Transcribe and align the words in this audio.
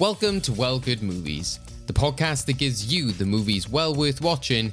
Welcome 0.00 0.40
to 0.40 0.52
Well 0.54 0.78
Good 0.78 1.02
Movies, 1.02 1.60
the 1.86 1.92
podcast 1.92 2.46
that 2.46 2.56
gives 2.56 2.90
you 2.90 3.12
the 3.12 3.26
movies 3.26 3.68
well 3.68 3.94
worth 3.94 4.22
watching, 4.22 4.72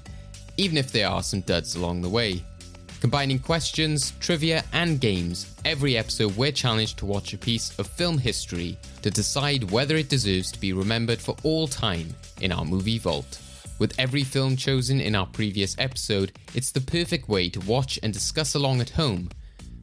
even 0.56 0.78
if 0.78 0.94
there 0.94 1.10
are 1.10 1.22
some 1.22 1.42
duds 1.42 1.76
along 1.76 2.02
the 2.02 2.08
way. 2.08 2.46
Combining 3.02 3.38
questions, 3.38 4.14
trivia, 4.22 4.64
and 4.72 5.02
games, 5.02 5.54
every 5.66 5.98
episode 5.98 6.38
we're 6.38 6.54
challenged 6.54 6.98
to 7.00 7.06
watch 7.06 7.34
a 7.34 7.38
piece 7.38 7.78
of 7.78 7.88
film 7.88 8.18
history 8.18 8.78
to 9.02 9.12
decide 9.12 9.70
whether 9.70 9.98
it 9.98 10.08
deserves 10.08 10.50
to 10.54 10.62
be 10.62 10.72
remembered 10.72 11.20
for 11.20 11.36
all 11.44 11.68
time 11.68 12.08
in 12.40 12.54
our 12.54 12.64
movie 12.64 12.98
vault. 12.98 13.42
With 13.80 14.00
every 14.00 14.24
film 14.24 14.56
chosen 14.56 15.02
in 15.02 15.14
our 15.14 15.28
previous 15.28 15.76
episode, 15.78 16.32
it's 16.56 16.72
the 16.72 16.80
perfect 16.80 17.28
way 17.28 17.50
to 17.50 17.60
watch 17.60 18.00
and 18.02 18.14
discuss 18.14 18.56
along 18.56 18.80
at 18.80 18.92
home. 18.92 19.28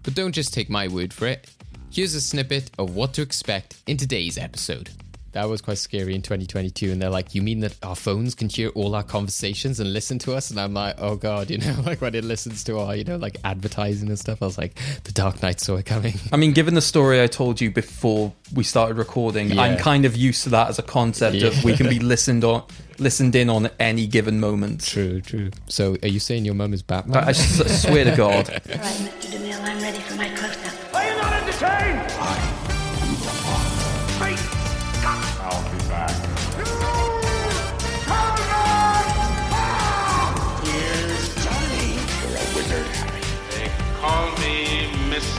But 0.04 0.14
don't 0.14 0.32
just 0.32 0.54
take 0.54 0.70
my 0.70 0.88
word 0.88 1.12
for 1.12 1.26
it. 1.26 1.50
Here's 1.90 2.14
a 2.14 2.20
snippet 2.22 2.70
of 2.78 2.96
what 2.96 3.12
to 3.12 3.20
expect 3.20 3.82
in 3.86 3.98
today's 3.98 4.38
episode. 4.38 4.88
That 5.34 5.48
was 5.48 5.60
quite 5.60 5.78
scary 5.78 6.14
in 6.14 6.22
2022. 6.22 6.92
And 6.92 7.02
they're 7.02 7.10
like, 7.10 7.34
You 7.34 7.42
mean 7.42 7.60
that 7.60 7.76
our 7.82 7.96
phones 7.96 8.34
can 8.36 8.48
hear 8.48 8.68
all 8.70 8.94
our 8.94 9.02
conversations 9.02 9.80
and 9.80 9.92
listen 9.92 10.18
to 10.20 10.32
us? 10.34 10.50
And 10.50 10.58
I'm 10.60 10.74
like, 10.74 10.94
Oh 10.98 11.16
God, 11.16 11.50
you 11.52 11.58
know, 11.58 11.76
like 11.84 12.00
when 12.00 12.14
it 12.14 12.24
listens 12.24 12.62
to 12.64 12.78
our, 12.78 12.94
you 12.96 13.04
know, 13.04 13.16
like 13.16 13.38
advertising 13.44 14.08
and 14.08 14.18
stuff, 14.18 14.40
I 14.42 14.46
was 14.46 14.56
like, 14.56 14.78
The 15.04 15.12
Dark 15.12 15.42
Knight 15.42 15.60
saw 15.60 15.76
it 15.76 15.86
coming. 15.86 16.14
I 16.32 16.36
mean, 16.36 16.52
given 16.52 16.74
the 16.74 16.80
story 16.80 17.20
I 17.22 17.26
told 17.26 17.60
you 17.60 17.70
before 17.70 18.32
we 18.54 18.62
started 18.64 18.96
recording, 18.96 19.50
Yeah. 19.50 19.62
I'm 19.62 19.76
kind 19.76 20.04
of 20.04 20.16
used 20.16 20.44
to 20.44 20.50
that 20.50 20.68
as 20.68 20.78
a 20.78 20.82
concept 20.82 21.34
Yeah. 21.36 21.48
of 21.48 21.64
we 21.64 21.76
can 21.76 21.88
be 21.88 21.98
listened 22.14 22.44
on, 22.44 22.62
listened 23.00 23.34
in 23.34 23.50
on 23.50 23.66
at 23.66 23.74
any 23.80 24.06
given 24.06 24.38
moment. 24.38 24.84
True, 24.86 25.20
true. 25.20 25.50
So 25.68 25.96
are 26.02 26.08
you 26.08 26.20
saying 26.20 26.44
your 26.44 26.54
mum 26.54 26.72
is 26.72 26.82
Batman? 26.82 27.24
I 27.24 27.32
swear 27.32 28.04
to 28.04 28.14
God. 28.16 28.48
All 28.48 28.54
right, 28.54 28.60
Mr. 28.60 29.36
DeMille, 29.36 29.60
I'm 29.62 29.82
ready 29.82 29.98
for 29.98 30.14
my 30.14 30.28
close-up. 30.28 30.94
Are 30.94 31.04
you 31.10 31.16
not 31.16 31.32
entertained? 31.42 32.53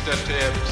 Mr. 0.06 0.28
Tibbs. 0.28 0.72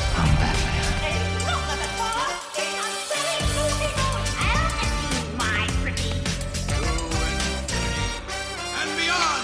and 8.78 8.96
beyond. 8.96 9.44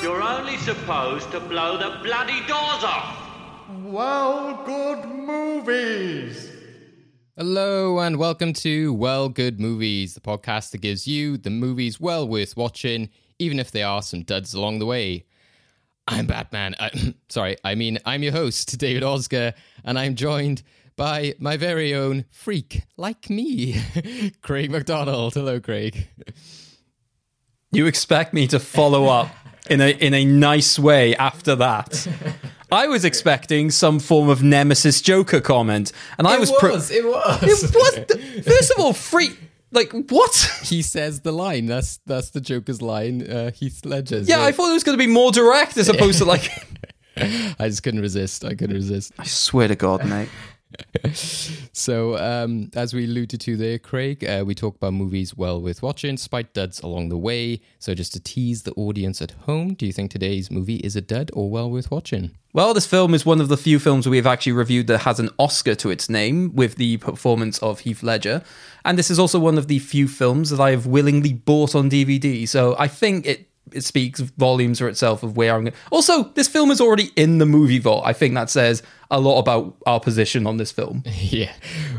You're 0.00 0.22
only 0.22 0.56
supposed 0.58 1.32
to 1.32 1.40
blow 1.40 1.76
the 1.76 1.98
bloody 2.04 2.38
doors 2.46 2.84
off. 2.84 3.18
Well, 3.82 4.62
good 4.64 5.04
movies. 5.08 6.48
Hello 7.36 7.98
and 7.98 8.18
welcome 8.18 8.52
to 8.52 8.94
Well 8.94 9.28
Good 9.28 9.58
Movies, 9.58 10.14
the 10.14 10.20
podcast 10.20 10.70
that 10.70 10.82
gives 10.82 11.08
you 11.08 11.36
the 11.36 11.50
movies 11.50 11.98
well 11.98 12.28
worth 12.28 12.56
watching, 12.56 13.10
even 13.40 13.58
if 13.58 13.72
there 13.72 13.88
are 13.88 14.02
some 14.02 14.22
duds 14.22 14.54
along 14.54 14.78
the 14.78 14.86
way. 14.86 15.24
I'm 16.08 16.26
Batman. 16.26 16.74
I, 16.78 17.14
sorry, 17.28 17.56
I 17.64 17.74
mean, 17.74 17.98
I'm 18.04 18.22
your 18.22 18.32
host, 18.32 18.78
David 18.78 19.02
Oscar, 19.02 19.54
and 19.84 19.98
I'm 19.98 20.14
joined 20.14 20.62
by 20.96 21.34
my 21.38 21.56
very 21.56 21.94
own 21.94 22.24
freak 22.30 22.84
like 22.96 23.28
me, 23.28 23.80
Craig 24.42 24.70
McDonald. 24.70 25.34
Hello, 25.34 25.60
Craig. 25.60 26.08
You 27.72 27.86
expect 27.86 28.32
me 28.32 28.46
to 28.48 28.58
follow 28.58 29.06
up 29.06 29.28
in 29.68 29.80
a 29.80 29.90
in 29.90 30.14
a 30.14 30.24
nice 30.24 30.78
way 30.78 31.14
after 31.16 31.54
that. 31.56 32.06
I 32.72 32.86
was 32.86 33.04
expecting 33.04 33.70
some 33.70 34.00
form 34.00 34.28
of 34.28 34.42
Nemesis 34.42 35.00
Joker 35.00 35.40
comment, 35.40 35.92
and 36.18 36.26
I 36.26 36.38
was, 36.38 36.50
pre- 36.52 36.70
it 36.70 36.80
was. 36.80 36.90
it 36.90 37.04
was 37.74 38.44
first 38.44 38.70
of 38.72 38.78
all 38.78 38.92
free. 38.92 39.36
Like 39.72 39.92
what? 39.92 40.50
He 40.66 40.82
says 40.82 41.20
the 41.20 41.32
line. 41.32 41.66
That's 41.66 41.98
that's 42.06 42.30
the 42.30 42.40
Joker's 42.40 42.82
line. 42.82 43.28
Uh, 43.30 43.50
Heath 43.52 43.84
Ledger's. 43.84 44.28
Yeah, 44.28 44.40
Uh, 44.40 44.46
I 44.46 44.52
thought 44.52 44.70
it 44.70 44.74
was 44.74 44.84
going 44.84 44.98
to 44.98 45.04
be 45.04 45.10
more 45.10 45.30
direct 45.32 45.76
as 45.76 45.88
opposed 45.88 46.18
to 46.18 46.24
like. 46.24 46.50
I 47.16 47.68
just 47.68 47.82
couldn't 47.82 48.00
resist. 48.00 48.44
I 48.44 48.54
couldn't 48.54 48.76
resist. 48.76 49.12
I 49.18 49.24
swear 49.24 49.68
to 49.68 49.74
God, 49.76 50.04
mate. 50.06 50.28
So, 51.72 52.16
um, 52.16 52.70
as 52.74 52.94
we 52.94 53.04
alluded 53.04 53.40
to 53.42 53.56
there, 53.56 53.78
Craig, 53.78 54.24
uh, 54.24 54.44
we 54.46 54.54
talk 54.54 54.76
about 54.76 54.94
movies 54.94 55.36
well 55.36 55.60
worth 55.60 55.82
watching, 55.82 56.14
despite 56.14 56.54
duds 56.54 56.80
along 56.80 57.10
the 57.10 57.18
way. 57.18 57.60
So, 57.78 57.94
just 57.94 58.14
to 58.14 58.20
tease 58.20 58.62
the 58.62 58.72
audience 58.72 59.20
at 59.20 59.32
home, 59.32 59.74
do 59.74 59.86
you 59.86 59.92
think 59.92 60.10
today's 60.10 60.50
movie 60.50 60.76
is 60.76 60.96
a 60.96 61.02
dud 61.02 61.30
or 61.34 61.50
well 61.50 61.70
worth 61.70 61.90
watching? 61.90 62.32
Well, 62.52 62.72
this 62.72 62.86
film 62.86 63.12
is 63.12 63.26
one 63.26 63.42
of 63.42 63.48
the 63.48 63.58
few 63.58 63.78
films 63.78 64.08
we 64.08 64.16
have 64.16 64.26
actually 64.26 64.52
reviewed 64.52 64.86
that 64.86 65.00
has 65.00 65.20
an 65.20 65.28
Oscar 65.38 65.74
to 65.74 65.90
its 65.90 66.08
name 66.08 66.54
with 66.54 66.76
the 66.76 66.96
performance 66.96 67.58
of 67.58 67.80
Heath 67.80 68.02
Ledger. 68.02 68.42
And 68.82 68.98
this 68.98 69.10
is 69.10 69.18
also 69.18 69.38
one 69.38 69.58
of 69.58 69.68
the 69.68 69.78
few 69.78 70.08
films 70.08 70.48
that 70.48 70.60
I 70.60 70.70
have 70.70 70.86
willingly 70.86 71.34
bought 71.34 71.74
on 71.74 71.90
DVD. 71.90 72.48
So 72.48 72.74
I 72.78 72.88
think 72.88 73.26
it 73.26 73.48
it 73.72 73.82
speaks 73.82 74.20
volumes 74.20 74.78
for 74.78 74.88
itself 74.88 75.22
of 75.22 75.36
where 75.36 75.54
I'm 75.54 75.64
going. 75.64 75.74
Also, 75.90 76.24
this 76.34 76.48
film 76.48 76.70
is 76.70 76.80
already 76.80 77.10
in 77.16 77.38
the 77.38 77.46
movie 77.46 77.78
vault. 77.78 78.04
I 78.06 78.12
think 78.12 78.34
that 78.34 78.50
says 78.50 78.82
a 79.10 79.20
lot 79.20 79.38
about 79.38 79.76
our 79.86 80.00
position 80.00 80.46
on 80.46 80.56
this 80.56 80.72
film. 80.72 81.02
yeah. 81.06 81.52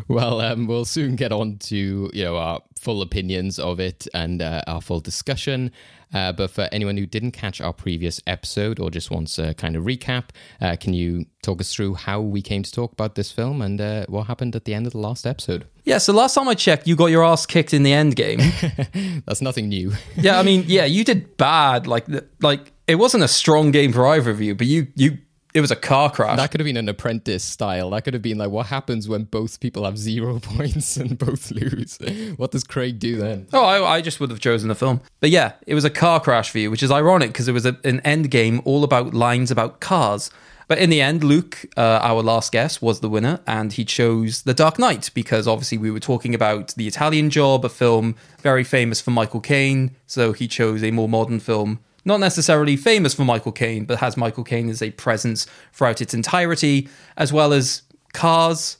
Well, 0.08 0.42
um, 0.42 0.68
we'll 0.68 0.86
soon 0.86 1.16
get 1.16 1.32
on 1.32 1.58
to 1.58 2.10
you 2.14 2.24
know 2.24 2.38
our 2.38 2.62
full 2.80 3.02
opinions 3.02 3.60
of 3.60 3.80
it 3.80 4.08
and 4.14 4.42
uh, 4.42 4.62
our 4.68 4.82
full 4.82 5.00
discussion. 5.00 5.72
Uh, 6.14 6.32
but 6.32 6.50
for 6.50 6.70
anyone 6.72 6.98
who 6.98 7.06
didn't 7.06 7.32
catch 7.32 7.60
our 7.62 7.74
previous 7.74 8.22
episode 8.26 8.80
or 8.80 8.90
just 8.90 9.12
wants 9.12 9.38
a 9.38 9.54
kind 9.54 9.76
of 9.76 9.84
recap, 9.84 10.30
uh, 10.62 10.76
can 10.80 10.94
you 10.94 11.26
talk 11.44 11.60
us 11.60 11.74
through 11.74 11.96
how 11.96 12.22
we 12.22 12.42
came 12.42 12.64
to 12.64 12.72
talk 12.72 12.92
about 12.92 13.16
this 13.16 13.32
film 13.32 13.62
and 13.62 13.80
uh, 13.82 14.06
what 14.08 14.28
happened 14.28 14.56
at 14.56 14.66
the 14.66 14.74
end 14.74 14.86
of 14.86 14.94
the 14.94 15.00
last 15.00 15.26
episode? 15.26 15.66
Yeah, 15.84 15.98
so 16.00 16.14
last 16.14 16.36
time 16.36 16.48
I 16.48 16.54
checked, 16.54 16.88
you 16.88 16.96
got 16.96 17.08
your 17.08 17.24
ass 17.24 17.46
kicked 17.46 17.74
in 17.74 17.84
the 17.84 17.94
end 17.94 18.16
game. 18.16 18.40
That's 19.26 19.42
nothing 19.42 19.70
new. 19.70 19.94
yeah, 20.16 20.40
I 20.40 20.44
mean, 20.44 20.66
yeah, 20.68 20.86
you 20.86 21.04
did 21.04 21.38
bad. 21.38 21.88
Like, 21.88 22.08
like 22.42 22.72
it 22.88 22.96
wasn't 22.96 23.24
a 23.24 23.28
strong 23.28 23.72
game 23.72 23.94
for 23.94 24.06
either 24.08 24.32
of 24.32 24.42
you, 24.42 24.56
but 24.56 24.68
you, 24.68 24.88
you, 24.96 25.18
it 25.58 25.62
was 25.62 25.72
a 25.72 25.76
car 25.76 26.12
crash. 26.12 26.38
That 26.38 26.52
could 26.52 26.60
have 26.60 26.66
been 26.66 26.78
an 26.78 26.88
apprentice 26.88 27.44
style. 27.44 27.90
That 27.90 28.04
could 28.04 28.14
have 28.14 28.22
been 28.22 28.38
like, 28.38 28.52
what 28.52 28.68
happens 28.68 29.10
when 29.10 29.24
both 29.24 29.60
people 29.60 29.86
have 29.86 29.98
zero 29.98 30.40
points 30.42 30.98
and 30.98 31.18
both 31.18 31.50
lose? 31.50 31.98
What 32.38 32.52
does 32.52 32.64
Craig 32.64 33.00
do 33.00 33.16
then? 33.18 33.48
Oh, 33.52 33.66
I, 33.66 33.96
I 33.96 34.02
just 34.02 34.20
would 34.20 34.30
have 34.30 34.40
chosen 34.40 34.70
the 34.70 34.76
film. 34.76 35.02
But 35.20 35.32
yeah, 35.32 35.54
it 35.66 35.74
was 35.74 35.84
a 35.84 35.90
car 35.90 36.20
crash 36.20 36.52
for 36.52 36.60
you, 36.60 36.70
which 36.70 36.84
is 36.84 36.92
ironic 36.92 37.30
because 37.30 37.48
it 37.48 37.54
was 37.54 37.66
a, 37.66 37.76
an 37.84 38.02
end 38.02 38.30
game 38.30 38.62
all 38.66 38.84
about 38.84 39.16
lines 39.16 39.50
about 39.50 39.80
cars. 39.80 40.30
But 40.68 40.78
in 40.78 40.90
the 40.92 41.02
end, 41.02 41.24
Luke, 41.24 41.66
uh, 41.76 42.00
our 42.04 42.22
last 42.22 42.52
guest, 42.52 42.82
was 42.82 43.00
the 43.00 43.10
winner, 43.10 43.40
and 43.48 43.72
he 43.72 43.84
chose 43.84 44.44
The 44.44 44.54
Dark 44.54 44.78
Knight 44.78 45.10
because 45.14 45.48
obviously 45.48 45.78
we 45.80 45.90
were 45.90 46.00
talking 46.00 46.36
about 46.36 46.76
The 46.76 46.88
Italian 46.88 47.30
Job, 47.30 47.64
a 47.66 47.70
film 47.70 48.16
very 48.42 48.66
famous 48.66 49.00
for 49.00 49.12
Michael 49.12 49.40
Caine. 49.40 49.96
So 50.06 50.34
he 50.34 50.48
chose 50.48 50.84
a 50.84 50.92
more 50.92 51.08
modern 51.10 51.40
film, 51.40 51.80
not 52.08 52.22
necessarily 52.22 52.78
famous 52.78 53.14
for 53.14 53.26
Michael 53.26 53.52
Caine, 53.52 53.84
but 53.84 54.00
has 54.00 54.16
Michael 54.16 54.46
Caine 54.46 54.70
as 54.70 54.82
a 54.82 54.92
presence 54.92 55.46
throughout 55.74 56.02
its 56.02 56.14
entirety, 56.14 56.88
as 57.18 57.34
well 57.34 57.52
as 57.52 57.82
cars. 58.14 58.78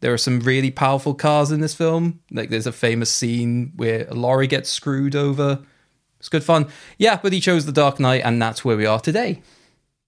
There 0.00 0.14
are 0.14 0.18
some 0.18 0.38
really 0.40 0.70
powerful 0.70 1.12
cars 1.12 1.50
in 1.50 1.60
this 1.60 1.74
film. 1.74 2.20
Like 2.30 2.50
there's 2.50 2.68
a 2.68 2.72
famous 2.72 3.10
scene 3.10 3.72
where 3.74 4.06
a 4.08 4.14
lorry 4.14 4.46
gets 4.46 4.70
screwed 4.70 5.16
over. 5.16 5.60
It's 6.20 6.28
good 6.28 6.44
fun. 6.44 6.68
Yeah, 6.98 7.18
but 7.20 7.32
he 7.32 7.40
chose 7.40 7.66
The 7.66 7.72
Dark 7.72 7.98
Knight, 7.98 8.22
and 8.24 8.40
that's 8.40 8.64
where 8.64 8.76
we 8.76 8.86
are 8.86 9.00
today. 9.00 9.42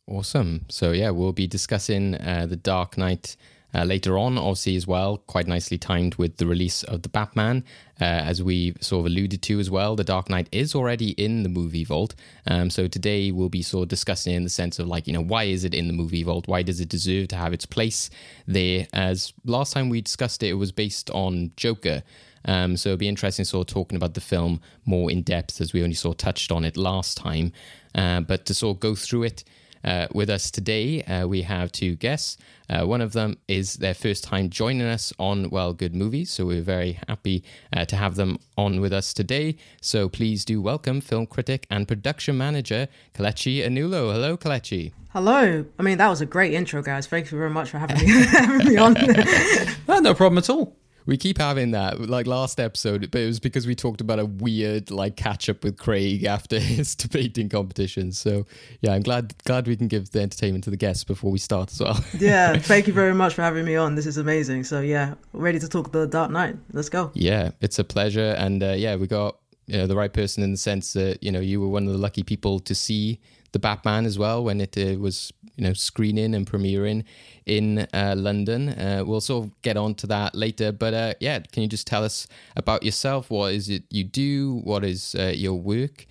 Awesome. 0.07 0.67
So 0.69 0.93
yeah, 0.93 1.11
we'll 1.11 1.33
be 1.33 1.49
discussing 1.49 2.15
uh, 2.15 2.47
the 2.49 2.57
Dark 2.57 2.97
Knight 2.97 3.37
uh, 3.75 3.85
later 3.85 4.19
on, 4.19 4.39
obviously 4.39 4.77
as 4.77 4.87
well, 4.87 5.19
quite 5.19 5.47
nicely 5.47 5.79
timed 5.79 6.17
with 6.17 6.37
the 6.39 6.47
release 6.47 6.83
of 6.85 7.03
the 7.03 7.09
Batman, 7.09 7.65
uh, 8.01 8.05
as 8.05 8.43
we 8.43 8.75
sort 8.81 9.01
of 9.01 9.07
alluded 9.07 9.43
to 9.43 9.61
as 9.61 9.71
well. 9.71 9.97
The 9.97 10.05
Dark 10.05 10.29
Knight 10.31 10.49
is 10.53 10.75
already 10.75 11.11
in 11.11 11.43
the 11.43 11.49
movie 11.49 11.85
vault. 11.85 12.15
Um, 12.47 12.71
so 12.71 12.89
today 12.89 13.31
we'll 13.31 13.49
be 13.49 13.63
sort 13.63 13.85
of 13.85 13.89
discussing 13.89 14.35
in 14.35 14.45
the 14.45 14.51
sense 14.51 14.79
of 14.79 14.87
like, 14.87 15.07
you 15.07 15.13
know, 15.13 15.23
why 15.23 15.45
is 15.45 15.65
it 15.65 15.75
in 15.75 15.87
the 15.87 15.93
movie 15.93 16.23
vault? 16.23 16.49
Why 16.49 16.63
does 16.63 16.81
it 16.81 16.89
deserve 16.89 17.29
to 17.29 17.37
have 17.37 17.53
its 17.53 17.67
place 17.67 18.11
there? 18.47 18.87
As 18.93 19.33
last 19.45 19.73
time 19.73 19.89
we 19.89 20.01
discussed 20.01 20.43
it, 20.43 20.49
it 20.49 20.55
was 20.55 20.73
based 20.73 21.11
on 21.11 21.53
Joker. 21.57 22.03
Um, 22.47 22.77
so 22.77 22.91
it'd 22.91 23.01
be 23.01 23.09
interesting 23.09 23.45
sort 23.45 23.69
of 23.69 23.75
talking 23.75 23.97
about 23.97 24.15
the 24.15 24.21
film 24.21 24.61
more 24.87 25.11
in 25.11 25.23
depth 25.23 25.61
as 25.61 25.73
we 25.73 25.83
only 25.83 25.95
sort 25.95 26.15
of 26.15 26.19
touched 26.19 26.51
on 26.51 26.65
it 26.65 26.77
last 26.77 27.19
time. 27.19 27.53
Uh, 27.95 28.21
but 28.21 28.47
to 28.47 28.55
sort 28.55 28.77
of 28.77 28.81
go 28.81 28.95
through 28.95 29.25
it, 29.25 29.45
uh, 29.85 30.07
with 30.13 30.31
us 30.31 30.51
today, 30.51 31.03
uh, 31.03 31.27
we 31.27 31.43
have 31.43 31.73
two 31.73 31.97
guests. 31.97 32.37
Uh, 32.69 32.87
one 32.87 33.01
of 33.01 33.13
them 33.13 33.37
is 33.49 33.75
their 33.75 33.95
first 33.95 34.25
time 34.25 34.51
joining 34.51 34.87
us 34.87 35.13
on 35.19 35.51
Well 35.51 35.73
Good 35.73 35.95
Movies, 35.95 36.31
so 36.31 36.47
we're 36.47 36.63
very 36.63 36.99
happy 37.09 37.43
uh, 37.73 37.85
to 37.87 37.97
have 37.97 38.15
them 38.15 38.39
on 38.57 38.81
with 38.81 38.93
us 38.93 39.13
today. 39.13 39.57
So 39.81 40.09
please 40.09 40.45
do 40.45 40.61
welcome 40.61 41.01
film 41.01 41.27
critic 41.27 41.67
and 41.71 41.89
production 41.89 42.37
manager 42.39 42.89
Kelechi 43.15 43.65
Anulo. 43.67 44.13
Hello, 44.13 44.37
Kelechi. 44.37 44.93
Hello. 45.11 45.65
I 45.79 45.83
mean, 45.83 45.99
that 45.99 46.09
was 46.09 46.21
a 46.21 46.27
great 46.27 46.55
intro, 46.55 46.83
guys. 46.83 47.07
Thank 47.07 47.33
you 47.33 47.39
very 47.39 47.51
much 47.51 47.71
for 47.71 47.79
having 47.79 47.99
me, 47.99 48.07
having 48.27 48.67
me 48.67 48.77
on. 48.77 48.95
No 50.03 50.15
problem 50.15 50.39
at 50.39 50.49
all. 50.49 50.80
We 51.07 51.17
keep 51.17 51.39
having 51.39 51.71
that. 51.73 52.01
Like 52.01 52.27
last 52.27 52.61
episode, 52.61 53.11
but 53.11 53.21
it 53.21 53.27
was 53.27 53.41
because 53.41 53.67
we 53.67 53.75
talked 53.75 54.01
about 54.01 54.19
a 54.19 54.27
weird 54.27 54.91
like 54.91 55.17
catch 55.17 55.49
up 55.49 55.65
with 55.65 55.77
Craig 55.77 56.25
after 56.37 56.59
his 56.59 56.95
debating 56.95 57.49
competition. 57.49 58.13
So 58.13 58.47
yeah, 58.81 58.93
I'm 58.93 59.03
glad 59.03 59.35
glad 59.45 59.67
we 59.67 59.77
can 59.77 59.89
give 59.89 60.11
the 60.11 60.21
entertainment 60.21 60.65
to 60.65 60.71
the 60.71 60.77
guests 60.77 61.05
before 61.05 61.31
we 61.31 61.39
start 61.39 61.71
as 61.73 61.81
well. 61.81 62.05
Yeah, 62.21 62.59
thank 62.59 62.87
you 62.87 62.93
very 62.93 63.15
much 63.15 63.35
for 63.35 63.43
having 63.43 63.65
me 63.65 63.77
on. 63.77 63.95
This 63.95 64.07
is 64.07 64.19
amazing. 64.19 64.65
So 64.65 64.81
yeah, 64.81 65.15
ready 65.33 65.59
to 65.59 65.69
talk 65.69 65.91
the 65.93 66.07
Dark 66.07 66.31
Knight. 66.31 66.57
Let's 66.73 66.89
go. 66.89 67.11
yeah, 67.15 67.51
it's 67.61 67.79
a 67.79 67.85
pleasure, 67.85 68.35
and 68.37 68.63
uh, 68.63 68.73
yeah, 68.73 68.97
we 68.97 69.07
got 69.07 69.37
you 69.67 69.79
know, 69.79 69.87
the 69.87 69.97
right 69.97 70.13
person 70.13 70.43
in 70.43 70.51
the 70.51 70.59
sense 70.59 70.93
that 70.95 71.23
you 71.23 71.31
know 71.31 71.41
you 71.41 71.61
were 71.61 71.69
one 71.69 71.87
of 71.87 71.93
the 71.93 71.99
lucky 71.99 72.23
people 72.23 72.59
to 72.61 72.75
see 72.75 73.21
the 73.53 73.59
Batman 73.59 74.07
as 74.07 74.19
well 74.19 74.45
when 74.45 74.61
it 74.61 74.77
uh, 74.77 74.99
was 74.99 75.33
you 75.57 75.65
know 75.65 75.73
screening 75.73 76.35
and 76.35 76.47
premiering 76.47 77.05
in 77.47 77.87
uh, 77.93 78.15
London. 78.17 78.71
Uh, 78.71 79.03
we'll 79.07 79.21
sort 79.21 79.45
of 79.45 79.63
get 79.63 79.77
on 79.77 79.95
to 79.97 80.07
that 80.07 80.35
later, 80.35 80.73
but 80.73 80.95
uh, 80.95 81.15
yeah, 81.21 81.39
can 81.41 81.63
you 81.63 81.69
just 81.69 81.87
tell 81.87 82.05
us 82.05 82.27
about 82.57 82.83
yourself? 82.83 83.31
What 83.31 83.55
is 83.55 83.69
it 83.69 83.85
you 83.91 84.05
do? 84.05 84.61
What 84.65 84.85
is 84.85 85.15
uh, 85.19 85.33
your 85.35 85.55
work 85.55 86.07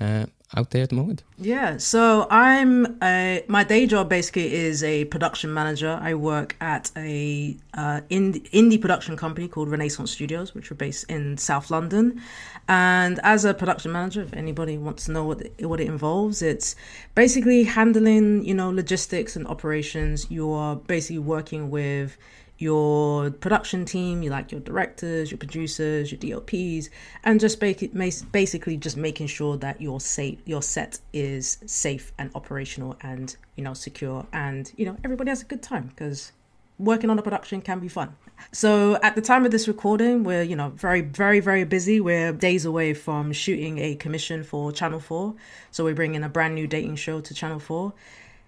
uh, 0.00 0.26
out 0.56 0.70
there 0.70 0.82
at 0.82 0.90
the 0.90 0.94
moment? 0.94 1.22
Yeah, 1.38 1.78
so 1.78 2.26
I'm 2.30 2.98
a 3.02 3.44
my 3.48 3.64
day 3.64 3.86
job 3.86 4.08
basically 4.08 4.54
is 4.54 4.82
a 4.84 5.06
production 5.06 5.52
manager. 5.52 5.98
I 6.00 6.14
work 6.14 6.56
at 6.60 6.90
a 6.96 7.56
uh, 7.74 8.00
indie, 8.10 8.48
indie 8.50 8.80
production 8.80 9.16
company 9.16 9.48
called 9.48 9.70
Renaissance 9.70 10.10
Studios, 10.10 10.54
which 10.54 10.70
are 10.70 10.74
based 10.74 11.04
in 11.10 11.38
South 11.38 11.70
London. 11.70 12.20
And 12.68 13.18
as 13.22 13.44
a 13.44 13.54
production 13.54 13.92
manager, 13.92 14.22
if 14.22 14.32
anybody 14.34 14.78
wants 14.78 15.06
to 15.06 15.12
know 15.12 15.24
what 15.24 15.40
it, 15.40 15.66
what 15.66 15.80
it 15.80 15.88
involves, 15.88 16.42
it's 16.42 16.76
basically 17.14 17.64
handling 17.64 18.44
you 18.44 18.54
know 18.54 18.70
logistics 18.70 19.36
and 19.36 19.46
operations. 19.46 20.30
You 20.30 20.52
are 20.52 20.76
basically 20.76 21.18
working 21.18 21.70
with 21.70 22.16
your 22.58 23.30
production 23.30 23.84
team, 23.84 24.22
you 24.22 24.30
like 24.30 24.52
your 24.52 24.60
directors, 24.60 25.30
your 25.30 25.38
producers, 25.38 26.12
your 26.12 26.18
DOPs, 26.18 26.90
and 27.24 27.40
just 27.40 27.58
basi- 27.58 28.32
basically 28.32 28.76
just 28.76 28.96
making 28.96 29.26
sure 29.26 29.56
that 29.56 29.80
your 29.80 30.00
safe 30.00 30.38
your 30.44 30.62
set 30.62 30.98
is 31.12 31.58
safe 31.66 32.12
and 32.18 32.30
operational 32.34 32.96
and 33.00 33.36
you 33.56 33.64
know 33.64 33.74
secure 33.74 34.26
and 34.32 34.72
you 34.76 34.86
know 34.86 34.96
everybody 35.04 35.30
has 35.30 35.42
a 35.42 35.44
good 35.44 35.62
time 35.62 35.88
because 35.88 36.32
working 36.78 37.10
on 37.10 37.18
a 37.18 37.22
production 37.22 37.60
can 37.60 37.78
be 37.78 37.88
fun. 37.88 38.14
So 38.50 38.98
at 39.02 39.14
the 39.14 39.22
time 39.22 39.44
of 39.44 39.52
this 39.52 39.68
recording, 39.68 40.24
we're 40.24 40.42
you 40.42 40.56
know 40.56 40.70
very 40.70 41.00
very 41.00 41.40
very 41.40 41.64
busy. 41.64 42.00
We're 42.00 42.32
days 42.32 42.64
away 42.64 42.94
from 42.94 43.32
shooting 43.32 43.78
a 43.78 43.94
commission 43.94 44.42
for 44.42 44.72
Channel 44.72 45.00
Four, 45.00 45.34
so 45.70 45.84
we're 45.84 45.94
bringing 45.94 46.22
a 46.22 46.28
brand 46.28 46.54
new 46.54 46.66
dating 46.66 46.96
show 46.96 47.20
to 47.20 47.34
Channel 47.34 47.60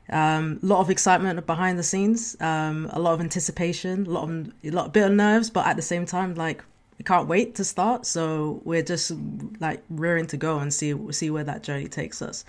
Four. 0.09 0.17
Um, 0.17 0.61
a 0.63 0.67
lot 0.67 0.81
of 0.81 0.91
excitement 0.91 1.45
behind 1.47 1.79
the 1.79 1.83
scenes, 1.83 2.37
um, 2.41 2.89
a 2.93 3.01
lot 3.01 3.15
of 3.15 3.21
anticipation, 3.21 4.07
a 4.07 4.11
lot 4.11 4.29
of 4.29 4.53
a 4.65 4.71
lot 4.71 4.93
bit 4.93 5.07
of 5.07 5.13
nerves, 5.13 5.51
but 5.51 5.67
at 5.67 5.77
the 5.77 5.83
same 5.83 6.07
time, 6.07 6.35
like 6.35 6.63
we 6.99 7.05
can't 7.05 7.29
wait 7.29 7.55
to 7.57 7.65
start. 7.65 8.07
So 8.07 8.61
we're 8.65 8.83
just 8.83 9.13
like 9.61 9.83
rearing 9.91 10.27
to 10.29 10.37
go 10.37 10.59
and 10.59 10.73
see 10.73 10.95
see 11.13 11.31
where 11.31 11.45
that 11.45 11.63
journey 11.63 11.89
takes 11.89 12.23
us. 12.23 12.45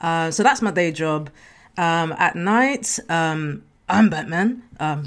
Uh, 0.00 0.30
so 0.30 0.42
that's 0.42 0.62
my 0.62 0.70
day 0.70 0.92
job. 0.92 1.30
Um, 1.78 2.12
at 2.18 2.36
night, 2.36 2.98
um, 3.08 3.62
I'm 3.88 4.10
Batman. 4.10 4.62
Um, 4.80 5.04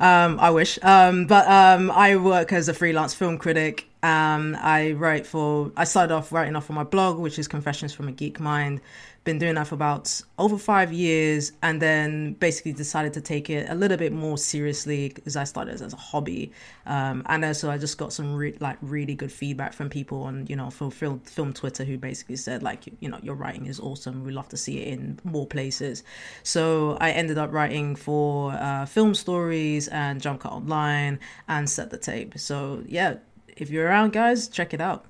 um, 0.00 0.40
I 0.40 0.50
wish. 0.50 0.78
Um, 0.82 1.26
but 1.26 1.46
um, 1.46 1.90
I 1.90 2.16
work 2.16 2.52
as 2.52 2.68
a 2.68 2.74
freelance 2.74 3.12
film 3.12 3.36
critic. 3.36 3.86
Um, 4.02 4.56
I 4.60 4.92
write 4.92 5.26
for, 5.26 5.70
I 5.76 5.84
started 5.84 6.14
off 6.14 6.32
writing 6.32 6.56
off 6.56 6.70
on 6.70 6.76
my 6.76 6.84
blog, 6.84 7.18
which 7.18 7.38
is 7.38 7.46
Confessions 7.46 7.92
from 7.92 8.08
a 8.08 8.12
Geek 8.12 8.40
Mind. 8.40 8.80
Been 9.24 9.38
doing 9.38 9.54
that 9.54 9.66
for 9.66 9.74
about 9.74 10.20
over 10.38 10.58
five 10.58 10.92
years 10.92 11.52
and 11.62 11.80
then 11.80 12.34
basically 12.34 12.74
decided 12.74 13.14
to 13.14 13.22
take 13.22 13.48
it 13.48 13.70
a 13.70 13.74
little 13.74 13.96
bit 13.96 14.12
more 14.12 14.36
seriously 14.36 15.08
because 15.08 15.34
I 15.34 15.44
started 15.44 15.80
as 15.80 15.94
a 15.94 15.96
hobby. 15.96 16.52
Um, 16.84 17.22
and 17.26 17.42
also 17.42 17.70
I 17.70 17.78
just 17.78 17.96
got 17.96 18.12
some 18.12 18.34
re- 18.34 18.56
like 18.60 18.76
really 18.82 19.14
good 19.14 19.32
feedback 19.32 19.72
from 19.72 19.88
people 19.88 20.24
on, 20.24 20.46
you 20.46 20.56
know, 20.56 20.68
for 20.68 20.90
film, 20.90 21.20
film 21.20 21.54
Twitter 21.54 21.84
who 21.84 21.96
basically 21.96 22.36
said 22.36 22.62
like, 22.62 22.84
you 23.00 23.08
know, 23.08 23.18
your 23.22 23.34
writing 23.34 23.64
is 23.64 23.80
awesome. 23.80 24.24
We 24.24 24.32
love 24.32 24.50
to 24.50 24.58
see 24.58 24.80
it 24.80 24.88
in 24.88 25.18
more 25.24 25.46
places. 25.46 26.04
So 26.42 26.98
I 27.00 27.10
ended 27.12 27.38
up 27.38 27.50
writing 27.50 27.96
for 27.96 28.52
uh, 28.52 28.84
film 28.84 29.14
stories 29.14 29.88
and 29.88 30.20
Jump 30.20 30.40
Cut 30.40 30.52
Online 30.52 31.18
and 31.48 31.68
Set 31.70 31.90
the 31.90 31.96
Tape. 31.96 32.38
So 32.38 32.82
yeah, 32.86 33.14
if 33.56 33.70
you're 33.70 33.86
around, 33.86 34.12
guys, 34.12 34.48
check 34.48 34.74
it 34.74 34.82
out. 34.82 35.06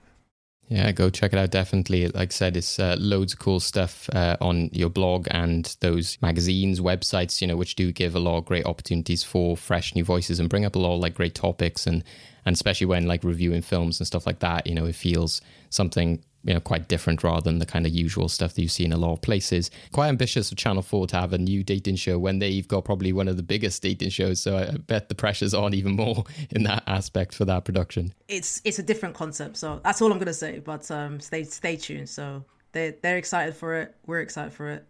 Yeah, 0.69 0.93
go 0.93 1.11
check 1.11 1.33
it 1.33 1.39
out. 1.39 1.51
Definitely. 1.51 2.09
Like 2.09 2.31
I 2.31 2.33
said, 2.33 2.57
it's 2.57 2.79
uh, 2.79 2.97
loads 2.99 3.35
of 3.35 3.39
cool 3.39 3.61
stuff 3.61 4.09
uh, 4.15 4.37
on 4.41 4.71
your 4.73 4.89
blog 4.89 5.27
and 5.31 5.77
those 5.81 6.17
magazines, 6.23 6.81
websites, 6.81 7.41
you 7.41 7.47
know, 7.47 7.57
which 7.57 7.77
do 7.77 7.93
give 7.93 8.15
a 8.15 8.19
lot 8.19 8.39
of 8.39 8.47
great 8.47 8.65
opportunities 8.65 9.23
for 9.23 9.57
fresh 9.57 9.95
new 9.95 10.05
voices 10.05 10.41
and 10.41 10.49
bring 10.49 10.65
up 10.65 10.75
a 10.75 10.79
lot 10.79 10.95
of 10.95 11.01
like 11.01 11.15
great 11.15 11.35
topics. 11.35 11.87
And, 11.87 12.03
and 12.47 12.55
especially 12.55 12.87
when 12.87 13.07
like 13.07 13.25
reviewing 13.25 13.61
films 13.61 14.01
and 14.01 14.07
stuff 14.07 14.27
like 14.27 14.39
that, 14.39 14.67
you 14.67 14.75
know, 14.75 14.87
it 14.87 14.95
feels 14.95 15.43
something 15.69 16.23
you 16.45 16.55
know 16.55 16.61
quite 16.61 16.89
different 16.89 17.25
rather 17.25 17.41
than 17.41 17.59
the 17.59 17.67
kind 17.67 17.87
of 17.87 17.93
usual 17.93 18.29
stuff 18.29 18.55
that 18.55 18.63
you 18.63 18.69
see 18.69 18.85
in 18.85 18.93
a 18.93 18.97
lot 18.97 19.13
of 19.15 19.23
places. 19.23 19.71
Quite 19.93 20.09
ambitious 20.09 20.53
of 20.53 20.59
Channel 20.59 20.83
Four 20.83 21.07
to 21.09 21.17
have 21.17 21.33
a 21.33 21.39
new 21.39 21.65
dating 21.65 21.97
show 21.97 22.19
when 22.19 22.39
they've 22.39 22.67
got 22.69 22.85
probably 22.85 23.13
one 23.13 23.29
of 23.29 23.37
the 23.37 23.43
biggest 23.43 23.83
dating 23.83 24.11
shows. 24.11 24.41
So 24.41 24.59
I 24.59 24.77
bet 24.77 25.09
the 25.09 25.15
pressure's 25.15 25.55
on 25.55 25.75
even 25.75 25.93
more 25.93 26.25
in 26.51 26.65
that 26.65 26.85
aspect 26.87 27.35
for 27.35 27.45
that 27.47 27.65
production. 27.65 28.13
It's 28.29 28.61
it's 28.65 28.79
a 28.79 28.83
different 28.83 29.15
concept, 29.15 29.57
so 29.57 29.81
that's 29.83 30.01
all 30.03 30.13
I'm 30.13 30.19
gonna 30.19 30.35
say. 30.35 30.59
But 30.59 30.91
um, 30.91 31.21
stay 31.21 31.45
stay 31.45 31.77
tuned. 31.77 32.09
So 32.09 32.45
they 32.73 32.97
they're 33.03 33.17
excited 33.17 33.57
for 33.57 33.77
it. 33.77 33.95
We're 34.07 34.21
excited 34.21 34.53
for 34.53 34.71
it. 34.71 34.85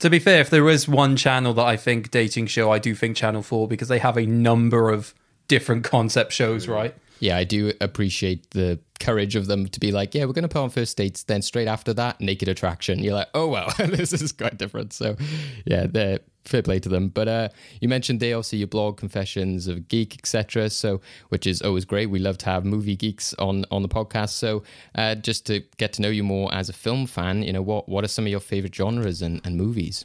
To 0.00 0.10
be 0.10 0.20
fair, 0.20 0.40
if 0.40 0.50
there 0.50 0.68
is 0.68 0.86
one 0.86 1.16
channel 1.16 1.52
that 1.54 1.66
I 1.66 1.76
think 1.76 2.12
dating 2.12 2.46
show, 2.46 2.70
I 2.70 2.78
do 2.78 2.94
think 2.94 3.16
Channel 3.16 3.42
4 3.42 3.66
because 3.66 3.88
they 3.88 3.98
have 3.98 4.16
a 4.16 4.26
number 4.26 4.90
of 4.90 5.12
different 5.48 5.82
concept 5.82 6.32
shows, 6.32 6.68
right? 6.68 6.94
Yeah, 7.20 7.36
I 7.36 7.44
do 7.44 7.72
appreciate 7.80 8.50
the 8.50 8.78
courage 9.00 9.36
of 9.36 9.46
them 9.46 9.68
to 9.68 9.80
be 9.80 9.92
like, 9.92 10.14
yeah, 10.14 10.24
we're 10.24 10.32
going 10.32 10.42
to 10.42 10.48
put 10.48 10.62
on 10.62 10.70
first 10.70 10.96
dates. 10.96 11.24
Then 11.24 11.42
straight 11.42 11.68
after 11.68 11.92
that, 11.94 12.20
naked 12.20 12.48
attraction. 12.48 13.00
You're 13.00 13.14
like, 13.14 13.28
oh, 13.34 13.48
well, 13.48 13.72
this 13.78 14.12
is 14.12 14.32
quite 14.32 14.58
different. 14.58 14.92
So, 14.92 15.16
yeah, 15.64 15.86
they're 15.88 16.20
fair 16.44 16.62
play 16.62 16.78
to 16.80 16.88
them. 16.88 17.08
But 17.08 17.28
uh, 17.28 17.48
you 17.80 17.88
mentioned 17.88 18.20
they 18.20 18.32
also 18.32 18.56
your 18.56 18.68
blog, 18.68 18.96
Confessions 18.96 19.68
of 19.68 19.88
Geek, 19.88 20.14
etc. 20.18 20.70
So, 20.70 21.00
which 21.28 21.46
is 21.46 21.62
always 21.62 21.84
great. 21.84 22.06
We 22.06 22.18
love 22.18 22.38
to 22.38 22.46
have 22.46 22.64
movie 22.64 22.96
geeks 22.96 23.34
on 23.34 23.64
on 23.70 23.82
the 23.82 23.88
podcast. 23.88 24.30
So, 24.30 24.62
uh, 24.94 25.14
just 25.16 25.46
to 25.46 25.60
get 25.76 25.92
to 25.94 26.02
know 26.02 26.08
you 26.08 26.24
more 26.24 26.52
as 26.52 26.68
a 26.68 26.72
film 26.72 27.06
fan, 27.06 27.42
you 27.42 27.52
know, 27.52 27.62
what 27.62 27.88
what 27.88 28.04
are 28.04 28.08
some 28.08 28.24
of 28.24 28.30
your 28.30 28.40
favorite 28.40 28.74
genres 28.74 29.22
and, 29.22 29.40
and 29.44 29.56
movies? 29.56 30.04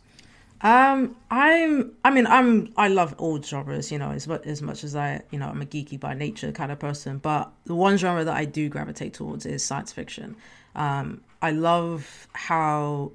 Um, 0.64 1.18
I'm. 1.30 1.92
I 2.06 2.10
mean, 2.10 2.26
I'm. 2.26 2.74
I 2.78 2.88
love 2.88 3.14
all 3.18 3.42
genres. 3.42 3.92
You 3.92 4.00
know, 4.00 4.12
as 4.12 4.28
much 4.28 4.46
as 4.46 4.62
much 4.62 4.84
as 4.84 4.96
I, 4.96 5.22
you 5.30 5.38
know, 5.38 5.48
I'm 5.48 5.62
a 5.62 5.66
geeky 5.66 6.00
by 6.00 6.14
nature 6.14 6.52
kind 6.54 6.72
of 6.72 6.80
person. 6.80 7.18
But 7.18 7.52
the 7.66 7.76
one 7.76 7.98
genre 7.98 8.24
that 8.24 8.36
I 8.36 8.46
do 8.46 8.70
gravitate 8.70 9.14
towards 9.14 9.46
is 9.46 9.64
science 9.64 9.92
fiction. 9.92 10.38
Um, 10.74 11.22
I 11.42 11.52
love 11.52 12.28
how 12.32 13.12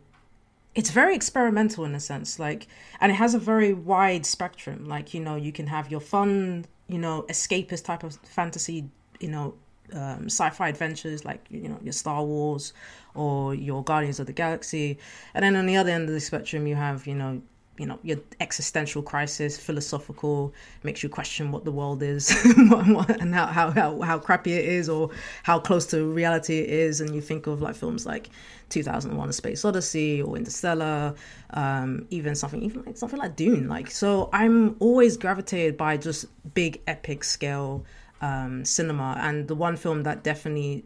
it's 0.75 0.91
very 0.91 1.17
experimental 1.17 1.87
in 1.87 1.95
a 1.95 2.01
sense, 2.01 2.39
like, 2.39 2.69
and 3.01 3.11
it 3.11 3.17
has 3.17 3.35
a 3.35 3.39
very 3.39 3.73
wide 3.73 4.27
spectrum. 4.27 4.87
Like, 4.87 5.15
you 5.15 5.21
know, 5.21 5.35
you 5.35 5.51
can 5.51 5.67
have 5.67 5.91
your 5.91 6.01
fun, 6.01 6.67
you 6.87 6.99
know, 6.99 7.25
escapist 7.31 7.85
type 7.85 8.05
of 8.05 8.17
fantasy, 8.17 8.91
you 9.19 9.29
know, 9.29 9.55
um, 9.93 10.27
sci-fi 10.27 10.69
adventures 10.69 11.25
like 11.25 11.47
you 11.51 11.69
know 11.69 11.79
your 11.83 11.93
Star 11.93 12.23
Wars 12.23 12.73
or 13.19 13.55
your 13.55 13.83
Guardians 13.83 14.21
of 14.21 14.27
the 14.27 14.33
Galaxy, 14.33 14.99
and 15.35 15.43
then 15.45 15.57
on 15.57 15.67
the 15.67 15.77
other 15.77 15.91
end 15.91 16.09
of 16.09 16.15
the 16.15 16.21
spectrum 16.21 16.67
you 16.67 16.77
have 16.77 17.07
you 17.07 17.15
know 17.15 17.43
you 17.79 17.87
know 17.87 17.99
your 18.03 18.19
existential 18.41 19.03
crisis, 19.03 19.57
philosophical, 19.57 20.53
makes 20.83 21.03
you 21.03 21.09
question 21.09 21.53
what 21.53 21.65
the 21.65 21.73
world 21.73 22.03
is 22.03 22.31
and 22.45 23.35
how, 23.35 23.47
how 23.47 23.71
how 23.71 24.01
how 24.01 24.19
crappy 24.19 24.53
it 24.53 24.65
is 24.65 24.89
or 24.89 25.11
how 25.43 25.59
close 25.59 25.87
to 25.87 26.05
reality 26.13 26.59
it 26.59 26.69
is, 26.69 27.01
and 27.01 27.15
you 27.15 27.21
think 27.21 27.47
of 27.47 27.63
like 27.63 27.75
films 27.75 28.05
like 28.05 28.31
2001: 28.69 29.29
A 29.29 29.33
Space 29.33 29.65
Odyssey 29.65 30.23
or 30.23 30.37
Interstellar, 30.37 31.15
um, 31.51 32.07
even 32.11 32.35
something 32.35 32.63
even 32.63 32.85
like 32.85 32.97
something 32.97 33.19
like 33.19 33.37
Dune. 33.37 33.69
Like 33.69 33.91
so, 33.91 34.29
I'm 34.33 34.77
always 34.81 35.17
gravitated 35.17 35.77
by 35.77 35.97
just 35.97 36.27
big 36.55 36.81
epic 36.87 37.25
scale 37.25 37.85
um, 38.21 38.65
cinema. 38.65 39.17
And 39.21 39.49
the 39.49 39.55
one 39.55 39.77
film 39.77 40.03
that 40.03 40.25
definitely 40.25 40.85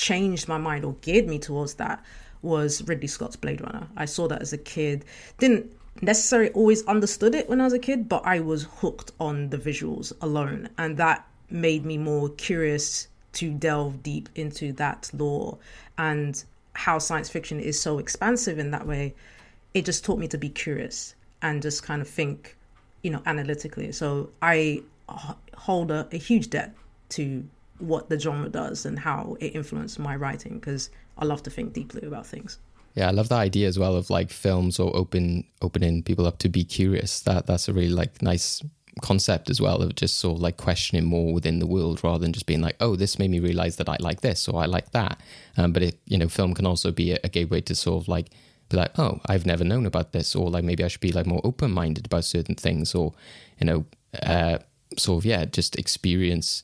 changed 0.00 0.48
my 0.48 0.56
mind 0.56 0.84
or 0.84 0.94
geared 1.02 1.26
me 1.26 1.38
towards 1.38 1.74
that 1.74 2.02
was 2.42 2.82
Ridley 2.88 3.06
Scott's 3.06 3.36
Blade 3.36 3.60
Runner. 3.60 3.86
I 3.96 4.06
saw 4.06 4.26
that 4.28 4.40
as 4.40 4.52
a 4.52 4.58
kid. 4.58 5.04
Didn't 5.38 5.70
necessarily 6.00 6.50
always 6.52 6.84
understood 6.86 7.34
it 7.34 7.48
when 7.50 7.60
I 7.60 7.64
was 7.64 7.74
a 7.74 7.78
kid, 7.78 8.08
but 8.08 8.24
I 8.24 8.40
was 8.40 8.66
hooked 8.78 9.12
on 9.20 9.50
the 9.50 9.58
visuals 9.58 10.12
alone. 10.22 10.70
And 10.78 10.96
that 10.96 11.26
made 11.50 11.84
me 11.84 11.98
more 11.98 12.30
curious 12.30 13.08
to 13.34 13.52
delve 13.52 14.02
deep 14.02 14.30
into 14.34 14.72
that 14.72 15.10
lore 15.12 15.58
and 15.98 16.42
how 16.72 16.98
science 16.98 17.28
fiction 17.28 17.60
is 17.60 17.78
so 17.78 17.98
expansive 17.98 18.58
in 18.58 18.70
that 18.70 18.86
way. 18.86 19.14
It 19.74 19.84
just 19.84 20.02
taught 20.02 20.18
me 20.18 20.28
to 20.28 20.38
be 20.38 20.48
curious 20.48 21.14
and 21.42 21.60
just 21.60 21.82
kind 21.82 22.00
of 22.00 22.08
think, 22.08 22.56
you 23.02 23.10
know, 23.10 23.22
analytically. 23.26 23.92
So 23.92 24.30
I 24.40 24.82
hold 25.54 25.90
a, 25.90 26.08
a 26.10 26.16
huge 26.16 26.48
debt 26.48 26.74
to 27.10 27.44
what 27.80 28.08
the 28.08 28.18
genre 28.18 28.48
does 28.48 28.86
and 28.86 28.98
how 28.98 29.36
it 29.40 29.54
influenced 29.54 29.98
my 29.98 30.16
writing 30.16 30.58
because 30.58 30.90
I 31.18 31.24
love 31.24 31.42
to 31.44 31.50
think 31.50 31.72
deeply 31.72 32.06
about 32.06 32.26
things. 32.26 32.58
Yeah, 32.94 33.08
I 33.08 33.12
love 33.12 33.28
that 33.28 33.38
idea 33.38 33.68
as 33.68 33.78
well 33.78 33.94
of 33.94 34.10
like 34.10 34.30
films 34.30 34.80
or 34.80 34.94
open 34.96 35.44
opening 35.62 36.02
people 36.02 36.26
up 36.26 36.38
to 36.38 36.48
be 36.48 36.64
curious. 36.64 37.20
That 37.20 37.46
that's 37.46 37.68
a 37.68 37.72
really 37.72 37.90
like 37.90 38.20
nice 38.20 38.62
concept 39.02 39.48
as 39.48 39.60
well 39.60 39.80
of 39.82 39.94
just 39.94 40.16
sort 40.16 40.36
of 40.36 40.42
like 40.42 40.56
questioning 40.56 41.04
more 41.04 41.32
within 41.32 41.60
the 41.60 41.66
world 41.66 42.02
rather 42.02 42.18
than 42.18 42.32
just 42.32 42.46
being 42.46 42.60
like, 42.60 42.76
oh, 42.80 42.96
this 42.96 43.18
made 43.18 43.30
me 43.30 43.38
realize 43.38 43.76
that 43.76 43.88
I 43.88 43.96
like 44.00 44.20
this 44.20 44.48
or 44.48 44.60
I 44.60 44.66
like 44.66 44.90
that. 44.90 45.20
Um, 45.56 45.72
but 45.72 45.82
it, 45.82 45.98
you 46.06 46.18
know, 46.18 46.28
film 46.28 46.54
can 46.54 46.66
also 46.66 46.90
be 46.90 47.12
a, 47.12 47.18
a 47.22 47.28
gateway 47.28 47.60
to 47.62 47.74
sort 47.74 48.02
of 48.02 48.08
like 48.08 48.30
be 48.68 48.76
like, 48.76 48.98
oh, 48.98 49.20
I've 49.26 49.46
never 49.46 49.64
known 49.64 49.86
about 49.86 50.12
this, 50.12 50.34
or 50.34 50.50
like 50.50 50.64
maybe 50.64 50.82
I 50.84 50.88
should 50.88 51.00
be 51.00 51.12
like 51.12 51.26
more 51.26 51.40
open 51.44 51.70
minded 51.70 52.06
about 52.06 52.24
certain 52.24 52.54
things, 52.54 52.94
or 52.94 53.12
you 53.58 53.66
know, 53.66 53.84
uh, 54.22 54.58
sort 54.96 55.18
of 55.18 55.26
yeah, 55.26 55.44
just 55.44 55.76
experience 55.76 56.62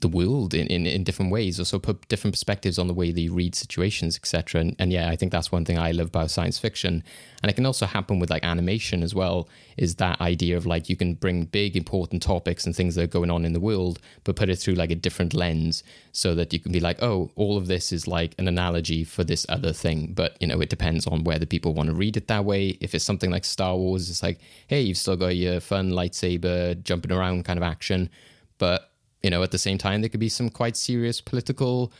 the 0.00 0.08
world 0.08 0.54
in, 0.54 0.66
in, 0.68 0.86
in 0.86 1.04
different 1.04 1.30
ways, 1.30 1.58
or 1.60 1.64
so 1.64 1.78
put 1.78 2.06
different 2.08 2.34
perspectives 2.34 2.78
on 2.78 2.86
the 2.86 2.94
way 2.94 3.12
they 3.12 3.28
read 3.28 3.54
situations, 3.54 4.16
etc. 4.16 4.60
And, 4.60 4.76
and 4.78 4.92
yeah, 4.92 5.10
I 5.10 5.16
think 5.16 5.32
that's 5.32 5.52
one 5.52 5.64
thing 5.64 5.78
I 5.78 5.92
love 5.92 6.08
about 6.08 6.30
science 6.30 6.58
fiction. 6.58 7.02
And 7.42 7.50
it 7.50 7.54
can 7.54 7.66
also 7.66 7.86
happen 7.86 8.18
with 8.18 8.30
like 8.30 8.44
animation 8.44 9.02
as 9.02 9.14
well, 9.14 9.48
is 9.76 9.96
that 9.96 10.20
idea 10.20 10.56
of 10.56 10.66
like 10.66 10.88
you 10.88 10.96
can 10.96 11.14
bring 11.14 11.44
big 11.44 11.76
important 11.76 12.22
topics 12.22 12.64
and 12.64 12.74
things 12.74 12.94
that 12.94 13.04
are 13.04 13.06
going 13.06 13.30
on 13.30 13.44
in 13.44 13.52
the 13.52 13.60
world, 13.60 13.98
but 14.24 14.36
put 14.36 14.48
it 14.48 14.56
through 14.56 14.74
like 14.74 14.90
a 14.90 14.94
different 14.94 15.34
lens 15.34 15.82
so 16.12 16.34
that 16.34 16.52
you 16.52 16.58
can 16.58 16.72
be 16.72 16.80
like, 16.80 17.02
oh, 17.02 17.30
all 17.36 17.56
of 17.56 17.66
this 17.66 17.92
is 17.92 18.08
like 18.08 18.34
an 18.38 18.48
analogy 18.48 19.04
for 19.04 19.24
this 19.24 19.46
other 19.48 19.72
thing. 19.72 20.12
But 20.14 20.36
you 20.40 20.46
know, 20.46 20.60
it 20.60 20.70
depends 20.70 21.06
on 21.06 21.24
whether 21.24 21.46
people 21.46 21.74
want 21.74 21.88
to 21.88 21.94
read 21.94 22.16
it 22.16 22.28
that 22.28 22.44
way. 22.44 22.78
If 22.80 22.94
it's 22.94 23.04
something 23.04 23.30
like 23.30 23.44
Star 23.44 23.76
Wars, 23.76 24.10
it's 24.10 24.22
like, 24.22 24.40
hey, 24.66 24.80
you've 24.80 24.98
still 24.98 25.16
got 25.16 25.36
your 25.36 25.60
fun 25.60 25.90
lightsaber 25.90 26.82
jumping 26.82 27.12
around 27.12 27.44
kind 27.44 27.58
of 27.58 27.62
action, 27.62 28.10
but 28.58 28.90
you 29.26 29.30
know, 29.30 29.42
at 29.42 29.50
the 29.50 29.58
same 29.58 29.76
time, 29.76 30.02
there 30.02 30.08
could 30.08 30.20
be 30.20 30.28
some 30.28 30.48
quite 30.48 30.76
serious 30.76 31.20
political 31.20 31.92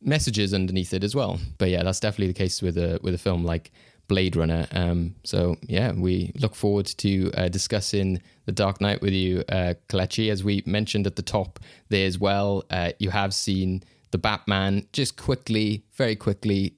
messages 0.00 0.54
underneath 0.54 0.94
it 0.94 1.02
as 1.02 1.12
well. 1.12 1.40
But 1.58 1.70
yeah, 1.70 1.82
that's 1.82 1.98
definitely 1.98 2.28
the 2.28 2.38
case 2.38 2.62
with 2.62 2.78
a 2.78 3.00
with 3.02 3.14
a 3.14 3.18
film 3.18 3.44
like 3.44 3.72
Blade 4.06 4.36
Runner. 4.36 4.68
Um, 4.70 5.16
so 5.24 5.56
yeah, 5.62 5.90
we 5.90 6.30
look 6.36 6.54
forward 6.54 6.86
to 6.86 7.32
uh, 7.32 7.48
discussing 7.48 8.22
the 8.46 8.52
Dark 8.52 8.80
Knight 8.80 9.02
with 9.02 9.12
you, 9.12 9.42
uh, 9.48 9.74
Kelechi. 9.88 10.30
As 10.30 10.44
we 10.44 10.62
mentioned 10.64 11.08
at 11.08 11.16
the 11.16 11.22
top 11.22 11.58
there 11.88 12.06
as 12.06 12.16
well, 12.16 12.62
uh, 12.70 12.92
you 13.00 13.10
have 13.10 13.34
seen 13.34 13.82
the 14.12 14.18
Batman. 14.18 14.86
Just 14.92 15.16
quickly, 15.16 15.82
very 15.94 16.14
quickly, 16.14 16.74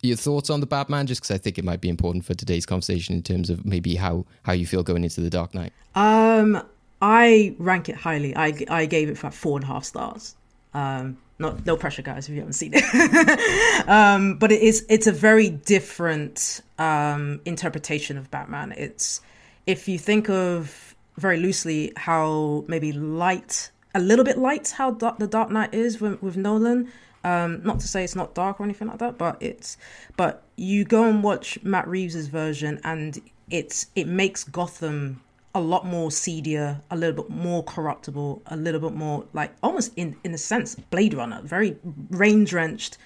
your 0.00 0.16
thoughts 0.16 0.48
on 0.48 0.60
the 0.60 0.66
Batman, 0.66 1.08
just 1.08 1.22
because 1.22 1.34
I 1.34 1.38
think 1.38 1.58
it 1.58 1.64
might 1.64 1.80
be 1.80 1.88
important 1.88 2.24
for 2.24 2.34
today's 2.34 2.66
conversation 2.66 3.16
in 3.16 3.22
terms 3.24 3.50
of 3.50 3.64
maybe 3.64 3.96
how 3.96 4.26
how 4.44 4.52
you 4.52 4.64
feel 4.64 4.84
going 4.84 5.02
into 5.02 5.22
the 5.22 5.30
Dark 5.30 5.56
Knight. 5.56 5.72
Um, 5.96 6.62
I 7.06 7.54
rank 7.58 7.90
it 7.90 7.96
highly. 7.96 8.34
I, 8.34 8.54
I 8.70 8.86
gave 8.86 9.10
it 9.10 9.18
four 9.18 9.58
and 9.58 9.64
a 9.64 9.66
half 9.66 9.84
stars. 9.84 10.34
Um, 10.72 11.18
not 11.38 11.66
no 11.66 11.76
pressure, 11.76 12.00
guys, 12.00 12.30
if 12.30 12.30
you 12.30 12.38
haven't 12.38 12.54
seen 12.54 12.72
it. 12.74 13.88
um, 13.88 14.38
but 14.38 14.50
it 14.50 14.62
is 14.62 14.86
it's 14.88 15.06
a 15.06 15.12
very 15.12 15.50
different 15.50 16.62
um, 16.78 17.42
interpretation 17.44 18.16
of 18.16 18.30
Batman. 18.30 18.72
It's 18.72 19.20
if 19.66 19.86
you 19.86 19.98
think 19.98 20.30
of 20.30 20.94
very 21.18 21.36
loosely 21.38 21.92
how 21.94 22.64
maybe 22.68 22.92
light, 22.92 23.70
a 23.94 24.00
little 24.00 24.24
bit 24.24 24.38
light, 24.38 24.70
how 24.70 24.92
dark, 24.92 25.18
the 25.18 25.26
Dark 25.26 25.50
Knight 25.50 25.74
is 25.74 26.00
with, 26.00 26.22
with 26.22 26.38
Nolan. 26.38 26.90
Um, 27.22 27.62
not 27.64 27.80
to 27.80 27.88
say 27.88 28.02
it's 28.02 28.16
not 28.16 28.34
dark 28.34 28.60
or 28.60 28.64
anything 28.64 28.88
like 28.88 28.98
that, 28.98 29.18
but 29.18 29.36
it's 29.40 29.76
but 30.16 30.42
you 30.56 30.84
go 30.84 31.04
and 31.04 31.22
watch 31.22 31.58
Matt 31.62 31.86
Reeves's 31.86 32.28
version, 32.28 32.80
and 32.82 33.20
it's 33.50 33.88
it 33.94 34.06
makes 34.06 34.42
Gotham 34.44 35.20
a 35.54 35.60
lot 35.60 35.86
more 35.86 36.10
seedier, 36.10 36.80
a 36.90 36.96
little 36.96 37.22
bit 37.22 37.30
more 37.30 37.62
corruptible, 37.62 38.42
a 38.46 38.56
little 38.56 38.80
bit 38.80 38.92
more 38.92 39.24
like 39.32 39.52
almost 39.62 39.92
in 39.96 40.16
in 40.24 40.34
a 40.34 40.38
sense 40.38 40.74
Blade 40.74 41.14
Runner, 41.14 41.40
very 41.42 41.76
rain 42.10 42.44
drenched. 42.44 42.98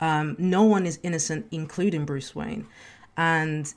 Um, 0.00 0.34
no 0.38 0.64
one 0.64 0.84
is 0.84 0.98
innocent, 1.04 1.46
including 1.52 2.04
Bruce 2.04 2.34
Wayne, 2.34 2.66
and 3.16 3.72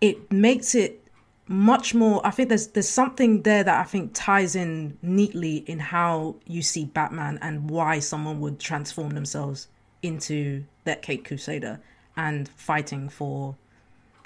it 0.00 0.32
makes 0.32 0.74
it 0.74 1.00
much 1.46 1.94
more. 1.94 2.26
I 2.26 2.30
think 2.30 2.48
there's 2.48 2.68
there's 2.68 2.88
something 2.88 3.42
there 3.42 3.62
that 3.62 3.80
I 3.80 3.84
think 3.84 4.10
ties 4.14 4.56
in 4.56 4.98
neatly 5.00 5.58
in 5.58 5.78
how 5.78 6.36
you 6.46 6.62
see 6.62 6.86
Batman 6.86 7.38
and 7.40 7.70
why 7.70 8.00
someone 8.00 8.40
would 8.40 8.58
transform 8.58 9.10
themselves 9.10 9.68
into 10.02 10.64
that 10.84 11.02
Caped 11.02 11.26
Crusader 11.28 11.80
and 12.16 12.48
fighting 12.48 13.08
for, 13.08 13.56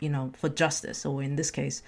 you 0.00 0.08
know, 0.08 0.32
for 0.36 0.48
justice, 0.48 1.04
or 1.04 1.22
in 1.22 1.36
this 1.36 1.50
case, 1.50 1.82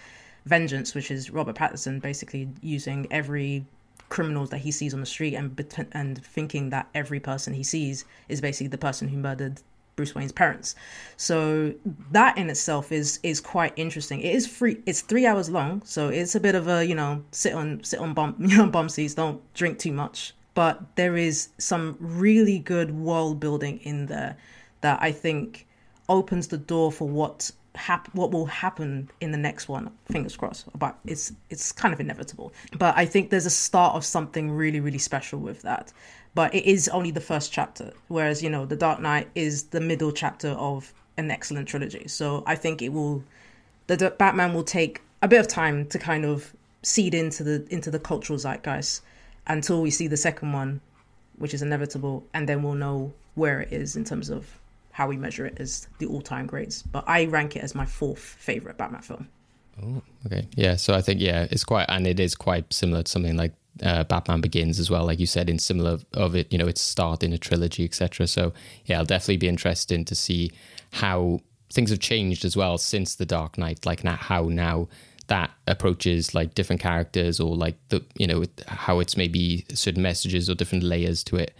vengeance, 0.46 0.94
which 0.94 1.10
is 1.10 1.30
Robert 1.30 1.56
Pattinson 1.56 2.00
basically 2.00 2.48
using 2.62 3.06
every 3.10 3.64
criminals 4.08 4.50
that 4.50 4.58
he 4.58 4.70
sees 4.70 4.92
on 4.92 5.00
the 5.00 5.06
street 5.06 5.34
and 5.34 5.88
and 5.92 6.24
thinking 6.24 6.70
that 6.70 6.88
every 6.94 7.20
person 7.20 7.54
he 7.54 7.62
sees 7.62 8.04
is 8.28 8.40
basically 8.40 8.68
the 8.68 8.78
person 8.78 9.08
who 9.08 9.16
murdered 9.16 9.62
Bruce 9.96 10.14
Wayne's 10.14 10.32
parents. 10.32 10.74
So 11.16 11.74
that 12.10 12.38
in 12.38 12.48
itself 12.50 12.90
is 12.90 13.20
is 13.22 13.40
quite 13.40 13.72
interesting. 13.76 14.20
It 14.20 14.34
is 14.34 14.46
free. 14.46 14.78
It's 14.86 15.02
three 15.02 15.26
hours 15.26 15.50
long, 15.50 15.82
so 15.84 16.08
it's 16.08 16.34
a 16.34 16.40
bit 16.40 16.54
of 16.54 16.68
a 16.68 16.84
you 16.84 16.94
know 16.94 17.22
sit 17.32 17.52
on 17.54 17.84
sit 17.84 18.00
on 18.00 18.14
bum 18.14 18.36
you 18.40 18.56
know 18.56 18.66
bum 18.66 18.88
seats. 18.88 19.14
Don't 19.14 19.40
drink 19.54 19.78
too 19.78 19.92
much. 19.92 20.34
But 20.54 20.96
there 20.96 21.16
is 21.16 21.50
some 21.58 21.96
really 22.00 22.58
good 22.58 22.90
world 22.90 23.40
building 23.40 23.78
in 23.82 24.06
there 24.06 24.36
that 24.80 24.98
I 25.00 25.12
think 25.12 25.66
opens 26.08 26.48
the 26.48 26.58
door 26.58 26.90
for 26.90 27.06
what 27.06 27.52
hap- 27.74 28.12
what 28.14 28.30
will 28.30 28.46
happen 28.46 29.10
in 29.20 29.30
the 29.30 29.38
next 29.38 29.68
one 29.68 29.90
fingers 30.10 30.36
crossed 30.36 30.66
but 30.78 30.98
it's 31.06 31.32
it's 31.50 31.72
kind 31.72 31.94
of 31.94 32.00
inevitable. 32.00 32.52
But 32.78 32.96
i 32.96 33.04
think 33.06 33.30
there's 33.30 33.46
a 33.46 33.50
start 33.50 33.94
of 33.94 34.04
something 34.04 34.50
really 34.50 34.80
really 34.80 34.98
special 34.98 35.38
with 35.38 35.62
that. 35.62 35.92
But 36.32 36.54
it 36.54 36.64
is 36.64 36.88
only 36.88 37.10
the 37.10 37.20
first 37.20 37.52
chapter 37.52 37.92
whereas 38.08 38.42
you 38.42 38.50
know 38.50 38.66
the 38.66 38.76
dark 38.76 39.00
knight 39.00 39.28
is 39.34 39.64
the 39.64 39.80
middle 39.80 40.12
chapter 40.12 40.50
of 40.50 40.92
an 41.16 41.30
excellent 41.30 41.68
trilogy. 41.68 42.06
So 42.08 42.42
i 42.46 42.54
think 42.54 42.82
it 42.82 42.90
will 42.90 43.24
the 43.86 44.14
batman 44.18 44.54
will 44.54 44.64
take 44.64 45.02
a 45.22 45.28
bit 45.28 45.40
of 45.40 45.48
time 45.48 45.86
to 45.86 45.98
kind 45.98 46.24
of 46.24 46.54
seed 46.82 47.14
into 47.14 47.42
the 47.42 47.66
into 47.70 47.90
the 47.90 47.98
cultural 47.98 48.38
zeitgeist 48.38 49.02
until 49.46 49.82
we 49.82 49.90
see 49.90 50.06
the 50.06 50.16
second 50.16 50.52
one 50.52 50.80
which 51.38 51.54
is 51.54 51.62
inevitable 51.62 52.24
and 52.34 52.48
then 52.48 52.62
we'll 52.62 52.74
know 52.74 53.12
where 53.34 53.60
it 53.60 53.72
is 53.72 53.96
in 53.96 54.04
terms 54.04 54.30
of 54.30 54.59
how 55.00 55.06
we 55.06 55.16
measure 55.16 55.46
it 55.46 55.56
as 55.58 55.88
the 55.98 56.04
all-time 56.04 56.46
greats. 56.46 56.82
But 56.82 57.04
I 57.06 57.24
rank 57.24 57.56
it 57.56 57.60
as 57.60 57.74
my 57.74 57.86
fourth 57.86 58.18
favorite 58.18 58.76
Batman 58.76 59.00
film. 59.00 59.28
Oh, 59.82 60.02
okay. 60.26 60.46
Yeah. 60.54 60.76
So 60.76 60.92
I 60.92 61.00
think 61.00 61.22
yeah, 61.22 61.46
it's 61.50 61.64
quite 61.64 61.86
and 61.88 62.06
it 62.06 62.20
is 62.20 62.34
quite 62.34 62.70
similar 62.70 63.02
to 63.02 63.10
something 63.10 63.34
like 63.34 63.54
uh, 63.82 64.04
Batman 64.04 64.42
Begins 64.42 64.78
as 64.78 64.90
well, 64.90 65.06
like 65.06 65.18
you 65.18 65.24
said, 65.24 65.48
in 65.48 65.58
similar 65.58 66.00
of 66.12 66.36
it. 66.36 66.52
You 66.52 66.58
know, 66.58 66.66
it's 66.66 66.82
start 66.82 67.22
in 67.22 67.32
a 67.32 67.38
trilogy, 67.38 67.82
etc. 67.82 68.26
So 68.26 68.52
yeah, 68.84 68.98
I'll 68.98 69.06
definitely 69.06 69.38
be 69.38 69.48
interested 69.48 70.06
to 70.06 70.14
see 70.14 70.52
how 70.92 71.40
things 71.72 71.88
have 71.88 72.00
changed 72.00 72.44
as 72.44 72.54
well 72.54 72.76
since 72.76 73.14
the 73.14 73.24
Dark 73.24 73.56
Knight. 73.56 73.86
Like 73.86 74.04
now, 74.04 74.16
how 74.16 74.42
now 74.50 74.86
that 75.28 75.50
approaches 75.66 76.34
like 76.34 76.52
different 76.52 76.82
characters 76.82 77.40
or 77.40 77.56
like 77.56 77.76
the 77.88 78.04
you 78.18 78.26
know 78.26 78.44
how 78.66 79.00
it's 79.00 79.16
maybe 79.16 79.64
certain 79.72 80.02
messages 80.02 80.50
or 80.50 80.54
different 80.54 80.84
layers 80.84 81.24
to 81.24 81.36
it 81.36 81.56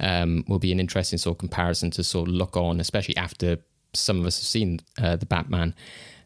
um, 0.00 0.44
will 0.48 0.58
be 0.58 0.72
an 0.72 0.80
interesting 0.80 1.18
sort 1.18 1.34
of 1.34 1.38
comparison 1.38 1.90
to 1.92 2.04
sort 2.04 2.28
of 2.28 2.34
look 2.34 2.56
on, 2.56 2.80
especially 2.80 3.16
after 3.16 3.58
some 3.94 4.18
of 4.20 4.26
us 4.26 4.38
have 4.38 4.46
seen 4.46 4.80
uh, 5.00 5.16
the 5.16 5.26
Batman. 5.26 5.74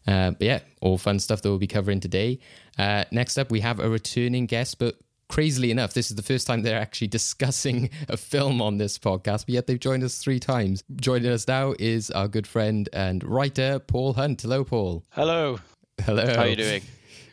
Uh, 0.06 0.32
but 0.32 0.42
yeah, 0.42 0.60
all 0.80 0.98
fun 0.98 1.18
stuff 1.18 1.42
that 1.42 1.48
we'll 1.48 1.58
be 1.58 1.66
covering 1.66 2.00
today. 2.00 2.38
Uh, 2.78 3.04
next 3.12 3.38
up, 3.38 3.50
we 3.50 3.60
have 3.60 3.78
a 3.78 3.88
returning 3.88 4.46
guest, 4.46 4.78
but 4.78 4.96
crazily 5.28 5.70
enough, 5.70 5.94
this 5.94 6.10
is 6.10 6.16
the 6.16 6.22
first 6.22 6.46
time 6.46 6.62
they're 6.62 6.80
actually 6.80 7.06
discussing 7.08 7.90
a 8.08 8.16
film 8.16 8.60
on 8.60 8.78
this 8.78 8.98
podcast, 8.98 9.46
but 9.46 9.50
yet 9.50 9.66
they've 9.66 9.80
joined 9.80 10.02
us 10.02 10.18
three 10.18 10.40
times. 10.40 10.82
Joining 10.96 11.30
us 11.30 11.46
now 11.46 11.74
is 11.78 12.10
our 12.10 12.28
good 12.28 12.46
friend 12.46 12.88
and 12.92 13.22
writer, 13.24 13.78
Paul 13.78 14.14
Hunt. 14.14 14.42
Hello, 14.42 14.64
Paul. 14.64 15.04
Hello. 15.10 15.58
Hello. 16.00 16.26
How 16.26 16.42
are 16.42 16.48
you 16.48 16.56
doing? 16.56 16.82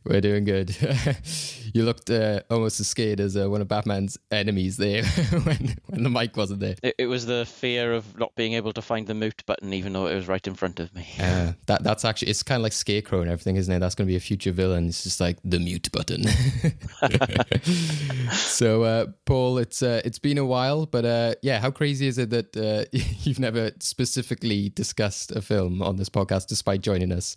We're 0.05 0.21
doing 0.21 0.45
good. 0.45 0.75
you 1.73 1.83
looked 1.83 2.09
uh, 2.09 2.41
almost 2.49 2.79
as 2.79 2.87
scared 2.87 3.19
as 3.19 3.35
uh, 3.35 3.49
one 3.49 3.61
of 3.61 3.67
Batman's 3.67 4.17
enemies 4.31 4.77
there 4.77 5.03
when 5.43 5.75
when 5.87 6.03
the 6.03 6.09
mic 6.09 6.37
wasn't 6.37 6.61
there. 6.61 6.75
It, 6.81 6.95
it, 6.99 7.05
was 7.07 7.25
the 7.25 7.45
fear 7.45 7.93
of 7.93 8.17
not 8.17 8.33
being 8.35 8.53
able 8.53 8.71
to 8.73 8.81
find 8.81 9.07
the 9.07 9.13
mute 9.13 9.43
button, 9.45 9.73
even 9.73 9.93
though 9.93 10.07
it 10.07 10.15
was 10.15 10.27
right 10.27 10.45
in 10.45 10.55
front 10.55 10.79
of 10.79 10.93
me. 10.95 11.07
Uh, 11.19 11.53
that 11.65 11.83
that's 11.83 12.05
actually 12.05 12.29
it's 12.29 12.43
kind 12.43 12.59
of 12.59 12.63
like 12.63 12.73
Scarecrow 12.73 13.21
and 13.21 13.29
everything, 13.29 13.57
isn't 13.57 13.73
it? 13.73 13.79
That's 13.79 13.95
going 13.95 14.07
to 14.07 14.11
be 14.11 14.15
a 14.15 14.21
future 14.21 14.51
villain. 14.51 14.87
It's 14.87 15.03
just 15.03 15.19
like 15.19 15.37
the 15.43 15.59
mute 15.59 15.91
button. 15.91 16.23
so, 18.31 18.83
uh, 18.83 19.07
Paul, 19.25 19.57
it's 19.57 19.83
uh, 19.83 20.01
it's 20.05 20.19
been 20.19 20.37
a 20.37 20.45
while, 20.45 20.85
but 20.85 21.05
uh, 21.05 21.35
yeah, 21.41 21.59
how 21.59 21.71
crazy 21.71 22.07
is 22.07 22.17
it 22.17 22.29
that 22.29 22.87
you've 23.23 23.39
never 23.39 23.71
specifically 23.79 24.69
discussed 24.69 25.31
a 25.31 25.41
film 25.41 25.81
on 25.81 25.97
this 25.97 26.09
podcast, 26.09 26.47
despite 26.47 26.81
joining 26.81 27.11
us? 27.11 27.35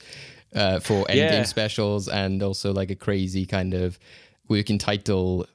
Uh, 0.54 0.80
for 0.80 1.04
endgame 1.06 1.30
yeah. 1.30 1.42
specials 1.44 2.08
and 2.08 2.42
also 2.42 2.72
like 2.72 2.90
a 2.90 2.94
crazy 2.94 3.46
kind 3.46 3.74
of 3.74 3.98
working 4.48 4.78
title 4.78 5.46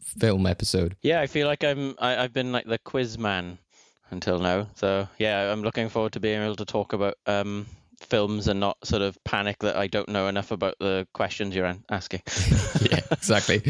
film 0.00 0.46
episode. 0.46 0.96
Yeah, 1.02 1.20
I 1.20 1.26
feel 1.26 1.46
like 1.46 1.64
I'm 1.64 1.94
I, 1.98 2.16
I've 2.16 2.32
been 2.32 2.52
like 2.52 2.66
the 2.66 2.78
quiz 2.78 3.18
man 3.18 3.58
until 4.10 4.38
now. 4.38 4.68
So 4.74 5.08
yeah, 5.18 5.52
I'm 5.52 5.62
looking 5.62 5.88
forward 5.88 6.12
to 6.12 6.20
being 6.20 6.42
able 6.42 6.56
to 6.56 6.64
talk 6.64 6.92
about 6.92 7.16
um, 7.26 7.66
films 8.02 8.48
and 8.48 8.60
not 8.60 8.76
sort 8.86 9.02
of 9.02 9.22
panic 9.24 9.58
that 9.60 9.76
I 9.76 9.86
don't 9.86 10.08
know 10.08 10.28
enough 10.28 10.50
about 10.50 10.78
the 10.78 11.06
questions 11.12 11.54
you're 11.54 11.74
asking. 11.90 12.22
yeah, 12.90 13.00
exactly. 13.10 13.62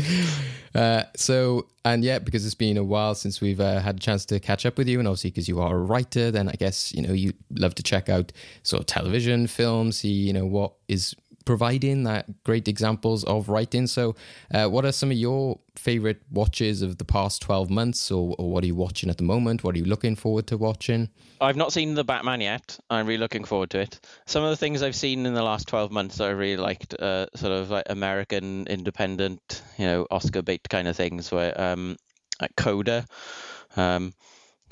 Uh, 0.75 1.05
so, 1.17 1.67
and 1.85 2.05
yeah, 2.05 2.19
because 2.19 2.45
it's 2.47 2.55
been 2.55 2.77
a 2.77 2.85
while 2.85 3.15
since 3.15 3.41
we've 3.41 3.61
uh, 3.61 3.81
had 3.81 3.97
a 3.97 4.01
chance 4.01 4.25
to 4.27 4.41
catch 4.41 4.65
up 4.67 4.79
with 4.79 4.89
you, 4.89 4.99
and 4.99 5.09
obviously 5.09 5.31
because 5.31 5.49
you 5.49 5.61
are 5.61 5.75
a 5.75 5.81
writer, 5.81 6.31
then 6.31 6.49
I 6.49 6.53
guess 6.53 6.93
you 6.95 7.03
know 7.03 7.13
you 7.13 7.33
love 7.51 7.75
to 7.77 7.83
check 7.83 8.09
out 8.09 8.33
sort 8.63 8.81
of 8.81 8.87
television, 8.87 9.47
films, 9.47 9.99
see 9.99 10.09
you 10.09 10.33
know 10.33 10.47
what 10.47 10.73
is 10.89 11.15
providing 11.45 12.05
that 12.05 12.45
great 12.45 12.69
examples 12.69 13.25
of 13.25 13.49
writing. 13.49 13.87
So, 13.87 14.15
uh, 14.53 14.67
what 14.67 14.85
are 14.85 14.93
some 14.93 15.11
of 15.11 15.17
your 15.17 15.59
favorite 15.77 16.23
watches 16.31 16.83
of 16.83 16.99
the 16.99 17.05
past 17.05 17.43
12 17.43 17.71
months, 17.71 18.11
or, 18.11 18.35
or 18.39 18.51
what 18.51 18.65
are 18.65 18.67
you 18.67 18.75
watching 18.75 19.11
at 19.11 19.17
the 19.19 19.25
moment? 19.25 19.65
What 19.65 19.75
are 19.75 19.79
you 19.79 19.85
looking 19.85 20.17
forward 20.17 20.47
to 20.49 20.57
watching? 20.57 21.09
I've 21.41 21.57
not 21.57 21.73
seen 21.73 21.95
the 21.95 22.05
Batman 22.05 22.41
yet. 22.41 22.79
I'm 22.91 23.07
really 23.07 23.19
looking 23.19 23.45
forward 23.45 23.71
to 23.71 23.81
it. 23.81 24.01
Some 24.27 24.45
of 24.45 24.51
the 24.51 24.57
things 24.57 24.83
I've 24.83 24.95
seen 24.95 25.27
in 25.27 25.35
the 25.35 25.43
last 25.43 25.69
12 25.69 25.91
months 25.91 26.21
I 26.21 26.31
really 26.31 26.57
liked, 26.57 26.95
uh, 26.95 27.27
sort 27.35 27.53
of 27.53 27.71
like 27.71 27.85
American 27.89 28.67
independent, 28.69 29.63
you 29.79 29.87
know, 29.87 30.07
Oscar 30.11 30.43
bait 30.43 30.69
kind 30.69 30.89
of 30.89 30.97
things, 30.97 31.33
where 31.33 31.59
um, 31.61 31.97
like 32.41 32.55
Coda. 32.57 33.07
Um, 33.77 34.13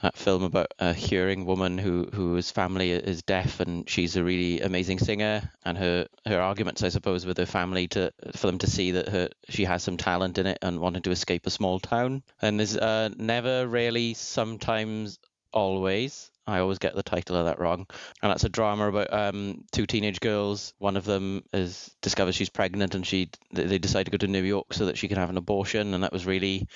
that 0.03 0.17
film 0.17 0.43
about 0.43 0.73
a 0.79 0.93
hearing 0.93 1.45
woman 1.45 1.79
who 1.79 2.09
whose 2.13 2.51
family 2.51 2.91
is 2.93 3.23
deaf 3.23 3.61
and 3.61 3.89
she's 3.89 4.17
a 4.17 4.25
really 4.25 4.61
amazing 4.61 4.99
singer. 4.99 5.51
And 5.65 5.77
her 5.79 6.07
her 6.27 6.41
arguments 6.41 6.83
I 6.83 6.89
suppose 6.89 7.27
with 7.27 7.39
her 7.39 7.47
family 7.47 7.89
to 7.89 8.13
for 8.35 8.47
them 8.47 8.59
to 8.59 8.71
see 8.71 8.93
that 8.93 9.09
her 9.09 9.29
she 9.49 9.65
has 9.65 9.83
some 9.83 9.97
talent 9.97 10.39
in 10.39 10.47
it 10.47 10.59
and 10.63 10.81
wanting 10.81 11.03
to 11.03 11.11
escape 11.11 11.47
a 11.47 11.51
small 11.51 11.81
town. 11.81 12.23
And 12.41 12.59
there's 12.59 12.77
uh, 12.77 13.11
never 13.17 13.67
really 13.67 14.15
sometimes 14.15 15.19
always 15.53 16.31
I 16.47 16.59
always 16.59 16.79
get 16.79 16.95
the 16.97 17.03
title 17.03 17.37
of 17.37 17.45
that 17.45 17.61
wrong. 17.61 17.87
And 18.23 18.31
that's 18.31 18.45
a 18.45 18.49
drama 18.49 18.89
about 18.89 19.13
um, 19.13 19.65
two 19.71 19.87
teenage 19.87 20.21
girls. 20.21 20.75
One 20.79 20.97
of 20.97 21.05
them 21.05 21.45
is 21.53 21.95
discovers 22.03 22.35
she's 22.35 22.49
pregnant 22.49 22.95
and 22.95 23.07
she 23.07 23.31
they 23.53 23.79
decide 23.79 24.05
to 24.05 24.11
go 24.11 24.19
to 24.19 24.27
New 24.27 24.43
York 24.43 24.73
so 24.73 24.87
that 24.87 24.99
she 24.99 25.09
can 25.09 25.19
have 25.19 25.31
an 25.31 25.37
abortion. 25.37 25.95
And 25.95 26.03
that 26.03 26.13
was 26.13 26.27
really 26.27 26.67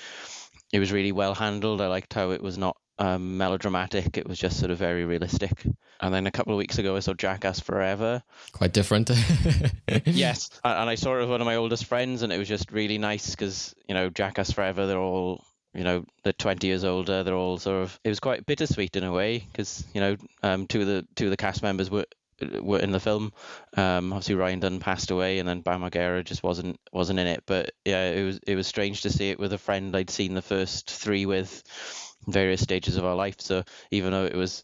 it 0.71 0.79
was 0.79 0.91
really 0.91 1.11
well 1.11 1.33
handled. 1.33 1.81
I 1.81 1.87
liked 1.87 2.13
how 2.13 2.31
it 2.31 2.41
was 2.41 2.57
not 2.57 2.77
um, 2.99 3.37
melodramatic. 3.37 4.17
It 4.17 4.27
was 4.27 4.39
just 4.39 4.59
sort 4.59 4.71
of 4.71 4.77
very 4.77 5.05
realistic. 5.05 5.63
And 5.99 6.13
then 6.13 6.27
a 6.27 6.31
couple 6.31 6.53
of 6.53 6.57
weeks 6.57 6.77
ago, 6.77 6.95
I 6.95 6.99
saw 6.99 7.13
Jackass 7.13 7.59
Forever. 7.59 8.23
Quite 8.51 8.73
different. 8.73 9.09
yes, 10.05 10.49
and 10.63 10.89
I 10.89 10.95
saw 10.95 11.15
it 11.15 11.21
with 11.21 11.29
one 11.29 11.41
of 11.41 11.45
my 11.45 11.55
oldest 11.55 11.85
friends, 11.85 12.21
and 12.21 12.31
it 12.31 12.37
was 12.37 12.47
just 12.47 12.71
really 12.71 12.97
nice 12.97 13.31
because 13.31 13.75
you 13.87 13.93
know 13.93 14.09
Jackass 14.09 14.51
Forever. 14.51 14.87
They're 14.87 14.97
all 14.97 15.43
you 15.73 15.83
know 15.83 16.05
they're 16.23 16.33
20 16.33 16.67
years 16.67 16.83
older. 16.83 17.23
They're 17.23 17.35
all 17.35 17.57
sort 17.57 17.83
of. 17.83 17.99
It 18.03 18.09
was 18.09 18.19
quite 18.19 18.45
bittersweet 18.45 18.95
in 18.95 19.03
a 19.03 19.11
way 19.11 19.39
because 19.39 19.85
you 19.93 20.01
know 20.01 20.17
um, 20.43 20.67
two 20.67 20.81
of 20.81 20.87
the 20.87 21.07
two 21.15 21.25
of 21.25 21.31
the 21.31 21.37
cast 21.37 21.63
members 21.63 21.89
were 21.89 22.05
were 22.61 22.79
in 22.79 22.91
the 22.91 22.99
film. 22.99 23.31
Um, 23.77 24.11
obviously 24.11 24.35
Ryan 24.35 24.59
Dunn 24.59 24.79
passed 24.79 25.11
away, 25.11 25.39
and 25.39 25.47
then 25.47 25.61
Bam 25.61 25.81
Margera 25.81 26.23
just 26.23 26.43
wasn't 26.43 26.79
wasn't 26.91 27.19
in 27.19 27.27
it. 27.27 27.43
But 27.45 27.71
yeah, 27.85 28.09
it 28.09 28.23
was 28.23 28.39
it 28.45 28.55
was 28.55 28.67
strange 28.67 29.01
to 29.01 29.09
see 29.09 29.29
it 29.29 29.39
with 29.39 29.53
a 29.53 29.57
friend 29.57 29.95
I'd 29.95 30.09
seen 30.09 30.33
the 30.33 30.41
first 30.41 30.89
three 30.89 31.25
with 31.25 31.63
various 32.27 32.61
stages 32.61 32.97
of 32.97 33.05
our 33.05 33.15
life. 33.15 33.39
So 33.39 33.63
even 33.91 34.11
though 34.11 34.25
it 34.25 34.35
was 34.35 34.63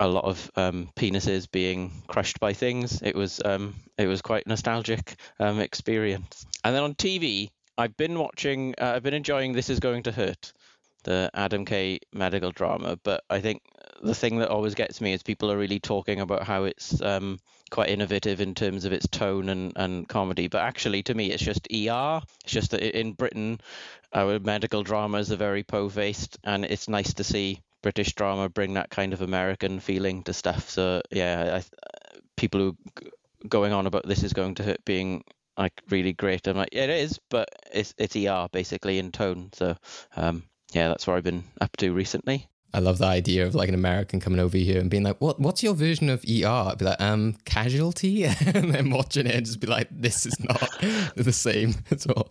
a 0.00 0.08
lot 0.08 0.24
of 0.24 0.50
um, 0.56 0.90
penises 0.94 1.50
being 1.50 1.90
crushed 2.06 2.40
by 2.40 2.52
things, 2.52 3.02
it 3.02 3.16
was 3.16 3.40
um, 3.44 3.74
it 3.96 4.06
was 4.06 4.22
quite 4.22 4.46
nostalgic 4.46 5.16
um, 5.40 5.60
experience. 5.60 6.46
And 6.64 6.74
then 6.74 6.82
on 6.82 6.94
TV, 6.94 7.50
I've 7.76 7.96
been 7.96 8.18
watching, 8.18 8.74
uh, 8.78 8.92
I've 8.96 9.02
been 9.02 9.14
enjoying 9.14 9.52
This 9.52 9.70
Is 9.70 9.78
Going 9.78 10.02
to 10.04 10.12
Hurt, 10.12 10.52
the 11.04 11.30
Adam 11.32 11.64
Kay 11.64 12.00
medical 12.12 12.50
drama. 12.50 12.98
But 13.02 13.22
I 13.30 13.40
think 13.40 13.62
the 14.02 14.14
thing 14.14 14.38
that 14.38 14.50
always 14.50 14.74
gets 14.74 15.00
me 15.00 15.12
is 15.12 15.22
people 15.22 15.50
are 15.50 15.58
really 15.58 15.80
talking 15.80 16.20
about 16.20 16.42
how 16.42 16.64
it's 16.64 17.00
um, 17.00 17.38
quite 17.70 17.88
innovative 17.88 18.40
in 18.40 18.54
terms 18.54 18.84
of 18.84 18.92
its 18.92 19.06
tone 19.06 19.48
and, 19.48 19.72
and 19.76 20.08
comedy. 20.08 20.48
But 20.48 20.62
actually, 20.62 21.02
to 21.04 21.14
me, 21.14 21.30
it's 21.30 21.42
just 21.42 21.68
ER. 21.72 22.20
It's 22.44 22.52
just 22.52 22.72
that 22.72 22.82
in 22.98 23.12
Britain, 23.12 23.60
our 24.12 24.38
medical 24.38 24.82
dramas 24.82 25.30
are 25.32 25.36
very 25.36 25.62
po-faced, 25.62 26.38
and 26.44 26.64
it's 26.64 26.88
nice 26.88 27.14
to 27.14 27.24
see 27.24 27.62
British 27.82 28.14
drama 28.14 28.48
bring 28.48 28.74
that 28.74 28.90
kind 28.90 29.12
of 29.12 29.22
American 29.22 29.80
feeling 29.80 30.22
to 30.24 30.32
stuff. 30.32 30.70
So 30.70 31.02
yeah, 31.10 31.60
I, 31.60 31.64
people 32.36 32.60
who 32.60 32.76
going 33.48 33.72
on 33.72 33.86
about 33.86 34.06
this 34.06 34.22
is 34.22 34.32
going 34.32 34.56
to 34.56 34.62
hurt 34.64 34.84
being 34.84 35.24
like 35.56 35.72
really 35.90 36.12
great. 36.12 36.46
I'm 36.46 36.56
like, 36.56 36.70
yeah, 36.72 36.84
it 36.84 36.90
is, 36.90 37.18
but 37.30 37.48
it's 37.72 37.94
it's 37.98 38.16
ER 38.16 38.48
basically 38.50 38.98
in 38.98 39.12
tone. 39.12 39.50
So 39.52 39.76
um, 40.16 40.44
yeah, 40.72 40.88
that's 40.88 41.06
what 41.06 41.16
I've 41.16 41.24
been 41.24 41.44
up 41.60 41.76
to 41.78 41.92
recently. 41.92 42.48
I 42.74 42.80
love 42.80 42.98
the 42.98 43.06
idea 43.06 43.46
of 43.46 43.54
like 43.54 43.70
an 43.70 43.74
American 43.74 44.20
coming 44.20 44.38
over 44.38 44.58
here 44.58 44.78
and 44.78 44.90
being 44.90 45.02
like, 45.02 45.20
"What? 45.20 45.40
What's 45.40 45.62
your 45.62 45.74
version 45.74 46.10
of 46.10 46.22
ER?" 46.24 46.46
I'd 46.46 46.78
be 46.78 46.84
like, 46.84 47.00
"Um, 47.00 47.36
Casualty," 47.44 48.24
and 48.54 48.74
then 48.74 48.90
watching 48.90 49.26
it 49.26 49.34
and 49.34 49.46
just 49.46 49.60
be 49.60 49.66
like, 49.66 49.88
"This 49.90 50.26
is 50.26 50.38
not 50.40 50.68
the 51.16 51.32
same 51.32 51.74
at 51.90 52.06
all." 52.10 52.28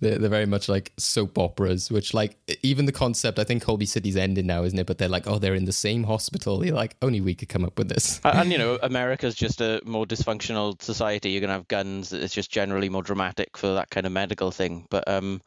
They're, 0.00 0.18
they're 0.18 0.28
very 0.28 0.46
much 0.46 0.68
like 0.68 0.92
soap 0.98 1.38
operas, 1.38 1.90
which 1.90 2.12
like 2.12 2.36
even 2.62 2.84
the 2.84 2.92
concept. 2.92 3.38
I 3.38 3.44
think 3.44 3.64
Holby 3.64 3.86
City's 3.86 4.16
ended 4.16 4.44
now, 4.44 4.62
isn't 4.64 4.78
it? 4.78 4.86
But 4.86 4.98
they're 4.98 5.08
like, 5.08 5.26
"Oh, 5.26 5.38
they're 5.38 5.54
in 5.54 5.64
the 5.64 5.72
same 5.72 6.04
hospital." 6.04 6.64
You're 6.64 6.76
like, 6.76 6.96
only 7.00 7.22
we 7.22 7.34
could 7.34 7.48
come 7.48 7.64
up 7.64 7.78
with 7.78 7.88
this. 7.88 8.20
and, 8.24 8.38
and 8.40 8.52
you 8.52 8.58
know, 8.58 8.78
America's 8.82 9.34
just 9.34 9.62
a 9.62 9.80
more 9.86 10.04
dysfunctional 10.04 10.80
society. 10.82 11.30
You're 11.30 11.40
gonna 11.40 11.54
have 11.54 11.68
guns. 11.68 12.12
It's 12.12 12.34
just 12.34 12.50
generally 12.50 12.90
more 12.90 13.02
dramatic 13.02 13.56
for 13.56 13.68
that 13.74 13.88
kind 13.88 14.04
of 14.04 14.12
medical 14.12 14.50
thing. 14.50 14.86
But 14.90 15.08
um, 15.08 15.40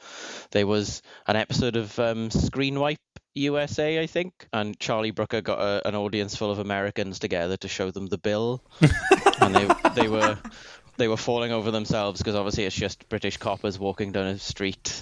there 0.49 0.65
was 0.65 1.03
an 1.27 1.35
episode 1.35 1.75
of 1.75 1.97
um, 1.99 2.29
Screenwipe 2.29 2.97
USA, 3.35 4.01
I 4.01 4.07
think, 4.07 4.47
and 4.51 4.79
Charlie 4.79 5.11
Brooker 5.11 5.41
got 5.41 5.59
a, 5.59 5.87
an 5.87 5.95
audience 5.95 6.35
full 6.35 6.51
of 6.51 6.59
Americans 6.59 7.19
together 7.19 7.57
to 7.57 7.67
show 7.67 7.91
them 7.91 8.07
the 8.07 8.17
bill, 8.17 8.61
and 9.41 9.55
they 9.55 9.69
they 9.95 10.07
were 10.07 10.37
they 10.97 11.07
were 11.07 11.17
falling 11.17 11.51
over 11.51 11.71
themselves 11.71 12.19
because 12.19 12.35
obviously 12.35 12.65
it's 12.65 12.75
just 12.75 13.07
British 13.09 13.37
coppers 13.37 13.79
walking 13.79 14.11
down 14.11 14.27
a 14.27 14.37
street 14.37 15.01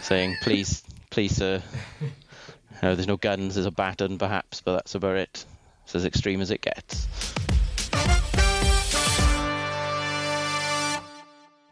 saying, 0.00 0.36
"Please, 0.42 0.82
please, 1.10 1.36
sir." 1.36 1.62
Know, 2.82 2.96
there's 2.96 3.06
no 3.06 3.16
guns. 3.16 3.54
There's 3.54 3.66
a 3.66 3.70
baton, 3.70 4.18
perhaps, 4.18 4.60
but 4.60 4.72
that's 4.72 4.96
about 4.96 5.16
it. 5.16 5.44
It's 5.84 5.94
as 5.94 6.04
extreme 6.04 6.40
as 6.40 6.50
it 6.50 6.62
gets. 6.62 7.06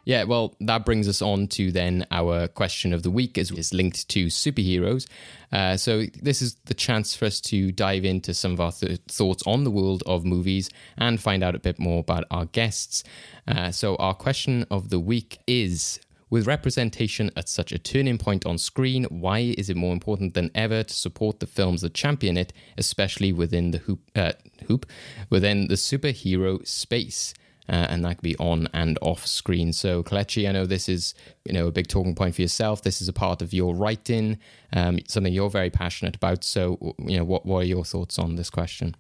Yeah, 0.05 0.25
well, 0.25 0.57
that 0.61 0.85
brings 0.85 1.09
us 1.09 1.21
on 1.21 1.47
to 1.49 1.71
then 1.71 2.07
our 2.11 2.49
question 2.49 2.93
of 2.93 3.03
the 3.03 3.11
week, 3.11 3.37
as 3.37 3.51
is 3.51 3.75
linked 3.75 4.09
to 4.09 4.27
superheroes. 4.27 5.07
Uh, 5.53 5.77
so 5.77 6.05
this 6.23 6.41
is 6.41 6.57
the 6.65 6.75
chance 6.75 7.15
for 7.15 7.27
us 7.27 7.41
to 7.43 7.71
dive 7.71 8.05
into 8.05 8.33
some 8.33 8.53
of 8.53 8.61
our 8.61 8.73
th- 8.73 9.01
thoughts 9.09 9.43
on 9.47 9.65
the 9.65 9.71
world 9.71 10.03
of 10.07 10.25
movies 10.25 10.71
and 10.97 11.21
find 11.21 11.45
out 11.45 11.55
a 11.55 11.59
bit 11.59 11.79
more 11.79 12.01
about 12.01 12.25
our 12.31 12.47
guests. 12.47 13.05
Uh, 13.47 13.71
so 13.71 13.97
our 13.97 14.15
question 14.15 14.67
of 14.71 14.91
the 14.91 15.01
week 15.01 15.39
is. 15.47 16.01
With 16.31 16.47
representation 16.47 17.33
at 17.35 17.49
such 17.49 17.73
a 17.73 17.79
turning 17.79 18.17
point 18.17 18.47
on 18.47 18.57
screen, 18.57 19.03
why 19.11 19.53
is 19.59 19.69
it 19.69 19.77
more 19.77 19.93
important 19.93 20.35
than 20.35 20.53
ever 20.55 20.85
to 20.85 20.95
support 20.95 21.41
the 21.41 21.47
films 21.49 21.81
that 21.81 21.93
champion 21.93 22.37
it, 22.37 22.53
especially 22.79 23.33
within 23.33 23.73
the 23.73 23.79
hoop, 23.79 23.99
uh, 24.15 24.35
hoop 24.69 24.87
within 25.29 25.67
the 25.67 25.75
superhero 25.75 26.65
space? 26.65 27.35
Uh, 27.71 27.87
and 27.89 28.05
that 28.05 28.17
could 28.17 28.23
be 28.23 28.37
on 28.39 28.69
and 28.75 28.99
off 29.01 29.27
screen. 29.27 29.73
So, 29.73 30.03
Kelechi, 30.03 30.49
I 30.49 30.53
know 30.53 30.67
this 30.67 30.89
is 30.89 31.15
you 31.45 31.53
know 31.53 31.69
a 31.69 31.73
big 31.73 31.87
talking 31.87 32.15
point 32.15 32.35
for 32.35 32.43
yourself. 32.43 32.83
This 32.83 33.01
is 33.01 33.09
a 33.09 33.13
part 33.13 33.41
of 33.41 33.55
your 33.55 33.75
writing, 33.75 34.39
um, 34.73 34.99
something 35.07 35.33
you're 35.33 35.51
very 35.51 35.71
passionate 35.71 36.17
about. 36.17 36.43
So, 36.45 36.95
you 36.99 37.17
know, 37.17 37.25
what 37.25 37.47
what 37.47 37.61
are 37.61 37.67
your 37.67 37.85
thoughts 37.85 38.19
on 38.19 38.35
this 38.35 38.51
question? 38.51 38.97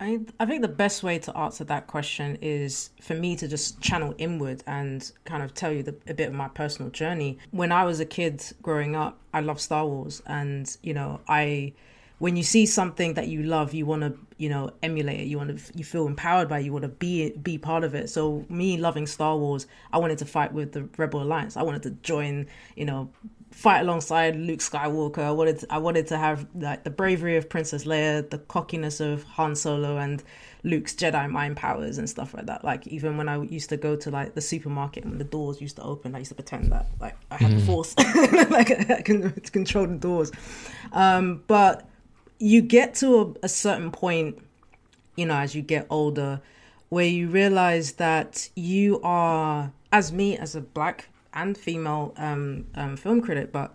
I, 0.00 0.20
I 0.40 0.46
think 0.46 0.62
the 0.62 0.68
best 0.68 1.02
way 1.02 1.18
to 1.20 1.36
answer 1.36 1.62
that 1.64 1.86
question 1.86 2.36
is 2.42 2.90
for 3.00 3.14
me 3.14 3.36
to 3.36 3.46
just 3.46 3.80
channel 3.80 4.12
inward 4.18 4.64
and 4.66 5.10
kind 5.24 5.42
of 5.42 5.54
tell 5.54 5.72
you 5.72 5.84
the, 5.84 5.94
a 6.08 6.14
bit 6.14 6.28
of 6.28 6.34
my 6.34 6.48
personal 6.48 6.90
journey. 6.90 7.38
When 7.52 7.70
I 7.70 7.84
was 7.84 8.00
a 8.00 8.04
kid 8.04 8.44
growing 8.60 8.96
up, 8.96 9.20
I 9.32 9.40
loved 9.40 9.60
Star 9.60 9.86
Wars, 9.86 10.20
and 10.26 10.76
you 10.82 10.94
know, 10.94 11.20
I 11.28 11.74
when 12.18 12.36
you 12.36 12.42
see 12.42 12.66
something 12.66 13.14
that 13.14 13.28
you 13.28 13.42
love, 13.42 13.74
you 13.74 13.86
want 13.86 14.02
to, 14.02 14.14
you 14.38 14.48
know, 14.48 14.70
emulate 14.82 15.20
it. 15.20 15.24
You 15.24 15.38
want 15.38 15.58
to, 15.58 15.78
you 15.78 15.84
feel 15.84 16.06
empowered 16.06 16.48
by. 16.48 16.60
it. 16.60 16.64
You 16.64 16.72
want 16.72 16.84
to 16.84 16.88
be 16.88 17.30
be 17.30 17.58
part 17.58 17.84
of 17.84 17.94
it. 17.94 18.08
So 18.08 18.44
me 18.48 18.76
loving 18.76 19.06
Star 19.06 19.36
Wars, 19.36 19.66
I 19.92 19.98
wanted 19.98 20.18
to 20.18 20.24
fight 20.24 20.52
with 20.52 20.72
the 20.72 20.88
Rebel 20.96 21.22
Alliance. 21.22 21.56
I 21.56 21.62
wanted 21.62 21.82
to 21.84 21.90
join, 21.90 22.46
you 22.76 22.84
know, 22.84 23.10
fight 23.50 23.80
alongside 23.80 24.36
Luke 24.36 24.60
Skywalker. 24.60 25.18
I 25.18 25.30
wanted, 25.30 25.60
to, 25.60 25.66
I 25.70 25.78
wanted 25.78 26.06
to 26.08 26.18
have 26.18 26.46
like 26.54 26.84
the 26.84 26.90
bravery 26.90 27.36
of 27.36 27.48
Princess 27.48 27.84
Leia, 27.84 28.28
the 28.28 28.38
cockiness 28.38 29.00
of 29.00 29.22
Han 29.24 29.54
Solo, 29.54 29.96
and 29.96 30.22
Luke's 30.64 30.94
Jedi 30.94 31.30
mind 31.30 31.56
powers 31.56 31.98
and 31.98 32.08
stuff 32.08 32.34
like 32.34 32.46
that. 32.46 32.64
Like 32.64 32.86
even 32.86 33.16
when 33.16 33.28
I 33.28 33.42
used 33.42 33.68
to 33.68 33.76
go 33.76 33.96
to 33.96 34.10
like 34.10 34.34
the 34.34 34.40
supermarket 34.40 35.04
and 35.04 35.20
the 35.20 35.24
doors 35.24 35.60
used 35.60 35.76
to 35.76 35.82
open, 35.82 36.14
I 36.14 36.18
used 36.18 36.30
to 36.30 36.34
pretend 36.34 36.72
that 36.72 36.86
like 37.00 37.16
I 37.30 37.36
had 37.36 37.52
the 37.52 37.60
force, 37.60 37.94
like 38.50 38.90
I 38.90 39.02
can 39.02 39.30
control 39.52 39.86
the 39.86 39.96
doors. 39.96 40.32
Um, 40.92 41.42
but 41.46 41.88
you 42.38 42.62
get 42.62 42.94
to 42.96 43.20
a, 43.42 43.46
a 43.46 43.48
certain 43.48 43.90
point, 43.90 44.38
you 45.16 45.26
know, 45.26 45.36
as 45.36 45.54
you 45.54 45.62
get 45.62 45.86
older, 45.90 46.40
where 46.88 47.06
you 47.06 47.28
realize 47.28 47.92
that 47.92 48.48
you 48.54 49.00
are, 49.02 49.72
as 49.92 50.12
me, 50.12 50.36
as 50.36 50.54
a 50.54 50.60
black 50.60 51.08
and 51.32 51.56
female 51.56 52.14
um, 52.16 52.66
um, 52.74 52.96
film 52.96 53.20
critic, 53.20 53.52
but 53.52 53.74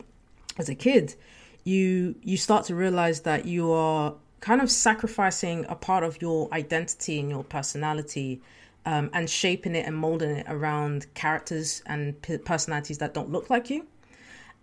as 0.58 0.70
a 0.70 0.76
kid, 0.76 1.16
you 1.64 2.16
you 2.24 2.38
start 2.38 2.66
to 2.66 2.76
realize 2.76 3.22
that 3.22 3.46
you 3.46 3.72
are 3.72 4.16
kind 4.40 4.62
of 4.62 4.72
sacrificing 4.72 5.66
a 5.68 5.76
part 5.76 6.04
of 6.04 6.22
your 6.22 6.52
identity 6.54 7.20
and 7.20 7.30
your 7.30 7.44
personality 7.44 8.42
um, 8.86 9.10
and 9.14 9.30
shaping 9.30 9.76
it 9.76 9.86
and 9.86 9.96
molding 9.96 10.30
it 10.30 10.46
around 10.48 11.14
characters 11.14 11.84
and 11.86 12.20
p- 12.22 12.38
personalities 12.38 12.98
that 13.00 13.14
don't 13.14 13.30
look 13.30 13.50
like 13.50 13.70
you. 13.70 13.86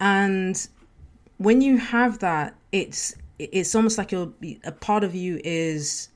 And 0.01 0.67
when 1.37 1.61
you 1.61 1.77
have 1.77 2.21
that, 2.21 2.55
it's 2.73 3.15
it's 3.39 3.75
almost 3.75 3.99
like 3.99 4.13
you're 4.13 4.33
a 4.65 4.73
part 4.73 5.05
of 5.05 5.15
you 5.15 5.41
is 5.45 6.09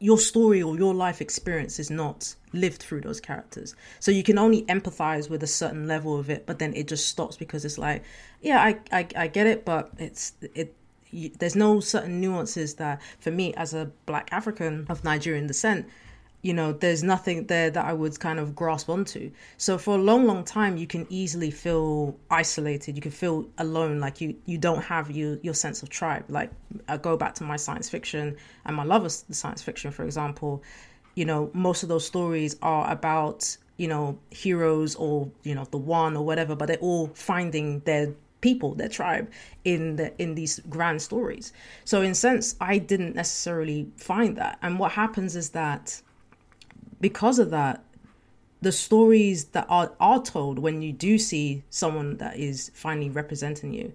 your 0.00 0.18
story 0.18 0.62
or 0.62 0.76
your 0.76 0.94
life 0.94 1.20
experience 1.20 1.78
is 1.78 1.90
not 1.90 2.34
lived 2.52 2.82
through 2.82 3.02
those 3.02 3.20
characters. 3.20 3.76
So 4.00 4.10
you 4.10 4.22
can 4.22 4.38
only 4.38 4.62
empathize 4.62 5.28
with 5.28 5.42
a 5.42 5.46
certain 5.46 5.86
level 5.86 6.18
of 6.18 6.30
it, 6.30 6.46
but 6.46 6.58
then 6.58 6.74
it 6.74 6.88
just 6.88 7.08
stops 7.08 7.36
because 7.36 7.64
it's 7.64 7.78
like, 7.78 8.02
yeah, 8.40 8.60
I 8.60 8.78
I, 8.92 9.06
I 9.16 9.26
get 9.28 9.46
it, 9.46 9.64
but 9.64 9.90
it's 9.98 10.32
it. 10.54 10.74
You, 11.12 11.30
there's 11.38 11.56
no 11.56 11.80
certain 11.80 12.20
nuances 12.20 12.74
that 12.76 13.02
for 13.18 13.32
me 13.32 13.52
as 13.54 13.74
a 13.74 13.90
black 14.06 14.28
African 14.32 14.86
of 14.88 15.02
Nigerian 15.02 15.48
descent, 15.48 15.86
you 16.42 16.54
know, 16.54 16.72
there's 16.72 17.02
nothing 17.02 17.46
there 17.46 17.70
that 17.70 17.84
I 17.84 17.92
would 17.92 18.18
kind 18.18 18.38
of 18.38 18.54
grasp 18.54 18.88
onto. 18.88 19.30
So 19.58 19.76
for 19.76 19.96
a 19.96 20.00
long, 20.00 20.26
long 20.26 20.42
time, 20.42 20.78
you 20.78 20.86
can 20.86 21.06
easily 21.10 21.50
feel 21.50 22.16
isolated. 22.30 22.96
You 22.96 23.02
can 23.02 23.10
feel 23.10 23.46
alone, 23.58 24.00
like 24.00 24.20
you 24.20 24.34
you 24.46 24.56
don't 24.56 24.82
have 24.82 25.10
your 25.10 25.38
your 25.42 25.54
sense 25.54 25.82
of 25.82 25.90
tribe. 25.90 26.24
Like 26.28 26.50
I 26.88 26.96
go 26.96 27.16
back 27.16 27.34
to 27.36 27.44
my 27.44 27.56
science 27.56 27.90
fiction 27.90 28.36
and 28.64 28.74
my 28.74 28.84
love 28.84 29.04
of 29.04 29.12
science 29.12 29.60
fiction, 29.60 29.90
for 29.90 30.04
example. 30.04 30.62
You 31.14 31.26
know, 31.26 31.50
most 31.52 31.82
of 31.82 31.90
those 31.90 32.06
stories 32.06 32.56
are 32.62 32.90
about 32.90 33.56
you 33.76 33.88
know 33.88 34.18
heroes 34.30 34.94
or 34.94 35.30
you 35.42 35.54
know 35.54 35.66
the 35.70 35.78
one 35.78 36.16
or 36.16 36.24
whatever, 36.24 36.56
but 36.56 36.66
they're 36.66 36.78
all 36.78 37.08
finding 37.08 37.80
their 37.80 38.14
people, 38.40 38.74
their 38.74 38.88
tribe 38.88 39.30
in 39.64 39.96
the 39.96 40.18
in 40.22 40.34
these 40.36 40.60
grand 40.70 41.02
stories. 41.02 41.52
So 41.84 42.00
in 42.00 42.14
sense, 42.14 42.56
I 42.62 42.78
didn't 42.78 43.14
necessarily 43.14 43.88
find 43.96 44.38
that. 44.38 44.58
And 44.62 44.78
what 44.78 44.92
happens 44.92 45.36
is 45.36 45.50
that 45.50 46.00
because 47.00 47.38
of 47.38 47.50
that, 47.50 47.82
the 48.62 48.72
stories 48.72 49.46
that 49.46 49.66
are, 49.68 49.92
are 49.98 50.22
told 50.22 50.58
when 50.58 50.82
you 50.82 50.92
do 50.92 51.18
see 51.18 51.62
someone 51.70 52.18
that 52.18 52.36
is 52.36 52.70
finally 52.74 53.08
representing 53.08 53.72
you, 53.72 53.92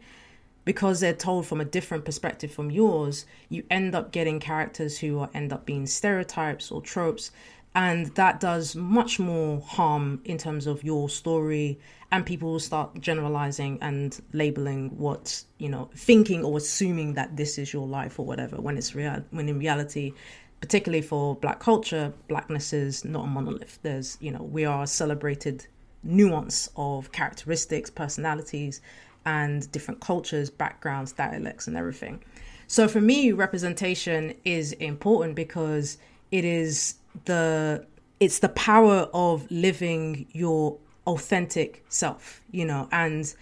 because 0.64 1.00
they're 1.00 1.14
told 1.14 1.46
from 1.46 1.62
a 1.62 1.66
different 1.66 2.04
perspective 2.04 2.52
from 2.52 2.72
yours, 2.72 3.26
you 3.50 3.64
end 3.70 3.94
up 3.94 4.12
getting 4.12 4.40
characters 4.40 4.98
who 4.98 5.20
are, 5.20 5.30
end 5.36 5.54
up 5.54 5.66
being 5.66 5.86
stereotypes 5.86 6.72
or 6.72 6.82
tropes. 6.82 7.32
And 7.76 8.08
that 8.16 8.40
does 8.40 8.74
much 8.76 9.20
more 9.20 9.60
harm 9.60 10.22
in 10.24 10.38
terms 10.38 10.66
of 10.66 10.84
your 10.84 11.10
story, 11.10 11.78
and 12.10 12.26
people 12.26 12.54
will 12.54 12.60
start 12.60 13.02
generalizing 13.02 13.78
and 13.82 14.18
labeling 14.32 14.98
what 14.98 15.44
you 15.58 15.68
know, 15.68 15.90
thinking 15.94 16.46
or 16.46 16.58
assuming 16.58 17.16
that 17.16 17.36
this 17.36 17.58
is 17.58 17.74
your 17.74 17.86
life 17.86 18.18
or 18.18 18.26
whatever. 18.26 18.56
When 18.62 18.78
it's 18.78 18.96
real, 18.96 19.24
when 19.32 19.50
in 19.50 19.60
reality, 19.60 20.14
particularly 20.62 21.02
for 21.02 21.36
black 21.36 21.60
culture, 21.60 22.14
blackness 22.28 22.74
is 22.74 23.06
not 23.06 23.26
a 23.26 23.28
monolith. 23.28 23.80
There's, 23.82 24.18
you 24.22 24.32
know, 24.32 24.42
we 24.42 24.66
are 24.66 24.84
a 24.84 24.88
celebrated 24.88 25.68
nuance 26.04 26.70
of 26.76 27.12
characteristics, 27.12 27.90
personalities, 27.90 28.82
and 29.26 29.70
different 29.72 30.00
cultures, 30.02 30.50
backgrounds, 30.50 31.12
dialects, 31.12 31.68
and 31.68 31.76
everything. 31.76 32.24
So 32.68 32.88
for 32.88 33.02
me, 33.02 33.32
representation 33.32 34.34
is 34.44 34.74
important 34.74 35.36
because 35.36 35.98
it 36.32 36.46
is 36.46 36.96
the 37.26 37.86
it's 38.20 38.40
the 38.40 38.50
power 38.50 39.10
of 39.14 39.50
living 39.52 40.26
your 40.32 40.78
authentic 41.06 41.86
self, 41.90 42.42
you 42.52 42.66
know, 42.66 42.88
and 42.92 43.34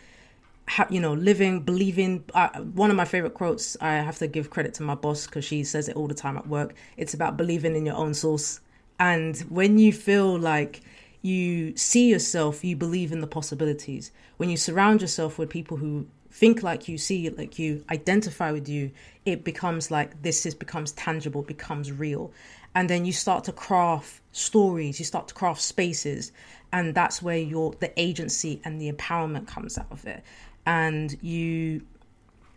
ha- 0.68 0.88
you 0.90 1.00
know, 1.00 1.14
living, 1.14 1.62
believing. 1.62 2.24
Uh, 2.34 2.50
one 2.60 2.90
of 2.90 2.96
my 2.96 3.06
favorite 3.06 3.34
quotes, 3.34 3.78
I 3.82 3.94
have 3.96 4.18
to 4.20 4.28
give 4.28 4.50
credit 4.50 4.74
to 4.76 4.84
my 4.84 4.96
boss 4.96 5.26
because 5.26 5.46
she 5.46 5.64
says 5.64 5.90
it 5.90 5.96
all 5.96 6.08
the 6.08 6.14
time 6.14 6.38
at 6.38 6.48
work. 6.48 6.74
It's 6.98 7.14
about 7.14 7.38
believing 7.38 7.76
in 7.76 7.86
your 7.86 7.96
own 7.96 8.14
source. 8.14 8.60
And 9.00 9.38
when 9.50 9.78
you 9.78 9.92
feel 9.92 10.38
like 10.38 10.82
you 11.22 11.76
see 11.78 12.10
yourself, 12.10 12.64
you 12.64 12.76
believe 12.76 13.12
in 13.12 13.22
the 13.22 13.28
possibilities. 13.28 14.12
When 14.38 14.50
you 14.50 14.58
surround 14.58 15.02
yourself 15.02 15.38
with 15.38 15.50
people 15.50 15.78
who 15.78 16.08
think 16.32 16.64
like 16.64 16.88
you, 16.88 16.98
see 16.98 17.30
like 17.30 17.60
you, 17.60 17.84
identify 17.90 18.52
with 18.52 18.68
you, 18.68 18.92
it 19.26 19.44
becomes 19.44 19.92
like 19.92 20.22
this 20.22 20.46
is 20.46 20.56
becomes 20.56 20.92
tangible, 20.94 21.42
becomes 21.42 21.92
real. 21.92 22.32
And 22.76 22.90
then 22.90 23.06
you 23.06 23.14
start 23.14 23.44
to 23.46 23.52
craft 23.52 24.22
stories, 24.32 25.00
you 25.00 25.06
start 25.06 25.28
to 25.28 25.34
craft 25.34 25.62
spaces, 25.62 26.32
and 26.72 26.96
that's 26.96 27.22
where 27.22 27.38
your 27.38 27.74
the 27.80 27.98
agency 28.00 28.62
and 28.66 28.82
the 28.82 28.92
empowerment 28.92 29.48
comes 29.48 29.78
out 29.78 29.88
of 29.92 30.06
it 30.08 30.24
and 30.66 31.18
you 31.22 31.82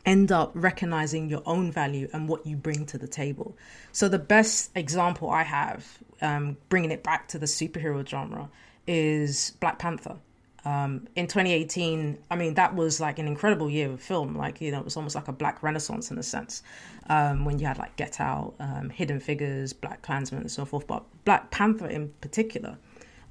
end 0.07 0.31
up 0.31 0.53
recognizing 0.55 1.29
your 1.29 1.43
own 1.45 1.73
value 1.73 2.09
and 2.13 2.29
what 2.29 2.47
you 2.47 2.57
bring 2.57 2.87
to 2.87 2.97
the 2.97 3.09
table. 3.09 3.57
So 3.93 4.09
the 4.09 4.21
best 4.21 4.71
example 4.77 5.29
I 5.29 5.43
have, 5.43 5.99
um, 6.23 6.57
bringing 6.69 6.93
it 6.93 7.03
back 7.03 7.29
to 7.29 7.39
the 7.39 7.47
superhero 7.47 8.07
genre, 8.07 8.49
is 8.87 9.53
Black 9.61 9.81
Panther. 9.81 10.17
Um, 10.65 11.07
in 11.15 11.27
2018, 11.27 12.19
I 12.31 12.37
mean 12.37 12.55
that 12.55 12.75
was 12.75 13.01
like 13.01 13.19
an 13.19 13.27
incredible 13.29 13.71
year 13.71 13.91
of 13.91 14.01
film. 14.01 14.37
Like 14.37 14.61
you 14.61 14.73
know, 14.73 14.79
it 14.79 14.85
was 14.85 14.97
almost 14.97 15.15
like 15.15 15.29
a 15.29 15.33
black 15.33 15.63
renaissance 15.63 16.11
in 16.11 16.19
a 16.19 16.25
sense, 16.25 16.63
um, 17.09 17.45
when 17.45 17.61
you 17.61 17.67
had 17.67 17.79
like 17.79 17.95
Get 17.97 18.21
Out, 18.21 18.55
um, 18.59 18.91
Hidden 18.91 19.21
Figures, 19.21 19.73
Black 19.73 20.03
Klansman, 20.03 20.41
and 20.41 20.51
so 20.51 20.65
forth. 20.65 20.87
But 20.87 21.05
Black 21.25 21.51
Panther 21.53 21.87
in 21.87 22.13
particular 22.21 22.79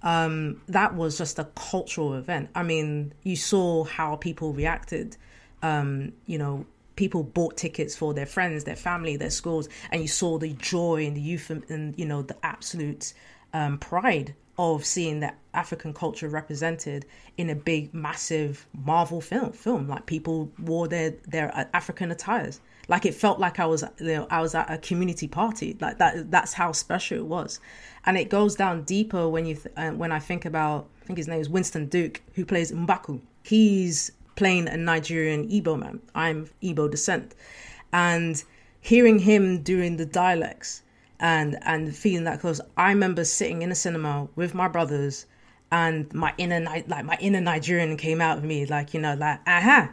um, 0.06 0.62
that 0.68 0.96
was 0.96 1.18
just 1.18 1.40
a 1.40 1.46
cultural 1.56 2.14
event. 2.14 2.50
I 2.56 2.64
mean, 2.64 3.14
you 3.24 3.36
saw 3.36 3.84
how 3.84 4.16
people 4.16 4.54
reacted. 4.54 5.18
Um, 5.64 6.14
you 6.28 6.38
know, 6.38 6.66
people 6.96 7.24
bought 7.24 7.58
tickets 7.58 7.96
for 7.96 8.14
their 8.14 8.28
friends, 8.28 8.64
their 8.64 8.76
family, 8.76 9.18
their 9.18 9.32
schools, 9.32 9.68
and 9.92 10.02
you 10.02 10.08
saw 10.08 10.38
the 10.38 10.54
joy 10.54 11.06
and 11.06 11.18
the 11.18 11.22
youth 11.22 11.50
and, 11.50 11.98
you 11.98 12.06
know 12.06 12.22
the 12.22 12.38
absolute 12.44 13.14
um, 13.54 13.80
pride 13.80 14.36
of 14.58 14.86
seeing 14.86 15.20
that 15.20 15.38
African 15.54 15.94
culture 15.94 16.30
represented 16.30 17.06
in 17.36 17.50
a 17.50 17.56
big, 17.56 17.94
massive 17.94 18.68
Marvel 18.74 19.20
film. 19.20 19.52
Film 19.52 19.88
like 19.88 20.06
people 20.06 20.52
wore 20.60 20.88
their 20.88 21.16
their 21.28 21.68
African 21.74 22.12
attires. 22.12 22.62
Like 22.88 23.06
it 23.06 23.16
felt 23.16 23.40
like 23.40 23.60
I 23.60 23.66
was, 23.66 23.84
you 24.00 24.08
know, 24.08 24.28
I 24.30 24.42
was 24.42 24.54
at 24.56 24.72
a 24.72 24.78
community 24.78 25.28
party. 25.28 25.78
Like 25.80 25.98
that. 25.98 26.30
That's 26.32 26.54
how 26.54 26.72
special 26.72 27.18
it 27.18 27.26
was 27.26 27.60
and 28.06 28.18
it 28.18 28.30
goes 28.30 28.56
down 28.56 28.84
deeper 28.84 29.28
when 29.28 29.46
you 29.46 29.56
th- 29.56 29.74
uh, 29.76 29.92
when 29.92 30.12
I 30.12 30.20
think 30.20 30.46
about 30.46 30.88
I 31.02 31.06
think 31.06 31.18
his 31.18 31.28
name 31.28 31.42
is 31.42 31.50
Winston 31.50 31.88
Duke 31.88 32.22
who 32.36 32.46
plays 32.46 32.72
Mbaku. 32.72 33.20
He's 33.44 34.12
playing 34.36 34.68
a 34.68 34.78
Nigerian 34.78 35.48
Igbo 35.50 35.78
man. 35.80 36.02
I'm 36.14 36.50
Igbo 36.62 36.90
descent, 36.90 37.34
and 37.92 38.42
hearing 38.80 39.20
him 39.20 39.62
doing 39.64 39.98
the 39.98 40.06
dialects 40.06 40.84
and 41.20 41.58
and 41.64 41.96
feeling 41.96 42.26
that 42.26 42.42
close. 42.42 42.62
I 42.78 42.90
remember 42.90 43.26
sitting 43.26 43.62
in 43.62 43.72
a 43.72 43.76
cinema 43.76 44.28
with 44.36 44.54
my 44.54 44.68
brothers, 44.68 45.26
and 45.72 46.12
my 46.14 46.34
inner 46.38 46.60
like 46.60 46.88
my 47.06 47.18
inner 47.20 47.42
Nigerian 47.42 47.98
came 47.98 48.22
out 48.22 48.38
of 48.38 48.44
me, 48.44 48.66
like 48.66 48.94
you 48.94 49.00
know, 49.00 49.16
like 49.16 49.40
aha. 49.48 49.92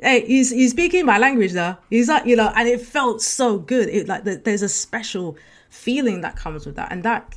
Hey, 0.00 0.26
he's 0.26 0.50
he's 0.50 0.72
speaking 0.72 1.06
my 1.06 1.18
language 1.18 1.52
though. 1.52 1.76
He's 1.90 2.08
like 2.08 2.26
you 2.26 2.36
know, 2.36 2.52
and 2.54 2.68
it 2.68 2.80
felt 2.80 3.22
so 3.22 3.58
good. 3.58 3.88
It 3.88 4.08
like 4.08 4.24
there's 4.24 4.62
a 4.62 4.68
special 4.68 5.36
feeling 5.74 6.20
that 6.20 6.36
comes 6.36 6.64
with 6.64 6.76
that 6.76 6.92
and 6.92 7.02
that 7.02 7.36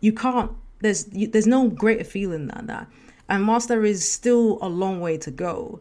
you 0.00 0.12
can't 0.12 0.52
there's 0.82 1.12
you, 1.12 1.26
there's 1.26 1.48
no 1.48 1.68
greater 1.68 2.04
feeling 2.04 2.46
than 2.46 2.66
that 2.66 2.86
and 3.28 3.46
whilst 3.48 3.68
there 3.68 3.84
is 3.84 4.08
still 4.08 4.58
a 4.62 4.68
long 4.68 5.00
way 5.00 5.18
to 5.18 5.32
go 5.32 5.80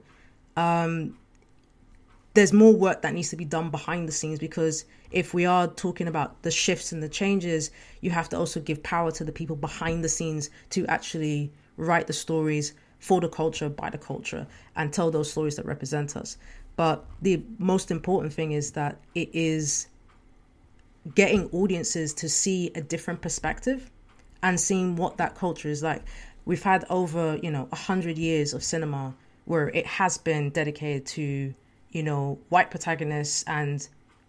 um 0.58 1.16
there's 2.34 2.52
more 2.52 2.74
work 2.74 3.04
that 3.04 3.14
needs 3.14 3.30
to 3.30 3.36
be 3.36 3.46
done 3.46 3.70
behind 3.70 4.08
the 4.08 4.12
scenes 4.12 4.40
because 4.40 4.86
if 5.12 5.34
we 5.34 5.46
are 5.46 5.68
talking 5.68 6.08
about 6.08 6.42
the 6.42 6.50
shifts 6.50 6.92
and 6.92 7.04
the 7.04 7.10
changes 7.10 7.70
you 8.02 8.10
have 8.10 8.28
to 8.28 8.38
also 8.38 8.60
give 8.60 8.82
power 8.82 9.12
to 9.12 9.24
the 9.24 9.32
people 9.32 9.56
behind 9.56 10.04
the 10.04 10.10
scenes 10.10 10.50
to 10.72 10.88
actually 10.88 11.52
write 11.78 12.08
the 12.08 12.14
stories 12.14 12.74
for 13.02 13.20
the 13.20 13.28
culture 13.28 13.68
by 13.68 13.90
the 13.90 13.98
culture 13.98 14.48
and 14.78 14.94
tell 14.94 15.12
those 15.12 15.30
stories 15.30 15.58
that 15.58 15.66
represent 15.66 16.16
us 16.16 16.38
but 16.76 17.06
the 17.22 17.44
most 17.60 17.92
important 17.92 18.34
thing 18.34 18.54
is 18.54 18.72
that 18.72 18.98
it 19.14 19.30
is 19.34 19.88
getting 21.16 21.50
audiences 21.52 22.14
to 22.14 22.30
see 22.30 22.72
a 22.76 22.82
different 22.82 23.22
perspective 23.22 23.90
and 24.44 24.60
seeing 24.60 24.96
what 24.96 25.18
that 25.18 25.36
culture 25.36 25.70
is 25.70 25.84
like. 25.84 26.04
We've 26.46 26.64
had 26.64 26.86
over, 26.90 27.38
you 27.42 27.52
know, 27.52 27.68
a 27.72 27.76
hundred 27.76 28.18
years 28.18 28.54
of 28.54 28.64
cinema 28.64 29.14
where 29.46 29.70
it 29.70 29.86
has 29.86 30.18
been 30.18 30.50
dedicated 30.50 31.06
to, 31.08 31.54
you 31.92 32.04
know, 32.04 32.40
white 32.50 32.72
protagonists 32.72 33.44
and 33.48 33.88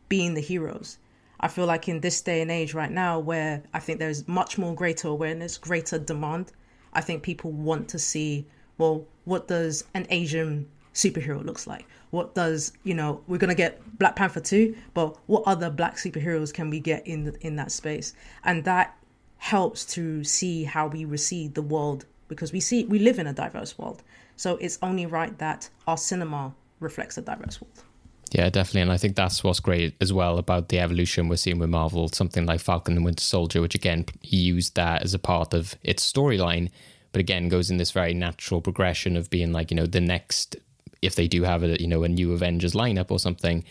being 0.08 0.34
the 0.34 0.40
heroes. 0.40 0.98
I 1.40 1.48
feel 1.48 1.66
like 1.66 1.88
in 1.88 2.00
this 2.00 2.20
day 2.20 2.40
and 2.40 2.50
age 2.50 2.74
right 2.74 2.90
now 2.90 3.18
where 3.18 3.62
I 3.74 3.80
think 3.80 3.98
there's 3.98 4.28
much 4.28 4.58
more 4.58 4.74
greater 4.74 5.08
awareness, 5.08 5.58
greater 5.58 5.98
demand, 5.98 6.52
I 6.92 7.00
think 7.00 7.22
people 7.22 7.50
want 7.50 7.88
to 7.90 7.98
see, 7.98 8.46
well, 8.82 9.06
what 9.24 9.48
does 9.48 9.84
an 9.94 10.06
Asian 10.10 10.68
superhero 10.94 11.44
looks 11.44 11.66
like? 11.66 11.86
what 12.12 12.34
does 12.34 12.72
you 12.84 12.94
know 12.94 13.20
we're 13.26 13.38
gonna 13.38 13.54
get 13.54 13.80
Black 13.98 14.14
Panther 14.14 14.40
two, 14.40 14.76
but 14.94 15.16
what 15.26 15.42
other 15.46 15.70
black 15.70 15.96
superheroes 15.96 16.52
can 16.52 16.70
we 16.70 16.78
get 16.78 17.06
in 17.06 17.24
the, 17.24 17.46
in 17.46 17.56
that 17.56 17.72
space? 17.72 18.14
And 18.44 18.64
that 18.64 18.96
helps 19.38 19.84
to 19.86 20.22
see 20.22 20.64
how 20.64 20.86
we 20.86 21.04
receive 21.04 21.54
the 21.54 21.62
world 21.62 22.04
because 22.28 22.52
we 22.52 22.60
see 22.60 22.84
we 22.84 22.98
live 22.98 23.18
in 23.18 23.26
a 23.26 23.32
diverse 23.32 23.78
world. 23.78 24.02
So 24.36 24.56
it's 24.58 24.78
only 24.82 25.06
right 25.06 25.36
that 25.38 25.68
our 25.86 25.96
cinema 25.96 26.54
reflects 26.80 27.16
a 27.16 27.22
diverse 27.22 27.60
world. 27.60 27.82
Yeah, 28.30 28.48
definitely. 28.50 28.82
And 28.82 28.92
I 28.92 28.98
think 28.98 29.16
that's 29.16 29.42
what's 29.42 29.60
great 29.60 29.94
as 30.00 30.12
well 30.12 30.38
about 30.38 30.68
the 30.68 30.80
evolution 30.80 31.28
we're 31.28 31.36
seeing 31.36 31.58
with 31.58 31.70
Marvel. 31.70 32.08
Something 32.08 32.44
like 32.46 32.60
Falcon 32.60 32.96
and 32.96 33.04
Winter 33.04 33.24
Soldier, 33.24 33.62
which 33.62 33.74
again 33.74 34.04
used 34.22 34.74
that 34.74 35.02
as 35.02 35.14
a 35.14 35.18
part 35.18 35.54
of 35.54 35.76
its 35.82 36.10
storyline, 36.10 36.70
but 37.12 37.20
again 37.20 37.48
goes 37.48 37.70
in 37.70 37.76
this 37.76 37.90
very 37.90 38.14
natural 38.14 38.60
progression 38.60 39.16
of 39.16 39.30
being 39.30 39.52
like, 39.52 39.70
you 39.70 39.76
know, 39.76 39.86
the 39.86 40.00
next 40.00 40.56
if 41.02 41.16
they 41.16 41.26
do 41.26 41.42
have 41.42 41.62
a 41.62 41.80
you 41.80 41.88
know 41.88 42.04
a 42.04 42.08
new 42.08 42.32
Avengers 42.32 42.72
lineup 42.72 43.10
or 43.10 43.18
something, 43.18 43.64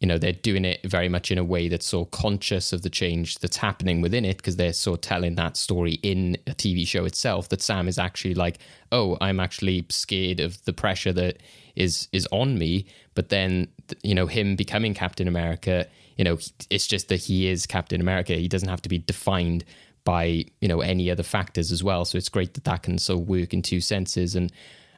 you 0.00 0.06
know 0.06 0.18
they're 0.18 0.32
doing 0.32 0.64
it 0.64 0.80
very 0.84 1.08
much 1.08 1.30
in 1.30 1.38
a 1.38 1.44
way 1.44 1.68
that's 1.68 1.86
so 1.86 2.04
conscious 2.04 2.72
of 2.72 2.82
the 2.82 2.90
change 2.90 3.38
that's 3.38 3.56
happening 3.56 4.00
within 4.02 4.24
it 4.24 4.36
because 4.36 4.56
they're 4.56 4.72
so 4.72 4.94
telling 4.94 5.34
that 5.34 5.56
story 5.56 5.94
in 6.02 6.36
a 6.46 6.52
TV 6.52 6.86
show 6.86 7.04
itself 7.06 7.48
that 7.48 7.62
Sam 7.62 7.88
is 7.88 7.98
actually 7.98 8.34
like 8.34 8.58
oh 8.92 9.16
I'm 9.20 9.40
actually 9.40 9.86
scared 9.88 10.38
of 10.38 10.62
the 10.64 10.72
pressure 10.72 11.12
that 11.14 11.38
is 11.74 12.08
is 12.12 12.28
on 12.30 12.58
me. 12.58 12.86
But 13.14 13.30
then 13.30 13.68
you 14.02 14.14
know 14.14 14.26
him 14.26 14.54
becoming 14.54 14.94
Captain 14.94 15.26
America 15.26 15.86
you 16.16 16.24
know 16.24 16.38
it's 16.70 16.86
just 16.86 17.08
that 17.08 17.16
he 17.16 17.48
is 17.48 17.66
Captain 17.66 18.00
America. 18.00 18.34
He 18.34 18.48
doesn't 18.48 18.68
have 18.68 18.82
to 18.82 18.88
be 18.88 18.98
defined 18.98 19.64
by 20.06 20.44
you 20.62 20.68
know 20.68 20.80
any 20.80 21.10
other 21.10 21.22
factors 21.22 21.70
as 21.70 21.84
well 21.84 22.06
so 22.06 22.16
it's 22.16 22.30
great 22.30 22.54
that 22.54 22.64
that 22.64 22.82
can 22.84 22.96
so 22.96 23.18
work 23.18 23.52
in 23.52 23.60
two 23.60 23.80
senses 23.80 24.34
and 24.34 24.50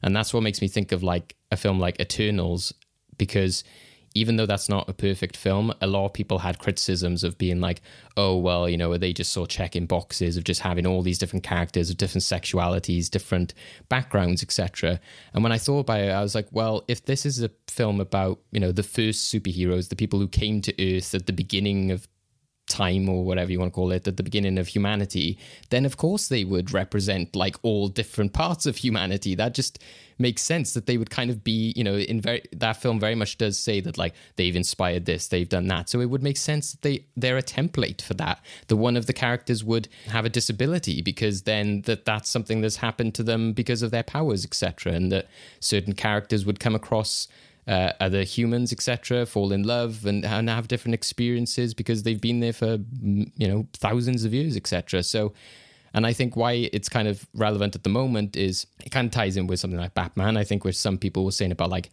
and 0.03 0.15
that's 0.15 0.33
what 0.33 0.45
makes 0.45 0.63
me 0.63 0.69
think 0.69 0.93
of 0.93 1.03
like 1.03 1.35
a 1.51 1.57
film 1.57 1.81
like 1.81 2.01
Eternals 2.01 2.73
because 3.17 3.65
even 4.15 4.37
though 4.37 4.47
that's 4.47 4.69
not 4.69 4.89
a 4.89 4.93
perfect 4.93 5.37
film, 5.37 5.73
a 5.81 5.87
lot 5.87 6.07
of 6.07 6.13
people 6.13 6.39
had 6.39 6.59
criticisms 6.59 7.23
of 7.23 7.37
being 7.37 7.61
like, 7.61 7.83
oh, 8.17 8.37
well, 8.37 8.69
you 8.69 8.77
know, 8.77 8.91
are 8.93 8.99
they 8.99 9.13
just 9.13 9.33
sort 9.33 9.51
of 9.51 9.55
checking 9.55 9.87
boxes 9.87 10.37
of 10.37 10.45
just 10.45 10.63
having 10.63 10.87
all 10.87 11.03
these 11.03 11.19
different 11.19 11.45
characters 11.45 11.91
of 11.91 11.99
different 11.99 12.23
sexualities, 12.23 13.11
different 13.11 13.55
backgrounds, 13.89 14.43
etc. 14.43 14.99
And 15.35 15.43
when 15.43 15.53
I 15.53 15.59
thought 15.59 15.81
about 15.81 16.01
it, 16.01 16.11
I 16.11 16.23
was 16.23 16.35
like, 16.35 16.49
well, 16.51 16.85
if 16.89 17.05
this 17.05 17.27
is 17.27 17.43
a 17.43 17.51
film 17.69 18.01
about, 18.01 18.41
you 18.51 18.61
know, 18.61 18.73
the 18.73 18.83
first 18.83 19.33
superheroes, 19.33 19.89
the 19.89 19.97
people 19.97 20.19
who 20.19 20.29
came 20.29 20.63
to 20.63 20.97
Earth 20.97 21.15
at 21.15 21.27
the 21.27 21.33
beginning 21.33 21.91
of 21.91 22.09
time 22.69 23.09
or 23.09 23.25
whatever 23.25 23.51
you 23.51 23.59
want 23.59 23.73
to 23.73 23.75
call 23.75 23.93
it 23.93 24.07
at 24.07 24.17
the 24.17 24.23
beginning 24.23 24.59
of 24.59 24.69
humanity, 24.69 25.39
then 25.71 25.85
of 25.85 25.97
course 25.97 26.29
they 26.29 26.45
would 26.45 26.73
represent 26.73 27.35
like 27.35 27.57
all 27.63 27.89
different 27.89 28.33
parts 28.33 28.67
of 28.67 28.77
humanity. 28.77 29.35
That 29.35 29.55
just 29.55 29.79
makes 30.19 30.43
sense 30.43 30.75
that 30.75 30.87
they 30.87 30.99
would 30.99 31.11
kind 31.11 31.31
of 31.31 31.45
be, 31.45 31.73
you 31.77 31.85
know, 31.85 31.95
in 31.95 32.21
very 32.21 32.43
that 32.53 32.77
film 32.77 32.99
very 32.99 33.15
much 33.15 33.39
does 33.39 33.57
say 33.57 33.81
that 33.81 33.97
like 33.97 34.15
they've 34.37 34.57
inspired 34.57 35.07
this, 35.07 35.29
they've 35.29 35.49
done 35.49 35.69
that. 35.69 35.89
So 35.89 36.01
it 36.01 36.07
would 36.07 36.23
make 36.23 36.37
sense 36.37 36.73
that 36.73 36.83
they 36.83 37.05
they're 37.17 37.39
a 37.39 37.43
template 37.43 38.03
for 38.03 38.15
that. 38.15 38.45
The 38.67 38.77
one 38.77 38.97
of 38.97 39.07
the 39.07 39.13
characters 39.13 39.65
would 39.65 39.89
have 40.09 40.25
a 40.25 40.31
disability 40.31 41.03
because 41.03 41.43
then 41.43 41.83
that 41.83 42.05
that's 42.05 42.29
something 42.29 42.61
that's 42.61 42.77
happened 42.77 43.15
to 43.15 43.23
them 43.23 43.53
because 43.53 43.83
of 43.83 43.91
their 43.91 44.03
powers, 44.03 44.45
etc. 44.45 44.93
And 44.93 45.11
that 45.13 45.29
certain 45.61 45.95
characters 45.95 46.45
would 46.45 46.61
come 46.61 46.75
across 46.75 47.29
uh, 47.69 47.93
other 48.01 48.23
humans, 48.23 48.73
etc., 48.73 49.27
fall 49.27 49.53
in 49.53 49.63
love 49.63 50.07
and, 50.07 50.25
and 50.25 50.49
have 50.49 50.69
different 50.69 50.95
experiences 50.95 51.75
because 51.75 52.03
they've 52.03 52.21
been 52.21 52.41
there 52.41 52.55
for 52.55 52.79
mm, 52.79 53.31
you 53.37 53.47
know 53.47 53.69
thousands 53.75 54.25
of 54.25 54.33
years, 54.33 54.57
etc. 54.57 55.03
So, 55.03 55.35
and 55.93 56.07
I 56.07 56.15
think 56.15 56.35
why 56.35 56.71
it's 56.73 56.89
kind 56.89 57.07
of 57.07 57.29
relevant 57.35 57.77
at 57.77 57.85
the 57.85 57.91
moment 57.91 58.37
is 58.37 58.67
it 58.85 58.91
kind 58.91 59.07
of 59.07 59.13
ties 59.13 59.37
in 59.37 59.47
with 59.47 59.61
something 59.61 59.79
like 59.79 59.95
Batman. 59.95 60.39
I 60.39 60.45
think 60.45 60.65
where 60.65 60.73
some 60.73 60.97
people 60.97 61.25
were 61.27 61.31
saying 61.31 61.53
about 61.53 61.69
like 61.69 61.91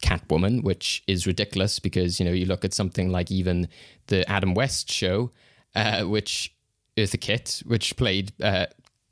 Catwoman, 0.00 0.62
which 0.62 1.02
is 1.08 1.26
ridiculous 1.26 1.80
because 1.80 2.20
you 2.20 2.24
know 2.24 2.32
you 2.32 2.46
look 2.46 2.64
at 2.64 2.72
something 2.72 3.10
like 3.10 3.30
even 3.32 3.68
the 4.06 4.28
Adam 4.30 4.54
West 4.54 4.92
show, 4.92 5.32
uh, 5.74 6.04
which 6.04 6.54
Eartha 6.96 7.20
Kitt, 7.20 7.62
which 7.66 7.96
played 7.96 8.32
uh, 8.40 8.66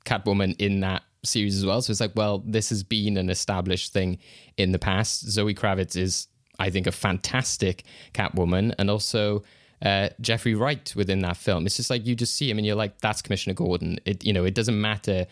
Catwoman 0.05 0.55
in 0.61 0.79
that 0.81 1.03
series 1.25 1.57
as 1.57 1.67
well. 1.67 1.83
So 1.83 1.91
it's 1.91 2.01
like, 2.01 2.15
well, 2.15 2.43
this 2.47 2.69
has 2.71 2.83
been 2.83 3.17
an 3.17 3.31
established 3.31 3.93
thing 3.93 4.19
in 4.57 4.73
the 4.73 4.79
past. 4.79 5.29
Zoe 5.29 5.55
Kravitz 5.55 5.97
is, 5.97 6.29
I 6.59 6.71
think, 6.71 6.87
a 6.87 6.93
fantastic 6.93 7.85
Catwoman, 8.13 8.75
and 8.79 8.91
also 8.91 9.43
uh, 9.83 10.09
Jeffrey 10.21 10.55
Wright 10.55 10.93
within 10.97 11.21
that 11.21 11.37
film. 11.37 11.67
It's 11.67 11.77
just 11.77 11.91
like 11.91 12.07
you 12.07 12.15
just 12.15 12.35
see 12.35 12.51
him 12.51 12.59
and 12.59 12.67
you're 12.67 12.77
like, 12.77 13.01
that's 13.01 13.23
Commissioner 13.23 13.55
Gordon. 13.55 13.99
It 14.05 14.25
you 14.25 14.33
know, 14.33 14.45
it 14.45 14.55
doesn't 14.55 14.81
matter. 14.81 15.27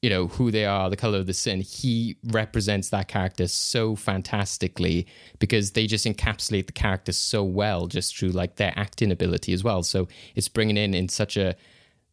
You 0.00 0.10
know 0.10 0.26
who 0.28 0.52
they 0.52 0.64
are, 0.64 0.88
the 0.88 0.96
color 0.96 1.18
of 1.18 1.26
the 1.26 1.34
sin. 1.34 1.60
He 1.60 2.16
represents 2.22 2.90
that 2.90 3.08
character 3.08 3.48
so 3.48 3.96
fantastically 3.96 5.08
because 5.40 5.72
they 5.72 5.88
just 5.88 6.06
encapsulate 6.06 6.66
the 6.66 6.72
character 6.72 7.10
so 7.10 7.42
well, 7.42 7.88
just 7.88 8.16
through 8.16 8.28
like 8.28 8.56
their 8.56 8.72
acting 8.76 9.10
ability 9.10 9.52
as 9.52 9.64
well. 9.64 9.82
So 9.82 10.06
it's 10.36 10.48
bringing 10.48 10.76
in 10.76 10.94
in 10.94 11.08
such 11.08 11.36
a 11.36 11.56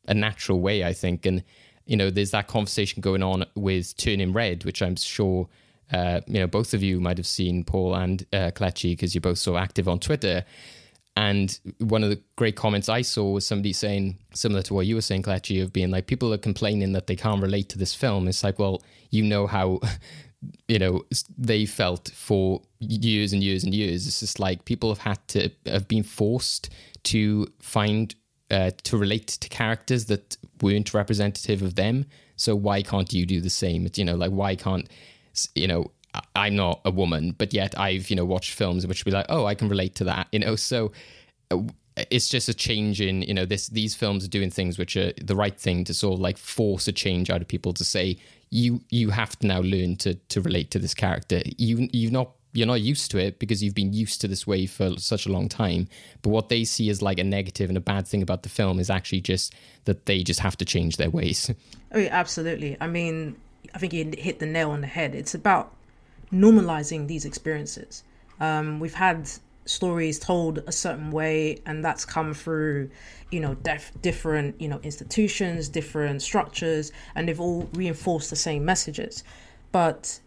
a 0.07 0.13
natural 0.13 0.61
way, 0.61 0.83
I 0.83 0.93
think. 0.93 1.25
And 1.25 1.43
you 1.85 1.95
know, 1.95 2.09
there's 2.09 2.31
that 2.31 2.47
conversation 2.47 3.01
going 3.01 3.23
on 3.23 3.45
with 3.55 3.95
Turning 3.97 4.33
Red, 4.33 4.65
which 4.65 4.81
I'm 4.81 4.95
sure, 4.95 5.47
uh, 5.91 6.21
you 6.27 6.39
know, 6.39 6.47
both 6.47 6.73
of 6.73 6.81
you 6.81 6.99
might 6.99 7.17
have 7.17 7.27
seen, 7.27 7.63
Paul 7.63 7.95
and 7.95 8.25
uh, 8.33 8.51
because 8.57 9.13
you're 9.13 9.21
both 9.21 9.37
so 9.37 9.57
active 9.57 9.87
on 9.87 9.99
Twitter. 9.99 10.43
And 11.17 11.57
one 11.77 12.03
of 12.03 12.09
the 12.09 12.21
great 12.35 12.57
comments 12.57 12.89
I 12.89 13.01
saw 13.01 13.31
was 13.31 13.45
somebody 13.45 13.71
saying, 13.71 14.17
similar 14.33 14.61
to 14.63 14.73
what 14.73 14.85
you 14.85 14.95
were 14.95 15.01
saying, 15.01 15.23
Kelechi, 15.23 15.63
of 15.63 15.71
being 15.71 15.89
like, 15.89 16.07
people 16.07 16.33
are 16.33 16.37
complaining 16.37 16.91
that 16.91 17.07
they 17.07 17.15
can't 17.15 17.41
relate 17.41 17.69
to 17.69 17.77
this 17.77 17.95
film. 17.95 18.27
It's 18.27 18.43
like, 18.43 18.59
well, 18.59 18.81
you 19.11 19.23
know 19.23 19.47
how, 19.47 19.79
you 20.67 20.79
know, 20.79 21.05
they 21.37 21.65
felt 21.65 22.11
for 22.13 22.61
years 22.79 23.31
and 23.31 23.41
years 23.41 23.63
and 23.63 23.73
years. 23.73 24.07
It's 24.07 24.19
just 24.19 24.39
like 24.39 24.65
people 24.65 24.89
have 24.89 24.99
had 24.99 25.25
to, 25.29 25.51
have 25.65 25.87
been 25.87 26.03
forced 26.03 26.69
to 27.03 27.47
find 27.59 28.13
uh, 28.51 28.71
to 28.83 28.97
relate 28.97 29.27
to 29.27 29.49
characters 29.49 30.05
that 30.05 30.37
weren't 30.61 30.93
representative 30.93 31.61
of 31.61 31.75
them. 31.75 32.05
So 32.35 32.55
why 32.55 32.81
can't 32.81 33.11
you 33.13 33.25
do 33.25 33.41
the 33.41 33.49
same? 33.49 33.87
You 33.95 34.05
know, 34.05 34.15
like 34.15 34.31
why 34.31 34.55
can't 34.55 34.87
you 35.53 35.67
know? 35.67 35.91
I'm 36.33 36.55
not 36.55 36.79
a 36.85 36.91
woman, 36.91 37.35
but 37.37 37.53
yet 37.53 37.77
I've 37.77 38.09
you 38.09 38.15
know 38.15 38.23
watched 38.23 38.53
films 38.53 38.87
which 38.87 39.03
be 39.03 39.11
like, 39.11 39.25
oh, 39.29 39.45
I 39.45 39.55
can 39.55 39.67
relate 39.67 39.95
to 39.95 40.05
that. 40.05 40.27
You 40.31 40.39
know, 40.39 40.55
so 40.55 40.93
uh, 41.51 41.63
it's 42.09 42.29
just 42.29 42.47
a 42.49 42.53
change 42.53 43.01
in 43.01 43.21
you 43.21 43.33
know 43.33 43.45
this. 43.45 43.67
These 43.67 43.95
films 43.95 44.23
are 44.23 44.29
doing 44.29 44.49
things 44.49 44.77
which 44.77 44.95
are 44.95 45.11
the 45.21 45.35
right 45.35 45.59
thing 45.59 45.83
to 45.85 45.93
sort 45.93 46.15
of 46.15 46.19
like 46.21 46.37
force 46.37 46.87
a 46.87 46.91
change 46.93 47.29
out 47.29 47.41
of 47.41 47.47
people 47.47 47.73
to 47.73 47.83
say 47.83 48.17
you 48.49 48.81
you 48.89 49.09
have 49.09 49.37
to 49.39 49.47
now 49.47 49.59
learn 49.61 49.95
to 49.97 50.15
to 50.15 50.41
relate 50.41 50.71
to 50.71 50.79
this 50.79 50.93
character. 50.93 51.41
You 51.57 51.89
you've 51.91 52.11
not 52.11 52.31
you're 52.55 52.67
not 52.67 52.81
used 52.81 53.11
to 53.11 53.17
it 53.17 53.37
because 53.37 53.61
you've 53.61 53.75
been 53.75 53.93
used 53.93 54.21
to 54.21 54.27
this 54.27 54.47
way 54.47 54.65
for 54.65 54.97
such 54.97 55.25
a 55.25 55.31
long 55.31 55.49
time. 55.49 55.87
But 56.21 56.29
what 56.29 56.49
they 56.49 56.63
see 56.63 56.89
as 56.89 57.01
like 57.01 57.19
a 57.19 57.23
negative 57.23 57.69
and 57.69 57.77
a 57.77 57.81
bad 57.81 58.07
thing 58.07 58.21
about 58.21 58.43
the 58.43 58.49
film 58.49 58.79
is 58.79 58.89
actually 58.89 59.21
just 59.21 59.53
that 59.83 60.05
they 60.05 60.23
just 60.23 60.39
have 60.39 60.57
to 60.57 60.65
change 60.65 60.97
their 60.97 61.09
ways. 61.09 61.51
Oh, 61.91 61.99
yeah, 61.99 62.09
absolutely. 62.11 62.75
I 62.81 62.87
mean, 62.87 63.37
I 63.73 63.77
think 63.77 63.93
you 63.93 64.11
hit 64.17 64.39
the 64.39 64.45
nail 64.45 64.71
on 64.71 64.81
the 64.81 64.87
head. 64.87 65.15
It's 65.15 65.33
about 65.33 65.73
normalizing 66.33 67.07
these 67.07 67.23
experiences. 67.23 68.03
Um, 68.41 68.81
we've 68.81 68.95
had 68.95 69.29
stories 69.65 70.19
told 70.19 70.57
a 70.67 70.73
certain 70.73 71.11
way, 71.11 71.61
and 71.65 71.85
that's 71.85 72.03
come 72.03 72.33
through, 72.33 72.89
you 73.31 73.39
know, 73.39 73.55
def- 73.55 73.93
different, 74.01 74.59
you 74.59 74.67
know, 74.67 74.79
institutions, 74.83 75.69
different 75.69 76.21
structures, 76.21 76.91
and 77.15 77.29
they've 77.29 77.39
all 77.39 77.69
reinforced 77.73 78.29
the 78.29 78.35
same 78.35 78.65
messages. 78.65 79.23
But 79.71 80.19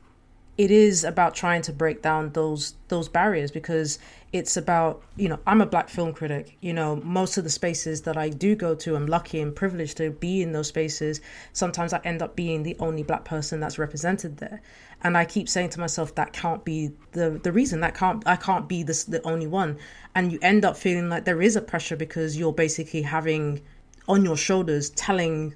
it 0.59 0.73
is 0.73 1.05
about 1.05 1.37
trying 1.37 1.63
to 1.63 1.73
break 1.73 2.03
down 2.03 2.33
those 2.33 2.75
those 2.89 3.09
barriers 3.09 3.53
because 3.53 4.01
it's 4.33 4.57
about 4.57 5.03
you 5.17 5.29
know 5.29 5.39
I'm 5.47 5.61
a 5.61 5.67
black 5.67 5.89
film 5.89 6.13
critic 6.13 6.59
you 6.61 6.73
know 6.73 6.97
most 6.97 7.39
of 7.39 7.45
the 7.45 7.51
spaces 7.51 8.03
that 8.03 8.17
I 8.17 8.29
do 8.29 8.57
go 8.57 8.75
to 8.75 8.97
I'm 8.97 9.07
lucky 9.07 9.41
and 9.41 9.55
privileged 9.55 9.97
to 9.99 10.11
be 10.11 10.43
in 10.43 10.53
those 10.53 10.67
spaces. 10.67 11.21
Sometimes 11.53 11.93
I 11.93 12.01
end 12.05 12.23
up 12.23 12.35
being 12.35 12.65
the 12.65 12.77
only 12.81 13.05
black 13.05 13.25
person 13.25 13.61
that's 13.61 13.79
represented 13.79 14.39
there. 14.39 14.61
And 15.03 15.17
I 15.17 15.25
keep 15.25 15.49
saying 15.49 15.71
to 15.71 15.81
myself 15.81 16.17
that 16.17 16.33
can't 16.33 16.65
be 16.65 16.91
the 17.13 17.41
the 17.43 17.53
reason 17.53 17.81
that 17.81 17.95
can't 17.95 18.27
I 18.27 18.35
can't 18.35 18.69
be 18.69 18.83
this 18.83 19.05
the 19.05 19.23
only 19.23 19.47
one. 19.47 19.79
And 20.17 20.33
you 20.33 20.41
end 20.43 20.65
up 20.65 20.77
feeling 20.77 21.09
like 21.09 21.25
there 21.25 21.41
is 21.41 21.55
a 21.55 21.63
pressure 21.63 21.97
because 21.97 22.37
you're 22.37 22.53
basically 22.53 23.03
having 23.03 23.63
on 24.09 24.25
your 24.25 24.37
shoulders 24.37 24.91
telling 24.91 25.55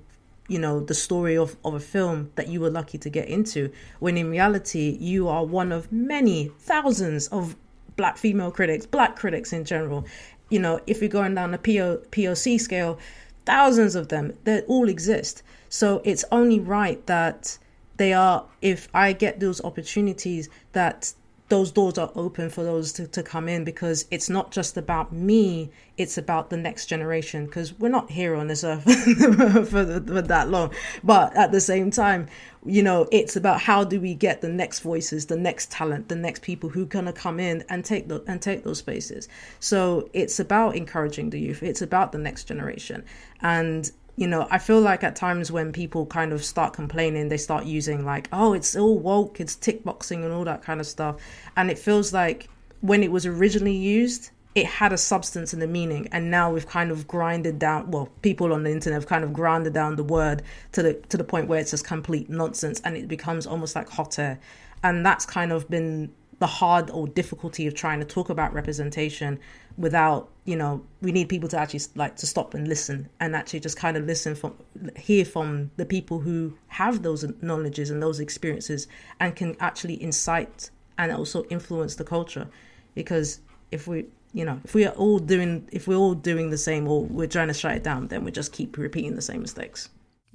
you 0.53 0.59
know 0.59 0.81
the 0.81 0.95
story 0.95 1.37
of, 1.37 1.57
of 1.65 1.75
a 1.75 1.81
film 1.81 2.31
that 2.35 2.49
you 2.49 2.61
were 2.61 2.71
lucky 2.71 2.99
to 2.99 3.09
get 3.09 3.27
into 3.29 3.73
when 4.01 4.19
in 4.19 4.29
reality 4.31 4.97
you 5.01 5.27
are 5.27 5.45
one 5.45 5.73
of 5.73 5.91
many 5.91 6.49
thousands 6.59 7.29
of 7.29 7.57
black 7.97 8.19
female 8.19 8.51
critics 8.51 8.85
black 8.85 9.17
critics 9.17 9.53
in 9.53 9.65
general. 9.65 10.05
You 10.51 10.59
know 10.59 10.81
if 10.87 11.01
you're 11.01 11.09
going 11.09 11.35
down 11.35 11.53
the 11.53 11.59
PO, 11.59 12.03
poc 12.11 12.61
scale 12.61 12.99
thousands 13.47 13.95
of 13.95 14.09
them 14.09 14.35
that 14.45 14.65
all 14.69 14.89
exist. 14.89 15.43
So 15.71 16.03
it's 16.05 16.25
only 16.31 16.61
right 16.61 17.05
that 17.07 17.59
they 17.97 18.13
are 18.13 18.45
if 18.61 18.89
i 18.95 19.13
get 19.13 19.39
those 19.39 19.63
opportunities 19.63 20.49
that 20.73 21.13
those 21.53 21.71
doors 21.71 21.99
are 21.99 22.11
open 22.15 22.49
for 22.49 22.65
those 22.65 22.95
to, 22.95 23.07
to 23.07 23.23
come 23.23 23.47
in 23.47 23.63
because 23.63 24.07
it's 24.11 24.31
not 24.31 24.51
just 24.51 24.79
about 24.79 25.13
me 25.13 25.71
it's 25.99 26.17
about 26.17 26.49
the 26.49 26.57
next 26.57 26.87
generation 26.87 27.45
because 27.45 27.79
we're 27.79 27.91
not 27.91 28.11
here 28.11 28.35
on 28.35 28.47
this 28.47 28.65
earth 28.65 28.85
for, 28.85 29.65
for 29.67 29.85
that 29.85 30.49
long. 30.49 30.73
But 31.05 31.37
at 31.37 31.53
the 31.53 31.61
same 31.61 31.91
time 31.91 32.27
you 32.65 32.83
know 32.83 33.07
it's 33.13 33.37
about 33.37 33.61
how 33.61 33.85
do 33.85 34.01
we 34.01 34.15
get 34.15 34.41
the 34.41 34.49
next 34.49 34.81
voices 34.81 35.27
the 35.27 35.37
next 35.37 35.71
talent 35.71 36.09
the 36.09 36.17
next 36.17 36.41
people 36.41 36.71
who 36.71 36.87
gonna 36.87 37.13
come 37.13 37.39
in 37.39 37.63
and 37.69 37.85
take 37.85 38.09
the 38.09 38.25
and 38.27 38.41
take 38.41 38.65
those 38.65 38.79
spaces. 38.79 39.29
So 39.61 40.09
it's 40.15 40.41
about 40.41 40.75
encouraging 40.75 41.29
the 41.29 41.39
youth. 41.39 41.63
It's 41.63 41.83
about 41.83 42.13
the 42.13 42.19
next 42.19 42.45
generation. 42.45 43.05
And 43.43 43.91
you 44.17 44.27
know, 44.27 44.47
I 44.51 44.59
feel 44.59 44.81
like 44.81 45.03
at 45.03 45.17
times 45.17 45.51
when 45.51 45.73
people 45.73 46.07
kind 46.07 46.33
of 46.33 46.45
start 46.45 46.75
complaining, 46.75 47.29
they 47.29 47.39
start 47.39 47.65
using 47.65 48.05
like, 48.05 48.29
oh, 48.33 48.53
it's 48.53 48.77
all 48.77 48.99
woke, 48.99 49.41
it's 49.41 49.55
tick 49.55 49.85
boxing 49.85 50.23
and 50.23 50.33
all 50.33 50.45
that 50.45 50.63
kind 50.63 50.81
of 50.81 50.87
stuff. 50.87 51.17
And 51.57 51.71
it 51.71 51.79
feels 51.79 52.13
like 52.13 52.49
when 52.83 53.03
it 53.03 53.11
was 53.11 53.25
originally 53.25 53.75
used, 53.75 54.31
it 54.55 54.67
had 54.67 54.93
a 54.93 54.99
substance 54.99 55.55
and 55.55 55.63
a 55.63 55.67
meaning. 55.67 56.09
And 56.13 56.31
now 56.31 56.53
we've 56.53 56.69
kind 56.69 56.91
of 56.91 57.09
grinded 57.09 57.59
down, 57.59 57.91
well, 57.91 58.11
people 58.21 58.53
on 58.53 58.65
the 58.65 58.71
internet 58.71 59.01
have 59.01 59.09
kind 59.09 59.25
of 59.25 59.33
grinded 59.33 59.73
down 59.73 59.97
the 59.97 60.05
word 60.05 60.43
to 60.73 60.83
the 60.83 60.95
to 61.09 61.17
the 61.17 61.25
point 61.25 61.49
where 61.49 61.59
it's 61.59 61.71
just 61.71 61.87
complete 61.87 62.29
nonsense 62.29 62.81
and 62.85 62.97
it 62.97 63.09
becomes 63.09 63.47
almost 63.47 63.75
like 63.75 63.89
hot 63.89 64.19
air. 64.19 64.39
And 64.83 65.07
that's 65.07 65.25
kind 65.25 65.53
of 65.53 65.71
been 65.71 66.13
the 66.39 66.47
hard 66.47 66.91
or 66.91 67.07
difficulty 67.07 67.67
of 67.67 67.75
trying 67.75 68.01
to 68.01 68.05
talk 68.05 68.29
about 68.29 68.53
representation 68.53 69.39
without 69.79 70.29
you 70.45 70.57
know 70.57 70.85
we 71.01 71.13
need 71.13 71.29
people 71.29 71.49
to 71.49 71.59
actually 71.59 71.81
like 71.95 72.17
to 72.17 72.27
stop 72.27 72.55
and 72.55 72.67
listen 72.67 73.09
and 73.21 73.37
actually 73.37 73.61
just 73.61 73.77
kind 73.77 73.97
of 73.97 74.05
listen 74.05 74.35
from 74.35 74.55
hear 74.97 75.25
from 75.25 75.71
the 75.77 75.87
people 75.87 76.19
who 76.19 76.53
have 76.67 77.03
those 77.03 77.25
knowledges 77.41 77.91
and 77.91 78.03
those 78.03 78.19
experiences 78.19 78.89
and 79.21 79.37
can 79.37 79.57
actually 79.61 80.03
incite 80.03 80.71
and 80.99 81.13
also 81.13 81.45
influence 81.45 81.97
the 81.97 82.05
culture. 82.05 82.49
Because 82.95 83.41
if 83.71 83.87
we 83.87 84.07
you 84.33 84.45
know 84.45 84.61
if 84.65 84.75
we 84.75 84.85
are 84.85 84.95
all 84.95 85.19
doing 85.19 85.69
if 85.73 85.87
we're 85.87 85.97
all 85.97 86.15
doing 86.15 86.51
the 86.51 86.59
same 86.59 86.89
or 86.89 87.05
we're 87.05 87.27
trying 87.27 87.49
to 87.49 87.55
shut 87.55 87.77
it 87.77 87.83
down 87.83 88.09
then 88.09 88.25
we 88.25 88.31
just 88.31 88.53
keep 88.53 88.79
repeating 88.79 89.15
the 89.15 89.23
same 89.23 89.43
mistakes 89.43 89.91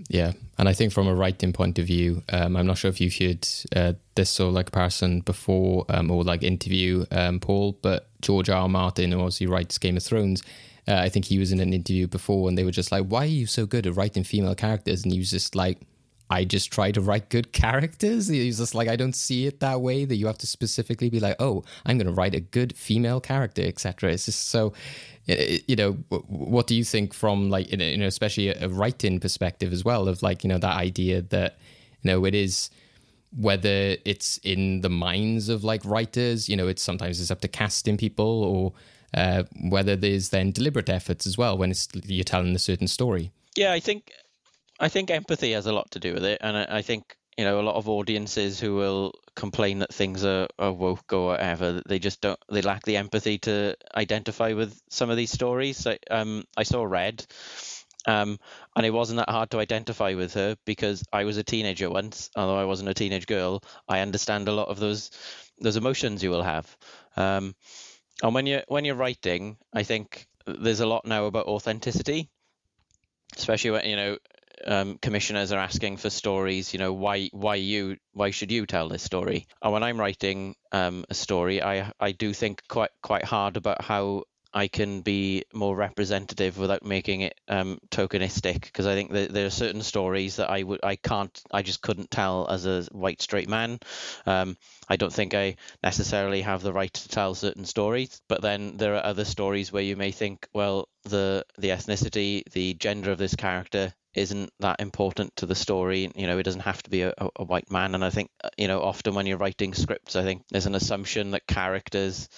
Yeah, 0.10 0.34
and 0.60 0.70
I 0.70 0.74
think 0.74 0.94
from 0.94 1.08
a 1.08 1.16
writing 1.16 1.54
point 1.54 1.80
of 1.80 1.86
view, 1.88 2.22
um, 2.30 2.56
I'm 2.56 2.68
not 2.68 2.78
sure 2.78 2.90
if 2.90 3.02
you've 3.02 3.16
heard 3.16 3.48
uh, 3.76 3.94
this 4.16 4.30
sort 4.30 4.50
of 4.50 4.54
like 4.54 4.72
person 4.72 5.22
before 5.22 5.86
um, 5.90 6.12
or 6.12 6.24
like 6.24 6.44
interview 6.44 7.06
um, 7.12 7.40
Paul, 7.40 7.78
but 7.82 8.08
George 8.22 8.50
R. 8.50 8.62
R. 8.62 8.70
Martin, 8.70 9.12
who 9.12 9.20
obviously 9.20 9.48
writes 9.48 9.78
Game 9.80 9.98
of 9.98 10.04
Thrones, 10.04 10.44
uh, 10.88 10.96
I 10.96 11.10
think 11.10 11.26
he 11.26 11.40
was 11.40 11.52
in 11.52 11.60
an 11.60 11.74
interview 11.74 12.08
before, 12.08 12.48
and 12.48 12.58
they 12.58 12.64
were 12.64 12.72
just 12.72 12.92
like, 12.92 13.06
"Why 13.06 13.24
are 13.24 13.26
you 13.26 13.48
so 13.48 13.66
good 13.66 13.88
at 13.88 13.96
writing 13.96 14.24
female 14.24 14.56
characters?" 14.56 15.04
And 15.04 15.12
he 15.12 15.20
was 15.20 15.32
just 15.32 15.56
like, 15.56 15.80
"I 16.30 16.46
just 16.46 16.72
try 16.72 16.92
to 16.92 17.02
write 17.02 17.30
good 17.30 17.52
characters." 17.52 18.28
He 18.28 18.46
was 18.46 18.60
just 18.60 18.76
like, 18.76 18.88
"I 18.88 18.96
don't 18.96 19.16
see 19.16 19.48
it 19.48 19.60
that 19.60 19.82
way. 19.82 20.06
That 20.06 20.16
you 20.16 20.28
have 20.28 20.38
to 20.40 20.48
specifically 20.48 21.10
be 21.10 21.20
like, 21.20 21.36
oh, 21.40 21.64
I'm 21.86 21.98
going 21.98 22.08
to 22.08 22.14
write 22.14 22.36
a 22.36 22.40
good 22.40 22.78
female 22.78 23.20
character, 23.20 23.64
etc." 23.64 24.14
It's 24.14 24.26
just 24.26 24.48
so 24.50 24.74
you 25.28 25.76
know 25.76 25.92
what 26.28 26.68
do 26.68 26.76
you 26.76 26.84
think 26.84 27.14
from 27.14 27.50
like 27.50 27.70
you 27.72 27.98
know 27.98 28.08
especially 28.08 28.50
a 28.50 28.70
writing 28.70 29.20
perspective 29.20 29.74
as 29.74 29.84
well 29.84 30.08
of 30.08 30.24
like 30.24 30.44
you 30.44 30.48
know 30.48 30.58
that 30.58 30.76
idea 30.76 31.22
that 31.22 31.58
you 32.02 32.12
know 32.12 32.26
it 32.26 32.34
is 32.34 32.70
whether 33.36 33.98
it's 34.06 34.38
in 34.40 34.82
the 34.82 34.90
minds 34.90 35.50
of 35.50 35.64
like 35.66 35.84
writers 35.84 36.48
you 36.48 36.56
know 36.56 36.68
it's 36.68 36.82
sometimes 36.82 37.20
it's 37.20 37.30
up 37.30 37.42
to 37.42 37.48
casting 37.48 37.98
people 37.98 38.44
or 38.44 38.74
uh, 39.14 39.44
whether 39.70 39.96
there's 39.96 40.30
then 40.30 40.52
deliberate 40.52 40.90
efforts 40.90 41.26
as 41.26 41.38
well 41.38 41.58
when 41.58 41.72
it's 41.72 41.88
you're 42.06 42.26
telling 42.26 42.54
a 42.54 42.60
certain 42.60 42.88
story. 42.88 43.32
Yeah 43.56 43.72
i 43.74 43.80
think 43.80 44.12
i 44.80 44.88
think 44.88 45.10
empathy 45.10 45.52
has 45.54 45.66
a 45.66 45.74
lot 45.74 45.92
to 45.92 46.00
do 46.00 46.14
with 46.14 46.24
it. 46.24 46.38
And 46.42 46.58
i, 46.58 46.68
I 46.70 46.82
think 46.82 47.18
you 47.38 47.46
know 47.46 47.60
a 47.60 47.64
lot 47.64 47.76
of 47.76 47.88
audiences 47.88 48.60
who 48.60 48.76
will 48.76 49.14
complain 49.36 49.80
that 49.80 49.94
things 49.94 50.26
are, 50.26 50.48
are 50.58 50.74
woke 50.74 51.14
or 51.14 51.28
whatever 51.28 51.82
they 51.88 52.00
just 52.00 52.22
don't 52.22 52.40
they 52.50 52.62
lack 52.62 52.84
the 52.84 52.98
empathy 52.98 53.38
to 53.38 53.76
identify 53.96 54.54
with 54.54 54.80
some 54.90 55.10
of 55.10 55.18
these 55.18 55.32
stories. 55.32 55.78
So, 55.78 55.96
um, 56.10 56.44
i 56.58 56.64
saw 56.64 56.84
red 56.84 57.26
um, 58.08 58.40
and 58.76 58.86
it 58.86 58.92
wasn't 58.94 59.18
that 59.18 59.30
hard 59.30 59.52
to 59.52 59.60
identify 59.60 60.14
with 60.16 60.34
her 60.34 60.56
because 60.66 61.04
i 61.14 61.24
was 61.26 61.38
a 61.38 61.44
teenager 61.44 61.90
once 61.90 62.30
although 62.36 62.58
i 62.58 62.66
wasn't 62.66 62.90
a 62.90 62.94
teenage 62.94 63.28
girl. 63.28 63.64
I 63.88 64.00
understand 64.00 64.48
a 64.48 64.54
lot 64.54 64.70
of 64.70 64.80
those 64.80 65.12
those 65.60 65.76
emotions 65.78 66.24
you 66.24 66.30
will 66.30 66.44
have. 66.44 66.78
Um, 67.16 67.56
and 68.24 68.34
when 68.34 68.46
you're 68.46 68.64
when 68.68 68.86
you're 68.86 68.96
writing 68.96 69.58
i 69.74 69.84
think 69.84 70.28
there's 70.46 70.80
a 70.80 70.88
lot 70.88 71.06
now 71.06 71.26
about 71.26 71.46
authenticity 71.48 72.30
especially 73.36 73.72
when 73.72 73.86
you 73.86 73.96
know 73.96 74.18
um, 74.66 74.98
commissioners 75.02 75.52
are 75.52 75.60
asking 75.60 75.98
for 75.98 76.10
stories. 76.10 76.74
You 76.74 76.80
know, 76.80 76.94
why 76.94 77.30
why 77.32 77.56
you 77.56 77.98
why 78.14 78.32
should 78.32 78.52
you 78.52 78.66
tell 78.66 78.90
this 78.90 79.04
story? 79.04 79.48
And 79.62 79.74
when 79.74 79.84
I'm 79.84 80.00
writing 80.00 80.56
um, 80.72 81.06
a 81.10 81.14
story, 81.14 81.62
I 81.62 81.92
I 82.00 82.12
do 82.12 82.34
think 82.34 82.64
quite 82.68 82.92
quite 83.02 83.24
hard 83.24 83.58
about 83.58 83.82
how 83.82 84.24
I 84.54 84.68
can 84.68 85.02
be 85.02 85.44
more 85.54 85.76
representative 85.76 86.58
without 86.58 86.84
making 86.84 87.22
it 87.22 87.40
um, 87.48 87.80
tokenistic 87.92 88.62
because 88.62 88.88
I 88.88 88.96
think 88.96 89.12
that 89.12 89.32
there 89.32 89.46
are 89.46 89.52
certain 89.52 89.84
stories 89.84 90.38
that 90.38 90.50
I 90.50 90.64
would 90.64 90.80
I 90.84 90.96
can't 90.96 91.42
I 91.52 91.62
just 91.62 91.82
couldn't 91.82 92.10
tell 92.10 92.48
as 92.50 92.66
a 92.66 92.84
white 92.92 93.22
straight 93.22 93.50
man. 93.50 93.80
Um, 94.26 94.58
I 94.88 94.96
don't 94.96 95.14
think 95.14 95.34
I 95.34 95.58
necessarily 95.84 96.42
have 96.42 96.62
the 96.62 96.74
right 96.74 96.94
to 96.94 97.10
tell 97.10 97.36
certain 97.36 97.66
stories, 97.66 98.22
but 98.28 98.42
then 98.42 98.78
there 98.78 98.96
are 98.96 99.06
other 99.06 99.26
stories 99.26 99.72
where 99.72 99.84
you 99.84 99.96
may 99.96 100.12
think, 100.12 100.48
well, 100.54 100.88
the 101.04 101.46
the 101.58 101.70
ethnicity, 101.70 102.44
the 102.52 102.74
gender 102.74 103.12
of 103.12 103.18
this 103.18 103.36
character 103.36 103.94
isn't 104.18 104.52
that 104.60 104.80
important 104.80 105.36
to 105.38 105.46
the 105.46 105.56
story. 105.56 106.12
You 106.16 106.28
know, 106.28 106.38
it 106.38 106.44
doesn't 106.44 106.62
have 106.62 106.82
to 106.84 106.90
be 106.90 107.04
a, 107.04 107.14
a, 107.36 107.44
white 107.44 107.72
man. 107.72 107.96
And 107.96 108.04
I 108.04 108.10
think, 108.10 108.30
uh, 108.44 108.50
you 108.58 108.68
know, 108.68 108.82
often 108.82 109.14
when 109.14 109.26
you're 109.26 109.38
writing 109.38 109.74
scripts, 109.74 110.16
I 110.16 110.24
think 110.24 110.44
there's 110.50 110.66
an 110.66 110.76
assumption 110.76 111.32
that 111.32 111.48
characters' 111.48 112.30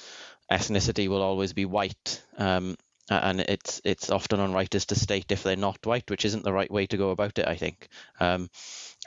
ethnicity 0.52 1.08
will 1.08 1.22
always 1.22 1.54
be 1.54 1.65
white. 1.65 2.24
Um, 2.38 2.76
and 3.10 3.39
it's 3.39 3.82
it's 3.84 4.12
often 4.12 4.39
on 4.39 4.54
writers 4.54 4.86
to 4.88 4.96
state 4.96 5.32
if 5.32 5.42
they're 5.42 5.56
not 5.56 5.84
white, 5.86 6.10
which 6.12 6.26
isn't 6.26 6.44
the 6.44 6.54
right 6.54 6.70
way 6.70 6.86
to 6.88 6.98
go 6.98 7.10
about 7.10 7.39
it. 7.39 7.48
I 7.48 7.56
think. 7.56 7.88
Um, 8.20 8.50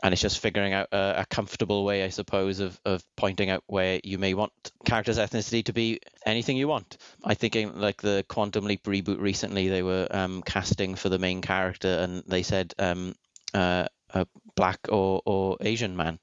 and 0.03 0.12
it's 0.12 0.23
just 0.23 0.41
figuring 0.41 0.73
out 0.73 0.88
a, 0.93 1.21
a, 1.21 1.27
comfortable 1.27 1.85
way, 1.85 2.03
I 2.03 2.09
suppose, 2.09 2.59
of, 2.59 2.79
of 2.85 3.05
pointing 3.17 3.51
out 3.51 3.62
where 3.67 4.01
you 4.03 4.19
may 4.19 4.35
want 4.35 4.53
character's 4.85 5.19
ethnicity 5.19 5.65
to 5.67 5.73
be 5.73 6.01
anything 6.27 6.57
you 6.57 6.67
want. 6.67 6.99
I 7.25 7.35
think 7.35 7.55
in 7.55 7.81
like 7.81 8.03
the 8.03 8.25
Quantum 8.29 8.65
Leap 8.65 8.83
reboot 8.85 9.21
recently, 9.21 9.69
they 9.69 9.83
were 9.83 10.09
um, 10.11 10.43
casting 10.43 10.97
for 10.97 11.09
the 11.09 11.19
main 11.19 11.41
character, 11.41 11.88
and 11.88 12.25
they 12.27 12.43
said 12.43 12.75
um, 12.79 13.15
uh, 13.55 13.87
a 14.11 14.27
black 14.57 14.81
or 14.88 15.23
or 15.25 15.57
Asian 15.61 15.97
man. 15.97 16.19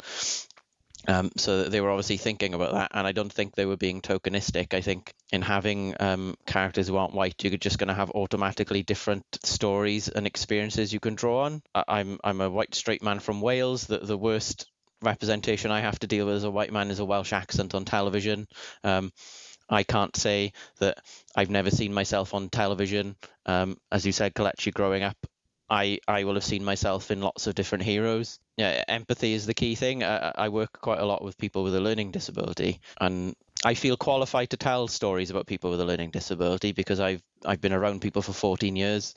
Um, 1.07 1.31
so 1.37 1.63
they 1.63 1.81
were 1.81 1.89
obviously 1.89 2.17
thinking 2.17 2.53
about 2.53 2.73
that, 2.73 2.91
and 2.93 3.07
I 3.07 3.13
don't 3.13 3.31
think 3.31 3.55
they 3.55 3.65
were 3.65 3.77
being 3.77 4.01
tokenistic. 4.01 4.73
I 4.73 4.81
think 4.81 5.13
in 5.31 5.41
having 5.41 5.95
um, 5.99 6.35
characters 6.45 6.87
who 6.87 6.97
aren't 6.97 7.13
white, 7.13 7.41
you're 7.43 7.57
just 7.57 7.79
going 7.79 7.87
to 7.87 7.93
have 7.93 8.11
automatically 8.11 8.83
different 8.83 9.25
stories 9.43 10.09
and 10.09 10.27
experiences 10.27 10.93
you 10.93 10.99
can 10.99 11.15
draw 11.15 11.45
on. 11.45 11.61
I'm 11.73 12.19
I'm 12.23 12.41
a 12.41 12.49
white 12.49 12.75
straight 12.75 13.01
man 13.01 13.19
from 13.19 13.41
Wales. 13.41 13.85
The 13.87 13.99
the 13.99 14.17
worst 14.17 14.67
representation 15.01 15.71
I 15.71 15.81
have 15.81 15.99
to 15.99 16.07
deal 16.07 16.25
with 16.25 16.35
as 16.35 16.43
a 16.43 16.51
white 16.51 16.73
man 16.73 16.91
is 16.91 16.99
a 16.99 17.05
Welsh 17.05 17.33
accent 17.33 17.73
on 17.73 17.85
television. 17.85 18.47
Um, 18.83 19.11
I 19.69 19.83
can't 19.83 20.15
say 20.15 20.53
that 20.79 20.97
I've 21.35 21.49
never 21.49 21.69
seen 21.69 21.93
myself 21.93 22.33
on 22.33 22.49
television. 22.49 23.15
Um, 23.45 23.77
as 23.91 24.05
you 24.05 24.11
said, 24.11 24.33
Kelechi, 24.33 24.73
growing 24.73 25.03
up, 25.03 25.17
I, 25.69 25.99
I 26.07 26.23
will 26.23 26.33
have 26.33 26.43
seen 26.43 26.63
myself 26.63 27.11
in 27.11 27.21
lots 27.21 27.47
of 27.47 27.55
different 27.55 27.83
heroes. 27.83 28.39
Yeah, 28.57 28.83
empathy 28.87 29.33
is 29.33 29.45
the 29.45 29.53
key 29.53 29.75
thing. 29.75 30.03
I, 30.03 30.31
I 30.35 30.49
work 30.49 30.79
quite 30.81 30.99
a 30.99 31.05
lot 31.05 31.23
with 31.23 31.37
people 31.37 31.63
with 31.63 31.75
a 31.75 31.79
learning 31.79 32.11
disability, 32.11 32.81
and 32.99 33.35
I 33.65 33.73
feel 33.73 33.97
qualified 33.97 34.51
to 34.51 34.57
tell 34.57 34.87
stories 34.87 35.31
about 35.31 35.45
people 35.45 35.69
with 35.69 35.81
a 35.81 35.85
learning 35.85 36.11
disability 36.11 36.71
because 36.71 37.01
I've 37.01 37.21
I've 37.45 37.59
been 37.59 37.73
around 37.73 38.01
people 38.01 38.21
for 38.21 38.31
14 38.31 38.75
years. 38.75 39.15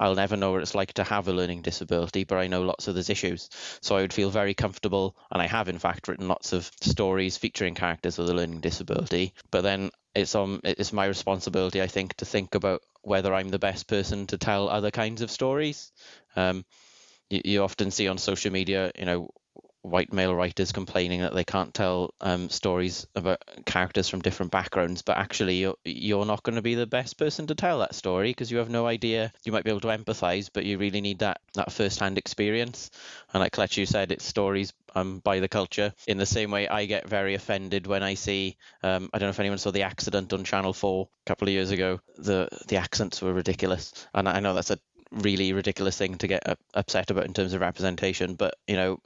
I'll 0.00 0.16
never 0.16 0.36
know 0.36 0.52
what 0.52 0.62
it's 0.62 0.74
like 0.74 0.94
to 0.94 1.04
have 1.04 1.28
a 1.28 1.32
learning 1.32 1.62
disability, 1.62 2.24
but 2.24 2.38
I 2.38 2.48
know 2.48 2.62
lots 2.62 2.88
of 2.88 2.96
those 2.96 3.10
issues. 3.10 3.48
So 3.82 3.96
I 3.96 4.00
would 4.00 4.12
feel 4.12 4.30
very 4.30 4.54
comfortable, 4.54 5.16
and 5.30 5.40
I 5.40 5.46
have 5.46 5.68
in 5.68 5.78
fact 5.78 6.08
written 6.08 6.26
lots 6.26 6.52
of 6.52 6.70
stories 6.80 7.36
featuring 7.36 7.76
characters 7.76 8.18
with 8.18 8.30
a 8.30 8.34
learning 8.34 8.60
disability. 8.60 9.32
But 9.52 9.62
then 9.62 9.90
it's 10.14 10.34
on 10.34 10.60
it's 10.64 10.92
my 10.92 11.06
responsibility, 11.06 11.80
I 11.80 11.86
think, 11.86 12.14
to 12.14 12.24
think 12.24 12.56
about 12.56 12.82
whether 13.02 13.32
I'm 13.32 13.48
the 13.48 13.58
best 13.60 13.86
person 13.86 14.26
to 14.28 14.38
tell 14.38 14.68
other 14.68 14.90
kinds 14.90 15.22
of 15.22 15.30
stories. 15.30 15.92
Um, 16.34 16.64
you, 17.30 17.42
you 17.44 17.62
often 17.62 17.92
see 17.92 18.08
on 18.08 18.18
social 18.18 18.50
media, 18.50 18.90
you 18.98 19.04
know, 19.04 19.30
white 19.84 20.12
male 20.12 20.34
writers 20.34 20.72
complaining 20.72 21.20
that 21.20 21.34
they 21.34 21.44
can't 21.44 21.74
tell 21.74 22.14
um, 22.22 22.48
stories 22.48 23.06
about 23.14 23.42
characters 23.66 24.08
from 24.08 24.20
different 24.20 24.50
backgrounds, 24.50 25.02
but 25.02 25.18
actually 25.18 25.56
you're, 25.56 25.76
you're 25.84 26.24
not 26.24 26.42
going 26.42 26.56
to 26.56 26.62
be 26.62 26.74
the 26.74 26.86
best 26.86 27.18
person 27.18 27.46
to 27.46 27.54
tell 27.54 27.80
that 27.80 27.94
story 27.94 28.30
because 28.30 28.50
you 28.50 28.58
have 28.58 28.70
no 28.70 28.86
idea. 28.86 29.30
You 29.44 29.52
might 29.52 29.64
be 29.64 29.70
able 29.70 29.80
to 29.80 29.88
empathize, 29.88 30.48
but 30.52 30.64
you 30.64 30.78
really 30.78 31.02
need 31.02 31.18
that 31.18 31.40
that 31.52 31.70
first-hand 31.70 32.16
experience. 32.16 32.90
And 33.32 33.40
like 33.40 33.52
Kelechi 33.52 33.86
said, 33.86 34.10
it's 34.10 34.24
stories 34.24 34.72
um, 34.94 35.18
by 35.18 35.40
the 35.40 35.48
culture. 35.48 35.92
In 36.06 36.16
the 36.16 36.26
same 36.26 36.50
way, 36.50 36.66
I 36.66 36.86
get 36.86 37.08
very 37.08 37.34
offended 37.34 37.86
when 37.86 38.02
I 38.02 38.14
see. 38.14 38.56
Um, 38.82 39.10
I 39.12 39.18
don't 39.18 39.26
know 39.26 39.30
if 39.30 39.40
anyone 39.40 39.58
saw 39.58 39.70
the 39.70 39.82
accident 39.82 40.32
on 40.32 40.44
Channel 40.44 40.72
Four 40.72 41.08
a 41.26 41.28
couple 41.28 41.46
of 41.46 41.52
years 41.52 41.70
ago. 41.70 42.00
The 42.16 42.48
the 42.68 42.76
accents 42.76 43.20
were 43.20 43.34
ridiculous, 43.34 43.92
and 44.14 44.28
I 44.28 44.40
know 44.40 44.54
that's 44.54 44.70
a 44.70 44.78
really 45.10 45.52
ridiculous 45.52 45.96
thing 45.98 46.16
to 46.16 46.26
get 46.26 46.58
upset 46.72 47.10
about 47.10 47.26
in 47.26 47.34
terms 47.34 47.52
of 47.52 47.60
representation. 47.60 48.34
But 48.34 48.54
you 48.66 48.76
know, 48.76 48.98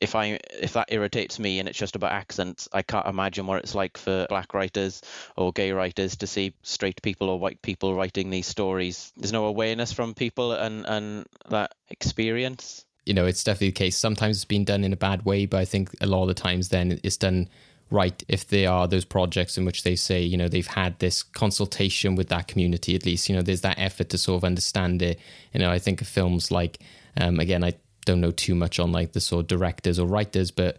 if 0.00 0.14
I 0.14 0.38
if 0.52 0.74
that 0.74 0.88
irritates 0.90 1.38
me 1.38 1.58
and 1.58 1.68
it's 1.68 1.78
just 1.78 1.96
about 1.96 2.12
accents, 2.12 2.68
I 2.72 2.82
can't 2.82 3.06
imagine 3.06 3.46
what 3.46 3.62
it's 3.62 3.74
like 3.74 3.96
for 3.96 4.26
black 4.28 4.52
writers 4.54 5.02
or 5.36 5.52
gay 5.52 5.72
writers 5.72 6.16
to 6.16 6.26
see 6.26 6.54
straight 6.62 7.00
people 7.02 7.30
or 7.30 7.38
white 7.38 7.62
people 7.62 7.94
writing 7.94 8.30
these 8.30 8.46
stories. 8.46 9.12
There's 9.16 9.32
no 9.32 9.46
awareness 9.46 9.92
from 9.92 10.14
people 10.14 10.52
and 10.52 10.84
and 10.86 11.26
that 11.48 11.74
experience. 11.88 12.84
You 13.04 13.14
know, 13.14 13.26
it's 13.26 13.44
definitely 13.44 13.68
the 13.68 13.72
case. 13.72 13.96
Sometimes 13.96 14.36
it's 14.36 14.44
been 14.44 14.64
done 14.64 14.82
in 14.82 14.92
a 14.92 14.96
bad 14.96 15.24
way, 15.24 15.46
but 15.46 15.60
I 15.60 15.64
think 15.64 15.94
a 16.00 16.06
lot 16.06 16.22
of 16.22 16.28
the 16.28 16.34
times 16.34 16.70
then 16.70 16.98
it's 17.04 17.16
done 17.16 17.48
right 17.88 18.24
if 18.26 18.48
there 18.48 18.68
are 18.68 18.88
those 18.88 19.04
projects 19.04 19.56
in 19.56 19.64
which 19.64 19.84
they 19.84 19.94
say 19.94 20.20
you 20.20 20.36
know 20.36 20.48
they've 20.48 20.66
had 20.66 20.98
this 20.98 21.22
consultation 21.22 22.16
with 22.16 22.28
that 22.28 22.48
community 22.48 22.96
at 22.96 23.06
least 23.06 23.28
you 23.28 23.34
know 23.36 23.42
there's 23.42 23.60
that 23.60 23.78
effort 23.78 24.08
to 24.08 24.18
sort 24.18 24.36
of 24.36 24.44
understand 24.44 25.00
it 25.00 25.20
you 25.52 25.60
know 25.60 25.70
i 25.70 25.78
think 25.78 26.00
of 26.00 26.08
films 26.08 26.50
like 26.50 26.80
um, 27.16 27.38
again 27.38 27.62
i 27.62 27.72
don't 28.06 28.22
know 28.22 28.30
too 28.30 28.54
much 28.54 28.80
on 28.80 28.90
like 28.90 29.12
the 29.12 29.20
sort 29.20 29.40
of 29.42 29.46
directors 29.48 29.98
or 29.98 30.06
writers, 30.06 30.50
but 30.50 30.78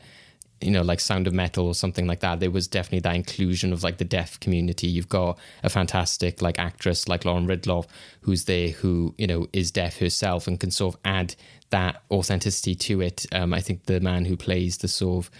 you 0.61 0.71
know, 0.71 0.81
like 0.81 0.99
Sound 0.99 1.27
of 1.27 1.33
Metal 1.33 1.67
or 1.67 1.75
something 1.75 2.07
like 2.07 2.21
that, 2.21 2.39
there 2.39 2.49
was 2.49 2.67
definitely 2.67 3.01
that 3.01 3.15
inclusion 3.15 3.71
of 3.73 3.83
like 3.83 3.97
the 3.97 4.05
deaf 4.05 4.39
community. 4.39 4.87
You've 4.87 5.09
got 5.09 5.37
a 5.63 5.69
fantastic 5.69 6.41
like 6.41 6.57
actress 6.57 7.07
like 7.07 7.25
Lauren 7.25 7.47
Ridloff 7.47 7.85
who's 8.21 8.45
there 8.45 8.69
who, 8.69 9.13
you 9.19 9.27
know, 9.27 9.47
is 9.53 9.69
deaf 9.69 9.99
herself 9.99 10.47
and 10.47 10.59
can 10.59 10.71
sort 10.71 10.95
of 10.95 11.01
add 11.05 11.35
that 11.69 12.01
authenticity 12.09 12.73
to 12.73 13.01
it. 13.01 13.25
Um, 13.31 13.53
I 13.53 13.61
think 13.61 13.85
the 13.85 13.99
man 13.99 14.25
who 14.25 14.35
plays 14.35 14.77
the 14.77 14.87
sort 14.87 15.25
of 15.25 15.31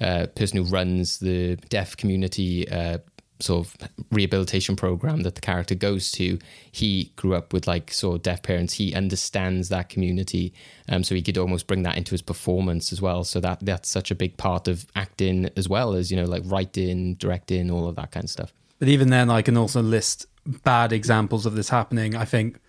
uh, 0.00 0.26
person 0.34 0.58
who 0.58 0.64
runs 0.64 1.18
the 1.18 1.56
deaf 1.68 1.96
community 1.96 2.68
uh, 2.68 2.98
sort 3.40 3.66
of 3.66 3.76
rehabilitation 4.10 4.76
program 4.76 5.22
that 5.22 5.34
the 5.34 5.40
character 5.40 5.74
goes 5.74 6.10
to, 6.12 6.38
he 6.70 7.12
grew 7.16 7.34
up 7.34 7.52
with 7.52 7.66
like 7.66 7.90
sort 7.90 8.16
of 8.16 8.22
deaf 8.22 8.42
parents. 8.42 8.74
He 8.74 8.94
understands 8.94 9.68
that 9.68 9.88
community, 9.88 10.52
um, 10.88 11.04
so 11.04 11.14
he 11.14 11.22
could 11.22 11.38
almost 11.38 11.66
bring 11.66 11.82
that 11.82 11.96
into 11.96 12.12
his 12.12 12.22
performance 12.22 12.92
as 12.92 13.02
well. 13.02 13.24
So 13.24 13.40
that 13.40 13.60
that's 13.60 13.88
such 13.88 14.10
a 14.10 14.14
big 14.14 14.36
part 14.36 14.68
of 14.68 14.86
acting 14.94 15.50
as 15.56 15.68
well 15.68 15.94
as 15.94 16.10
you 16.10 16.16
know 16.16 16.24
like 16.24 16.42
writing, 16.46 17.14
directing, 17.14 17.70
all 17.70 17.88
of 17.88 17.96
that 17.96 18.10
kind 18.10 18.24
of 18.24 18.30
stuff. 18.30 18.52
But 18.78 18.88
even 18.88 19.10
then, 19.10 19.30
I 19.30 19.42
can 19.42 19.56
also 19.56 19.82
list 19.82 20.26
bad 20.46 20.92
examples 20.92 21.46
of 21.46 21.54
this 21.54 21.68
happening. 21.68 22.14
I 22.14 22.24
think 22.24 22.60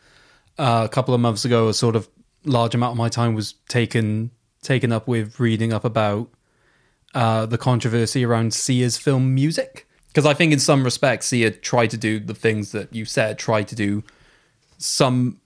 uh, 0.58 0.84
a 0.86 0.90
couple 0.90 1.14
of 1.14 1.22
months 1.22 1.46
ago, 1.46 1.68
a 1.68 1.74
sort 1.74 1.96
of 1.96 2.10
large 2.44 2.74
amount 2.74 2.92
of 2.92 2.98
my 2.98 3.10
time 3.10 3.34
was 3.34 3.54
taken 3.68 4.32
taken 4.62 4.92
up 4.92 5.08
with 5.08 5.40
reading 5.40 5.72
up 5.72 5.86
about 5.86 6.30
uh, 7.14 7.46
the 7.46 7.58
controversy 7.58 8.26
around 8.26 8.54
Sia's 8.54 8.98
film 8.98 9.34
music. 9.34 9.87
Because 10.18 10.26
I 10.26 10.34
think 10.34 10.52
in 10.52 10.58
some 10.58 10.84
respects, 10.84 11.28
Sia 11.28 11.52
tried 11.52 11.92
to 11.92 11.98
do 11.98 12.20
the 12.20 12.34
things 12.34 12.72
that 12.72 12.92
you 12.92 13.06
said, 13.06 13.38
tried 13.38 13.68
to 13.68 13.76
do 13.76 14.04
some 14.80 15.40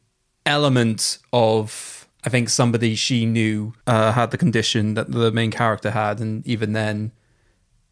element 0.45 1.17
of, 1.34 2.07
I 2.24 2.30
think 2.30 2.47
somebody 2.47 2.95
she 2.95 3.26
knew 3.26 3.74
uh, 3.86 4.13
had 4.13 4.32
the 4.32 4.38
condition 4.38 4.93
that 4.93 5.11
the 5.11 5.30
main 5.30 5.51
character 5.51 5.91
had, 5.91 6.22
and 6.22 6.47
even 6.47 6.72
then 6.72 7.11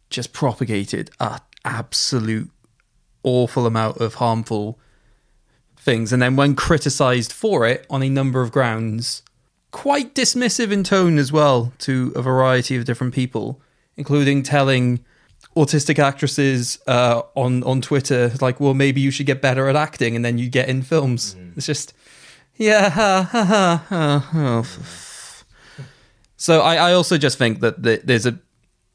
just 0.08 0.32
propagated 0.32 1.10
a 1.20 1.42
absolute 1.66 2.50
awful 3.24 3.66
amount 3.66 3.98
of 3.98 4.14
harmful 4.14 4.78
things. 5.76 6.14
And 6.14 6.22
then 6.22 6.34
when 6.34 6.54
criticized 6.54 7.30
for 7.30 7.66
it 7.66 7.84
on 7.90 8.02
a 8.02 8.08
number 8.08 8.40
of 8.40 8.52
grounds, 8.52 9.22
quite 9.70 10.14
dismissive 10.14 10.72
in 10.72 10.82
tone 10.82 11.18
as 11.18 11.30
well 11.30 11.74
to 11.80 12.10
a 12.16 12.22
variety 12.22 12.74
of 12.74 12.86
different 12.86 13.12
people, 13.12 13.60
including 13.98 14.42
telling 14.42 15.04
autistic 15.56 15.98
actresses 15.98 16.78
uh, 16.86 17.22
on 17.34 17.62
on 17.64 17.80
Twitter 17.80 18.32
like, 18.40 18.60
"Well, 18.60 18.74
maybe 18.74 19.00
you 19.00 19.10
should 19.10 19.26
get 19.26 19.42
better 19.42 19.68
at 19.68 19.76
acting, 19.76 20.16
and 20.16 20.24
then 20.24 20.38
you 20.38 20.48
get 20.48 20.68
in 20.68 20.82
films." 20.82 21.36
It's 21.56 21.66
just, 21.66 21.92
yeah. 22.56 22.90
Ha, 22.90 23.28
ha, 23.30 23.44
ha, 23.44 23.84
ha, 23.88 24.30
oh, 24.34 24.64
so 26.36 26.62
I, 26.62 26.76
I 26.76 26.92
also 26.94 27.18
just 27.18 27.36
think 27.36 27.60
that 27.60 27.82
the, 27.82 28.00
there's 28.02 28.26
a 28.26 28.38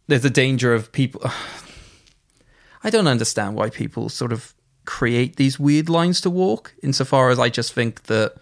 there's 0.07 0.25
a 0.25 0.29
danger 0.29 0.73
of 0.73 0.91
people. 0.91 1.21
I 2.83 2.89
don't 2.89 3.07
understand 3.07 3.55
why 3.55 3.69
people 3.69 4.09
sort 4.09 4.31
of 4.31 4.53
create 4.85 5.37
these 5.37 5.59
weird 5.59 5.89
lines 5.89 6.21
to 6.21 6.29
walk. 6.29 6.75
Insofar 6.83 7.29
as 7.31 7.39
I 7.39 7.49
just 7.49 7.73
think 7.73 8.03
that 8.03 8.35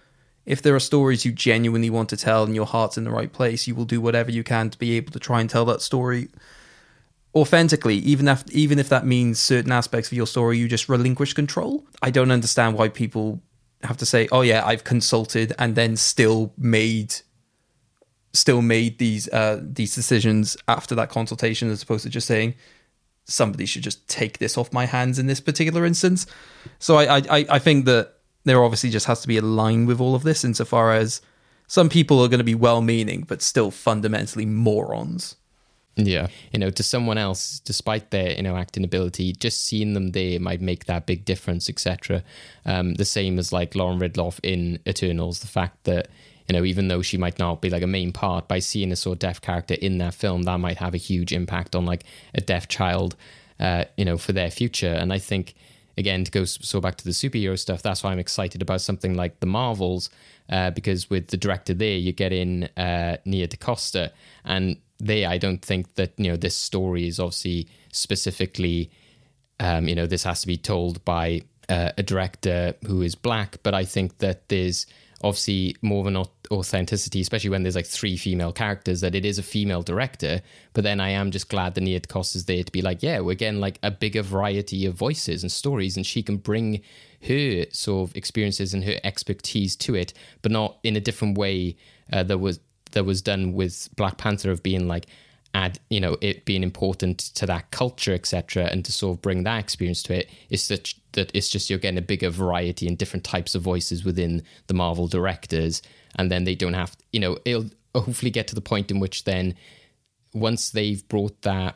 if 0.45 0.61
there 0.61 0.75
are 0.75 0.79
stories 0.79 1.23
you 1.23 1.31
genuinely 1.31 1.89
want 1.89 2.09
to 2.09 2.17
tell 2.17 2.43
and 2.43 2.53
your 2.53 2.65
heart's 2.65 2.97
in 2.97 3.05
the 3.05 3.11
right 3.11 3.31
place, 3.31 3.67
you 3.67 3.75
will 3.75 3.85
do 3.85 4.01
whatever 4.01 4.29
you 4.29 4.43
can 4.43 4.69
to 4.69 4.77
be 4.77 4.97
able 4.97 5.13
to 5.13 5.19
try 5.19 5.39
and 5.39 5.49
tell 5.49 5.63
that 5.65 5.81
story 5.81 6.27
authentically, 7.35 7.97
even 7.97 8.27
if 8.27 8.43
even 8.51 8.79
if 8.79 8.89
that 8.89 9.05
means 9.05 9.39
certain 9.39 9.71
aspects 9.71 10.11
of 10.11 10.17
your 10.17 10.27
story 10.27 10.57
you 10.57 10.67
just 10.67 10.89
relinquish 10.89 11.33
control. 11.33 11.85
I 12.01 12.11
don't 12.11 12.31
understand 12.31 12.77
why 12.77 12.89
people 12.89 13.41
have 13.83 13.97
to 13.97 14.05
say, 14.05 14.27
"Oh 14.31 14.41
yeah, 14.41 14.65
I've 14.65 14.83
consulted," 14.83 15.53
and 15.57 15.75
then 15.75 15.95
still 15.95 16.53
made 16.57 17.15
still 18.33 18.61
made 18.61 18.99
these 18.99 19.27
uh, 19.29 19.59
these 19.61 19.95
decisions 19.95 20.57
after 20.67 20.95
that 20.95 21.09
consultation, 21.09 21.69
as 21.69 21.83
opposed 21.83 22.03
to 22.03 22.09
just 22.09 22.27
saying 22.27 22.55
somebody 23.25 23.65
should 23.65 23.83
just 23.83 24.07
take 24.09 24.37
this 24.39 24.57
off 24.57 24.73
my 24.73 24.85
hands 24.85 25.17
in 25.17 25.27
this 25.27 25.39
particular 25.39 25.85
instance. 25.85 26.25
So 26.79 26.97
I 26.97 27.17
I, 27.17 27.45
I 27.49 27.59
think 27.59 27.85
that 27.85 28.13
there 28.43 28.63
obviously 28.63 28.89
just 28.89 29.05
has 29.05 29.21
to 29.21 29.27
be 29.27 29.37
a 29.37 29.41
line 29.41 29.85
with 29.85 30.01
all 30.01 30.15
of 30.15 30.23
this, 30.23 30.43
insofar 30.43 30.91
as 30.91 31.21
some 31.67 31.89
people 31.89 32.21
are 32.21 32.27
going 32.27 32.39
to 32.39 32.43
be 32.43 32.55
well-meaning 32.55 33.23
but 33.27 33.41
still 33.41 33.71
fundamentally 33.71 34.45
morons. 34.45 35.37
Yeah. 35.95 36.27
You 36.51 36.59
know, 36.59 36.71
to 36.71 36.83
someone 36.83 37.17
else, 37.17 37.59
despite 37.59 38.09
their, 38.09 38.35
you 38.35 38.41
know, 38.41 38.57
acting 38.57 38.83
ability, 38.83 39.33
just 39.33 39.65
seeing 39.65 39.93
them 39.93 40.11
there 40.11 40.39
might 40.39 40.61
make 40.61 40.85
that 40.85 41.05
big 41.05 41.23
difference, 41.23 41.69
etc. 41.69 42.23
Um, 42.65 42.95
the 42.95 43.05
same 43.05 43.37
as 43.37 43.53
like 43.53 43.75
Lauren 43.75 43.99
Ridloff 43.99 44.39
in 44.41 44.79
Eternals, 44.87 45.39
the 45.39 45.47
fact 45.47 45.83
that, 45.83 46.07
you 46.47 46.53
know, 46.53 46.65
even 46.65 46.87
though 46.87 47.01
she 47.01 47.17
might 47.17 47.37
not 47.37 47.61
be 47.61 47.69
like 47.69 47.83
a 47.83 47.87
main 47.87 48.11
part, 48.11 48.47
by 48.47 48.59
seeing 48.59 48.91
a 48.91 48.95
sort 48.95 49.15
of 49.15 49.19
deaf 49.19 49.39
character 49.39 49.75
in 49.75 49.99
that 49.99 50.15
film, 50.15 50.43
that 50.43 50.59
might 50.59 50.77
have 50.77 50.95
a 50.95 50.97
huge 50.97 51.31
impact 51.31 51.75
on 51.75 51.85
like 51.85 52.05
a 52.33 52.41
deaf 52.41 52.67
child, 52.67 53.15
uh, 53.59 53.85
you 53.95 54.03
know, 54.03 54.17
for 54.17 54.33
their 54.33 54.49
future. 54.49 54.93
And 54.93 55.13
I 55.13 55.19
think, 55.19 55.53
again, 55.95 56.23
to 56.23 56.31
go 56.31 56.43
so 56.45 56.81
back 56.81 56.97
to 56.97 57.05
the 57.05 57.11
superhero 57.11 57.57
stuff, 57.57 57.83
that's 57.83 58.03
why 58.03 58.11
I'm 58.11 58.19
excited 58.19 58.63
about 58.63 58.81
something 58.81 59.13
like 59.13 59.39
the 59.41 59.45
Marvels, 59.45 60.09
uh, 60.49 60.71
because 60.71 61.07
with 61.09 61.27
the 61.27 61.37
director 61.37 61.75
there, 61.75 61.97
you 61.97 62.11
get 62.11 62.33
in 62.33 62.63
uh, 62.77 63.17
Nia 63.25 63.47
DaCosta, 63.47 64.11
and 64.43 64.77
they, 65.05 65.25
I 65.25 65.37
don't 65.37 65.61
think 65.61 65.95
that 65.95 66.13
you 66.17 66.29
know 66.29 66.37
this 66.37 66.55
story 66.55 67.07
is 67.07 67.19
obviously 67.19 67.67
specifically, 67.91 68.89
um, 69.59 69.87
you 69.87 69.95
know, 69.95 70.07
this 70.07 70.23
has 70.23 70.41
to 70.41 70.47
be 70.47 70.57
told 70.57 71.03
by 71.05 71.41
uh, 71.69 71.91
a 71.97 72.03
director 72.03 72.73
who 72.85 73.01
is 73.01 73.15
black, 73.15 73.57
but 73.63 73.73
I 73.73 73.85
think 73.85 74.19
that 74.19 74.49
there's 74.49 74.85
obviously 75.23 75.75
more 75.81 76.01
of 76.01 76.07
an 76.07 76.25
authenticity, 76.51 77.21
especially 77.21 77.49
when 77.49 77.63
there's 77.63 77.77
like 77.77 77.85
three 77.85 78.17
female 78.17 78.51
characters, 78.51 78.99
that 79.01 79.15
it 79.15 79.25
is 79.25 79.39
a 79.39 79.43
female 79.43 79.81
director. 79.81 80.41
But 80.73 80.83
then 80.83 80.99
I 80.99 81.09
am 81.09 81.31
just 81.31 81.47
glad 81.47 81.75
that 81.75 81.81
Nia 81.81 82.01
DaCosta 82.01 82.37
is 82.39 82.45
there 82.45 82.63
to 82.63 82.71
be 82.71 82.81
like, 82.81 83.01
yeah, 83.01 83.21
we're 83.21 83.35
getting 83.35 83.61
like 83.61 83.79
a 83.83 83.91
bigger 83.91 84.21
variety 84.21 84.85
of 84.85 84.95
voices 84.95 85.43
and 85.43 85.51
stories, 85.51 85.95
and 85.95 86.05
she 86.05 86.23
can 86.23 86.37
bring 86.37 86.81
her 87.27 87.65
sort 87.71 88.09
of 88.09 88.15
experiences 88.17 88.73
and 88.73 88.83
her 88.83 88.99
expertise 89.03 89.77
to 89.77 89.95
it, 89.95 90.13
but 90.41 90.51
not 90.51 90.77
in 90.83 90.97
a 90.97 91.01
different 91.01 91.37
way 91.37 91.77
uh, 92.11 92.23
that 92.23 92.39
was 92.39 92.59
that 92.93 93.05
was 93.05 93.21
done 93.21 93.53
with 93.53 93.89
Black 93.95 94.17
Panther 94.17 94.49
of 94.49 94.63
being 94.63 94.87
like 94.87 95.07
add 95.53 95.79
you 95.89 95.99
know 95.99 96.17
it 96.21 96.45
being 96.45 96.63
important 96.63 97.19
to 97.19 97.45
that 97.45 97.69
culture 97.71 98.13
etc 98.13 98.65
and 98.71 98.83
to 98.83 98.91
sort 98.91 99.15
of 99.15 99.21
bring 99.21 99.43
that 99.43 99.59
experience 99.59 100.01
to 100.01 100.13
it 100.13 100.29
is 100.49 100.63
such 100.63 100.99
that 101.11 101.29
it's 101.33 101.49
just 101.49 101.69
you're 101.69 101.79
getting 101.79 101.97
a 101.97 102.01
bigger 102.01 102.29
variety 102.29 102.87
and 102.87 102.97
different 102.97 103.23
types 103.23 103.53
of 103.53 103.61
voices 103.61 104.03
within 104.03 104.41
the 104.67 104.73
marvel 104.73 105.07
directors 105.07 105.81
and 106.15 106.31
then 106.31 106.43
they 106.43 106.55
don't 106.55 106.73
have 106.73 106.97
you 107.11 107.19
know 107.19 107.37
it'll 107.45 107.69
hopefully 107.93 108.31
get 108.31 108.47
to 108.47 108.55
the 108.55 108.61
point 108.61 108.89
in 108.89 108.99
which 108.99 109.25
then 109.25 109.53
once 110.33 110.71
they've 110.71 111.07
brought 111.07 111.39
that 111.43 111.75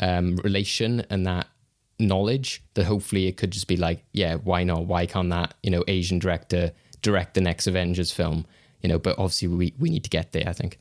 um, 0.00 0.36
relation 0.36 1.06
and 1.08 1.24
that 1.26 1.46
knowledge 2.00 2.62
that 2.74 2.84
hopefully 2.84 3.26
it 3.26 3.36
could 3.36 3.52
just 3.52 3.68
be 3.68 3.76
like 3.76 4.04
yeah 4.12 4.34
why 4.34 4.64
not? 4.64 4.84
Why 4.84 5.06
can't 5.06 5.30
that 5.30 5.54
you 5.62 5.70
know 5.70 5.84
asian 5.86 6.18
director 6.18 6.72
direct 7.02 7.34
the 7.34 7.40
next 7.40 7.68
avengers 7.68 8.10
film 8.10 8.44
you 8.82 8.88
know 8.88 8.98
but 8.98 9.18
obviously 9.18 9.48
we, 9.48 9.74
we 9.78 9.90
need 9.90 10.04
to 10.04 10.10
get 10.10 10.32
there 10.32 10.44
i 10.46 10.52
think 10.52 10.78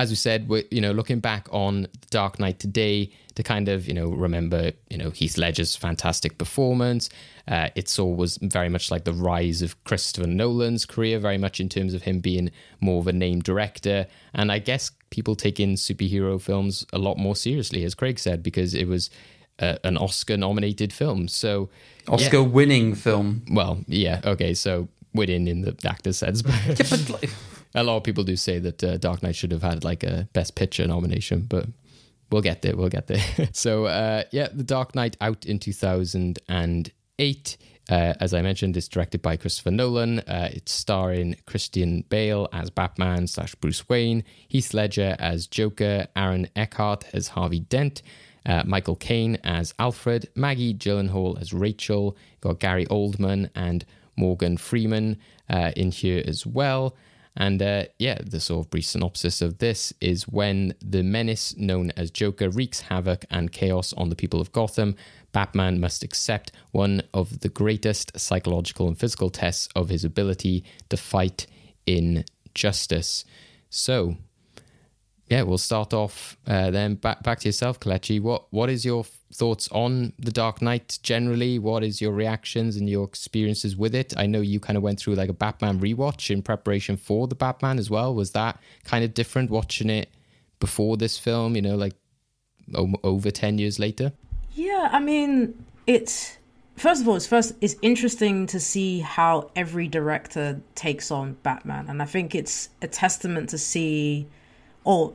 as 0.00 0.08
we 0.08 0.16
said, 0.16 0.48
we're 0.48 0.64
you 0.70 0.80
know 0.80 0.92
looking 0.92 1.20
back 1.20 1.46
on 1.50 1.86
Dark 2.10 2.38
Knight 2.38 2.58
today 2.58 3.10
to 3.34 3.42
kind 3.42 3.68
of 3.68 3.86
you 3.86 3.94
know 3.94 4.08
remember 4.08 4.72
you 4.88 4.96
know 4.96 5.10
Heath 5.10 5.36
Ledger's 5.36 5.76
fantastic 5.76 6.38
performance. 6.38 7.10
Uh, 7.46 7.68
it 7.74 7.88
saw 7.88 8.06
was 8.06 8.38
very 8.40 8.70
much 8.70 8.90
like 8.90 9.04
the 9.04 9.12
rise 9.12 9.62
of 9.62 9.82
Christopher 9.84 10.26
Nolan's 10.26 10.86
career, 10.86 11.18
very 11.18 11.38
much 11.38 11.60
in 11.60 11.68
terms 11.68 11.92
of 11.92 12.02
him 12.02 12.20
being 12.20 12.50
more 12.80 13.00
of 13.00 13.08
a 13.08 13.12
named 13.12 13.42
director, 13.42 14.06
and 14.32 14.50
I 14.50 14.58
guess 14.58 14.90
people 15.10 15.34
take 15.34 15.58
in 15.58 15.74
superhero 15.74 16.40
films 16.40 16.86
a 16.92 16.98
lot 16.98 17.18
more 17.18 17.36
seriously, 17.36 17.84
as 17.84 17.94
Craig 17.94 18.18
said, 18.18 18.42
because 18.42 18.74
it 18.74 18.86
was 18.86 19.10
uh, 19.60 19.76
an 19.84 19.96
Oscar-nominated 19.96 20.92
film. 20.92 21.28
So 21.28 21.68
Oscar-winning 22.08 22.94
film. 22.94 23.42
Well, 23.50 23.84
yeah, 23.86 24.20
okay, 24.24 24.54
so 24.54 24.88
winning 25.14 25.48
in 25.48 25.62
the 25.62 25.76
actor 25.84 26.12
sense, 26.12 26.42
but. 26.42 26.54
Yeah, 26.66 26.74
but 26.78 27.10
like, 27.10 27.30
a 27.74 27.84
lot 27.84 27.96
of 27.96 28.04
people 28.04 28.24
do 28.24 28.36
say 28.36 28.58
that 28.58 28.82
uh, 28.82 28.96
Dark 28.96 29.22
Knight 29.22 29.36
should 29.36 29.52
have 29.52 29.62
had 29.62 29.84
like 29.84 30.02
a 30.02 30.28
Best 30.32 30.54
Picture 30.54 30.86
nomination, 30.86 31.42
but 31.42 31.66
we'll 32.30 32.42
get 32.42 32.62
there. 32.62 32.76
We'll 32.76 32.88
get 32.88 33.06
there. 33.06 33.22
so 33.52 33.86
uh, 33.86 34.24
yeah, 34.32 34.48
The 34.52 34.64
Dark 34.64 34.94
Knight 34.94 35.16
out 35.20 35.46
in 35.46 35.58
2008. 35.58 37.56
Uh, 37.88 38.14
as 38.20 38.32
I 38.32 38.40
mentioned, 38.40 38.76
it's 38.76 38.86
directed 38.86 39.20
by 39.20 39.36
Christopher 39.36 39.72
Nolan. 39.72 40.20
Uh, 40.20 40.48
it's 40.52 40.70
starring 40.70 41.36
Christian 41.46 42.04
Bale 42.08 42.48
as 42.52 42.70
Batman 42.70 43.26
slash 43.26 43.56
Bruce 43.56 43.88
Wayne, 43.88 44.22
Heath 44.46 44.72
Ledger 44.72 45.16
as 45.18 45.48
Joker, 45.48 46.06
Aaron 46.14 46.48
Eckhart 46.54 47.04
as 47.12 47.28
Harvey 47.28 47.58
Dent, 47.58 48.02
uh, 48.46 48.62
Michael 48.66 48.96
Caine 48.96 49.36
as 49.44 49.74
Alfred, 49.78 50.28
Maggie 50.34 50.74
Gyllenhaal 50.74 51.40
as 51.40 51.52
Rachel. 51.52 52.16
Got 52.40 52.60
Gary 52.60 52.86
Oldman 52.86 53.50
and 53.54 53.84
Morgan 54.16 54.56
Freeman 54.56 55.18
uh, 55.48 55.72
in 55.76 55.90
here 55.90 56.22
as 56.26 56.46
well. 56.46 56.94
And 57.36 57.62
uh, 57.62 57.84
yeah, 57.98 58.18
the 58.22 58.40
sort 58.40 58.66
of 58.66 58.70
brief 58.70 58.86
synopsis 58.86 59.40
of 59.40 59.58
this 59.58 59.92
is 60.00 60.24
when 60.28 60.74
the 60.84 61.02
menace 61.02 61.56
known 61.56 61.92
as 61.96 62.10
Joker 62.10 62.50
wreaks 62.50 62.80
havoc 62.80 63.24
and 63.30 63.52
chaos 63.52 63.92
on 63.94 64.08
the 64.08 64.16
people 64.16 64.40
of 64.40 64.52
Gotham, 64.52 64.96
Batman 65.32 65.78
must 65.78 66.02
accept 66.02 66.50
one 66.72 67.02
of 67.14 67.40
the 67.40 67.48
greatest 67.48 68.18
psychological 68.18 68.88
and 68.88 68.98
physical 68.98 69.30
tests 69.30 69.68
of 69.76 69.88
his 69.88 70.04
ability 70.04 70.64
to 70.88 70.96
fight 70.96 71.46
injustice. 71.86 73.24
So, 73.68 74.16
yeah, 75.30 75.42
we'll 75.42 75.58
start 75.58 75.94
off 75.94 76.36
uh, 76.46 76.70
then 76.70 76.96
back 76.96 77.22
back 77.22 77.38
to 77.40 77.48
yourself, 77.48 77.78
Kelechi. 77.78 78.20
What 78.20 78.46
what 78.50 78.68
is 78.68 78.84
your 78.84 79.04
thoughts 79.32 79.68
on 79.70 80.12
the 80.18 80.32
Dark 80.32 80.60
Knight 80.60 80.98
generally? 81.02 81.58
What 81.58 81.84
is 81.84 82.00
your 82.00 82.10
reactions 82.10 82.76
and 82.76 82.90
your 82.90 83.04
experiences 83.04 83.76
with 83.76 83.94
it? 83.94 84.12
I 84.16 84.26
know 84.26 84.40
you 84.40 84.58
kind 84.58 84.76
of 84.76 84.82
went 84.82 84.98
through 84.98 85.14
like 85.14 85.30
a 85.30 85.32
Batman 85.32 85.78
rewatch 85.78 86.30
in 86.30 86.42
preparation 86.42 86.96
for 86.96 87.28
the 87.28 87.36
Batman 87.36 87.78
as 87.78 87.88
well. 87.88 88.12
Was 88.12 88.32
that 88.32 88.60
kind 88.84 89.04
of 89.04 89.14
different 89.14 89.50
watching 89.50 89.88
it 89.88 90.08
before 90.58 90.96
this 90.96 91.16
film? 91.16 91.54
You 91.54 91.62
know, 91.62 91.76
like 91.76 91.94
o- 92.74 92.92
over 93.04 93.30
ten 93.30 93.58
years 93.58 93.78
later. 93.78 94.12
Yeah, 94.54 94.88
I 94.90 94.98
mean, 94.98 95.64
it's 95.86 96.38
first 96.76 97.02
of 97.02 97.08
all, 97.08 97.14
it's 97.14 97.28
first 97.28 97.54
it's 97.60 97.76
interesting 97.82 98.48
to 98.48 98.58
see 98.58 98.98
how 98.98 99.52
every 99.54 99.86
director 99.86 100.60
takes 100.74 101.12
on 101.12 101.34
Batman, 101.44 101.88
and 101.88 102.02
I 102.02 102.06
think 102.06 102.34
it's 102.34 102.68
a 102.82 102.88
testament 102.88 103.50
to 103.50 103.58
see, 103.58 104.26
or 104.82 105.14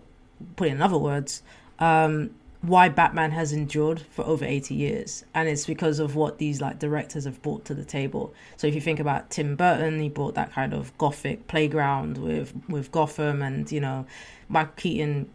put 0.55 0.67
it 0.67 0.71
in 0.71 0.81
other 0.81 0.97
words, 0.97 1.43
um, 1.79 2.31
why 2.61 2.89
Batman 2.89 3.31
has 3.31 3.53
endured 3.53 4.01
for 4.01 4.25
over 4.25 4.43
80 4.43 4.73
years. 4.73 5.23
And 5.33 5.47
it's 5.47 5.65
because 5.65 5.99
of 5.99 6.15
what 6.15 6.37
these 6.37 6.61
like 6.61 6.79
directors 6.79 7.25
have 7.25 7.41
brought 7.41 7.65
to 7.65 7.73
the 7.73 7.85
table. 7.85 8.33
So 8.57 8.67
if 8.67 8.73
you 8.73 8.81
think 8.81 8.99
about 8.99 9.29
Tim 9.29 9.55
Burton, 9.55 9.99
he 9.99 10.09
brought 10.09 10.35
that 10.35 10.51
kind 10.51 10.73
of 10.73 10.97
gothic 10.97 11.47
playground 11.47 12.17
with 12.17 12.53
with 12.67 12.91
Gotham 12.91 13.41
and, 13.41 13.71
you 13.71 13.79
know, 13.79 14.05
Michael 14.49 14.73
Keaton 14.77 15.29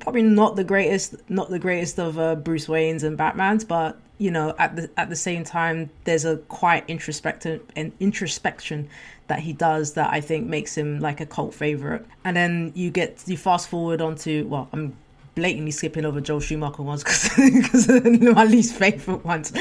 probably 0.00 0.22
not 0.22 0.56
the 0.56 0.64
greatest 0.64 1.16
not 1.28 1.50
the 1.50 1.58
greatest 1.58 1.98
of 1.98 2.18
uh, 2.18 2.34
Bruce 2.36 2.68
Wayne's 2.68 3.02
and 3.02 3.16
Batman's, 3.16 3.64
but 3.64 3.98
you 4.18 4.30
know 4.30 4.54
at 4.58 4.76
the 4.76 4.90
at 4.96 5.08
the 5.08 5.16
same 5.16 5.44
time 5.44 5.90
there's 6.04 6.24
a 6.24 6.36
quite 6.48 6.84
introspective 6.88 7.62
and 7.76 7.92
introspection 8.00 8.88
that 9.28 9.40
he 9.40 9.52
does 9.52 9.92
that 9.94 10.12
I 10.12 10.20
think 10.20 10.46
makes 10.46 10.76
him 10.76 11.00
like 11.00 11.20
a 11.20 11.26
cult 11.26 11.54
favorite. 11.54 12.04
And 12.24 12.36
then 12.36 12.72
you 12.74 12.90
get 12.90 13.22
you 13.26 13.36
fast 13.36 13.68
forward 13.68 14.00
onto 14.00 14.46
well 14.48 14.68
I'm 14.72 14.96
blatantly 15.38 15.70
skipping 15.70 16.04
over 16.04 16.20
Joel 16.20 16.40
Schumacher 16.40 16.82
ones 16.82 17.04
because 17.04 17.88
my 18.20 18.44
least 18.44 18.74
favorite 18.74 19.24
ones. 19.24 19.52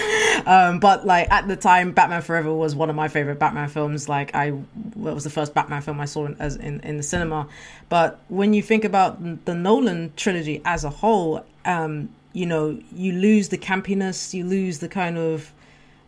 Um, 0.47 0.79
but 0.79 1.05
like 1.05 1.29
at 1.31 1.47
the 1.47 1.55
time, 1.55 1.91
Batman 1.91 2.23
Forever 2.23 2.51
was 2.51 2.75
one 2.75 2.89
of 2.89 2.95
my 2.95 3.07
favorite 3.07 3.37
Batman 3.37 3.69
films. 3.69 4.09
Like 4.09 4.33
I, 4.35 4.47
it 4.47 4.97
was 4.97 5.23
the 5.23 5.29
first 5.29 5.53
Batman 5.53 5.83
film 5.83 6.01
I 6.01 6.05
saw 6.05 6.25
in, 6.25 6.35
as 6.39 6.55
in 6.55 6.79
in 6.81 6.97
the 6.97 7.03
cinema. 7.03 7.47
But 7.89 8.19
when 8.29 8.55
you 8.55 8.63
think 8.63 8.83
about 8.83 9.45
the 9.45 9.53
Nolan 9.53 10.13
trilogy 10.15 10.63
as 10.65 10.83
a 10.83 10.89
whole, 10.89 11.45
um, 11.63 12.09
you 12.33 12.47
know, 12.47 12.79
you 12.91 13.13
lose 13.13 13.49
the 13.49 13.57
campiness, 13.57 14.33
you 14.33 14.45
lose 14.45 14.79
the 14.79 14.89
kind 14.89 15.17
of 15.17 15.53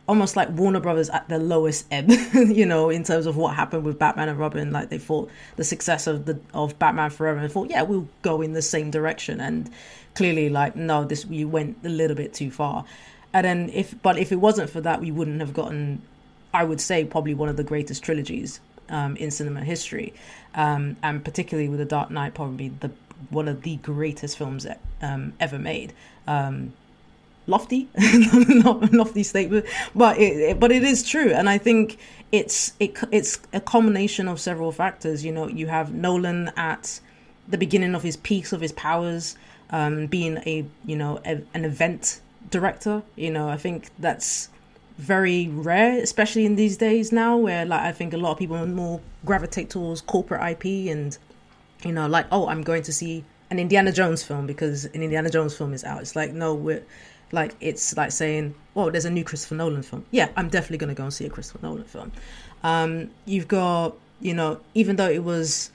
almost 0.09 0.35
like 0.35 0.49
Warner 0.49 0.79
Brothers 0.79 1.07
at 1.11 1.29
the 1.29 1.37
lowest 1.37 1.85
ebb, 1.91 2.09
you 2.33 2.65
know, 2.65 2.89
in 2.89 3.03
terms 3.03 3.27
of 3.27 3.37
what 3.37 3.55
happened 3.55 3.83
with 3.83 3.99
Batman 3.99 4.27
and 4.27 4.39
Robin. 4.39 4.71
Like 4.71 4.89
they 4.89 4.97
thought 4.97 5.29
the 5.55 5.63
success 5.63 6.07
of 6.07 6.25
the 6.25 6.39
of 6.53 6.77
Batman 6.79 7.11
Forever 7.11 7.39
and 7.39 7.51
thought, 7.51 7.69
yeah, 7.69 7.83
we'll 7.83 8.07
go 8.23 8.41
in 8.41 8.53
the 8.53 8.63
same 8.63 8.89
direction. 8.89 9.39
And 9.39 9.69
clearly, 10.15 10.49
like, 10.49 10.75
no, 10.75 11.05
this 11.05 11.27
we 11.27 11.45
went 11.45 11.77
a 11.83 11.89
little 11.89 12.17
bit 12.17 12.33
too 12.33 12.49
far. 12.49 12.85
And 13.33 13.45
then 13.45 13.69
if 13.71 14.01
but 14.01 14.17
if 14.17 14.31
it 14.31 14.37
wasn't 14.37 14.71
for 14.71 14.81
that, 14.81 14.99
we 14.99 15.11
wouldn't 15.11 15.41
have 15.41 15.53
gotten, 15.53 16.01
I 16.55 16.63
would 16.63 16.81
say, 16.81 17.05
probably 17.05 17.35
one 17.35 17.47
of 17.47 17.55
the 17.55 17.63
greatest 17.63 18.03
trilogies 18.03 18.59
um, 18.89 19.15
in 19.15 19.29
cinema 19.29 19.63
history, 19.63 20.15
um, 20.55 20.97
and 21.03 21.23
particularly 21.23 21.69
with 21.69 21.77
the 21.77 21.85
Dark 21.85 22.09
Knight, 22.09 22.33
probably 22.33 22.69
the 22.69 22.89
one 23.29 23.47
of 23.47 23.61
the 23.61 23.75
greatest 23.77 24.39
films 24.39 24.65
um, 25.03 25.33
ever 25.39 25.59
made. 25.59 25.93
Um, 26.25 26.73
lofty 27.49 27.87
lofty 28.93 29.23
statement 29.23 29.65
but 29.95 30.17
it, 30.17 30.37
it, 30.37 30.59
but 30.59 30.71
it 30.71 30.83
is 30.83 31.07
true. 31.07 31.31
And 31.31 31.49
i 31.49 31.57
think 31.57 31.97
it's 32.31 32.73
it, 32.79 32.97
it's 33.11 33.39
a 33.53 33.59
combination 33.59 34.27
of 34.27 34.39
several 34.39 34.71
factors. 34.71 35.25
You 35.25 35.31
know 35.31 35.47
you 35.47 35.67
have 35.67 35.93
nolan 35.93 36.51
at 36.55 36.99
the 37.47 37.57
beginning 37.57 37.95
of 37.95 38.03
his 38.03 38.17
peaks 38.17 38.53
of 38.53 38.61
his 38.61 38.71
powers 38.73 39.35
um, 39.71 40.07
being 40.07 40.37
a 40.45 40.65
you 40.85 40.95
know 40.95 41.19
a, 41.25 41.41
an 41.53 41.65
event 41.65 42.21
director. 42.51 43.03
You 43.15 43.31
know 43.31 43.49
i 43.49 43.57
think 43.57 43.89
that's 43.99 44.49
very 44.97 45.47
rare 45.47 46.01
especially 46.03 46.45
in 46.45 46.55
these 46.55 46.75
days 46.75 47.13
now 47.13 47.37
where 47.37 47.65
like 47.65 47.79
i 47.79 47.91
think 47.91 48.13
a 48.13 48.17
lot 48.17 48.33
of 48.33 48.37
people 48.37 48.65
more 48.67 48.99
gravitate 49.23 49.69
towards 49.69 50.01
corporate 50.01 50.41
ip 50.51 50.65
and 50.65 51.17
you 51.85 51.93
know 51.93 52.05
like 52.05 52.25
oh 52.33 52.49
i'm 52.49 52.61
going 52.61 52.83
to 52.83 52.91
see 52.91 53.23
an 53.49 53.59
indiana 53.59 53.93
jones 53.93 54.23
film 54.23 54.45
because 54.45 54.83
an 54.83 55.01
indiana 55.01 55.29
jones 55.29 55.55
film 55.55 55.73
is 55.73 55.85
out. 55.85 56.01
It's 56.01 56.17
like 56.17 56.33
no 56.33 56.53
we're 56.53 56.83
like 57.31 57.55
it's 57.59 57.95
like 57.95 58.11
saying, 58.11 58.55
"Oh, 58.75 58.89
there's 58.89 59.05
a 59.05 59.09
new 59.09 59.23
Christopher 59.23 59.55
Nolan 59.55 59.83
film." 59.83 60.05
Yeah, 60.11 60.29
I'm 60.35 60.49
definitely 60.49 60.77
going 60.77 60.89
to 60.89 60.95
go 60.95 61.03
and 61.03 61.13
see 61.13 61.25
a 61.25 61.29
Christopher 61.29 61.59
Nolan 61.61 61.83
film. 61.83 62.11
Um, 62.63 63.11
you've 63.25 63.47
got, 63.47 63.95
you 64.19 64.33
know, 64.33 64.59
even 64.73 64.95
though 64.95 65.09
it 65.09 65.23
was 65.23 65.71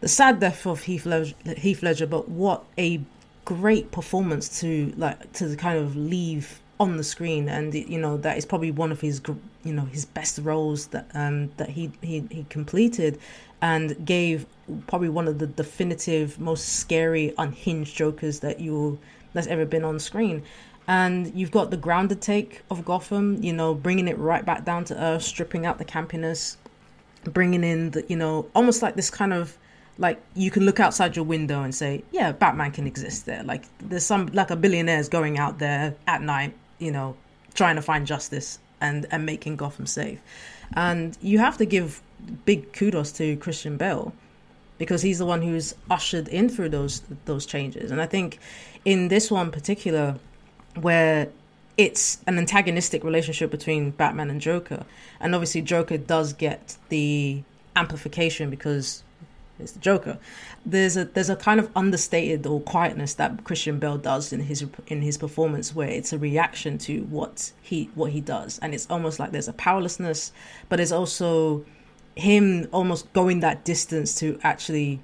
the 0.00 0.08
sad 0.08 0.40
death 0.40 0.66
of 0.66 0.82
Heath 0.82 1.06
Ledger, 1.06 1.34
Heath 1.56 1.82
Ledger, 1.82 2.06
but 2.06 2.28
what 2.28 2.64
a 2.78 3.00
great 3.44 3.90
performance 3.90 4.60
to 4.60 4.92
like 4.96 5.32
to 5.34 5.56
kind 5.56 5.78
of 5.78 5.96
leave 5.96 6.60
on 6.78 6.96
the 6.96 7.04
screen, 7.04 7.48
and 7.48 7.74
you 7.74 7.98
know 7.98 8.16
that 8.18 8.38
is 8.38 8.46
probably 8.46 8.70
one 8.70 8.90
of 8.90 9.00
his, 9.00 9.20
you 9.64 9.72
know, 9.72 9.84
his 9.84 10.04
best 10.04 10.38
roles 10.38 10.86
that 10.88 11.06
um 11.14 11.50
that 11.56 11.70
he 11.70 11.92
he 12.00 12.26
he 12.30 12.44
completed, 12.48 13.18
and 13.60 14.04
gave 14.06 14.46
probably 14.86 15.08
one 15.08 15.28
of 15.28 15.38
the 15.38 15.46
definitive, 15.46 16.38
most 16.40 16.68
scary, 16.68 17.34
unhinged 17.38 17.96
Jokers 17.96 18.40
that 18.40 18.60
you 18.60 18.98
that's 19.32 19.46
ever 19.46 19.64
been 19.64 19.84
on 19.84 19.98
screen. 19.98 20.42
And 20.88 21.32
you've 21.34 21.50
got 21.50 21.70
the 21.70 21.76
grounded 21.76 22.20
take 22.20 22.62
of 22.70 22.84
Gotham, 22.84 23.42
you 23.42 23.52
know, 23.52 23.74
bringing 23.74 24.08
it 24.08 24.18
right 24.18 24.44
back 24.44 24.64
down 24.64 24.84
to 24.86 25.00
earth, 25.00 25.22
stripping 25.22 25.64
out 25.64 25.78
the 25.78 25.84
campiness, 25.84 26.56
bringing 27.24 27.62
in 27.62 27.90
the, 27.90 28.04
you 28.08 28.16
know, 28.16 28.48
almost 28.54 28.82
like 28.82 28.96
this 28.96 29.10
kind 29.10 29.32
of 29.32 29.56
like 29.98 30.20
you 30.34 30.50
can 30.50 30.64
look 30.64 30.80
outside 30.80 31.14
your 31.14 31.24
window 31.24 31.62
and 31.62 31.74
say, 31.74 32.02
yeah, 32.10 32.32
Batman 32.32 32.72
can 32.72 32.86
exist 32.86 33.26
there. 33.26 33.42
Like 33.44 33.64
there's 33.78 34.04
some 34.04 34.26
like 34.32 34.50
a 34.50 34.56
billionaire's 34.56 35.08
going 35.08 35.38
out 35.38 35.58
there 35.58 35.94
at 36.06 36.22
night, 36.22 36.54
you 36.78 36.90
know, 36.90 37.16
trying 37.54 37.76
to 37.76 37.82
find 37.82 38.06
justice 38.06 38.58
and 38.80 39.06
and 39.10 39.26
making 39.26 39.56
Gotham 39.56 39.86
safe. 39.86 40.20
And 40.72 41.16
you 41.20 41.38
have 41.38 41.58
to 41.58 41.66
give 41.66 42.00
big 42.44 42.72
kudos 42.72 43.12
to 43.12 43.36
Christian 43.36 43.76
Bale 43.76 44.12
because 44.80 45.02
he's 45.02 45.18
the 45.18 45.26
one 45.26 45.42
who's 45.42 45.74
ushered 45.90 46.26
in 46.28 46.48
through 46.48 46.70
those 46.70 47.02
those 47.26 47.44
changes. 47.44 47.90
And 47.90 48.00
I 48.00 48.06
think 48.06 48.38
in 48.86 49.08
this 49.08 49.30
one 49.30 49.50
particular, 49.52 50.16
where 50.80 51.28
it's 51.76 52.18
an 52.26 52.38
antagonistic 52.38 53.04
relationship 53.04 53.50
between 53.50 53.90
Batman 53.90 54.30
and 54.30 54.40
Joker, 54.40 54.86
and 55.20 55.34
obviously 55.34 55.60
Joker 55.60 55.98
does 55.98 56.32
get 56.32 56.78
the 56.88 57.42
amplification 57.76 58.48
because 58.48 59.02
it's 59.58 59.72
the 59.72 59.80
Joker. 59.80 60.18
There's 60.64 60.96
a 60.96 61.04
there's 61.04 61.28
a 61.28 61.36
kind 61.36 61.60
of 61.60 61.70
understated 61.76 62.46
or 62.46 62.62
quietness 62.62 63.12
that 63.14 63.44
Christian 63.44 63.78
Bale 63.78 63.98
does 63.98 64.32
in 64.32 64.40
his 64.40 64.64
in 64.86 65.02
his 65.02 65.18
performance 65.18 65.74
where 65.74 65.90
it's 65.90 66.14
a 66.14 66.18
reaction 66.18 66.78
to 66.78 67.02
what 67.04 67.52
he 67.60 67.90
what 67.94 68.12
he 68.12 68.22
does, 68.22 68.58
and 68.60 68.72
it's 68.72 68.86
almost 68.88 69.18
like 69.18 69.30
there's 69.30 69.48
a 69.48 69.52
powerlessness, 69.52 70.32
but 70.70 70.80
it's 70.80 70.90
also 70.90 71.66
him 72.20 72.68
almost 72.72 73.12
going 73.12 73.40
that 73.40 73.64
distance 73.64 74.18
to 74.20 74.38
actually 74.42 75.00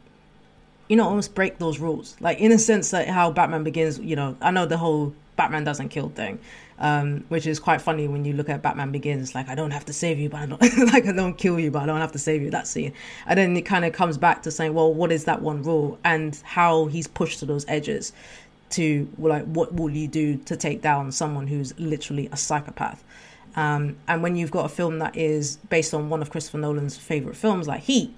you 0.88 0.96
know 0.96 1.08
almost 1.08 1.34
break 1.34 1.58
those 1.58 1.78
rules. 1.78 2.16
Like 2.20 2.38
in 2.38 2.52
a 2.52 2.58
sense 2.58 2.92
like 2.92 3.08
how 3.08 3.30
batman 3.30 3.64
begins 3.64 3.98
you 3.98 4.16
know 4.16 4.36
i 4.40 4.50
know 4.50 4.66
the 4.66 4.76
whole 4.76 5.14
batman 5.36 5.64
doesn't 5.64 5.90
kill 5.90 6.08
thing 6.10 6.38
um, 6.78 7.24
which 7.28 7.46
is 7.46 7.58
quite 7.58 7.80
funny 7.80 8.06
when 8.06 8.24
you 8.24 8.34
look 8.34 8.48
at 8.48 8.62
batman 8.62 8.90
begins 8.90 9.34
like 9.34 9.48
i 9.48 9.54
don't 9.54 9.70
have 9.70 9.84
to 9.86 9.92
save 9.92 10.18
you 10.18 10.28
but 10.28 10.40
i 10.40 10.46
don't 10.46 10.60
like 10.92 11.06
i 11.06 11.12
don't 11.12 11.38
kill 11.38 11.58
you 11.58 11.70
but 11.70 11.82
i 11.82 11.86
don't 11.86 12.00
have 12.00 12.12
to 12.12 12.18
save 12.18 12.42
you 12.42 12.50
that 12.50 12.66
scene. 12.66 12.92
And 13.26 13.38
then 13.38 13.56
it 13.56 13.62
kind 13.62 13.84
of 13.84 13.92
comes 13.92 14.18
back 14.18 14.42
to 14.42 14.50
saying 14.50 14.74
well 14.74 14.92
what 14.92 15.10
is 15.12 15.24
that 15.24 15.42
one 15.42 15.62
rule? 15.62 15.98
And 16.04 16.38
how 16.44 16.86
he's 16.86 17.06
pushed 17.06 17.40
to 17.40 17.46
those 17.46 17.64
edges 17.68 18.12
to 18.70 19.08
like 19.18 19.44
what 19.44 19.74
will 19.74 19.90
you 19.90 20.08
do 20.08 20.36
to 20.36 20.56
take 20.56 20.82
down 20.82 21.12
someone 21.12 21.46
who's 21.46 21.78
literally 21.78 22.28
a 22.32 22.36
psychopath 22.36 23.02
um, 23.56 23.96
and 24.06 24.22
when 24.22 24.36
you've 24.36 24.50
got 24.50 24.66
a 24.66 24.68
film 24.68 24.98
that 24.98 25.16
is 25.16 25.56
based 25.70 25.94
on 25.94 26.10
one 26.10 26.20
of 26.20 26.30
Christopher 26.30 26.58
Nolan's 26.58 26.98
favorite 26.98 27.36
films, 27.36 27.66
like 27.66 27.82
Heat, 27.82 28.14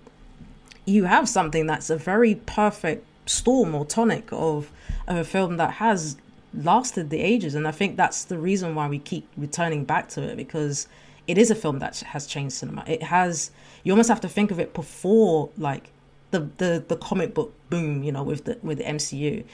you 0.85 1.05
have 1.05 1.29
something 1.29 1.67
that's 1.67 1.91
a 1.91 1.97
very 1.97 2.35
perfect 2.35 3.07
storm 3.27 3.75
or 3.75 3.85
tonic 3.85 4.29
of, 4.33 4.73
of 5.07 5.17
a 5.17 5.25
film 5.25 5.57
that 5.59 5.75
has 5.75 6.17
lasted 6.53 7.11
the 7.11 7.21
ages. 7.21 7.55
And 7.55 7.69
I 7.69 7.71
think 7.71 7.97
that's 7.97 8.25
the 8.25 8.37
reason 8.37 8.75
why 8.75 8.89
we 8.89 8.99
keep 8.99 9.29
returning 9.37 9.85
back 9.85 10.09
to 10.11 10.23
it 10.23 10.37
because 10.37 10.89
it 11.29 11.39
is 11.39 11.51
a 11.51 11.55
film 11.55 11.79
that 11.79 11.99
has 12.01 12.27
changed 12.27 12.57
cinema. 12.57 12.83
It 12.87 13.05
has, 13.05 13.53
you 13.85 13.93
almost 13.93 14.09
have 14.09 14.21
to 14.23 14.29
think 14.29 14.51
of 14.51 14.59
it 14.59 14.75
before 14.75 15.51
like 15.57 15.91
the, 16.33 16.49
the, 16.57 16.85
the 16.89 16.97
comic 16.97 17.33
book 17.33 17.55
boom, 17.71 18.03
you 18.03 18.11
know, 18.11 18.25
with 18.25 18.45
the, 18.45 18.59
with 18.63 18.79
the 18.79 18.85
MCU. 18.85 19.45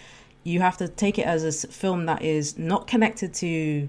You 0.45 0.61
have 0.61 0.78
to 0.78 0.89
take 0.89 1.18
it 1.18 1.26
as 1.26 1.64
a 1.64 1.68
film 1.68 2.07
that 2.07 2.22
is 2.22 2.57
not 2.57 2.87
connected 2.87 3.35
to 3.35 3.89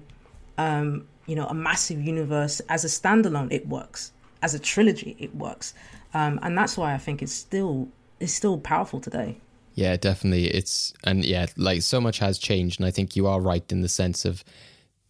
um, 0.58 1.06
you 1.26 1.36
know 1.36 1.46
a 1.46 1.54
massive 1.54 2.00
universe 2.00 2.60
as 2.68 2.84
a 2.84 2.88
standalone 2.88 3.52
it 3.52 3.66
works. 3.68 4.12
As 4.42 4.54
a 4.54 4.58
trilogy 4.58 5.16
it 5.18 5.34
works. 5.34 5.74
Um, 6.14 6.38
and 6.42 6.56
that's 6.56 6.76
why 6.78 6.94
i 6.94 6.98
think 6.98 7.22
it's 7.22 7.32
still 7.32 7.88
it's 8.20 8.32
still 8.32 8.58
powerful 8.58 9.00
today. 9.00 9.38
Yeah 9.74 9.96
definitely. 9.96 10.46
It's 10.46 10.94
and 11.04 11.24
yeah 11.24 11.46
like 11.56 11.82
so 11.82 12.00
much 12.00 12.18
has 12.18 12.38
changed 12.38 12.80
and 12.80 12.86
i 12.86 12.90
think 12.90 13.16
you 13.16 13.26
are 13.26 13.40
right 13.40 13.70
in 13.70 13.80
the 13.82 13.88
sense 13.88 14.24
of 14.24 14.44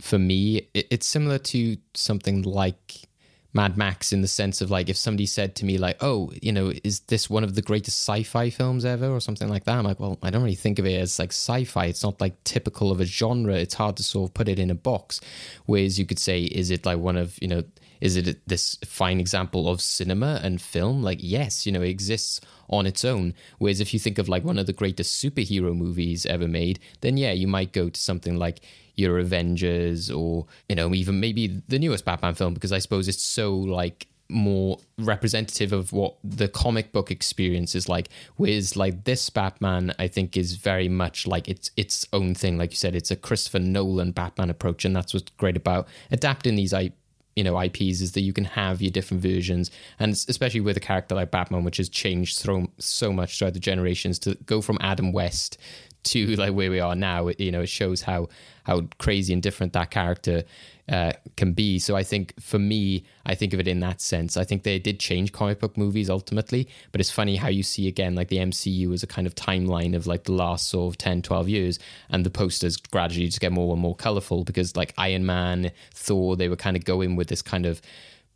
for 0.01 0.19
me 0.19 0.69
it, 0.75 0.87
it's 0.91 1.07
similar 1.07 1.39
to 1.39 1.77
something 1.95 2.43
like 2.43 3.06
Mad 3.53 3.77
Max 3.77 4.13
in 4.13 4.21
the 4.21 4.29
sense 4.29 4.61
of 4.61 4.71
like 4.71 4.89
if 4.89 4.97
somebody 4.97 5.27
said 5.27 5.55
to 5.57 5.65
me 5.65 5.79
like, 5.79 5.97
"Oh, 6.01 6.33
you 6.43 6.53
know, 6.53 6.73
is 6.85 7.01
this 7.01 7.31
one 7.31 7.45
of 7.45 7.55
the 7.55 7.63
greatest 7.63 7.99
sci-fi 7.99 8.51
films 8.51 8.85
ever?" 8.85 9.09
or 9.09 9.21
something 9.21 9.49
like 9.49 9.65
that. 9.65 9.79
I'm 9.79 9.85
like, 9.85 10.01
"Well, 10.01 10.19
I 10.23 10.31
don't 10.31 10.43
really 10.43 10.55
think 10.55 10.79
of 10.79 10.87
it 10.87 11.01
as 11.01 11.19
like 11.19 11.31
sci-fi. 11.31 11.87
It's 11.87 12.03
not 12.03 12.21
like 12.21 12.43
typical 12.45 12.91
of 12.91 13.01
a 13.01 13.05
genre. 13.05 13.55
It's 13.55 13.75
hard 13.75 13.97
to 13.97 14.03
sort 14.03 14.31
of 14.31 14.35
put 14.35 14.49
it 14.49 14.59
in 14.59 14.71
a 14.71 14.75
box." 14.75 15.21
Whereas 15.65 15.99
you 15.99 16.07
could 16.07 16.19
say, 16.19 16.45
"Is 16.45 16.71
it 16.71 16.87
like 16.87 16.99
one 16.99 17.17
of 17.17 17.39
you 17.41 17.49
know?" 17.49 17.65
Is 18.01 18.17
it 18.17 18.47
this 18.47 18.77
fine 18.85 19.21
example 19.21 19.71
of 19.71 19.81
cinema 19.81 20.41
and 20.43 20.61
film? 20.61 21.03
Like, 21.03 21.19
yes, 21.23 21.65
you 21.65 21.73
know, 21.73 21.81
it 21.81 21.89
exists 21.89 22.43
on 22.69 22.87
its 22.87 23.05
own. 23.05 23.33
Whereas 23.59 23.81
if 23.81 23.95
you 23.95 24.01
think 24.01 24.19
of 24.19 24.29
like 24.29 24.45
one 24.45 24.59
of 24.59 24.67
the 24.67 24.73
greatest 24.73 25.23
superhero 25.23 25.75
movies 25.75 26.27
ever 26.27 26.47
made, 26.47 26.79
then 27.01 27.17
yeah, 27.17 27.33
you 27.33 27.47
might 27.47 27.73
go 27.73 27.89
to 27.89 27.99
something 27.99 28.37
like 28.37 28.61
your 28.97 29.19
Avengers 29.19 30.11
or, 30.11 30.47
you 30.69 30.77
know, 30.77 30.95
even 30.95 31.21
maybe 31.21 31.63
the 31.69 31.79
newest 31.79 32.05
Batman 32.05 32.35
film, 32.35 32.55
because 32.55 32.73
I 32.73 32.79
suppose 32.79 33.09
it's 33.09 33.23
so 33.23 33.55
like 33.55 34.07
more 34.29 34.79
representative 34.99 35.73
of 35.73 35.93
what 35.93 36.17
the 36.25 36.49
comic 36.49 36.93
book 36.93 37.11
experience 37.11 37.75
is 37.75 37.89
like. 37.89 38.09
Whereas 38.37 38.77
like 38.77 39.05
this 39.05 39.31
Batman, 39.31 39.95
I 39.99 40.09
think 40.09 40.37
is 40.37 40.57
very 40.57 40.89
much 40.89 41.27
like 41.27 41.49
it's 41.49 41.71
its 41.77 42.07
own 42.13 42.35
thing. 42.35 42.59
Like 42.59 42.73
you 42.73 42.77
said, 42.77 42.95
it's 42.95 43.11
a 43.11 43.17
Christopher 43.17 43.61
Nolan 43.61 44.13
Batman 44.13 44.51
approach, 44.51 44.85
and 44.85 44.95
that's 44.95 45.15
what's 45.15 45.31
great 45.37 45.57
about 45.57 45.89
adapting 46.11 46.57
these 46.57 46.75
I 46.75 46.93
you 47.37 47.45
know 47.45 47.61
IPs 47.61 48.01
is 48.01 48.13
that 48.13 48.23
you 48.23 48.33
can 48.33 48.45
have 48.45 48.81
your 48.83 48.91
different 48.91 49.23
versions, 49.23 49.71
and 49.99 50.13
especially 50.13 50.61
with 50.61 50.77
a 50.77 50.81
character 50.81 51.15
like 51.15 51.31
Batman, 51.31 51.65
which 51.65 51.77
has 51.77 51.89
changed 51.89 52.37
so 52.37 52.67
so 52.79 53.13
much 53.13 53.39
throughout 53.39 53.55
the 53.55 53.61
generations, 53.61 54.19
to 54.21 54.35
go 54.47 54.61
from 54.61 54.79
Adam 54.81 55.13
West 55.13 55.59
to 56.07 56.37
like 56.37 56.55
where 56.55 56.71
we 56.71 56.81
are 56.81 56.95
now, 56.95 57.31
you 57.39 57.51
know, 57.51 57.63
it 57.63 57.69
shows 57.69 58.03
how 58.03 58.29
how 58.65 58.83
crazy 58.99 59.33
and 59.33 59.43
different 59.43 59.73
that 59.75 59.91
character 59.91 60.43
uh, 60.89 61.13
can 61.37 61.53
be. 61.53 61.79
So 61.79 61.95
I 61.97 62.03
think 62.03 62.35
for 62.41 62.59
me, 62.59 63.05
I 63.25 63.35
think 63.35 63.53
of 63.53 63.61
it 63.61 63.69
in 63.69 63.81
that 63.81 64.01
sense. 64.01 64.37
I 64.37 64.45
think 64.45 64.65
they 64.65 64.79
did 64.79 64.99
change 64.99 65.33
comic 65.33 65.61
book 65.61 65.77
movies 65.77 66.11
ultimately, 66.11 66.69
but 66.91 67.01
it's 67.01 67.11
funny 67.11 67.37
how 67.37 67.49
you 67.49 67.63
see 67.63 67.87
again 67.87 68.15
like 68.15 68.29
the 68.29 68.39
MCU 68.39 68.93
as 68.93 69.03
a 69.03 69.07
kind 69.07 69.27
of 69.27 69.35
timeline 69.35 69.95
of 69.95 70.07
like 70.07 70.25
the 70.25 70.33
last 70.33 70.69
sort 70.69 70.93
of 70.93 70.99
10, 70.99 71.23
12 71.23 71.49
years, 71.49 71.79
and 72.11 72.25
the 72.25 72.31
posters 72.31 72.77
gradually 72.77 73.27
just 73.27 73.41
get 73.41 73.53
more 73.53 73.73
and 73.73 73.83
more 73.83 73.95
colorful 73.95 74.45
because 74.45 74.77
like 74.77 74.95
Iron 74.99 75.27
Man, 75.27 75.71
Thor, 75.93 76.37
they 76.37 76.49
were 76.49 76.57
kind 76.57 76.77
of 76.77 76.85
going 76.85 77.17
with 77.17 77.29
this 77.29 77.43
kind 77.43 77.67
of 77.67 77.81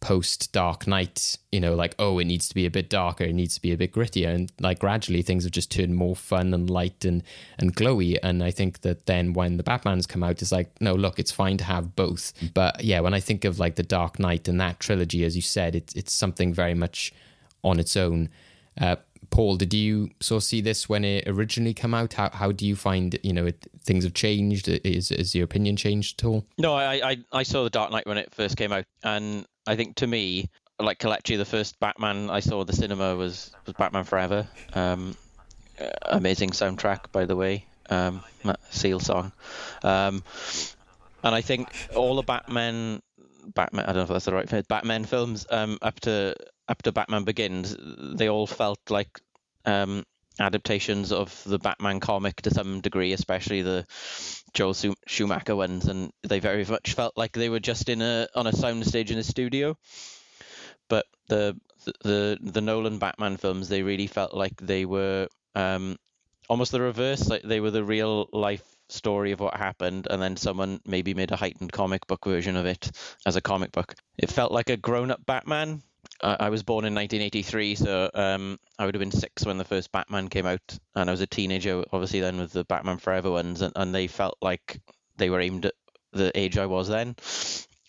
post 0.00 0.52
Dark 0.52 0.86
Knight, 0.86 1.36
you 1.52 1.60
know, 1.60 1.74
like, 1.74 1.94
oh, 1.98 2.18
it 2.18 2.24
needs 2.24 2.48
to 2.48 2.54
be 2.54 2.66
a 2.66 2.70
bit 2.70 2.88
darker, 2.88 3.24
it 3.24 3.34
needs 3.34 3.54
to 3.54 3.62
be 3.62 3.72
a 3.72 3.76
bit 3.76 3.92
grittier. 3.92 4.34
And 4.34 4.50
like 4.58 4.78
gradually 4.78 5.22
things 5.22 5.44
have 5.44 5.52
just 5.52 5.70
turned 5.70 5.94
more 5.94 6.16
fun 6.16 6.54
and 6.54 6.68
light 6.68 7.04
and, 7.04 7.22
and 7.58 7.76
glowy. 7.76 8.18
And 8.22 8.42
I 8.42 8.50
think 8.50 8.80
that 8.80 9.06
then 9.06 9.34
when 9.34 9.58
the 9.58 9.62
Batman's 9.62 10.06
come 10.06 10.22
out, 10.22 10.42
it's 10.42 10.52
like, 10.52 10.80
no, 10.80 10.94
look, 10.94 11.18
it's 11.18 11.30
fine 11.32 11.58
to 11.58 11.64
have 11.64 11.94
both. 11.94 12.32
But 12.54 12.82
yeah, 12.82 13.00
when 13.00 13.14
I 13.14 13.20
think 13.20 13.44
of 13.44 13.58
like 13.58 13.76
the 13.76 13.82
Dark 13.82 14.18
Knight 14.18 14.48
and 14.48 14.60
that 14.60 14.80
trilogy, 14.80 15.24
as 15.24 15.36
you 15.36 15.42
said, 15.42 15.74
it's 15.74 15.94
it's 15.94 16.12
something 16.12 16.54
very 16.54 16.74
much 16.74 17.12
on 17.62 17.78
its 17.78 17.96
own. 17.96 18.30
Uh, 18.80 18.96
Paul, 19.28 19.56
did 19.56 19.72
you 19.72 20.10
sort 20.20 20.42
of 20.42 20.44
see 20.44 20.60
this 20.60 20.88
when 20.88 21.04
it 21.04 21.28
originally 21.28 21.74
came 21.74 21.94
out? 21.94 22.14
How 22.14 22.30
how 22.30 22.52
do 22.52 22.66
you 22.66 22.74
find 22.74 23.18
you 23.22 23.32
know 23.32 23.46
it, 23.46 23.66
things 23.84 24.04
have 24.04 24.14
changed? 24.14 24.68
Is 24.68 25.12
is 25.12 25.34
your 25.34 25.44
opinion 25.44 25.76
changed 25.76 26.20
at 26.20 26.26
all? 26.26 26.44
No, 26.58 26.74
I, 26.74 27.10
I 27.10 27.16
I 27.32 27.42
saw 27.44 27.62
the 27.62 27.70
Dark 27.70 27.92
Knight 27.92 28.06
when 28.06 28.18
it 28.18 28.34
first 28.34 28.56
came 28.56 28.72
out, 28.72 28.84
and 29.04 29.46
I 29.70 29.76
think 29.76 29.94
to 29.96 30.06
me, 30.08 30.50
like 30.80 30.98
Kelechi, 30.98 31.38
the 31.38 31.44
first 31.44 31.78
Batman 31.78 32.28
I 32.28 32.40
saw 32.40 32.62
at 32.62 32.66
the 32.66 32.72
cinema 32.72 33.14
was 33.14 33.52
was 33.66 33.74
Batman 33.74 34.02
Forever. 34.02 34.48
Um, 34.74 35.16
uh, 35.80 35.90
amazing 36.06 36.50
soundtrack, 36.50 37.12
by 37.12 37.24
the 37.24 37.36
way. 37.36 37.66
Um, 37.88 38.20
Seal 38.70 38.98
song, 38.98 39.30
um, 39.84 40.24
and 41.22 41.34
I 41.34 41.40
think 41.40 41.68
all 41.94 42.16
the 42.16 42.22
Batman, 42.22 43.00
Batman. 43.54 43.84
I 43.84 43.92
don't 43.92 43.96
know 43.96 44.02
if 44.02 44.08
that's 44.08 44.24
the 44.24 44.34
right 44.34 44.50
word. 44.50 44.66
Batman 44.66 45.04
films 45.04 45.46
um, 45.50 45.78
up 45.82 46.00
to 46.00 46.34
up 46.68 46.82
to 46.82 46.90
Batman 46.90 47.22
Begins, 47.22 47.76
they 47.78 48.28
all 48.28 48.48
felt 48.48 48.80
like 48.88 49.20
um, 49.66 50.04
adaptations 50.40 51.12
of 51.12 51.42
the 51.44 51.58
Batman 51.58 52.00
comic 52.00 52.42
to 52.42 52.50
some 52.50 52.80
degree, 52.80 53.12
especially 53.12 53.62
the 53.62 53.86
Joel 54.54 54.74
Schumacher 55.06 55.54
ones, 55.54 55.86
and 55.86 56.12
they 56.22 56.40
very 56.40 56.64
much 56.64 56.94
felt 56.94 57.16
like 57.16 57.32
they 57.32 57.48
were 57.48 57.60
just 57.60 57.88
in 57.88 58.02
a 58.02 58.28
on 58.34 58.46
a 58.46 58.52
soundstage 58.52 59.10
in 59.10 59.18
a 59.18 59.22
studio. 59.22 59.76
But 60.88 61.06
the 61.28 61.56
the 62.02 62.38
the 62.40 62.60
Nolan 62.60 62.98
Batman 62.98 63.36
films, 63.36 63.68
they 63.68 63.82
really 63.82 64.06
felt 64.06 64.34
like 64.34 64.56
they 64.60 64.84
were 64.84 65.28
um, 65.54 65.96
almost 66.48 66.72
the 66.72 66.80
reverse, 66.80 67.28
like 67.28 67.42
they 67.42 67.60
were 67.60 67.70
the 67.70 67.84
real 67.84 68.28
life 68.32 68.64
story 68.88 69.32
of 69.32 69.40
what 69.40 69.56
happened, 69.56 70.08
and 70.10 70.20
then 70.20 70.36
someone 70.36 70.80
maybe 70.84 71.14
made 71.14 71.30
a 71.30 71.36
heightened 71.36 71.72
comic 71.72 72.06
book 72.06 72.24
version 72.24 72.56
of 72.56 72.66
it 72.66 72.90
as 73.24 73.36
a 73.36 73.40
comic 73.40 73.72
book. 73.72 73.94
It 74.18 74.30
felt 74.30 74.52
like 74.52 74.70
a 74.70 74.76
grown 74.76 75.10
up 75.10 75.24
Batman 75.24 75.82
I 76.22 76.50
was 76.50 76.62
born 76.62 76.84
in 76.84 76.94
1983, 76.94 77.74
so 77.76 78.10
um, 78.14 78.58
I 78.78 78.84
would 78.84 78.94
have 78.94 79.00
been 79.00 79.10
six 79.10 79.46
when 79.46 79.58
the 79.58 79.64
first 79.64 79.90
Batman 79.90 80.28
came 80.28 80.46
out, 80.46 80.78
and 80.94 81.08
I 81.08 81.12
was 81.12 81.22
a 81.22 81.26
teenager, 81.26 81.84
obviously, 81.92 82.20
then 82.20 82.38
with 82.38 82.52
the 82.52 82.64
Batman 82.64 82.98
Forever 82.98 83.30
ones, 83.30 83.62
and, 83.62 83.72
and 83.74 83.94
they 83.94 84.06
felt 84.06 84.36
like 84.42 84.80
they 85.16 85.30
were 85.30 85.40
aimed 85.40 85.66
at 85.66 85.74
the 86.12 86.36
age 86.38 86.58
I 86.58 86.66
was 86.66 86.88
then. 86.88 87.16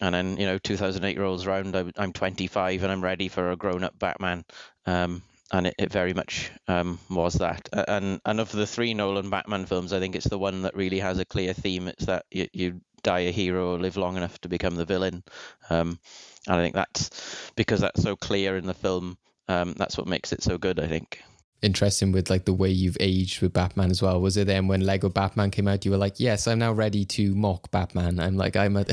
And 0.01 0.16
then, 0.16 0.38
you 0.38 0.45
know, 0.45 0.57
2008 0.57 1.20
rolls 1.20 1.45
around, 1.45 1.76
I, 1.76 1.86
I'm 1.97 2.14
25 2.14 2.82
and 2.82 2.91
I'm 2.91 3.03
ready 3.03 3.28
for 3.28 3.51
a 3.51 3.55
grown 3.55 3.84
up 3.84 3.97
Batman. 3.99 4.43
Um, 4.86 5.22
and 5.51 5.68
it, 5.68 5.76
it 5.78 5.91
very 5.91 6.14
much 6.14 6.49
um, 6.68 6.97
was 7.09 7.36
that. 7.36 7.70
And 7.74 8.22
and 8.26 8.39
of 8.39 8.51
the 8.51 8.66
three 8.66 8.93
Nolan 8.93 9.30
Batman 9.30 9.66
films, 9.66 9.93
I 9.93 9.99
think 9.99 10.16
it's 10.16 10.30
the 10.30 10.39
one 10.39 10.64
that 10.64 10.76
really 10.76 10.99
has 10.99 11.20
a 11.20 11.26
clear 11.26 11.53
theme. 11.53 11.88
It's 11.88 12.05
that 12.05 12.26
you, 12.32 12.47
you 12.53 12.82
die 13.03 13.21
a 13.21 13.31
hero 13.31 13.73
or 13.73 13.79
live 13.79 13.97
long 13.97 14.17
enough 14.17 14.39
to 14.41 14.49
become 14.49 14.75
the 14.75 14.85
villain. 14.85 15.23
Um, 15.69 15.99
and 16.47 16.55
I 16.57 16.61
think 16.61 16.75
that's 16.75 17.51
because 17.55 17.81
that's 17.81 18.01
so 18.01 18.15
clear 18.15 18.57
in 18.57 18.65
the 18.65 18.73
film. 18.73 19.17
Um, 19.47 19.73
that's 19.73 19.97
what 19.97 20.07
makes 20.07 20.31
it 20.31 20.43
so 20.43 20.57
good. 20.57 20.79
I 20.79 20.87
think. 20.87 21.21
Interesting 21.61 22.11
with 22.11 22.31
like 22.31 22.45
the 22.45 22.53
way 22.53 22.69
you've 22.69 22.97
aged 22.99 23.39
with 23.41 23.53
Batman 23.53 23.91
as 23.91 24.01
well. 24.01 24.19
Was 24.19 24.35
it 24.35 24.47
then 24.47 24.67
when 24.67 24.81
Lego 24.81 25.09
Batman 25.09 25.51
came 25.51 25.67
out, 25.67 25.85
you 25.85 25.91
were 25.91 25.97
like, 25.97 26.19
"Yes, 26.19 26.47
I'm 26.47 26.57
now 26.57 26.71
ready 26.71 27.05
to 27.05 27.35
mock 27.35 27.69
Batman." 27.69 28.19
I'm 28.19 28.35
like, 28.35 28.55
I'm 28.55 28.77
a. 28.77 28.85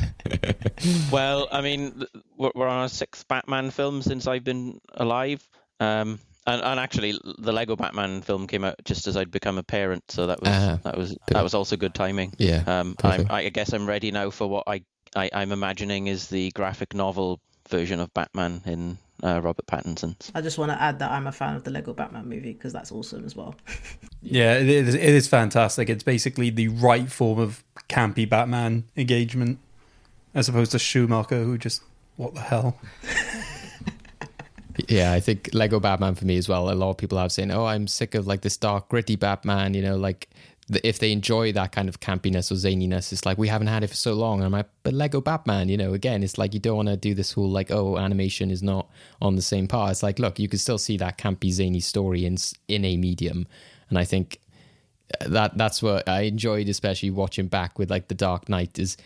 well, 1.10 1.48
I 1.50 1.60
mean, 1.60 2.04
we're 2.36 2.68
on 2.68 2.82
our 2.82 2.88
sixth 2.88 3.26
Batman 3.26 3.70
film 3.70 4.00
since 4.02 4.28
I've 4.28 4.44
been 4.44 4.80
alive. 4.94 5.42
Um, 5.80 6.20
and, 6.46 6.62
and 6.62 6.80
actually, 6.80 7.18
the 7.38 7.52
Lego 7.52 7.76
Batman 7.76 8.22
film 8.22 8.46
came 8.46 8.64
out 8.64 8.76
just 8.84 9.06
as 9.06 9.16
I'd 9.16 9.30
become 9.30 9.58
a 9.58 9.62
parent, 9.62 10.04
so 10.10 10.26
that 10.26 10.40
was 10.40 10.50
uh, 10.50 10.78
that 10.82 10.96
was 10.96 11.16
that 11.28 11.42
was 11.42 11.54
also 11.54 11.76
good 11.76 11.94
timing. 11.94 12.34
Yeah. 12.38 12.62
Um, 12.66 12.96
I 13.02 13.26
I 13.28 13.48
guess 13.50 13.72
I'm 13.72 13.86
ready 13.86 14.10
now 14.10 14.30
for 14.30 14.48
what 14.48 14.64
I 14.66 14.82
I, 15.14 15.26
am 15.26 15.30
I'm 15.34 15.52
imagining 15.52 16.06
is 16.06 16.28
the 16.28 16.50
graphic 16.50 16.94
novel 16.94 17.40
version 17.68 18.00
of 18.00 18.12
Batman 18.14 18.62
in 18.66 18.98
uh, 19.22 19.40
Robert 19.40 19.66
Pattinson's. 19.66 20.32
I 20.34 20.40
just 20.40 20.58
want 20.58 20.72
to 20.72 20.80
add 20.80 20.98
that 20.98 21.10
I'm 21.10 21.26
a 21.26 21.32
fan 21.32 21.54
of 21.54 21.64
the 21.64 21.70
Lego 21.70 21.92
Batman 21.92 22.28
movie 22.28 22.52
because 22.52 22.72
that's 22.72 22.90
awesome 22.90 23.24
as 23.24 23.36
well. 23.36 23.54
yeah, 24.22 24.54
it 24.54 24.68
is, 24.68 24.94
it 24.94 25.02
is 25.02 25.28
fantastic. 25.28 25.88
It's 25.88 26.02
basically 26.02 26.50
the 26.50 26.68
right 26.68 27.10
form 27.10 27.38
of 27.38 27.62
campy 27.88 28.28
Batman 28.28 28.84
engagement 28.96 29.58
as 30.34 30.48
opposed 30.48 30.72
to 30.72 30.78
Schumacher, 30.78 31.44
who 31.44 31.58
just, 31.58 31.82
what 32.16 32.34
the 32.34 32.40
hell? 32.40 32.78
yeah, 34.88 35.12
I 35.12 35.20
think 35.20 35.50
Lego 35.52 35.80
Batman 35.80 36.14
for 36.14 36.24
me 36.24 36.36
as 36.36 36.48
well. 36.48 36.70
A 36.70 36.74
lot 36.74 36.90
of 36.90 36.96
people 36.96 37.18
have 37.18 37.32
saying, 37.32 37.50
"Oh, 37.50 37.66
I'm 37.66 37.86
sick 37.86 38.14
of 38.14 38.26
like 38.26 38.42
this 38.42 38.56
dark, 38.56 38.88
gritty 38.88 39.16
Batman." 39.16 39.74
You 39.74 39.82
know, 39.82 39.96
like 39.96 40.28
if 40.82 40.98
they 40.98 41.12
enjoy 41.12 41.52
that 41.52 41.72
kind 41.72 41.88
of 41.88 42.00
campiness 42.00 42.50
or 42.50 42.54
zaniness, 42.54 43.12
it's 43.12 43.26
like 43.26 43.38
we 43.38 43.48
haven't 43.48 43.66
had 43.66 43.82
it 43.82 43.88
for 43.88 43.96
so 43.96 44.14
long. 44.14 44.38
And 44.38 44.46
I'm 44.46 44.52
like, 44.52 44.68
but 44.82 44.94
Lego 44.94 45.20
Batman, 45.20 45.68
you 45.68 45.76
know, 45.76 45.92
again, 45.92 46.22
it's 46.22 46.38
like 46.38 46.54
you 46.54 46.60
don't 46.60 46.76
want 46.76 46.88
to 46.88 46.96
do 46.96 47.14
this 47.14 47.32
whole 47.32 47.50
like, 47.50 47.70
oh, 47.70 47.98
animation 47.98 48.50
is 48.50 48.62
not 48.62 48.88
on 49.20 49.36
the 49.36 49.42
same 49.42 49.66
par. 49.68 49.90
It's 49.90 50.02
like, 50.02 50.18
look, 50.18 50.38
you 50.38 50.48
can 50.48 50.58
still 50.58 50.78
see 50.78 50.96
that 50.98 51.18
campy, 51.18 51.50
zany 51.50 51.80
story 51.80 52.24
in 52.24 52.36
in 52.68 52.84
a 52.84 52.96
medium, 52.96 53.46
and 53.88 53.98
I 53.98 54.04
think 54.04 54.38
uh, 55.20 55.28
that 55.28 55.58
that's 55.58 55.82
what 55.82 56.08
I 56.08 56.22
enjoyed, 56.22 56.68
especially 56.68 57.10
watching 57.10 57.48
back 57.48 57.78
with 57.78 57.90
like 57.90 58.08
The 58.08 58.14
Dark 58.14 58.48
Knight. 58.48 58.78
Is 58.78 58.96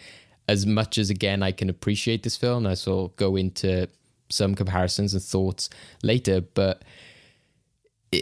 as 0.48 0.66
much 0.66 0.98
as 0.98 1.10
again 1.10 1.42
I 1.42 1.52
can 1.52 1.68
appreciate 1.68 2.22
this 2.22 2.36
film, 2.36 2.66
I 2.66 2.74
saw 2.74 3.08
go 3.16 3.36
into 3.36 3.88
some 4.28 4.54
comparisons 4.54 5.14
and 5.14 5.22
thoughts 5.22 5.70
later, 6.02 6.40
but 6.40 6.82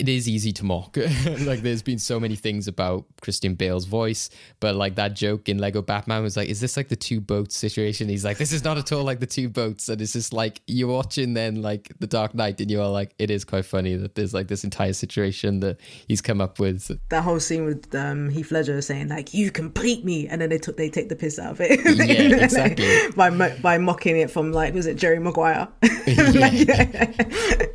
it 0.00 0.08
is 0.08 0.28
easy 0.28 0.52
to 0.52 0.64
mock. 0.64 0.96
like 1.40 1.60
there's 1.60 1.82
been 1.82 1.98
so 1.98 2.18
many 2.20 2.36
things 2.36 2.68
about 2.68 3.04
Christian 3.20 3.54
Bale's 3.54 3.84
voice, 3.84 4.30
but 4.60 4.74
like 4.74 4.94
that 4.96 5.14
joke 5.14 5.48
in 5.48 5.58
Lego 5.58 5.82
Batman 5.82 6.22
was 6.22 6.36
like, 6.36 6.48
is 6.48 6.60
this 6.60 6.76
like 6.76 6.88
the 6.88 6.96
two 6.96 7.20
boats 7.20 7.56
situation? 7.56 8.08
He's 8.08 8.24
like, 8.24 8.38
this 8.38 8.52
is 8.52 8.64
not 8.64 8.78
at 8.78 8.92
all 8.92 9.04
like 9.04 9.20
the 9.20 9.26
two 9.26 9.48
boats. 9.48 9.88
And 9.88 10.00
it's 10.00 10.12
just 10.12 10.32
like 10.32 10.60
you're 10.66 10.88
watching 10.88 11.34
then 11.34 11.62
like 11.62 11.92
the 11.98 12.06
Dark 12.06 12.34
Knight 12.34 12.60
and 12.60 12.70
you 12.70 12.80
are 12.80 12.90
like, 12.90 13.14
it 13.18 13.30
is 13.30 13.44
quite 13.44 13.64
funny 13.64 13.96
that 13.96 14.14
there's 14.14 14.34
like 14.34 14.48
this 14.48 14.64
entire 14.64 14.92
situation 14.92 15.60
that 15.60 15.80
he's 16.08 16.20
come 16.20 16.40
up 16.40 16.58
with. 16.58 16.90
That 17.08 17.22
whole 17.22 17.40
scene 17.40 17.64
with 17.64 17.94
um, 17.94 18.30
Heath 18.30 18.50
Ledger 18.50 18.80
saying 18.80 19.08
like, 19.08 19.34
you 19.34 19.50
complete 19.50 20.04
me. 20.04 20.28
And 20.28 20.40
then 20.40 20.50
they 20.50 20.58
took, 20.58 20.76
they 20.76 20.90
take 20.90 21.08
the 21.08 21.16
piss 21.16 21.38
out 21.38 21.52
of 21.52 21.60
it. 21.60 21.80
yeah, 21.96 22.44
exactly. 22.44 23.10
by, 23.16 23.30
by 23.60 23.78
mocking 23.78 24.18
it 24.18 24.30
from 24.30 24.52
like, 24.52 24.74
was 24.74 24.86
it 24.86 24.96
Jerry 24.96 25.18
Maguire? 25.18 25.68
yeah 26.06 26.50
yeah, 26.52 27.66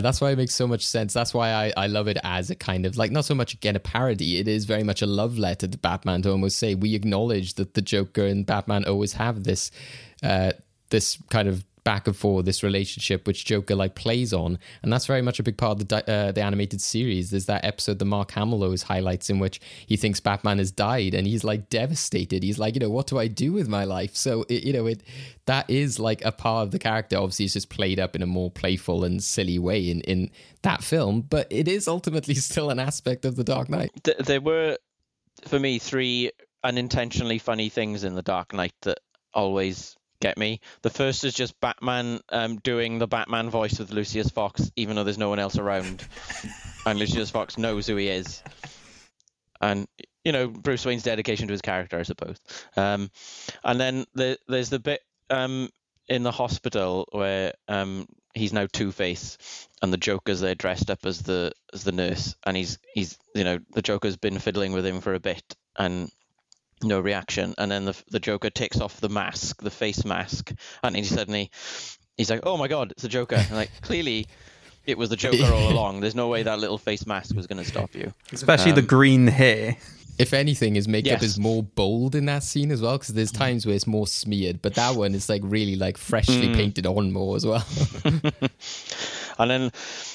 that's 0.00 0.20
why 0.20 0.30
it 0.30 0.36
makes 0.36 0.54
so 0.54 0.66
much 0.66 0.86
sense. 0.86 1.12
That's 1.12 1.34
why 1.34 1.50
I, 1.50 1.72
I 1.76 1.86
love 1.86 2.08
it 2.08 2.18
as 2.24 2.50
a 2.50 2.54
kind 2.54 2.86
of 2.86 2.96
like 2.96 3.10
not 3.10 3.24
so 3.24 3.34
much 3.34 3.54
again 3.54 3.76
a 3.76 3.80
parody. 3.80 4.38
It 4.38 4.48
is 4.48 4.64
very 4.64 4.82
much 4.82 5.02
a 5.02 5.06
love 5.06 5.38
letter 5.38 5.68
to 5.68 5.78
Batman 5.78 6.22
to 6.22 6.30
almost 6.30 6.58
say 6.58 6.74
we 6.74 6.94
acknowledge 6.94 7.54
that 7.54 7.74
the 7.74 7.82
Joker 7.82 8.26
and 8.26 8.44
Batman 8.46 8.84
always 8.84 9.14
have 9.14 9.44
this 9.44 9.70
uh, 10.22 10.52
this 10.90 11.18
kind 11.30 11.48
of 11.48 11.64
back 11.88 12.06
and 12.06 12.14
forth, 12.14 12.44
this 12.44 12.62
relationship 12.62 13.26
which 13.26 13.46
Joker 13.46 13.74
like 13.74 13.94
plays 13.94 14.34
on, 14.34 14.58
and 14.82 14.92
that's 14.92 15.06
very 15.06 15.22
much 15.22 15.40
a 15.40 15.42
big 15.42 15.56
part 15.56 15.80
of 15.80 15.88
the 15.88 15.96
uh, 16.12 16.32
the 16.32 16.42
animated 16.42 16.82
series. 16.82 17.30
There's 17.30 17.46
that 17.46 17.64
episode 17.64 17.98
that 17.98 18.04
Mark 18.04 18.30
Hamill 18.32 18.62
always 18.62 18.82
highlights 18.82 19.30
in 19.30 19.38
which 19.38 19.58
he 19.86 19.96
thinks 19.96 20.20
Batman 20.20 20.58
has 20.58 20.70
died, 20.70 21.14
and 21.14 21.26
he's 21.26 21.44
like 21.44 21.70
devastated. 21.70 22.42
He's 22.42 22.58
like, 22.58 22.74
you 22.74 22.80
know, 22.80 22.90
what 22.90 23.06
do 23.06 23.18
I 23.18 23.26
do 23.26 23.54
with 23.54 23.68
my 23.68 23.84
life? 23.84 24.14
So 24.16 24.44
it, 24.50 24.64
you 24.64 24.74
know, 24.74 24.84
it 24.84 25.02
that 25.46 25.70
is 25.70 25.98
like 25.98 26.22
a 26.26 26.30
part 26.30 26.64
of 26.64 26.72
the 26.72 26.78
character. 26.78 27.16
Obviously, 27.16 27.46
it's 27.46 27.54
just 27.54 27.70
played 27.70 27.98
up 27.98 28.14
in 28.14 28.20
a 28.20 28.26
more 28.26 28.50
playful 28.50 29.02
and 29.02 29.24
silly 29.24 29.58
way 29.58 29.90
in 29.90 30.02
in 30.02 30.30
that 30.60 30.84
film, 30.84 31.22
but 31.22 31.46
it 31.48 31.68
is 31.68 31.88
ultimately 31.88 32.34
still 32.50 32.68
an 32.68 32.78
aspect 32.78 33.24
of 33.24 33.36
the 33.36 33.44
Dark 33.44 33.70
Knight. 33.70 33.92
Th- 34.04 34.18
there 34.18 34.42
were, 34.42 34.76
for 35.46 35.58
me, 35.58 35.78
three 35.78 36.32
unintentionally 36.62 37.38
funny 37.38 37.70
things 37.70 38.04
in 38.04 38.14
the 38.14 38.22
Dark 38.22 38.52
Knight 38.52 38.74
that 38.82 38.98
always 39.32 39.96
get 40.20 40.38
me. 40.38 40.60
The 40.82 40.90
first 40.90 41.24
is 41.24 41.34
just 41.34 41.60
Batman 41.60 42.20
um, 42.30 42.56
doing 42.56 42.98
the 42.98 43.06
Batman 43.06 43.50
voice 43.50 43.78
with 43.78 43.92
Lucius 43.92 44.30
Fox, 44.30 44.70
even 44.76 44.96
though 44.96 45.04
there's 45.04 45.18
no 45.18 45.28
one 45.28 45.38
else 45.38 45.58
around, 45.58 46.06
and 46.86 46.98
Lucius 46.98 47.30
Fox 47.30 47.58
knows 47.58 47.86
who 47.86 47.96
he 47.96 48.08
is, 48.08 48.42
and 49.60 49.86
you 50.24 50.32
know 50.32 50.48
Bruce 50.48 50.84
Wayne's 50.84 51.02
dedication 51.02 51.48
to 51.48 51.52
his 51.52 51.62
character, 51.62 51.98
I 51.98 52.02
suppose. 52.02 52.38
Um, 52.76 53.10
and 53.64 53.80
then 53.80 54.04
the, 54.14 54.38
there's 54.48 54.70
the 54.70 54.78
bit 54.78 55.00
um, 55.30 55.68
in 56.08 56.22
the 56.22 56.32
hospital 56.32 57.08
where 57.12 57.52
um, 57.68 58.06
he's 58.34 58.52
now 58.52 58.66
Two 58.72 58.92
Face, 58.92 59.68
and 59.82 59.92
the 59.92 59.98
Joker's 59.98 60.40
there 60.40 60.54
dressed 60.54 60.90
up 60.90 61.04
as 61.04 61.22
the 61.22 61.52
as 61.72 61.84
the 61.84 61.92
nurse, 61.92 62.34
and 62.44 62.56
he's 62.56 62.78
he's 62.92 63.18
you 63.34 63.44
know 63.44 63.58
the 63.72 63.82
Joker's 63.82 64.16
been 64.16 64.38
fiddling 64.38 64.72
with 64.72 64.86
him 64.86 65.00
for 65.00 65.14
a 65.14 65.20
bit, 65.20 65.56
and 65.76 66.10
no 66.82 67.00
reaction 67.00 67.54
and 67.58 67.70
then 67.70 67.84
the 67.84 68.02
the 68.10 68.20
joker 68.20 68.50
takes 68.50 68.80
off 68.80 69.00
the 69.00 69.08
mask 69.08 69.62
the 69.62 69.70
face 69.70 70.04
mask 70.04 70.52
and 70.82 70.94
he 70.96 71.02
suddenly 71.02 71.50
he's 72.16 72.30
like 72.30 72.40
oh 72.44 72.56
my 72.56 72.68
god 72.68 72.90
it's 72.92 73.02
the 73.02 73.08
joker 73.08 73.34
and 73.36 73.50
like 73.52 73.70
clearly 73.82 74.26
it 74.86 74.96
was 74.96 75.08
the 75.10 75.16
joker 75.16 75.44
all 75.52 75.70
along 75.72 76.00
there's 76.00 76.14
no 76.14 76.28
way 76.28 76.42
that 76.42 76.58
little 76.58 76.78
face 76.78 77.06
mask 77.06 77.34
was 77.34 77.46
going 77.46 77.62
to 77.62 77.68
stop 77.68 77.94
you 77.94 78.12
Especially 78.32 78.72
the 78.72 78.80
Um, 78.80 78.86
green 78.86 79.26
hair. 79.26 79.76
If 80.18 80.32
anything, 80.34 80.74
his 80.74 80.88
makeup 80.88 81.12
Yes. 81.12 81.22
is 81.22 81.38
more 81.38 81.62
bold 81.62 82.16
in 82.16 82.24
that 82.26 82.42
scene 82.42 82.72
as 82.72 82.82
well, 82.82 82.98
because 82.98 83.14
there's 83.14 83.30
times 83.30 83.64
where 83.64 83.76
it's 83.76 83.86
more 83.86 84.04
smeared, 84.08 84.60
but 84.60 84.74
that 84.74 84.96
one 84.96 85.14
is 85.14 85.28
like 85.28 85.42
really 85.44 85.76
like 85.76 85.96
freshly 85.96 86.52
painted 86.54 86.86
on 86.86 87.12
more 87.12 87.36
as 87.36 87.46
well. 87.46 87.64
and 89.38 89.50
then 89.50 89.70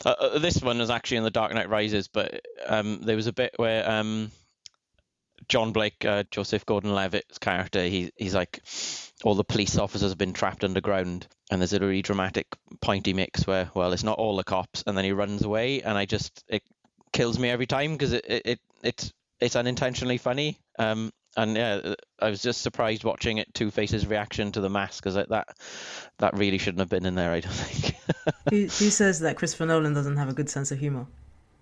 uh, 0.06 0.10
uh, 0.10 0.40
this 0.40 0.62
one 0.62 0.78
was 0.80 0.90
actually 0.90 1.18
in 1.18 1.24
the 1.24 1.32
dark 1.32 1.54
knight 1.54 1.70
rises 1.70 2.08
but 2.10 2.42
um, 2.66 3.00
there 3.04 3.16
was 3.16 3.28
a 3.28 3.34
bit 3.34 3.54
where 3.58 3.90
um, 3.90 4.30
john 5.48 5.72
blake 5.72 6.06
uh, 6.06 6.24
joseph 6.32 6.66
gordon-levitt's 6.66 7.38
character 7.38 7.84
he, 7.84 8.12
he's 8.16 8.36
like 8.36 8.62
all 9.24 9.36
the 9.36 9.44
police 9.44 9.78
officers 9.78 10.12
have 10.12 10.18
been 10.18 10.34
trapped 10.34 10.64
underground 10.64 11.28
and 11.52 11.62
there's 11.62 11.74
a 11.74 11.80
really 11.80 12.02
dramatic 12.02 12.48
point 12.82 13.08
mix 13.14 13.48
where 13.48 13.70
well 13.74 13.94
it's 13.94 14.04
not 14.04 14.18
all 14.18 14.36
the 14.36 14.44
cops 14.44 14.84
and 14.88 14.98
then 14.98 15.06
he 15.06 15.12
runs 15.12 15.44
away 15.44 15.82
and 15.82 15.98
i 15.98 16.06
just 16.06 16.44
it 16.48 16.64
kills 17.12 17.38
me 17.38 17.50
every 17.50 17.68
time 17.68 17.92
because 17.94 18.14
it, 18.14 18.26
it, 18.28 18.42
it 18.46 18.60
it's 18.84 19.14
it's 19.40 19.56
unintentionally 19.56 20.18
funny 20.18 20.58
um 20.80 21.12
and 21.36 21.56
yeah 21.56 21.94
i 22.20 22.30
was 22.30 22.42
just 22.42 22.62
surprised 22.62 23.04
watching 23.04 23.38
it 23.38 23.54
two 23.54 23.72
faces 23.72 24.08
reaction 24.08 24.52
to 24.52 24.62
the 24.62 24.70
mask 24.70 25.04
because 25.04 25.16
that 25.16 25.48
that 26.20 26.38
really 26.38 26.58
shouldn't 26.58 26.80
have 26.80 26.90
been 26.90 27.06
in 27.06 27.16
there 27.16 27.32
i 27.32 27.40
don't 27.40 27.52
think 27.54 27.94
who, 28.50 28.62
who 28.62 28.90
says 28.90 29.20
that 29.22 29.38
Christopher 29.38 29.66
Nolan 29.66 29.94
doesn't 29.94 30.18
have 30.18 30.30
a 30.30 30.34
good 30.34 30.50
sense 30.50 30.72
of 30.72 30.80
humor? 30.80 31.08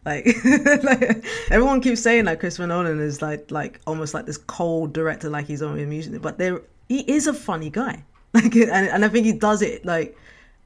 Like, 0.06 0.26
like 0.84 1.26
everyone 1.52 1.82
keeps 1.82 2.02
saying 2.02 2.26
that 2.26 2.40
Christopher 2.40 2.68
Nolan 2.68 3.00
is 3.00 3.22
like 3.22 3.52
like 3.52 3.80
almost 3.86 4.14
like 4.14 4.26
this 4.26 4.38
cold 4.38 4.94
director, 4.94 5.30
like 5.30 5.46
he's 5.46 5.62
only 5.62 5.84
amusing. 5.84 6.18
But 6.20 6.38
there, 6.38 6.62
he 6.90 7.02
is 7.02 7.28
a 7.28 7.34
funny 7.34 7.70
guy. 7.70 8.04
Like, 8.34 8.56
and, 8.56 8.88
and 8.88 9.04
I 9.04 9.10
think 9.10 9.26
he 9.26 9.34
does 9.34 9.62
it 9.62 9.86
like 9.86 10.18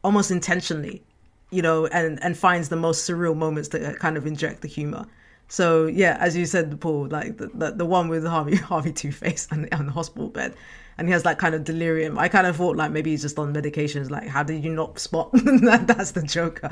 almost 0.03 0.29
intentionally, 0.29 1.01
you 1.49 1.63
know, 1.63 1.87
and 1.87 2.23
and 2.23 2.37
finds 2.37 2.69
the 2.69 2.75
most 2.75 3.09
surreal 3.09 3.35
moments 3.35 3.69
to 3.69 3.95
kind 3.95 4.17
of 4.17 4.27
inject 4.27 4.61
the 4.61 4.67
humor. 4.67 5.07
So 5.47 5.87
yeah, 5.87 6.15
as 6.19 6.37
you 6.37 6.45
said, 6.45 6.79
Paul, 6.79 7.07
like 7.07 7.37
the 7.37 7.47
the, 7.55 7.71
the 7.71 7.85
one 7.85 8.07
with 8.07 8.23
Harvey 8.23 8.55
Harvey 8.71 8.91
Two 8.91 9.11
Face 9.11 9.47
on 9.51 9.63
the 9.63 9.91
hospital 9.91 10.29
bed, 10.29 10.53
and 10.97 11.07
he 11.07 11.11
has 11.11 11.23
that 11.23 11.37
kind 11.37 11.53
of 11.53 11.63
delirium. 11.63 12.17
I 12.17 12.29
kind 12.29 12.47
of 12.47 12.55
thought 12.55 12.77
like 12.77 12.91
maybe 12.91 13.11
he's 13.11 13.21
just 13.21 13.37
on 13.37 13.53
medications. 13.53 14.09
Like, 14.09 14.27
how 14.27 14.43
did 14.43 14.63
you 14.63 14.71
not 14.71 14.97
spot 14.99 15.31
that 15.33 15.85
that's 15.87 16.11
the 16.11 16.21
Joker? 16.21 16.69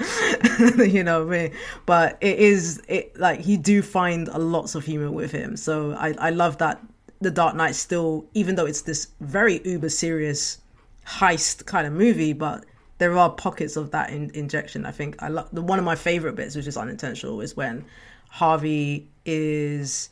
you 0.84 1.04
know, 1.04 1.24
I 1.24 1.26
mean? 1.26 1.52
but 1.86 2.18
it 2.22 2.40
is 2.40 2.82
it 2.88 3.18
like 3.20 3.46
you 3.46 3.58
do 3.58 3.82
find 3.82 4.28
a 4.30 4.38
lots 4.38 4.76
of 4.76 4.86
humor 4.86 5.12
with 5.12 5.32
him. 5.32 5.58
So 5.58 5.94
I 5.94 6.16
I 6.18 6.30
love 6.30 6.58
that 6.60 6.82
the 7.20 7.32
Dark 7.32 7.56
Knight 7.56 7.76
still, 7.76 8.26
even 8.34 8.56
though 8.56 8.66
it's 8.66 8.82
this 8.82 9.08
very 9.20 9.62
uber 9.66 9.90
serious 9.90 10.60
heist 11.06 11.66
kind 11.66 11.88
of 11.88 11.94
movie, 11.94 12.34
but 12.34 12.66
there 12.98 13.18
are 13.18 13.30
pockets 13.30 13.76
of 13.76 13.92
that 13.92 14.12
in, 14.12 14.32
injection. 14.34 14.86
I 14.86 14.92
think 14.92 15.22
I 15.22 15.28
love 15.28 15.50
the 15.52 15.62
one 15.62 15.80
of 15.80 15.86
my 15.86 15.96
favorite 15.96 16.36
bits, 16.36 16.56
which 16.56 16.68
is 16.68 16.78
unintentional, 16.78 17.42
is 17.42 17.56
when 17.56 17.86
Harvey 18.30 19.08
is 19.26 20.10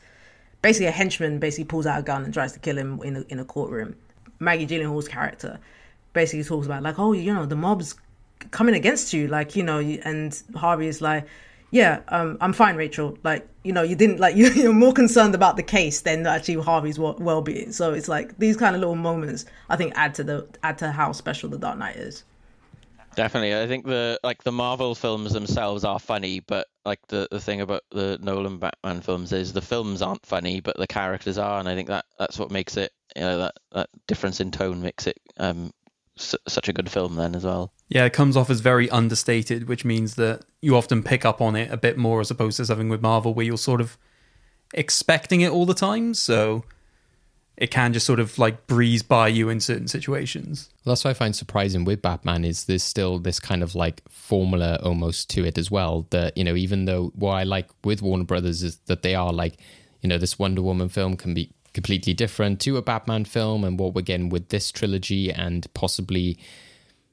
basically 0.62 0.88
a 0.88 0.92
henchman, 0.92 1.40
basically 1.40 1.66
pulls 1.66 1.86
out 1.86 2.00
a 2.00 2.04
gun 2.04 2.24
and 2.24 2.34
tries 2.34 2.54
to 2.54 2.60
kill 2.60 2.78
him 2.78 3.02
in 3.04 3.18
a, 3.18 3.22
in 3.30 3.40
a 3.40 3.46
courtroom. 3.46 3.96
Maggie 4.40 4.68
Gyllenhaal's 4.68 5.08
character 5.08 5.60
basically 6.14 6.44
talks 6.44 6.66
about 6.66 6.84
like, 6.84 7.00
oh, 7.00 7.14
you 7.14 7.34
know, 7.34 7.46
the 7.46 7.56
mob's 7.56 7.96
coming 8.52 8.76
against 8.76 9.14
you, 9.14 9.28
like 9.28 9.56
you 9.56 9.64
know, 9.64 9.80
and 9.80 10.42
Harvey 10.56 10.88
is 10.88 11.02
like. 11.02 11.26
Yeah, 11.74 12.02
um, 12.10 12.38
I'm 12.42 12.52
fine, 12.52 12.76
Rachel. 12.76 13.18
Like, 13.24 13.48
you 13.64 13.72
know, 13.72 13.82
you 13.82 13.96
didn't 13.96 14.20
like 14.20 14.36
you, 14.40 14.50
you're 14.50 14.74
more 14.74 14.92
concerned 14.92 15.34
about 15.34 15.56
the 15.56 15.64
case 15.64 16.02
than 16.02 16.28
actually 16.28 16.62
Harvey's 16.62 17.00
well-being. 17.00 17.72
So 17.72 17.94
it's 17.94 18.10
like 18.10 18.38
these 18.40 18.58
kind 18.58 18.76
of 18.76 18.82
little 18.82 18.98
moments, 18.98 19.46
I 19.70 19.78
think, 19.78 19.94
add 19.96 20.14
to 20.16 20.26
the 20.26 20.48
add 20.64 20.80
to 20.80 20.92
how 20.92 21.14
special 21.14 21.50
the 21.50 21.58
Dark 21.58 21.78
Knight 21.78 21.96
is. 21.96 22.26
Definitely, 23.16 23.56
I 23.56 23.68
think 23.68 23.86
the 23.86 24.20
like 24.24 24.44
the 24.44 24.52
Marvel 24.52 24.96
films 24.96 25.34
themselves 25.34 25.84
are 25.84 26.00
funny, 26.00 26.40
but 26.40 26.68
like 26.86 27.00
the, 27.08 27.28
the 27.30 27.42
thing 27.42 27.62
about 27.62 27.84
the 27.92 28.18
Nolan 28.22 28.58
Batman 28.58 29.02
films 29.02 29.32
is 29.34 29.54
the 29.54 29.62
films 29.62 30.02
aren't 30.02 30.26
funny, 30.26 30.62
but 30.62 30.78
the 30.78 30.88
characters 30.88 31.38
are, 31.38 31.60
and 31.60 31.68
I 31.68 31.76
think 31.76 31.90
that 31.90 32.06
that's 32.18 32.40
what 32.40 32.52
makes 32.52 32.78
it 32.78 32.92
you 33.16 33.22
know 33.22 33.38
that 33.40 33.56
that 33.74 33.90
difference 34.08 34.40
in 34.40 34.52
tone 34.52 34.82
makes 34.82 35.08
it 35.08 35.20
um 35.38 35.72
su- 36.16 36.38
such 36.48 36.70
a 36.70 36.74
good 36.74 36.90
film 36.90 37.16
then 37.16 37.36
as 37.36 37.44
well. 37.44 37.74
Yeah, 37.90 38.06
it 38.06 38.14
comes 38.14 38.38
off 38.38 38.50
as 38.50 38.62
very 38.62 38.90
understated, 38.90 39.68
which 39.68 39.84
means 39.84 40.16
that 40.16 40.44
you 40.62 40.78
often 40.78 41.04
pick 41.04 41.26
up 41.26 41.42
on 41.42 41.56
it 41.56 41.72
a 41.72 41.78
bit 41.78 41.98
more 41.98 42.22
as 42.22 42.32
opposed 42.32 42.58
to 42.58 42.66
something 42.66 42.90
with 42.90 43.02
Marvel 43.02 43.34
where 43.34 43.46
you're 43.46 43.58
sort 43.58 43.82
of 43.82 43.98
expecting 44.74 45.42
it 45.42 45.52
all 45.52 45.66
the 45.66 45.74
time. 45.74 46.14
So 46.14 46.64
it 47.62 47.70
can 47.70 47.94
just 47.94 48.08
sort 48.08 48.20
of 48.20 48.40
like 48.40 48.66
breeze 48.66 49.04
by 49.04 49.28
you 49.28 49.48
in 49.48 49.60
certain 49.60 49.88
situations. 49.88 50.68
Well, 50.84 50.94
that's 50.94 51.04
what 51.04 51.12
I 51.12 51.14
find 51.14 51.36
surprising 51.36 51.86
with 51.86 52.02
Batman 52.02 52.44
is 52.44 52.66
there's 52.66 52.82
still 52.82 53.20
this 53.20 53.40
kind 53.40 53.62
of 53.62 53.76
like 53.76 54.02
formula 54.10 54.80
almost 54.82 55.30
to 55.30 55.46
it 55.46 55.60
as 55.60 55.70
well. 55.70 56.08
That 56.10 56.36
you 56.36 56.44
know, 56.44 56.56
even 56.56 56.86
though 56.86 57.12
what 57.14 57.34
I 57.34 57.44
like 57.44 57.70
with 57.84 58.02
Warner 58.02 58.24
Brothers 58.24 58.64
is 58.64 58.78
that 58.88 59.04
they 59.04 59.14
are 59.14 59.32
like, 59.32 59.58
you 60.02 60.10
know, 60.10 60.18
this 60.18 60.40
Wonder 60.40 60.64
Woman 60.64 60.90
film 60.90 61.16
can 61.16 61.36
be 61.36 61.52
completely 61.72 62.16
different 62.16 62.60
to 62.62 62.78
a 62.78 62.82
Batman 62.82 63.26
film, 63.26 63.64
and 63.64 63.80
what 63.80 63.94
we're 63.94 64.02
getting 64.02 64.30
with 64.30 64.50
this 64.50 64.72
trilogy, 64.72 65.32
and 65.32 65.72
possibly 65.76 66.40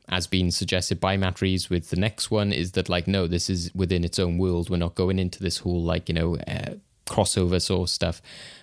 as 0.09 0.26
being 0.26 0.51
suggested 0.51 0.99
by 0.99 1.18
Matt 1.18 1.42
Reeves 1.42 1.68
with 1.68 1.90
the 1.90 2.01
next 2.01 2.30
one, 2.30 2.53
is 2.55 2.72
that 2.72 2.88
like, 2.88 3.07
no, 3.07 3.26
this 3.26 3.51
is 3.51 3.70
within 3.74 4.03
its 4.03 4.18
own 4.18 4.38
world. 4.38 4.70
We're 4.70 4.78
not 4.78 4.94
going 4.94 5.18
into 5.18 5.42
this 5.42 5.59
whole 5.59 5.82
like 5.82 6.09
you 6.09 6.14
know. 6.14 6.36
Uh, 6.36 6.76
crossover 7.09 7.61
sort 7.61 7.88
of 7.88 7.90
stuff. 7.90 8.22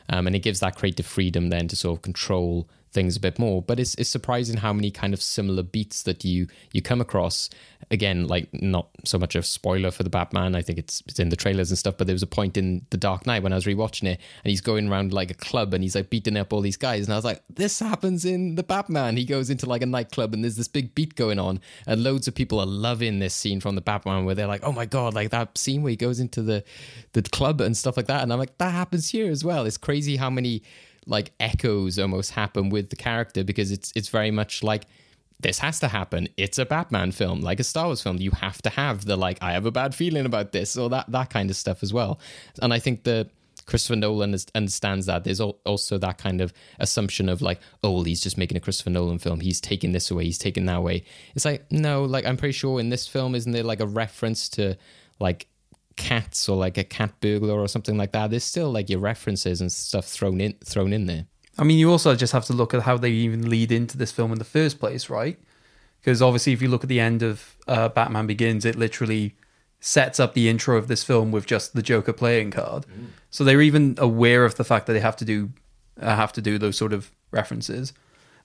Um, 0.09 0.27
and 0.27 0.35
it 0.35 0.39
gives 0.39 0.59
that 0.59 0.75
creative 0.75 1.05
freedom 1.05 1.49
then 1.49 1.67
to 1.67 1.75
sort 1.75 1.97
of 1.97 2.01
control 2.01 2.67
things 2.95 3.15
a 3.15 3.19
bit 3.19 3.37
more 3.37 3.61
but 3.61 3.79
it's, 3.79 3.93
it's 3.95 4.09
surprising 4.09 4.57
how 4.57 4.73
many 4.73 4.89
kind 4.89 5.13
of 5.13 5.21
similar 5.21 5.61
beats 5.61 6.01
that 6.03 6.25
you 6.25 6.47
you 6.71 6.81
come 6.81 7.01
across. 7.01 7.49
Again 7.91 8.27
like 8.27 8.49
not 8.53 8.89
so 9.03 9.19
much 9.19 9.35
a 9.35 9.43
spoiler 9.43 9.91
for 9.91 10.01
the 10.01 10.09
batman 10.09 10.55
i 10.55 10.61
think 10.63 10.79
it's, 10.79 11.03
it's 11.07 11.19
in 11.19 11.29
the 11.29 11.35
trailers 11.35 11.69
and 11.69 11.77
stuff 11.77 11.95
but 11.97 12.07
there 12.07 12.15
was 12.15 12.23
a 12.23 12.27
point 12.27 12.57
in 12.57 12.83
the 12.89 12.97
dark 12.97 13.27
knight 13.27 13.43
when 13.43 13.53
i 13.53 13.55
was 13.55 13.65
rewatching 13.65 14.07
it 14.07 14.19
and 14.43 14.49
he's 14.49 14.61
going 14.61 14.89
around 14.89 15.13
like 15.13 15.29
a 15.29 15.35
club 15.35 15.71
and 15.71 15.83
he's 15.83 15.93
like 15.93 16.09
beating 16.09 16.35
up 16.35 16.51
all 16.51 16.61
these 16.61 16.77
guys 16.77 17.05
and 17.05 17.13
i 17.13 17.15
was 17.15 17.25
like 17.25 17.43
this 17.47 17.79
happens 17.79 18.25
in 18.25 18.55
the 18.55 18.63
batman. 18.63 19.17
He 19.17 19.25
goes 19.25 19.51
into 19.51 19.67
like 19.67 19.83
a 19.83 19.85
nightclub 19.85 20.33
and 20.33 20.43
there's 20.43 20.55
this 20.55 20.67
big 20.67 20.95
beat 20.95 21.15
going 21.15 21.37
on 21.37 21.59
and 21.85 22.03
loads 22.03 22.27
of 22.27 22.33
people 22.33 22.59
are 22.59 22.65
loving 22.65 23.19
this 23.19 23.35
scene 23.35 23.59
from 23.59 23.75
the 23.75 23.81
batman 23.81 24.25
where 24.25 24.33
they're 24.33 24.47
like 24.47 24.63
oh 24.63 24.71
my 24.71 24.87
god 24.87 25.13
like 25.13 25.29
that 25.29 25.55
scene 25.55 25.83
where 25.83 25.91
he 25.91 25.95
goes 25.95 26.19
into 26.19 26.41
the 26.41 26.63
the 27.13 27.21
club 27.21 27.61
and 27.61 27.77
stuff 27.77 27.97
like 27.97 28.07
that 28.07 28.23
and 28.23 28.33
i'm 28.33 28.39
like 28.39 28.57
that 28.57 28.71
happens 28.71 29.09
here 29.09 29.29
as 29.29 29.43
well. 29.43 29.65
It's 29.65 29.77
crazy 29.77 30.17
how 30.17 30.29
many 30.29 30.63
like 31.05 31.31
echoes 31.39 31.99
almost 31.99 32.31
happen 32.31 32.69
with 32.69 32.89
the 32.89 32.95
character 32.95 33.43
because 33.43 33.71
it's 33.71 33.91
it's 33.95 34.09
very 34.09 34.31
much 34.31 34.63
like 34.63 34.85
this 35.39 35.59
has 35.59 35.79
to 35.81 35.87
happen. 35.87 36.27
It's 36.37 36.57
a 36.57 36.65
Batman 36.65 37.11
film, 37.11 37.41
like 37.41 37.59
a 37.59 37.63
Star 37.63 37.87
Wars 37.87 38.01
film. 38.01 38.17
You 38.17 38.31
have 38.31 38.61
to 38.63 38.69
have 38.69 39.05
the 39.05 39.15
like 39.15 39.37
I 39.41 39.51
have 39.51 39.65
a 39.65 39.71
bad 39.71 39.93
feeling 39.93 40.25
about 40.25 40.51
this 40.51 40.77
or 40.77 40.89
that 40.89 41.11
that 41.11 41.29
kind 41.29 41.49
of 41.49 41.55
stuff 41.55 41.83
as 41.83 41.93
well. 41.93 42.19
And 42.61 42.73
I 42.73 42.79
think 42.79 43.03
that 43.03 43.29
Christopher 43.65 43.95
Nolan 43.95 44.33
is, 44.33 44.45
understands 44.53 45.05
that. 45.07 45.23
There's 45.23 45.41
al- 45.41 45.59
also 45.65 45.97
that 45.97 46.17
kind 46.17 46.41
of 46.41 46.53
assumption 46.79 47.29
of 47.29 47.41
like, 47.41 47.59
oh, 47.83 47.91
well, 47.91 48.03
he's 48.03 48.21
just 48.21 48.37
making 48.37 48.57
a 48.57 48.59
Christopher 48.59 48.91
Nolan 48.91 49.17
film. 49.17 49.39
He's 49.39 49.59
taking 49.59 49.91
this 49.91 50.11
away. 50.11 50.25
He's 50.25 50.37
taking 50.37 50.65
that 50.65 50.77
away. 50.77 51.03
It's 51.35 51.45
like 51.45 51.69
no, 51.71 52.03
like 52.03 52.25
I'm 52.25 52.37
pretty 52.37 52.53
sure 52.53 52.79
in 52.79 52.89
this 52.89 53.07
film, 53.07 53.35
isn't 53.35 53.51
there 53.51 53.63
like 53.63 53.79
a 53.79 53.87
reference 53.87 54.49
to 54.49 54.77
like 55.19 55.47
cats 55.95 56.49
or 56.49 56.57
like 56.57 56.77
a 56.77 56.83
cat 56.83 57.13
burglar 57.21 57.59
or 57.59 57.67
something 57.67 57.97
like 57.97 58.11
that? 58.11 58.29
There's 58.29 58.43
still 58.43 58.71
like 58.71 58.89
your 58.89 58.99
references 58.99 59.61
and 59.61 59.71
stuff 59.71 60.05
thrown 60.05 60.41
in 60.41 60.53
thrown 60.63 60.93
in 60.93 61.05
there. 61.05 61.25
I 61.57 61.63
mean, 61.63 61.77
you 61.77 61.89
also 61.89 62.15
just 62.15 62.33
have 62.33 62.45
to 62.45 62.53
look 62.53 62.73
at 62.73 62.81
how 62.81 62.97
they 62.97 63.11
even 63.11 63.49
lead 63.49 63.71
into 63.71 63.97
this 63.97 64.11
film 64.11 64.31
in 64.31 64.39
the 64.39 64.45
first 64.45 64.79
place, 64.79 65.09
right? 65.09 65.39
Because 65.99 66.21
obviously, 66.21 66.53
if 66.53 66.61
you 66.61 66.67
look 66.67 66.83
at 66.83 66.89
the 66.89 66.99
end 66.99 67.23
of 67.23 67.57
uh, 67.67 67.89
Batman 67.89 68.27
Begins, 68.27 68.65
it 68.65 68.75
literally 68.75 69.35
sets 69.79 70.19
up 70.19 70.33
the 70.33 70.49
intro 70.49 70.77
of 70.77 70.87
this 70.87 71.03
film 71.03 71.31
with 71.31 71.45
just 71.45 71.73
the 71.73 71.81
Joker 71.81 72.13
playing 72.13 72.51
card. 72.51 72.85
So 73.29 73.43
they're 73.43 73.61
even 73.61 73.95
aware 73.97 74.43
of 74.43 74.55
the 74.55 74.63
fact 74.63 74.87
that 74.87 74.93
they 74.93 74.99
have 74.99 75.15
to 75.17 75.25
do 75.25 75.51
uh, 76.01 76.15
have 76.15 76.33
to 76.33 76.41
do 76.41 76.57
those 76.57 76.77
sort 76.77 76.91
of 76.91 77.11
references. 77.31 77.93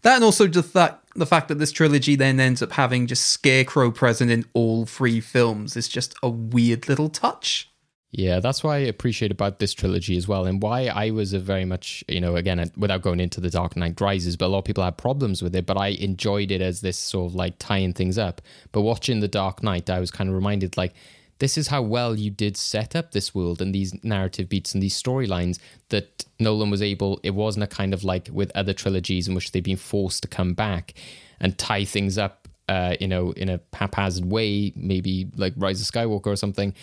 That 0.03 0.17
and 0.17 0.25
also 0.25 0.47
just 0.47 0.73
that 0.75 1.03
the 1.15 1.27
fact 1.27 1.49
that 1.49 1.59
this 1.59 1.73
trilogy 1.73 2.17
then 2.17 2.41
ends 2.41 2.63
up 2.63 2.73
having 2.73 3.07
just 3.07 3.27
Scarecrow 3.27 3.91
present 3.91 4.31
in 4.31 4.45
all 4.55 4.87
three 4.87 5.21
films 5.21 5.77
is 5.77 5.89
just 5.89 6.15
a 6.23 6.29
weird 6.29 6.89
little 6.89 7.09
touch. 7.09 7.71
Yeah, 8.13 8.41
that's 8.41 8.65
why 8.65 8.77
I 8.77 8.81
appreciate 8.81 9.31
about 9.31 9.61
this 9.61 9.73
trilogy 9.73 10.17
as 10.17 10.27
well, 10.27 10.45
and 10.45 10.61
why 10.61 10.87
I 10.87 11.11
was 11.11 11.33
a 11.33 11.39
very 11.39 11.65
much, 11.65 12.03
you 12.09 12.21
know, 12.21 12.35
again, 12.35 12.71
without 12.77 13.03
going 13.03 13.21
into 13.21 13.41
the 13.41 13.51
Dark 13.51 13.77
Knight 13.77 14.01
Rises, 14.01 14.37
but 14.37 14.47
a 14.47 14.49
lot 14.49 14.59
of 14.59 14.65
people 14.65 14.83
had 14.83 14.97
problems 14.97 15.43
with 15.43 15.55
it, 15.55 15.65
but 15.65 15.77
I 15.77 15.89
enjoyed 15.89 16.51
it 16.51 16.61
as 16.61 16.81
this 16.81 16.97
sort 16.97 17.31
of 17.31 17.37
like 17.37 17.55
tying 17.59 17.93
things 17.93 18.19
up. 18.19 18.43
But 18.73 18.81
watching 18.81 19.21
the 19.21 19.29
Dark 19.29 19.63
Knight, 19.63 19.89
I 19.89 20.01
was 20.01 20.11
kind 20.11 20.29
of 20.29 20.35
reminded 20.35 20.77
like, 20.77 20.95
this 21.41 21.59
is 21.59 21.69
how 21.69 21.83
well 21.83 22.17
you 22.17 22.31
did 22.31 22.57
set 22.57 22.95
up 22.95 23.11
this 23.11 23.35
world 23.35 23.61
and 23.61 23.75
these 23.75 23.93
narrative 24.05 24.49
beats 24.49 24.75
and 24.75 24.83
these 24.83 25.01
storylines 25.03 25.59
that 25.89 26.25
Nolan 26.39 26.71
was 26.71 26.83
able. 26.83 27.19
It 27.23 27.35
wasn't 27.35 27.65
a 27.65 27.67
kind 27.67 27.93
of 27.93 28.05
like 28.05 28.29
with 28.31 28.53
other 28.55 28.75
trilogies 28.75 29.27
in 29.27 29.35
which 29.35 29.51
they've 29.51 29.63
been 29.63 29.77
forced 29.77 30.23
to 30.23 30.29
come 30.29 30.53
back 30.53 30.95
and 31.41 31.57
tie 31.57 31.87
things 31.87 32.19
up, 32.19 32.47
uh, 32.69 32.95
you 33.01 33.09
know, 33.09 33.33
in 33.33 33.49
a 33.49 33.59
haphazard 33.73 34.27
way, 34.27 34.73
maybe 34.77 35.29
like 35.35 35.55
Rise 35.57 35.81
of 35.81 35.87
Skywalker 35.93 36.27
or 36.27 36.37
something. 36.37 36.75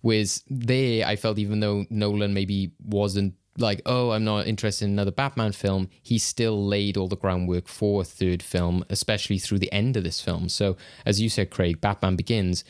Whereas 0.00 0.42
there, 0.50 1.06
I 1.06 1.14
felt 1.14 1.38
even 1.38 1.60
though 1.60 1.86
Nolan 1.88 2.34
maybe 2.34 2.72
wasn't 2.84 3.34
like, 3.58 3.82
oh, 3.86 4.10
I'm 4.10 4.24
not 4.24 4.46
interested 4.46 4.86
in 4.86 4.92
another 4.92 5.10
Batman 5.10 5.52
film, 5.52 5.88
he 6.02 6.18
still 6.18 6.66
laid 6.66 6.96
all 6.96 7.08
the 7.08 7.16
groundwork 7.16 7.68
for 7.68 8.02
a 8.02 8.04
third 8.04 8.42
film, 8.42 8.84
especially 8.90 9.38
through 9.38 9.58
the 9.58 9.72
end 9.72 9.96
of 9.96 10.04
this 10.04 10.20
film. 10.20 10.48
So, 10.48 10.76
as 11.04 11.20
you 11.20 11.28
said, 11.28 11.50
Craig, 11.50 11.80
Batman 11.80 12.16
Begins, 12.16 12.64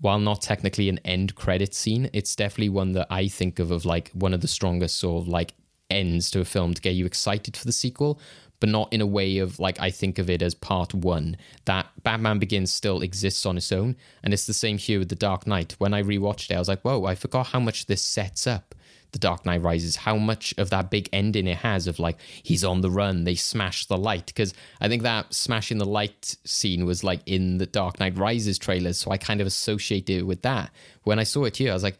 while 0.00 0.18
not 0.18 0.42
technically 0.42 0.88
an 0.88 0.98
end 1.04 1.34
credit 1.34 1.74
scene, 1.74 2.10
it's 2.12 2.36
definitely 2.36 2.68
one 2.68 2.92
that 2.92 3.06
I 3.10 3.28
think 3.28 3.58
of 3.58 3.70
of 3.70 3.84
like 3.84 4.10
one 4.12 4.34
of 4.34 4.40
the 4.40 4.48
strongest 4.48 4.98
sort 4.98 5.22
of 5.22 5.28
like 5.28 5.54
ends 5.90 6.30
to 6.32 6.40
a 6.40 6.44
film 6.44 6.74
to 6.74 6.82
get 6.82 6.94
you 6.94 7.06
excited 7.06 7.56
for 7.56 7.64
the 7.64 7.72
sequel, 7.72 8.20
but 8.60 8.68
not 8.68 8.92
in 8.92 9.00
a 9.00 9.06
way 9.06 9.38
of 9.38 9.58
like 9.58 9.80
I 9.80 9.90
think 9.90 10.18
of 10.18 10.28
it 10.30 10.42
as 10.42 10.54
part 10.54 10.94
one. 10.94 11.36
That 11.64 11.86
Batman 12.02 12.38
Begins 12.38 12.72
still 12.72 13.00
exists 13.00 13.46
on 13.46 13.56
its 13.56 13.72
own, 13.72 13.96
and 14.22 14.32
it's 14.32 14.46
the 14.46 14.54
same 14.54 14.78
here 14.78 14.98
with 14.98 15.08
The 15.08 15.14
Dark 15.14 15.46
Knight. 15.46 15.76
When 15.78 15.94
I 15.94 16.02
rewatched 16.02 16.50
it, 16.50 16.54
I 16.54 16.58
was 16.58 16.68
like, 16.68 16.82
whoa, 16.82 17.04
I 17.04 17.14
forgot 17.14 17.48
how 17.48 17.60
much 17.60 17.86
this 17.86 18.02
sets 18.02 18.46
up. 18.46 18.74
The 19.16 19.20
Dark 19.20 19.46
Knight 19.46 19.62
Rises, 19.62 19.96
how 19.96 20.16
much 20.16 20.52
of 20.58 20.68
that 20.68 20.90
big 20.90 21.08
ending 21.10 21.46
it 21.46 21.56
has 21.56 21.86
of 21.86 21.98
like 21.98 22.18
he's 22.42 22.62
on 22.62 22.82
the 22.82 22.90
run, 22.90 23.24
they 23.24 23.34
smash 23.34 23.86
the 23.86 23.96
light. 23.96 24.26
Because 24.26 24.52
I 24.78 24.88
think 24.88 25.04
that 25.04 25.32
smashing 25.32 25.78
the 25.78 25.86
light 25.86 26.36
scene 26.44 26.84
was 26.84 27.02
like 27.02 27.22
in 27.24 27.56
the 27.56 27.64
Dark 27.64 27.98
Knight 27.98 28.18
Rises 28.18 28.58
trailers, 28.58 28.98
so 28.98 29.10
I 29.10 29.16
kind 29.16 29.40
of 29.40 29.46
associated 29.46 30.18
it 30.18 30.26
with 30.26 30.42
that. 30.42 30.70
When 31.04 31.18
I 31.18 31.22
saw 31.22 31.44
it 31.44 31.56
here, 31.56 31.70
I 31.70 31.74
was 31.74 31.82
like, 31.82 31.98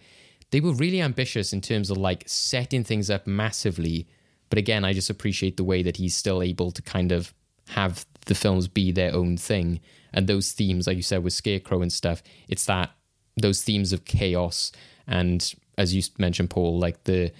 they 0.51 0.61
were 0.61 0.75
really 0.75 1.01
ambitious 1.01 1.55
in 1.55 1.63
terms 1.63 1.91
of 1.91 1.97
like 1.97 2.25
setting 2.27 2.85
things 2.85 3.09
up 3.09 3.27
massively. 3.27 4.07
But 4.51 4.59
again, 4.59 4.85
I 4.85 4.93
just 4.93 5.09
appreciate 5.09 5.57
the 5.57 5.65
way 5.65 5.83
that 5.83 5.97
he's 5.97 6.15
still 6.15 6.43
able 6.43 6.71
to 6.71 6.83
kind 6.83 7.13
of 7.13 7.33
have 7.69 8.05
the 8.27 8.35
films 8.35 8.69
be 8.69 8.93
their 8.93 9.15
own 9.15 9.39
thing. 9.39 9.81
And 10.13 10.27
those 10.27 10.53
themes, 10.53 10.87
like 10.87 10.99
you 10.99 11.03
said, 11.03 11.25
with 11.25 11.33
Scarecrow 11.33 11.81
and 11.81 11.91
stuff, 11.91 12.23
it's 12.47 12.67
that 12.67 12.91
those 13.39 13.63
themes 13.63 13.95
of 13.95 14.05
chaos 14.05 14.71
and 15.07 15.55
as 15.79 15.95
you 15.95 16.03
mentioned, 16.19 16.51
Paul, 16.51 16.79
like 16.79 17.05
the 17.05 17.33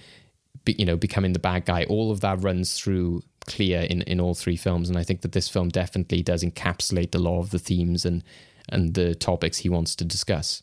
you 0.65 0.85
know 0.85 0.97
becoming 0.97 1.33
the 1.33 1.39
bad 1.39 1.65
guy, 1.65 1.85
all 1.85 2.11
of 2.11 2.21
that 2.21 2.41
runs 2.41 2.77
through 2.77 3.23
clear 3.45 3.81
in 3.81 4.01
in 4.03 4.19
all 4.19 4.35
three 4.35 4.57
films, 4.57 4.89
and 4.89 4.97
I 4.97 5.03
think 5.03 5.21
that 5.21 5.31
this 5.31 5.49
film 5.49 5.69
definitely 5.69 6.21
does 6.21 6.43
encapsulate 6.43 7.15
a 7.15 7.19
lot 7.19 7.39
of 7.39 7.51
the 7.51 7.59
themes 7.59 8.05
and 8.05 8.23
and 8.69 8.93
the 8.93 9.15
topics 9.15 9.59
he 9.59 9.69
wants 9.69 9.95
to 9.95 10.05
discuss. 10.05 10.61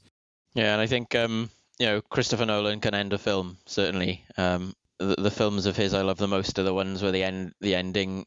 Yeah, 0.54 0.72
and 0.72 0.80
I 0.80 0.86
think 0.86 1.14
um, 1.14 1.50
you 1.78 1.86
know 1.86 2.00
Christopher 2.02 2.46
Nolan 2.46 2.80
can 2.80 2.94
end 2.94 3.12
a 3.12 3.18
film 3.18 3.58
certainly. 3.66 4.24
Um, 4.36 4.74
the, 4.98 5.16
the 5.18 5.30
films 5.30 5.66
of 5.66 5.76
his 5.76 5.94
I 5.94 6.02
love 6.02 6.18
the 6.18 6.28
most 6.28 6.58
are 6.58 6.62
the 6.62 6.74
ones 6.74 7.02
where 7.02 7.12
the 7.12 7.24
end 7.24 7.52
the 7.60 7.74
ending 7.74 8.26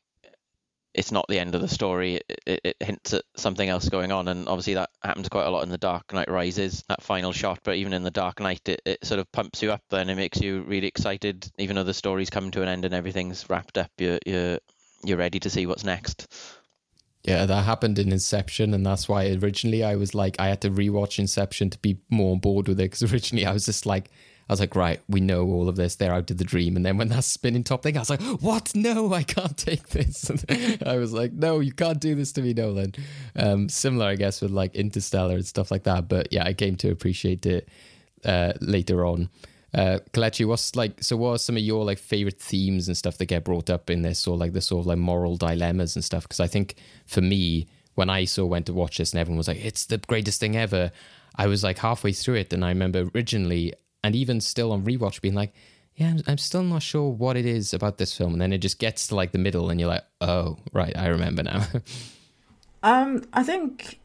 it's 0.97 1.11
not 1.11 1.27
the 1.29 1.39
end 1.39 1.53
of 1.53 1.61
the 1.61 1.67
story. 1.67 2.15
It, 2.15 2.41
it, 2.45 2.61
it, 2.63 2.75
hints 2.79 3.13
at 3.13 3.23
something 3.35 3.69
else 3.69 3.87
going 3.87 4.11
on, 4.11 4.27
and 4.27 4.49
obviously 4.49 4.73
that 4.73 4.89
happens 5.03 5.29
quite 5.29 5.45
a 5.45 5.49
lot 5.51 5.63
in 5.63 5.69
the 5.69 5.77
Dark 5.77 6.11
Knight 6.11 6.29
Rises, 6.29 6.83
that 6.89 7.03
final 7.03 7.31
shot. 7.31 7.59
But 7.63 7.75
even 7.75 7.93
in 7.93 8.03
the 8.03 8.11
Dark 8.11 8.39
Knight, 8.39 8.67
it, 8.67 8.81
it 8.85 9.05
sort 9.05 9.19
of 9.19 9.31
pumps 9.31 9.61
you 9.61 9.71
up, 9.71 9.83
and 9.91 10.09
it 10.09 10.15
makes 10.15 10.41
you 10.41 10.63
really 10.63 10.87
excited, 10.87 11.49
even 11.59 11.75
though 11.75 11.83
the 11.83 11.93
story's 11.93 12.31
come 12.31 12.49
to 12.51 12.63
an 12.63 12.67
end 12.67 12.83
and 12.83 12.95
everything's 12.95 13.47
wrapped 13.49 13.77
up. 13.77 13.91
You're 13.99 14.19
you're 14.25 14.57
you're 15.05 15.17
ready 15.17 15.39
to 15.39 15.49
see 15.49 15.67
what's 15.67 15.83
next. 15.83 16.27
Yeah, 17.23 17.45
that 17.45 17.63
happened 17.63 17.99
in 17.99 18.11
Inception, 18.11 18.73
and 18.73 18.85
that's 18.85 19.07
why 19.07 19.27
originally 19.41 19.83
I 19.83 19.95
was 19.95 20.15
like, 20.15 20.35
I 20.39 20.47
had 20.47 20.61
to 20.61 20.71
rewatch 20.71 21.19
Inception 21.19 21.69
to 21.69 21.77
be 21.77 21.99
more 22.09 22.31
on 22.31 22.39
board 22.39 22.67
with 22.67 22.79
it 22.79 22.89
because 22.89 23.13
originally 23.13 23.45
I 23.45 23.53
was 23.53 23.65
just 23.65 23.85
like, 23.85 24.09
I 24.49 24.53
was 24.53 24.59
like, 24.61 24.75
right, 24.75 25.01
we 25.09 25.19
know 25.19 25.45
all 25.45 25.67
of 25.67 25.75
this. 25.75 25.95
They're 25.95 26.13
out 26.13 26.31
of 26.31 26.37
the 26.37 26.45
dream. 26.45 26.77
And 26.77 26.85
then 26.85 26.97
when 26.97 27.09
that 27.09 27.25
spinning 27.25 27.63
top 27.63 27.83
thing, 27.83 27.97
I 27.97 27.99
was 27.99 28.09
like, 28.09 28.21
what? 28.21 28.73
No, 28.75 29.13
I 29.13 29.23
can't 29.23 29.57
take 29.57 29.89
this. 29.89 30.29
And 30.29 30.81
I 30.85 30.97
was 30.97 31.11
like, 31.11 31.33
no, 31.33 31.59
you 31.59 31.73
can't 31.73 31.99
do 31.99 32.15
this 32.15 32.31
to 32.33 32.41
me, 32.41 32.53
Nolan. 32.53 32.95
Um, 33.35 33.67
similar, 33.67 34.05
I 34.05 34.15
guess, 34.15 34.41
with 34.41 34.51
like 34.51 34.73
Interstellar 34.73 35.35
and 35.35 35.45
stuff 35.45 35.69
like 35.69 35.83
that. 35.83 36.07
But 36.07 36.31
yeah, 36.31 36.45
I 36.45 36.53
came 36.53 36.77
to 36.77 36.91
appreciate 36.91 37.45
it 37.45 37.67
uh, 38.23 38.53
later 38.61 39.05
on. 39.05 39.29
Uh, 39.73 39.99
Kelechi, 40.13 40.47
what's 40.47 40.75
like, 40.77 41.03
so 41.03 41.17
what 41.17 41.31
are 41.31 41.37
some 41.37 41.57
of 41.57 41.61
your 41.61 41.83
like 41.83 41.99
favorite 41.99 42.41
themes 42.41 42.87
and 42.87 42.95
stuff 42.95 43.17
that 43.17 43.25
get 43.25 43.43
brought 43.43 43.69
up 43.69 43.89
in 43.89 44.01
this 44.01 44.25
or 44.25 44.37
like 44.37 44.53
the 44.53 44.61
sort 44.61 44.81
of 44.81 44.87
like 44.87 44.97
moral 44.97 45.35
dilemmas 45.35 45.95
and 45.95 46.05
stuff? 46.05 46.23
Because 46.23 46.39
I 46.39 46.47
think 46.47 46.75
for 47.05 47.21
me, 47.21 47.67
when 47.95 48.09
I 48.09 48.25
saw 48.25 48.45
went 48.45 48.67
to 48.67 48.73
watch 48.73 48.97
this 48.97 49.11
and 49.11 49.19
everyone 49.19 49.39
was 49.39 49.47
like, 49.47 49.63
it's 49.63 49.87
the 49.87 49.97
greatest 49.97 50.39
thing 50.39 50.55
ever. 50.55 50.91
I 51.35 51.47
was 51.47 51.63
like 51.63 51.79
halfway 51.79 52.13
through 52.13 52.35
it, 52.35 52.53
and 52.53 52.63
I 52.63 52.69
remember 52.69 53.09
originally 53.13 53.73
and 54.03 54.15
even 54.15 54.41
still 54.41 54.71
on 54.71 54.83
rewatch 54.83 55.21
being 55.21 55.33
like 55.35 55.53
yeah 55.95 56.09
I'm, 56.09 56.21
I'm, 56.27 56.37
still 56.37 56.63
not 56.63 56.83
sure 56.83 57.09
what 57.09 57.35
it 57.37 57.45
is 57.45 57.73
about 57.73 57.97
this 57.97 58.15
film. 58.15 58.33
And 58.33 58.41
then 58.41 58.53
it 58.53 58.59
just 58.59 58.77
gets 58.77 59.07
to 59.07 59.15
like 59.15 59.31
the 59.31 59.39
middle 59.39 59.69
and 59.69 59.79
you're 59.79 59.89
like 59.89 60.05
oh 60.21 60.57
right 60.73 60.95
i 60.97 61.07
remember 61.07 61.43
now. 61.43 61.65
Um 62.83 63.23
i 63.33 63.41
think 63.41 63.99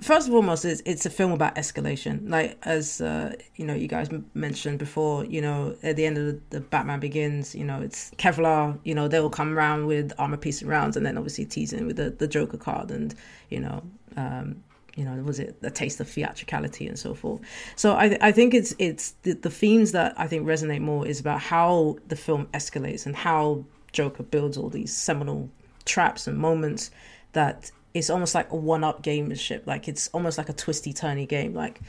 first 0.00 0.26
and 0.26 0.34
foremost 0.34 0.64
it's, 0.64 0.82
it's 0.84 1.06
a 1.06 1.10
film 1.10 1.32
about 1.32 1.54
escalation. 1.54 2.28
Like 2.28 2.58
as 2.62 3.00
uh, 3.00 3.34
you 3.56 3.64
know 3.64 3.74
you 3.74 3.86
guys 3.88 4.08
mentioned 4.34 4.78
before 4.78 5.24
you 5.24 5.40
know 5.40 5.76
at 5.82 5.96
the 5.96 6.04
end 6.04 6.18
of 6.18 6.26
the, 6.26 6.40
the, 6.50 6.60
batman 6.60 7.00
begins 7.00 7.54
you 7.54 7.64
know 7.64 7.80
it's 7.80 8.10
kevlar 8.18 8.76
you 8.84 8.94
know 8.94 9.06
they'll 9.08 9.30
come 9.30 9.56
around 9.56 9.86
with 9.86 10.12
armor 10.18 10.36
piercing 10.36 10.68
rounds 10.68 10.96
and 10.96 11.06
then 11.06 11.16
obviously 11.16 11.44
teasing 11.44 11.86
with 11.86 11.96
the, 11.96 12.10
the 12.10 12.26
joker 12.26 12.56
card 12.56 12.90
and 12.90 13.14
you 13.48 13.60
know 13.60 13.82
um, 14.16 14.62
you 14.96 15.04
know 15.04 15.14
was 15.22 15.38
it 15.40 15.56
a 15.62 15.70
taste 15.70 16.00
of 16.00 16.08
theatricality 16.08 16.86
and 16.86 16.98
so 16.98 17.14
forth? 17.14 17.40
So 17.76 17.94
i 17.94 18.16
i 18.20 18.32
think 18.32 18.54
it's 18.54 18.74
it's 18.78 19.12
the, 19.22 19.32
the 19.32 19.50
themes 19.50 19.92
that 19.92 20.14
i 20.16 20.26
think 20.26 20.46
resonate 20.46 20.80
more 20.80 21.06
is 21.06 21.20
about 21.20 21.40
how 21.40 21.96
the 22.08 22.16
film 22.16 22.46
escalates 22.54 23.06
and 23.06 23.16
how 23.16 23.64
joker 23.92 24.22
builds 24.22 24.56
all 24.56 24.68
these 24.68 24.94
seminal 24.94 25.48
traps 25.84 26.26
and 26.26 26.38
moments 26.38 26.90
that 27.32 27.70
it's 27.94 28.10
almost 28.10 28.34
like 28.34 28.50
a 28.50 28.56
one-up 28.56 29.02
gamemanship 29.02 29.66
like 29.66 29.88
it's 29.88 30.08
almost 30.08 30.36
like 30.36 30.48
a 30.48 30.52
twisty 30.52 30.92
turny 30.92 31.26
game. 31.26 31.54
Like 31.54 31.80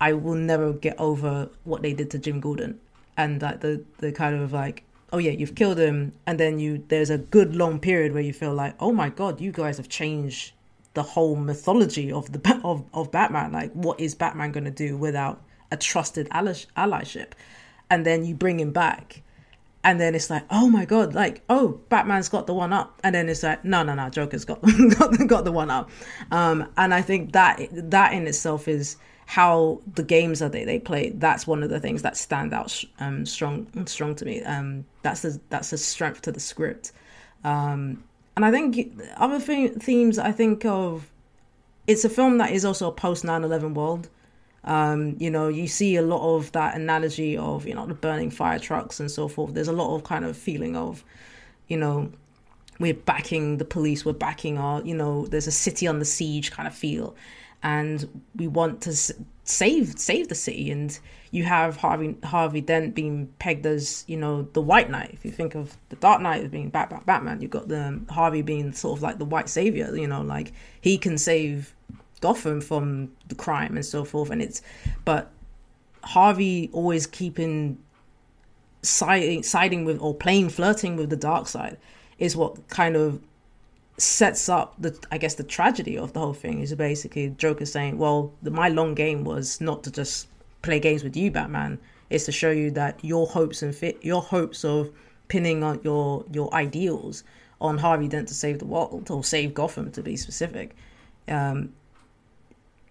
i 0.00 0.12
will 0.12 0.36
never 0.36 0.72
get 0.72 0.98
over 0.98 1.50
what 1.64 1.82
they 1.82 1.92
did 1.92 2.10
to 2.12 2.18
jim 2.18 2.40
gordon. 2.40 2.80
And 3.16 3.42
like 3.42 3.60
the 3.60 3.84
the 3.98 4.12
kind 4.12 4.36
of 4.36 4.52
like 4.52 4.84
oh 5.12 5.18
yeah 5.18 5.32
you've 5.32 5.56
killed 5.56 5.78
him. 5.78 6.12
And 6.26 6.38
then 6.38 6.58
you 6.58 6.84
there's 6.88 7.10
a 7.10 7.18
good 7.18 7.56
long 7.56 7.80
period 7.80 8.12
where 8.12 8.22
you 8.22 8.32
feel 8.32 8.54
like 8.54 8.74
oh 8.78 8.92
my 8.92 9.08
god 9.08 9.40
you 9.40 9.50
guys 9.50 9.76
have 9.76 9.88
changed 9.88 10.52
the 10.94 11.02
whole 11.02 11.36
mythology 11.36 12.12
of 12.12 12.32
the 12.32 12.60
of, 12.64 12.84
of 12.92 13.10
Batman. 13.10 13.52
Like, 13.52 13.72
what 13.72 14.00
is 14.00 14.14
Batman 14.14 14.52
going 14.52 14.64
to 14.64 14.70
do 14.70 14.96
without 14.96 15.42
a 15.70 15.76
trusted 15.76 16.28
ally- 16.30 16.66
allyship? 16.76 17.32
And 17.90 18.04
then 18.04 18.24
you 18.24 18.34
bring 18.34 18.60
him 18.60 18.72
back, 18.72 19.22
and 19.84 19.98
then 20.00 20.14
it's 20.14 20.28
like, 20.28 20.44
oh 20.50 20.68
my 20.68 20.84
god, 20.84 21.14
like, 21.14 21.42
oh, 21.48 21.80
Batman's 21.88 22.28
got 22.28 22.46
the 22.46 22.54
one 22.54 22.72
up, 22.72 23.00
and 23.02 23.14
then 23.14 23.28
it's 23.28 23.42
like, 23.42 23.64
no, 23.64 23.82
no, 23.82 23.94
no, 23.94 24.10
Joker's 24.10 24.44
got 24.44 24.60
got, 24.98 25.12
the, 25.12 25.24
got 25.26 25.44
the 25.44 25.52
one 25.52 25.70
up. 25.70 25.90
Um, 26.30 26.68
and 26.76 26.92
I 26.92 27.00
think 27.00 27.32
that 27.32 27.68
that 27.72 28.12
in 28.12 28.26
itself 28.26 28.68
is 28.68 28.96
how 29.28 29.80
the 29.94 30.02
games 30.02 30.38
that 30.38 30.52
they, 30.52 30.64
they 30.64 30.78
play. 30.78 31.10
That's 31.10 31.46
one 31.46 31.62
of 31.62 31.68
the 31.68 31.78
things 31.78 32.02
that 32.02 32.16
stand 32.16 32.54
out 32.54 32.82
um, 32.98 33.26
strong 33.26 33.66
strong 33.86 34.14
to 34.16 34.24
me. 34.24 34.42
Um, 34.42 34.84
that's 35.02 35.22
the 35.22 35.40
that's 35.50 35.70
the 35.70 35.78
strength 35.78 36.22
to 36.22 36.32
the 36.32 36.40
script. 36.40 36.92
Um, 37.44 38.02
and 38.38 38.44
I 38.44 38.52
think 38.52 39.02
other 39.16 39.40
th- 39.40 39.72
themes 39.82 40.16
I 40.16 40.30
think 40.30 40.64
of, 40.64 41.10
it's 41.88 42.04
a 42.04 42.08
film 42.08 42.38
that 42.38 42.52
is 42.52 42.64
also 42.64 42.86
a 42.86 42.92
post 42.92 43.24
9 43.24 43.42
11 43.42 43.74
world. 43.74 44.08
Um, 44.62 45.16
you 45.18 45.28
know, 45.28 45.48
you 45.48 45.66
see 45.66 45.96
a 45.96 46.02
lot 46.02 46.36
of 46.36 46.52
that 46.52 46.76
analogy 46.76 47.36
of, 47.36 47.66
you 47.66 47.74
know, 47.74 47.84
the 47.84 47.94
burning 47.94 48.30
fire 48.30 48.60
trucks 48.60 49.00
and 49.00 49.10
so 49.10 49.26
forth. 49.26 49.54
There's 49.54 49.66
a 49.66 49.72
lot 49.72 49.92
of 49.92 50.04
kind 50.04 50.24
of 50.24 50.36
feeling 50.36 50.76
of, 50.76 51.02
you 51.66 51.76
know, 51.76 52.12
we're 52.78 52.94
backing 52.94 53.56
the 53.56 53.64
police, 53.64 54.04
we're 54.04 54.12
backing 54.12 54.56
our, 54.56 54.82
you 54.82 54.94
know, 54.94 55.26
there's 55.26 55.48
a 55.48 55.50
city 55.50 55.88
on 55.88 55.98
the 55.98 56.04
siege 56.04 56.52
kind 56.52 56.68
of 56.68 56.74
feel. 56.76 57.16
And 57.64 58.22
we 58.36 58.46
want 58.46 58.82
to 58.82 59.14
save 59.48 59.98
save 59.98 60.28
the 60.28 60.34
city 60.34 60.70
and 60.70 60.98
you 61.30 61.44
have 61.44 61.76
Harvey 61.76 62.16
Harvey 62.24 62.60
Dent 62.60 62.94
being 62.94 63.32
pegged 63.38 63.66
as 63.66 64.04
you 64.06 64.16
know 64.16 64.42
the 64.52 64.62
White 64.62 64.90
Knight. 64.90 65.10
If 65.12 65.24
you 65.24 65.30
think 65.30 65.54
of 65.54 65.76
the 65.88 65.96
Dark 65.96 66.20
Knight 66.22 66.42
as 66.42 66.50
being 66.50 66.70
Bat- 66.70 66.90
Bat- 66.90 67.06
Batman, 67.06 67.40
you've 67.40 67.50
got 67.50 67.68
the 67.68 67.88
um, 67.88 68.06
Harvey 68.08 68.42
being 68.42 68.72
sort 68.72 68.98
of 68.98 69.02
like 69.02 69.18
the 69.18 69.24
White 69.24 69.48
Savior. 69.48 69.94
You 69.94 70.06
know, 70.06 70.22
like 70.22 70.52
he 70.80 70.96
can 70.96 71.18
save 71.18 71.74
Gotham 72.20 72.60
from 72.60 73.12
the 73.28 73.34
crime 73.34 73.76
and 73.76 73.84
so 73.84 74.04
forth. 74.04 74.30
And 74.30 74.40
it's 74.40 74.62
but 75.04 75.30
Harvey 76.02 76.70
always 76.72 77.06
keeping 77.06 77.78
siding 78.82 79.42
siding 79.42 79.84
with 79.84 80.00
or 80.00 80.14
playing 80.14 80.48
flirting 80.48 80.96
with 80.96 81.10
the 81.10 81.16
dark 81.16 81.48
side 81.48 81.76
is 82.18 82.36
what 82.36 82.68
kind 82.68 82.96
of 82.96 83.20
sets 83.98 84.48
up 84.48 84.74
the 84.78 84.96
I 85.10 85.18
guess 85.18 85.34
the 85.34 85.42
tragedy 85.42 85.98
of 85.98 86.12
the 86.12 86.20
whole 86.20 86.32
thing 86.32 86.60
is 86.60 86.74
basically 86.74 87.30
Joker 87.30 87.66
saying, 87.66 87.98
"Well, 87.98 88.32
the, 88.42 88.50
my 88.50 88.68
long 88.68 88.94
game 88.94 89.24
was 89.24 89.60
not 89.60 89.82
to 89.84 89.90
just 89.90 90.28
play 90.62 90.80
games 90.80 91.04
with 91.04 91.16
you, 91.16 91.30
Batman. 91.30 91.78
It's 92.10 92.24
to 92.26 92.32
show 92.32 92.50
you 92.50 92.70
that 92.72 93.04
your 93.04 93.26
hopes 93.26 93.62
and 93.62 93.74
fit 93.74 93.98
your 94.02 94.22
hopes 94.22 94.64
of 94.64 94.90
pinning 95.26 95.62
on 95.62 95.80
your 95.82 96.24
your 96.32 96.52
ideals 96.54 97.24
on 97.60 97.78
Harvey 97.78 98.08
Dent 98.08 98.28
to 98.28 98.34
save 98.34 98.60
the 98.60 98.64
world 98.64 99.10
or 99.10 99.24
save 99.24 99.52
Gotham 99.52 99.90
to 99.92 100.02
be 100.02 100.16
specific, 100.16 100.76
um, 101.26 101.72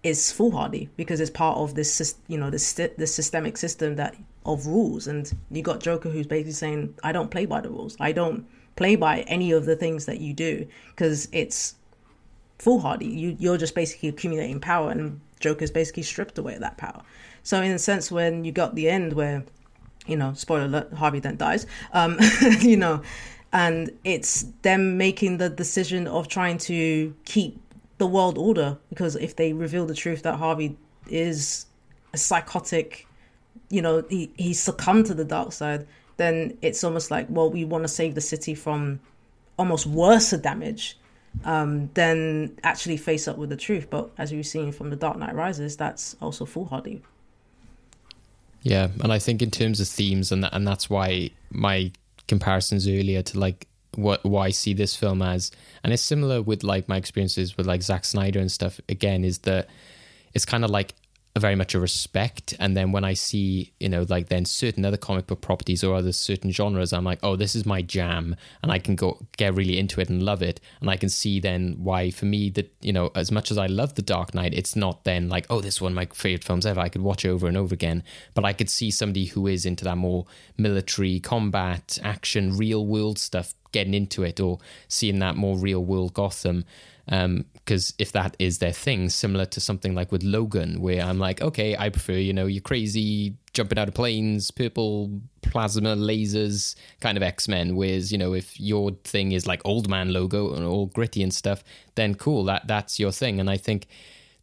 is 0.03 0.31
foolhardy 0.31 0.89
because 0.97 1.19
it's 1.19 1.31
part 1.31 1.57
of 1.57 1.75
this 1.75 2.15
you 2.27 2.37
know 2.37 2.49
this 2.49 2.73
this 2.73 3.15
systemic 3.15 3.57
system 3.57 3.95
that 3.95 4.15
of 4.45 4.65
rules 4.65 5.07
and 5.07 5.33
you 5.51 5.61
got 5.61 5.81
Joker 5.81 6.09
who's 6.09 6.27
basically 6.27 6.53
saying 6.53 6.93
I 7.03 7.11
don't 7.11 7.31
play 7.31 7.45
by 7.45 7.61
the 7.61 7.69
rules. 7.69 7.95
I 7.99 8.11
don't 8.11 8.45
play 8.77 8.95
by 8.95 9.21
any 9.21 9.51
of 9.51 9.65
the 9.65 9.75
things 9.75 10.05
that 10.05 10.21
you 10.21 10.33
do 10.33 10.65
because 10.91 11.27
it's 11.33 11.75
foolhardy. 12.59 13.07
You 13.07 13.35
you're 13.37 13.57
just 13.57 13.75
basically 13.75 14.09
accumulating 14.09 14.61
power, 14.61 14.91
and 14.91 15.19
Joker's 15.39 15.71
basically 15.71 16.03
stripped 16.03 16.37
away 16.37 16.57
that 16.57 16.77
power. 16.77 17.01
So 17.43 17.61
in 17.61 17.71
a 17.71 17.79
sense, 17.79 18.11
when 18.11 18.43
you 18.45 18.51
got 18.51 18.75
the 18.75 18.89
end 18.89 19.13
where, 19.13 19.43
you 20.05 20.15
know, 20.15 20.33
spoiler 20.33 20.65
alert, 20.65 20.93
Harvey 20.93 21.19
Dent 21.19 21.37
dies, 21.37 21.65
um, 21.93 22.17
you 22.59 22.77
know, 22.77 23.01
and 23.53 23.91
it's 24.03 24.45
them 24.61 24.97
making 24.97 25.37
the 25.37 25.49
decision 25.49 26.07
of 26.07 26.27
trying 26.27 26.57
to 26.59 27.13
keep 27.25 27.59
the 27.97 28.07
world 28.07 28.37
order 28.37 28.77
because 28.89 29.15
if 29.15 29.35
they 29.35 29.53
reveal 29.53 29.85
the 29.85 29.95
truth 29.95 30.23
that 30.23 30.35
Harvey 30.35 30.77
is 31.09 31.65
a 32.13 32.17
psychotic, 32.17 33.07
you 33.69 33.81
know, 33.81 34.03
he 34.09 34.31
he 34.37 34.53
succumbed 34.53 35.05
to 35.07 35.13
the 35.13 35.25
dark 35.25 35.51
side 35.51 35.87
then 36.17 36.57
it's 36.61 36.83
almost 36.83 37.11
like, 37.11 37.27
well, 37.29 37.49
we 37.49 37.65
want 37.65 37.83
to 37.83 37.87
save 37.87 38.15
the 38.15 38.21
city 38.21 38.55
from 38.55 38.99
almost 39.57 39.85
worse 39.85 40.31
damage 40.31 40.97
um, 41.45 41.89
than 41.93 42.57
actually 42.63 42.97
face 42.97 43.27
up 43.27 43.37
with 43.37 43.49
the 43.49 43.55
truth. 43.55 43.89
But 43.89 44.09
as 44.17 44.31
we've 44.31 44.45
seen 44.45 44.71
from 44.71 44.89
The 44.89 44.95
Dark 44.95 45.17
Knight 45.17 45.35
Rises, 45.35 45.77
that's 45.77 46.15
also 46.21 46.45
foolhardy. 46.45 47.01
Yeah, 48.63 48.89
and 49.01 49.13
I 49.13 49.19
think 49.19 49.41
in 49.41 49.51
terms 49.51 49.79
of 49.79 49.87
themes, 49.87 50.31
and 50.31 50.47
and 50.51 50.67
that's 50.67 50.89
why 50.89 51.29
my 51.51 51.91
comparisons 52.27 52.87
earlier 52.87 53.21
to 53.21 53.39
like 53.39 53.67
what 53.95 54.23
why 54.25 54.47
I 54.47 54.49
see 54.49 54.73
this 54.73 54.95
film 54.95 55.21
as, 55.21 55.51
and 55.83 55.93
it's 55.93 56.01
similar 56.01 56.41
with 56.41 56.63
like 56.63 56.89
my 56.89 56.97
experiences 56.97 57.55
with 57.55 57.67
like 57.67 57.81
Zack 57.81 58.03
Snyder 58.03 58.39
and 58.39 58.51
stuff. 58.51 58.81
Again, 58.89 59.23
is 59.23 59.39
that 59.39 59.69
it's 60.33 60.45
kind 60.45 60.65
of 60.65 60.69
like 60.69 60.95
very 61.39 61.55
much 61.55 61.75
a 61.75 61.79
respect. 61.79 62.53
And 62.59 62.75
then 62.75 62.91
when 62.91 63.03
i 63.03 63.13
see 63.13 63.73
you 63.79 63.89
know 63.89 64.05
like 64.07 64.29
then 64.29 64.45
certain 64.45 64.85
other 64.85 64.97
comic 64.97 65.27
book 65.27 65.41
properties 65.41 65.83
or 65.83 65.95
other 65.95 66.11
certain 66.11 66.51
genres 66.51 66.93
i'm 66.93 67.03
like 67.03 67.19
oh 67.23 67.35
this 67.35 67.55
is 67.55 67.65
my 67.65 67.81
jam. 67.81 68.35
And 68.61 68.71
i 68.71 68.79
can 68.79 68.95
go 68.95 69.19
get 69.37 69.55
really 69.55 69.77
into 69.77 70.01
it 70.01 70.09
and 70.09 70.23
love 70.23 70.41
it. 70.41 70.59
And 70.81 70.89
i 70.89 70.97
can 70.97 71.09
see 71.09 71.39
then 71.39 71.77
why 71.79 72.11
for 72.11 72.25
me 72.25 72.49
that 72.51 72.73
you 72.81 72.93
know 72.93 73.11
as 73.15 73.31
much 73.31 73.51
as 73.51 73.57
i 73.57 73.65
love 73.67 73.95
the 73.95 74.01
dark 74.01 74.33
knight 74.33 74.53
it's 74.53 74.75
not 74.75 75.03
then 75.03 75.29
like 75.29 75.45
oh 75.49 75.61
this 75.61 75.75
is 75.75 75.81
one 75.81 75.91
of 75.91 75.95
my 75.95 76.05
favorite 76.05 76.43
films 76.43 76.65
ever. 76.65 76.79
I 76.79 76.89
could 76.89 77.01
watch 77.01 77.25
over 77.25 77.47
and 77.47 77.57
over 77.57 77.73
again. 77.73 78.03
But 78.33 78.45
i 78.45 78.53
could 78.53 78.69
see 78.69 78.91
somebody 78.91 79.25
who 79.25 79.47
is 79.47 79.65
into 79.65 79.83
that 79.85 79.97
more 79.97 80.25
military 80.57 81.19
combat 81.19 81.97
action 82.03 82.57
real 82.57 82.85
world 82.85 83.17
stuff 83.19 83.53
getting 83.71 83.93
into 83.93 84.23
it 84.23 84.39
or 84.39 84.59
seeing 84.87 85.19
that 85.19 85.35
more 85.35 85.57
real 85.57 85.83
world 85.83 86.13
gotham 86.13 86.65
because 87.07 87.89
um, 87.91 87.95
if 87.99 88.11
that 88.11 88.35
is 88.37 88.57
their 88.57 88.73
thing, 88.73 89.09
similar 89.09 89.45
to 89.45 89.61
something 89.61 89.95
like 89.95 90.11
with 90.11 90.23
Logan, 90.23 90.81
where 90.81 91.01
I'm 91.01 91.19
like, 91.19 91.41
okay, 91.41 91.75
I 91.77 91.89
prefer, 91.89 92.13
you 92.13 92.33
know, 92.33 92.47
you're 92.47 92.61
crazy 92.61 93.35
jumping 93.53 93.79
out 93.79 93.87
of 93.87 93.93
planes, 93.93 94.51
purple 94.51 95.21
plasma 95.41 95.95
lasers 95.95 96.75
kind 96.99 97.15
of 97.15 97.23
X 97.23 97.47
Men. 97.47 97.77
Whereas, 97.77 98.11
you 98.11 98.17
know, 98.17 98.33
if 98.33 98.59
your 98.59 98.91
thing 99.05 99.31
is 99.31 99.47
like 99.47 99.61
old 99.63 99.89
man 99.89 100.11
Logan 100.11 100.53
and 100.55 100.65
all 100.65 100.87
gritty 100.87 101.23
and 101.23 101.33
stuff, 101.33 101.63
then 101.95 102.13
cool, 102.13 102.43
that 102.43 102.67
that's 102.67 102.99
your 102.99 103.13
thing. 103.13 103.39
And 103.39 103.49
I 103.49 103.55
think 103.55 103.87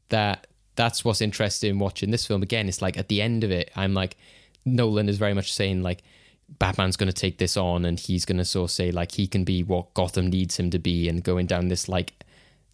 that 0.08 0.46
that's 0.74 1.04
what's 1.04 1.20
interesting 1.20 1.78
watching 1.78 2.10
this 2.10 2.26
film 2.26 2.42
again. 2.42 2.66
It's 2.66 2.80
like 2.80 2.96
at 2.96 3.08
the 3.08 3.20
end 3.20 3.44
of 3.44 3.50
it, 3.50 3.70
I'm 3.76 3.92
like, 3.92 4.16
Nolan 4.64 5.08
is 5.08 5.18
very 5.18 5.34
much 5.34 5.52
saying 5.52 5.82
like. 5.82 6.02
Batman's 6.58 6.98
going 6.98 7.08
to 7.08 7.12
take 7.12 7.38
this 7.38 7.56
on 7.56 7.86
and 7.86 7.98
he's 7.98 8.26
going 8.26 8.36
to 8.36 8.44
sort 8.44 8.68
of 8.68 8.70
say 8.70 8.92
like 8.92 9.12
he 9.12 9.26
can 9.26 9.44
be 9.44 9.62
what 9.62 9.94
Gotham 9.94 10.28
needs 10.28 10.58
him 10.58 10.70
to 10.70 10.78
be 10.78 11.08
and 11.08 11.24
going 11.24 11.46
down 11.46 11.68
this 11.68 11.88
like 11.88 12.23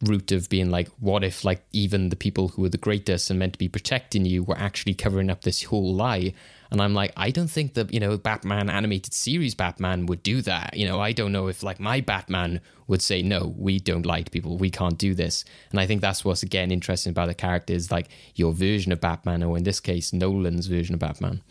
route 0.02 0.32
of 0.32 0.48
being 0.48 0.70
like, 0.70 0.88
what 0.98 1.24
if 1.24 1.44
like 1.44 1.62
even 1.72 2.08
the 2.08 2.16
people 2.16 2.48
who 2.48 2.64
are 2.64 2.70
the 2.70 2.78
greatest 2.78 3.30
and 3.30 3.38
meant 3.38 3.54
to 3.54 3.58
be 3.58 3.68
protecting 3.68 4.24
you 4.24 4.42
were 4.42 4.56
actually 4.56 4.94
covering 4.94 5.30
up 5.30 5.42
this 5.42 5.64
whole 5.64 5.94
lie? 5.94 6.32
And 6.70 6.80
I'm 6.80 6.94
like, 6.94 7.12
I 7.16 7.30
don't 7.30 7.50
think 7.50 7.74
that, 7.74 7.92
you 7.92 7.98
know, 7.98 8.16
Batman 8.16 8.70
animated 8.70 9.12
series 9.12 9.54
Batman 9.54 10.06
would 10.06 10.22
do 10.22 10.40
that. 10.42 10.76
You 10.76 10.86
know, 10.86 11.00
I 11.00 11.12
don't 11.12 11.32
know 11.32 11.48
if 11.48 11.62
like 11.62 11.80
my 11.80 12.00
Batman 12.00 12.60
would 12.86 13.02
say, 13.02 13.22
no, 13.22 13.54
we 13.58 13.80
don't 13.80 14.06
lie 14.06 14.22
to 14.22 14.30
people. 14.30 14.56
We 14.56 14.70
can't 14.70 14.96
do 14.96 15.14
this. 15.14 15.44
And 15.72 15.80
I 15.80 15.86
think 15.86 16.00
that's 16.00 16.24
what's 16.24 16.42
again 16.42 16.70
interesting 16.70 17.10
about 17.10 17.26
the 17.26 17.34
character 17.34 17.72
is 17.72 17.90
like 17.90 18.08
your 18.36 18.52
version 18.52 18.92
of 18.92 19.00
Batman, 19.00 19.42
or 19.42 19.56
in 19.56 19.64
this 19.64 19.80
case, 19.80 20.12
Nolan's 20.12 20.66
version 20.66 20.94
of 20.94 21.00
Batman. 21.00 21.42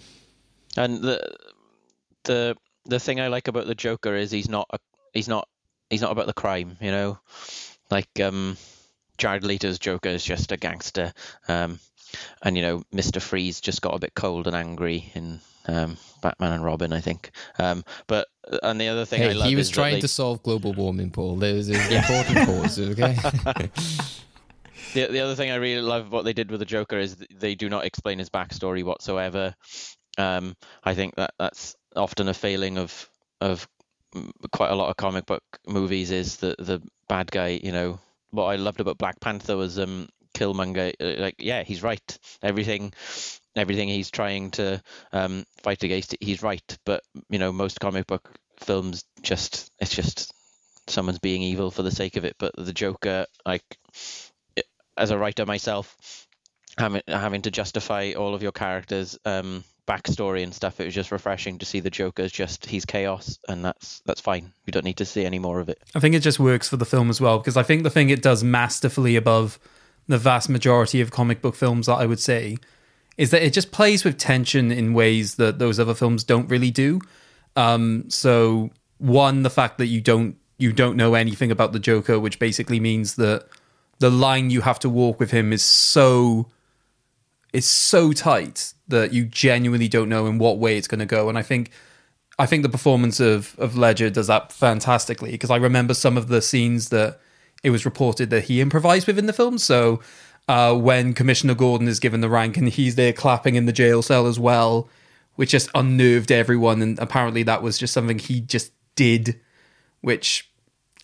And 0.77 1.01
the 1.01 1.35
the 2.23 2.55
the 2.85 2.99
thing 2.99 3.19
I 3.19 3.27
like 3.27 3.47
about 3.47 3.67
the 3.67 3.75
Joker 3.75 4.15
is 4.15 4.31
he's 4.31 4.49
not 4.49 4.67
a, 4.71 4.79
he's 5.13 5.27
not 5.27 5.49
he's 5.89 6.01
not 6.01 6.11
about 6.11 6.27
the 6.27 6.33
crime, 6.33 6.77
you 6.79 6.91
know 6.91 7.19
like 7.91 8.19
um, 8.21 8.57
Jared 9.17 9.43
Leto's 9.43 9.79
Joker 9.79 10.09
is 10.09 10.23
just 10.23 10.51
a 10.51 10.57
gangster, 10.57 11.13
um, 11.47 11.79
and 12.41 12.55
you 12.55 12.63
know 12.63 12.83
Mister 12.91 13.19
Freeze 13.19 13.61
just 13.61 13.81
got 13.81 13.95
a 13.95 13.99
bit 13.99 14.13
cold 14.15 14.47
and 14.47 14.55
angry 14.55 15.11
in 15.15 15.39
um, 15.67 15.97
Batman 16.21 16.53
and 16.53 16.63
Robin, 16.63 16.93
I 16.93 16.99
think. 16.99 17.31
Um, 17.57 17.83
but 18.07 18.27
uh, 18.51 18.59
and 18.63 18.79
the 18.79 18.87
other 18.87 19.05
thing 19.05 19.21
hey, 19.21 19.31
I 19.31 19.33
love 19.33 19.49
he 19.49 19.55
was 19.55 19.69
trying 19.69 19.95
they... 19.95 20.01
to 20.01 20.07
solve 20.07 20.43
global 20.43 20.73
warming, 20.73 21.11
Paul. 21.11 21.35
There's 21.37 21.69
an 21.69 21.75
important 21.75 22.45
cause, 22.45 22.79
okay. 22.79 23.13
the 24.93 25.07
the 25.07 25.19
other 25.19 25.35
thing 25.35 25.51
I 25.51 25.55
really 25.55 25.81
love 25.81 26.11
what 26.11 26.25
they 26.25 26.33
did 26.33 26.51
with 26.51 26.59
the 26.59 26.65
Joker 26.65 26.97
is 26.97 27.17
they 27.33 27.55
do 27.55 27.69
not 27.69 27.85
explain 27.85 28.19
his 28.19 28.29
backstory 28.29 28.83
whatsoever. 28.83 29.55
Um, 30.17 30.55
I 30.83 30.95
think 30.95 31.15
that 31.15 31.33
that's 31.39 31.75
often 31.95 32.27
a 32.27 32.33
failing 32.33 32.77
of 32.77 33.09
of 33.41 33.67
quite 34.51 34.71
a 34.71 34.75
lot 34.75 34.89
of 34.89 34.97
comic 34.97 35.25
book 35.25 35.43
movies 35.67 36.09
is 36.11 36.37
that 36.37 36.57
the 36.57 36.81
bad 37.09 37.29
guy. 37.31 37.59
You 37.61 37.73
know 37.73 37.99
what 38.31 38.45
I 38.45 38.55
loved 38.55 38.79
about 38.79 38.97
Black 38.97 39.19
Panther 39.19 39.57
was 39.57 39.77
um 39.77 40.07
Killmonger. 40.33 40.93
Uh, 41.01 41.21
like 41.21 41.35
yeah, 41.39 41.63
he's 41.63 41.83
right. 41.83 42.17
Everything 42.41 42.93
everything 43.55 43.89
he's 43.89 44.11
trying 44.11 44.51
to 44.51 44.81
um, 45.11 45.45
fight 45.63 45.83
against, 45.83 46.15
he's 46.21 46.41
right. 46.41 46.77
But 46.85 47.03
you 47.29 47.39
know 47.39 47.51
most 47.51 47.79
comic 47.81 48.07
book 48.07 48.29
films 48.59 49.03
just 49.21 49.71
it's 49.79 49.93
just 49.93 50.31
someone's 50.87 51.19
being 51.19 51.41
evil 51.41 51.71
for 51.71 51.83
the 51.83 51.91
sake 51.91 52.15
of 52.15 52.25
it. 52.25 52.35
But 52.39 52.53
the 52.55 52.73
Joker, 52.73 53.25
like 53.45 53.63
as 54.97 55.11
a 55.11 55.17
writer 55.17 55.45
myself, 55.45 56.27
having 56.77 57.01
having 57.07 57.41
to 57.43 57.51
justify 57.51 58.13
all 58.17 58.35
of 58.35 58.43
your 58.43 58.51
characters 58.51 59.17
um, 59.25 59.63
backstory 59.89 60.43
and 60.43 60.53
stuff. 60.53 60.79
It 60.79 60.85
was 60.85 60.93
just 60.93 61.11
refreshing 61.11 61.57
to 61.57 61.65
see 61.65 61.79
the 61.79 61.89
Joker's 61.89 62.31
just 62.31 62.67
he's 62.67 62.85
chaos, 62.85 63.39
and 63.47 63.65
that's 63.65 64.01
that's 64.05 64.21
fine. 64.21 64.53
We 64.65 64.71
don't 64.71 64.85
need 64.85 64.97
to 64.97 65.05
see 65.05 65.25
any 65.25 65.39
more 65.39 65.59
of 65.59 65.67
it. 65.67 65.81
I 65.95 65.99
think 65.99 66.13
it 66.13 66.19
just 66.19 66.39
works 66.39 66.69
for 66.69 66.77
the 66.77 66.85
film 66.85 67.09
as 67.09 67.19
well 67.19 67.39
because 67.39 67.57
I 67.57 67.63
think 67.63 67.83
the 67.83 67.89
thing 67.89 68.09
it 68.09 68.21
does 68.21 68.43
masterfully 68.43 69.15
above 69.15 69.59
the 70.07 70.17
vast 70.17 70.49
majority 70.49 71.01
of 71.01 71.11
comic 71.11 71.41
book 71.41 71.55
films 71.55 71.87
that 71.87 71.95
I 71.95 72.05
would 72.05 72.19
say 72.19 72.57
is 73.17 73.31
that 73.31 73.43
it 73.43 73.51
just 73.51 73.71
plays 73.71 74.03
with 74.03 74.17
tension 74.17 74.71
in 74.71 74.93
ways 74.93 75.35
that 75.35 75.59
those 75.59 75.79
other 75.79 75.93
films 75.93 76.23
don't 76.23 76.49
really 76.49 76.71
do. 76.71 77.01
Um, 77.55 78.09
so 78.09 78.69
one, 78.99 79.43
the 79.43 79.49
fact 79.49 79.77
that 79.79 79.87
you 79.87 80.01
don't 80.01 80.37
you 80.57 80.71
don't 80.71 80.97
know 80.97 81.15
anything 81.15 81.51
about 81.51 81.73
the 81.73 81.79
Joker, 81.79 82.19
which 82.19 82.37
basically 82.37 82.79
means 82.79 83.15
that 83.15 83.47
the 83.99 84.11
line 84.11 84.49
you 84.49 84.61
have 84.61 84.79
to 84.79 84.89
walk 84.89 85.19
with 85.19 85.31
him 85.31 85.51
is 85.51 85.63
so 85.63 86.47
is 87.53 87.65
so 87.65 88.11
tight 88.11 88.73
that 88.87 89.13
you 89.13 89.25
genuinely 89.25 89.87
don't 89.87 90.09
know 90.09 90.27
in 90.27 90.37
what 90.37 90.57
way 90.57 90.77
it's 90.77 90.87
going 90.87 90.99
to 90.99 91.05
go. 91.05 91.29
And 91.29 91.37
I 91.37 91.41
think 91.41 91.71
I 92.37 92.45
think 92.45 92.63
the 92.63 92.69
performance 92.69 93.19
of 93.19 93.55
of 93.57 93.77
Ledger 93.77 94.09
does 94.09 94.27
that 94.27 94.51
fantastically 94.51 95.31
because 95.31 95.49
I 95.49 95.57
remember 95.57 95.93
some 95.93 96.17
of 96.17 96.27
the 96.27 96.41
scenes 96.41 96.89
that 96.89 97.19
it 97.63 97.71
was 97.71 97.85
reported 97.85 98.29
that 98.29 98.45
he 98.45 98.61
improvised 98.61 99.07
within 99.07 99.25
the 99.25 99.33
film. 99.33 99.57
So 99.57 99.99
uh, 100.47 100.73
when 100.75 101.13
Commissioner 101.13 101.53
Gordon 101.53 101.87
is 101.87 101.99
given 101.99 102.21
the 102.21 102.29
rank 102.29 102.57
and 102.57 102.69
he's 102.69 102.95
there 102.95 103.13
clapping 103.13 103.55
in 103.55 103.65
the 103.65 103.73
jail 103.73 104.01
cell 104.01 104.25
as 104.25 104.39
well, 104.39 104.89
which 105.35 105.51
just 105.51 105.69
unnerved 105.75 106.31
everyone. 106.31 106.81
And 106.81 106.97
apparently 106.99 107.43
that 107.43 107.61
was 107.61 107.77
just 107.77 107.93
something 107.93 108.19
he 108.19 108.41
just 108.41 108.71
did, 108.95 109.39
which 110.01 110.49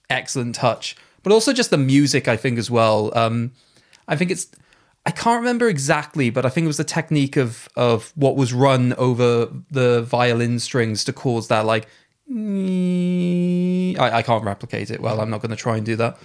excellent 0.10 0.56
touch. 0.56 0.96
But 1.22 1.32
also 1.32 1.54
just 1.54 1.70
the 1.70 1.78
music, 1.78 2.28
I 2.28 2.38
think 2.38 2.58
as 2.58 2.72
well. 2.72 3.16
Um, 3.18 3.52
I 4.08 4.16
think 4.16 4.32
it's 4.32 4.48
I 5.06 5.12
can't 5.12 5.40
remember 5.40 5.68
exactly, 5.70 6.30
but 6.32 6.46
I 6.46 6.50
think 6.50 6.66
it 6.66 6.68
was 6.68 6.78
the 6.78 6.84
technique 6.84 7.38
of 7.38 7.70
of 7.76 8.12
what 8.16 8.36
was 8.36 8.54
run 8.54 8.94
over 8.94 9.50
the 9.70 10.02
violin 10.02 10.60
strings 10.60 11.04
to 11.06 11.14
cause 11.14 11.48
that 11.50 11.66
like. 11.66 11.88
I, 12.28 14.18
I 14.18 14.22
can't 14.24 14.44
replicate 14.44 14.90
it. 14.90 15.00
Well, 15.00 15.22
I'm 15.22 15.30
not 15.30 15.42
going 15.42 15.52
to 15.52 15.56
try 15.56 15.78
and 15.78 15.86
do 15.86 15.96
that. 15.98 16.18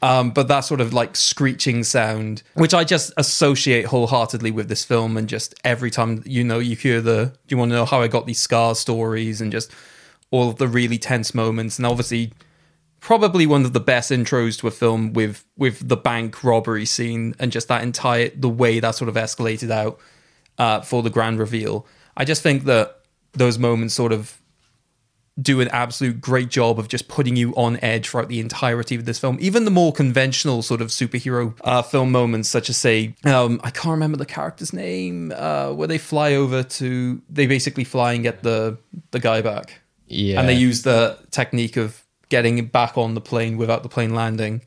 Um, 0.00 0.30
but 0.30 0.46
that 0.46 0.60
sort 0.60 0.80
of 0.80 0.92
like 0.92 1.16
screeching 1.16 1.82
sound, 1.82 2.44
which 2.54 2.72
I 2.72 2.84
just 2.84 3.12
associate 3.16 3.86
wholeheartedly 3.86 4.52
with 4.52 4.68
this 4.68 4.84
film, 4.84 5.16
and 5.16 5.28
just 5.28 5.56
every 5.64 5.90
time 5.90 6.22
you 6.24 6.44
know 6.44 6.60
you 6.60 6.76
hear 6.76 7.00
the, 7.00 7.32
you 7.48 7.56
want 7.58 7.72
to 7.72 7.74
know 7.74 7.84
how 7.86 8.00
I 8.00 8.06
got 8.06 8.26
these 8.26 8.38
scar 8.38 8.76
stories, 8.76 9.40
and 9.40 9.50
just 9.50 9.72
all 10.30 10.48
of 10.48 10.56
the 10.58 10.68
really 10.68 10.96
tense 10.96 11.34
moments, 11.34 11.76
and 11.76 11.86
obviously 11.86 12.32
probably 13.00 13.46
one 13.46 13.64
of 13.64 13.72
the 13.72 13.80
best 13.80 14.10
intros 14.10 14.58
to 14.60 14.66
a 14.66 14.70
film 14.70 15.12
with 15.12 15.44
with 15.56 15.88
the 15.88 15.96
bank 15.96 16.42
robbery 16.44 16.84
scene 16.84 17.34
and 17.38 17.52
just 17.52 17.68
that 17.68 17.82
entire 17.82 18.30
the 18.30 18.48
way 18.48 18.80
that 18.80 18.94
sort 18.94 19.08
of 19.08 19.14
escalated 19.14 19.70
out 19.70 19.98
uh, 20.58 20.80
for 20.80 21.02
the 21.02 21.10
grand 21.10 21.38
reveal. 21.38 21.86
I 22.16 22.24
just 22.24 22.42
think 22.42 22.64
that 22.64 23.00
those 23.32 23.58
moments 23.58 23.94
sort 23.94 24.12
of 24.12 24.40
do 25.40 25.60
an 25.60 25.68
absolute 25.68 26.20
great 26.20 26.48
job 26.48 26.80
of 26.80 26.88
just 26.88 27.06
putting 27.06 27.36
you 27.36 27.52
on 27.54 27.78
edge 27.80 28.08
throughout 28.08 28.26
the 28.28 28.40
entirety 28.40 28.96
of 28.96 29.04
this 29.04 29.20
film. 29.20 29.36
Even 29.40 29.64
the 29.64 29.70
more 29.70 29.92
conventional 29.92 30.62
sort 30.62 30.80
of 30.80 30.88
superhero 30.88 31.54
uh, 31.62 31.80
film 31.80 32.10
moments, 32.10 32.48
such 32.48 32.68
as 32.68 32.76
say, 32.76 33.14
um, 33.24 33.60
I 33.62 33.70
can't 33.70 33.92
remember 33.92 34.16
the 34.16 34.26
character's 34.26 34.72
name, 34.72 35.32
uh, 35.36 35.72
where 35.72 35.86
they 35.86 35.98
fly 35.98 36.34
over 36.34 36.64
to, 36.64 37.22
they 37.30 37.46
basically 37.46 37.84
fly 37.84 38.14
and 38.14 38.24
get 38.24 38.42
the 38.42 38.78
the 39.12 39.20
guy 39.20 39.40
back, 39.40 39.80
Yeah. 40.08 40.40
and 40.40 40.48
they 40.48 40.54
use 40.54 40.82
the 40.82 41.16
technique 41.30 41.76
of 41.76 42.02
getting 42.28 42.64
back 42.66 42.98
on 42.98 43.14
the 43.14 43.20
plane 43.20 43.56
without 43.56 43.82
the 43.82 43.88
plane 43.88 44.14
landing. 44.14 44.62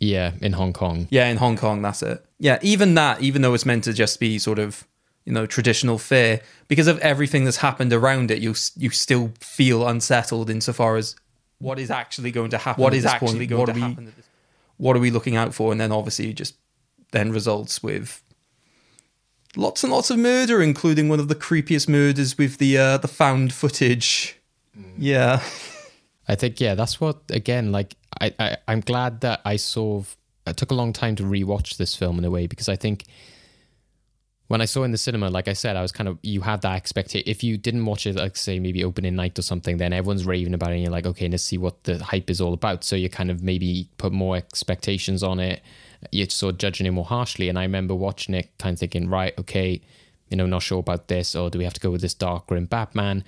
yeah, 0.00 0.32
in 0.40 0.52
Hong 0.52 0.72
Kong. 0.72 1.06
Yeah, 1.10 1.28
in 1.28 1.36
Hong 1.36 1.56
Kong, 1.56 1.82
that's 1.82 2.02
it. 2.02 2.24
Yeah, 2.38 2.58
even 2.62 2.94
that, 2.94 3.20
even 3.22 3.42
though 3.42 3.54
it's 3.54 3.66
meant 3.66 3.84
to 3.84 3.92
just 3.92 4.20
be 4.20 4.38
sort 4.38 4.58
of 4.58 4.86
you 5.24 5.32
know 5.32 5.46
traditional 5.46 5.98
fear, 5.98 6.40
because 6.68 6.86
of 6.86 6.98
everything 6.98 7.44
that's 7.44 7.58
happened 7.58 7.92
around 7.92 8.30
it, 8.30 8.40
you 8.40 8.54
you 8.76 8.90
still 8.90 9.32
feel 9.40 9.86
unsettled 9.86 10.50
insofar 10.50 10.96
as 10.96 11.16
what 11.58 11.78
is 11.78 11.90
actually 11.90 12.30
going 12.30 12.50
to 12.50 12.58
happen. 12.58 12.82
What 12.82 12.94
is 12.94 13.06
actually 13.06 13.46
going 13.46 13.66
to 13.66 13.72
happen? 13.72 14.08
At 14.08 14.16
this, 14.16 14.26
what 14.76 14.96
are 14.96 15.00
we 15.00 15.10
looking 15.10 15.36
out 15.36 15.54
for? 15.54 15.72
And 15.72 15.80
then 15.80 15.92
obviously 15.92 16.30
it 16.30 16.34
just 16.34 16.56
then 17.12 17.30
results 17.30 17.82
with 17.82 18.22
lots 19.56 19.84
and 19.84 19.92
lots 19.92 20.10
of 20.10 20.18
murder, 20.18 20.60
including 20.60 21.08
one 21.08 21.20
of 21.20 21.28
the 21.28 21.34
creepiest 21.34 21.88
murders 21.88 22.36
with 22.36 22.58
the 22.58 22.76
uh, 22.76 22.98
the 22.98 23.08
found 23.08 23.52
footage. 23.52 24.36
Yeah. 24.98 25.40
I 26.28 26.34
think 26.34 26.60
yeah, 26.60 26.74
that's 26.74 27.00
what 27.00 27.22
again. 27.30 27.72
Like 27.72 27.96
I, 28.20 28.34
I 28.38 28.56
I'm 28.68 28.80
glad 28.80 29.20
that 29.20 29.40
I 29.44 29.58
of 29.76 30.16
it 30.46 30.56
took 30.56 30.70
a 30.70 30.74
long 30.74 30.92
time 30.92 31.16
to 31.16 31.22
rewatch 31.22 31.76
this 31.76 31.94
film 31.94 32.18
in 32.18 32.24
a 32.24 32.30
way 32.30 32.46
because 32.46 32.68
I 32.68 32.76
think 32.76 33.04
when 34.48 34.60
I 34.60 34.66
saw 34.66 34.82
in 34.84 34.90
the 34.90 34.98
cinema, 34.98 35.30
like 35.30 35.48
I 35.48 35.54
said, 35.54 35.76
I 35.76 35.82
was 35.82 35.90
kind 35.90 36.08
of 36.08 36.18
you 36.22 36.42
have 36.42 36.60
that 36.62 36.76
expectation. 36.76 37.24
If 37.26 37.42
you 37.42 37.56
didn't 37.56 37.84
watch 37.84 38.06
it, 38.06 38.16
like 38.16 38.36
say 38.36 38.58
maybe 38.58 38.84
opening 38.84 39.16
night 39.16 39.38
or 39.38 39.42
something, 39.42 39.78
then 39.78 39.92
everyone's 39.92 40.26
raving 40.26 40.54
about 40.54 40.70
it, 40.70 40.74
and 40.74 40.82
you're 40.82 40.92
like, 40.92 41.06
okay, 41.06 41.28
let's 41.28 41.42
see 41.42 41.58
what 41.58 41.84
the 41.84 42.02
hype 42.02 42.28
is 42.28 42.40
all 42.40 42.52
about. 42.52 42.84
So 42.84 42.94
you 42.94 43.08
kind 43.08 43.30
of 43.30 43.42
maybe 43.42 43.88
put 43.96 44.12
more 44.12 44.36
expectations 44.36 45.22
on 45.22 45.40
it. 45.40 45.62
You're 46.12 46.28
sort 46.28 46.54
of 46.54 46.58
judging 46.58 46.86
it 46.86 46.90
more 46.90 47.06
harshly. 47.06 47.48
And 47.48 47.58
I 47.58 47.62
remember 47.62 47.94
watching 47.94 48.34
it, 48.34 48.50
kind 48.58 48.74
of 48.74 48.80
thinking, 48.80 49.08
right, 49.08 49.36
okay, 49.38 49.80
you 50.28 50.36
know, 50.36 50.46
not 50.46 50.62
sure 50.62 50.78
about 50.78 51.08
this, 51.08 51.34
or 51.34 51.48
do 51.48 51.58
we 51.58 51.64
have 51.64 51.74
to 51.74 51.80
go 51.80 51.90
with 51.90 52.02
this 52.02 52.14
dark 52.14 52.46
grim 52.46 52.66
Batman? 52.66 53.24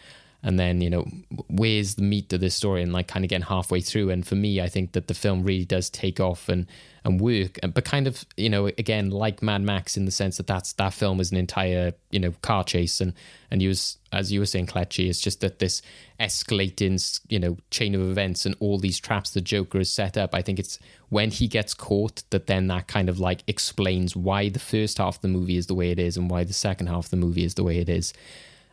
And 0.47 0.61
then, 0.61 0.81
you 0.81 0.89
know, 0.89 1.05
where's 1.49 1.97
the 1.97 2.03
meat 2.03 2.33
of 2.33 2.39
this 2.39 2.55
story? 2.55 2.81
And 2.81 2.93
like 2.93 3.09
kind 3.09 3.25
of 3.25 3.29
getting 3.29 3.47
halfway 3.47 3.81
through. 3.81 4.11
And 4.11 4.25
for 4.25 4.37
me, 4.37 4.61
I 4.61 4.69
think 4.69 4.93
that 4.93 5.09
the 5.09 5.13
film 5.13 5.43
really 5.43 5.65
does 5.65 5.91
take 5.91 6.21
off 6.21 6.49
and 6.49 6.69
and 7.05 7.21
work, 7.21 7.59
but 7.73 7.85
kind 7.85 8.09
of, 8.09 8.25
you 8.37 8.49
know, 8.49 8.67
again, 8.67 9.11
like 9.11 9.41
Mad 9.41 9.63
Max 9.63 9.97
in 9.97 10.07
the 10.07 10.11
sense 10.11 10.37
that 10.39 10.47
that's 10.47 10.73
that 10.75 10.93
film 10.93 11.21
is 11.21 11.31
an 11.31 11.37
entire, 11.37 11.95
you 12.11 12.21
know, 12.21 12.33
car 12.43 12.63
chase. 12.63 13.01
And 13.01 13.13
and 13.51 13.61
you 13.61 13.71
was, 13.71 13.99
as 14.13 14.31
you 14.31 14.39
were 14.39 14.47
saying, 14.47 14.67
Kelechi, 14.67 15.09
it's 15.09 15.21
just 15.21 15.41
that 15.41 15.59
this 15.59 15.83
escalating, 16.21 17.21
you 17.29 17.41
know, 17.41 17.57
chain 17.71 17.97
of 17.97 18.01
events 18.01 18.47
and 18.47 18.55
all 18.61 18.79
these 18.79 19.01
traps 19.01 19.31
the 19.31 19.41
Joker 19.41 19.79
has 19.79 19.91
set 19.91 20.17
up. 20.17 20.33
I 20.33 20.43
think 20.43 20.61
it's 20.61 20.79
when 21.09 21.33
he 21.33 21.49
gets 21.49 21.75
caught 21.75 22.23
that 22.31 22.47
then 22.47 22.69
that 22.69 22.87
kind 22.87 23.09
of 23.09 23.19
like 23.19 23.43
explains 23.49 24.15
why 24.15 24.49
the 24.49 24.61
first 24.61 24.99
half 24.99 25.17
of 25.17 25.23
the 25.23 25.29
movie 25.29 25.57
is 25.57 25.67
the 25.67 25.75
way 25.75 25.91
it 25.91 25.99
is 25.99 26.17
and 26.17 26.31
why 26.31 26.45
the 26.45 26.53
second 26.53 26.87
half 26.87 27.07
of 27.07 27.11
the 27.11 27.17
movie 27.17 27.45
is 27.45 27.55
the 27.55 27.65
way 27.65 27.79
it 27.79 27.89
is. 27.89 28.13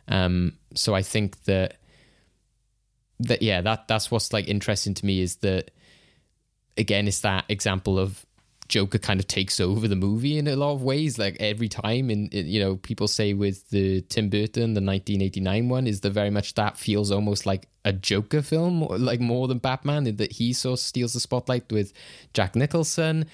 Um, 0.08 0.58
so 0.74 0.94
I 0.94 1.02
think 1.02 1.42
that 1.44 1.76
that 3.20 3.42
yeah, 3.42 3.60
that 3.60 3.88
that's 3.88 4.10
what's 4.10 4.32
like 4.32 4.48
interesting 4.48 4.94
to 4.94 5.06
me 5.06 5.20
is 5.20 5.36
that 5.36 5.70
again, 6.76 7.06
it's 7.06 7.20
that 7.20 7.44
example 7.48 7.98
of 7.98 8.26
Joker 8.68 8.98
kind 8.98 9.20
of 9.20 9.26
takes 9.26 9.60
over 9.60 9.86
the 9.86 9.96
movie 9.96 10.38
in 10.38 10.48
a 10.48 10.56
lot 10.56 10.72
of 10.72 10.82
ways. 10.82 11.18
Like 11.18 11.36
every 11.38 11.68
time, 11.68 12.10
and 12.10 12.32
you 12.32 12.60
know, 12.60 12.76
people 12.76 13.08
say 13.08 13.34
with 13.34 13.68
the 13.70 14.00
Tim 14.02 14.30
Burton, 14.30 14.74
the 14.74 14.80
1989 14.80 15.68
one, 15.68 15.86
is 15.86 16.00
that 16.00 16.10
very 16.10 16.30
much 16.30 16.54
that 16.54 16.76
feels 16.76 17.10
almost 17.10 17.46
like 17.46 17.68
a 17.84 17.92
Joker 17.92 18.42
film, 18.42 18.80
like 18.80 19.20
more 19.20 19.48
than 19.48 19.58
Batman, 19.58 20.06
in 20.06 20.16
that 20.16 20.32
he 20.32 20.52
sort 20.52 20.78
of 20.78 20.84
steals 20.84 21.12
the 21.12 21.20
spotlight 21.20 21.70
with 21.70 21.92
Jack 22.32 22.56
Nicholson 22.56 23.26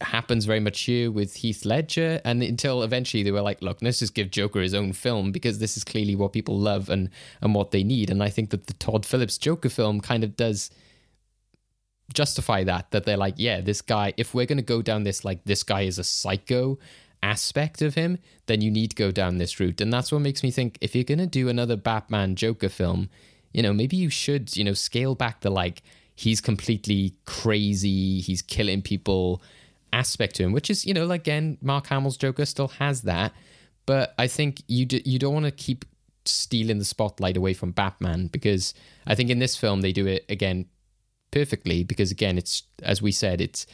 happens 0.00 0.44
very 0.44 0.60
much 0.60 0.80
here 0.80 1.10
with 1.10 1.36
Heath 1.36 1.64
Ledger, 1.64 2.20
and 2.24 2.42
until 2.42 2.82
eventually 2.82 3.22
they 3.22 3.30
were 3.30 3.42
like, 3.42 3.62
"Look, 3.62 3.78
let's 3.82 3.98
just 3.98 4.14
give 4.14 4.30
Joker 4.30 4.60
his 4.60 4.74
own 4.74 4.92
film 4.92 5.32
because 5.32 5.58
this 5.58 5.76
is 5.76 5.84
clearly 5.84 6.16
what 6.16 6.32
people 6.32 6.58
love 6.58 6.88
and 6.88 7.10
and 7.40 7.54
what 7.54 7.70
they 7.70 7.84
need." 7.84 8.10
And 8.10 8.22
I 8.22 8.30
think 8.30 8.50
that 8.50 8.66
the 8.66 8.74
Todd 8.74 9.04
Phillips 9.04 9.38
Joker 9.38 9.68
film 9.68 10.00
kind 10.00 10.24
of 10.24 10.36
does 10.36 10.70
justify 12.12 12.64
that. 12.64 12.90
That 12.90 13.04
they're 13.04 13.16
like, 13.16 13.34
"Yeah, 13.36 13.60
this 13.60 13.82
guy. 13.82 14.14
If 14.16 14.34
we're 14.34 14.46
going 14.46 14.58
to 14.58 14.62
go 14.62 14.82
down 14.82 15.04
this 15.04 15.24
like 15.24 15.44
this 15.44 15.62
guy 15.62 15.82
is 15.82 15.98
a 15.98 16.04
psycho." 16.04 16.78
aspect 17.22 17.82
of 17.82 17.94
him 17.94 18.16
then 18.46 18.62
you 18.62 18.70
need 18.70 18.88
to 18.88 18.96
go 18.96 19.10
down 19.10 19.36
this 19.36 19.60
route 19.60 19.82
and 19.82 19.92
that's 19.92 20.10
what 20.10 20.20
makes 20.20 20.42
me 20.42 20.50
think 20.50 20.78
if 20.80 20.94
you're 20.94 21.04
going 21.04 21.18
to 21.18 21.26
do 21.26 21.50
another 21.50 21.76
batman 21.76 22.34
joker 22.34 22.70
film 22.70 23.10
you 23.52 23.62
know 23.62 23.74
maybe 23.74 23.94
you 23.94 24.08
should 24.08 24.56
you 24.56 24.64
know 24.64 24.72
scale 24.72 25.14
back 25.14 25.40
the 25.40 25.50
like 25.50 25.82
he's 26.14 26.40
completely 26.40 27.14
crazy 27.26 28.20
he's 28.20 28.40
killing 28.40 28.80
people 28.80 29.42
aspect 29.92 30.36
to 30.36 30.44
him, 30.44 30.52
which 30.52 30.70
is 30.70 30.86
you 30.86 30.94
know 30.94 31.10
again 31.10 31.58
Mark 31.60 31.86
Hamill's 31.88 32.16
Joker 32.16 32.46
still 32.46 32.68
has 32.68 33.02
that, 33.02 33.32
but 33.86 34.14
I 34.18 34.26
think 34.26 34.62
you 34.68 34.86
do, 34.86 35.00
you 35.04 35.18
don't 35.18 35.34
want 35.34 35.46
to 35.46 35.52
keep 35.52 35.84
stealing 36.24 36.78
the 36.78 36.84
spotlight 36.84 37.36
away 37.36 37.54
from 37.54 37.72
Batman 37.72 38.26
because 38.28 38.74
I 39.06 39.14
think 39.14 39.30
in 39.30 39.38
this 39.38 39.56
film 39.56 39.80
they 39.80 39.92
do 39.92 40.06
it 40.06 40.24
again 40.28 40.66
perfectly 41.30 41.84
because 41.84 42.10
again 42.10 42.36
it's 42.38 42.64
as 42.82 43.00
we 43.00 43.12
said 43.12 43.40
it's 43.40 43.66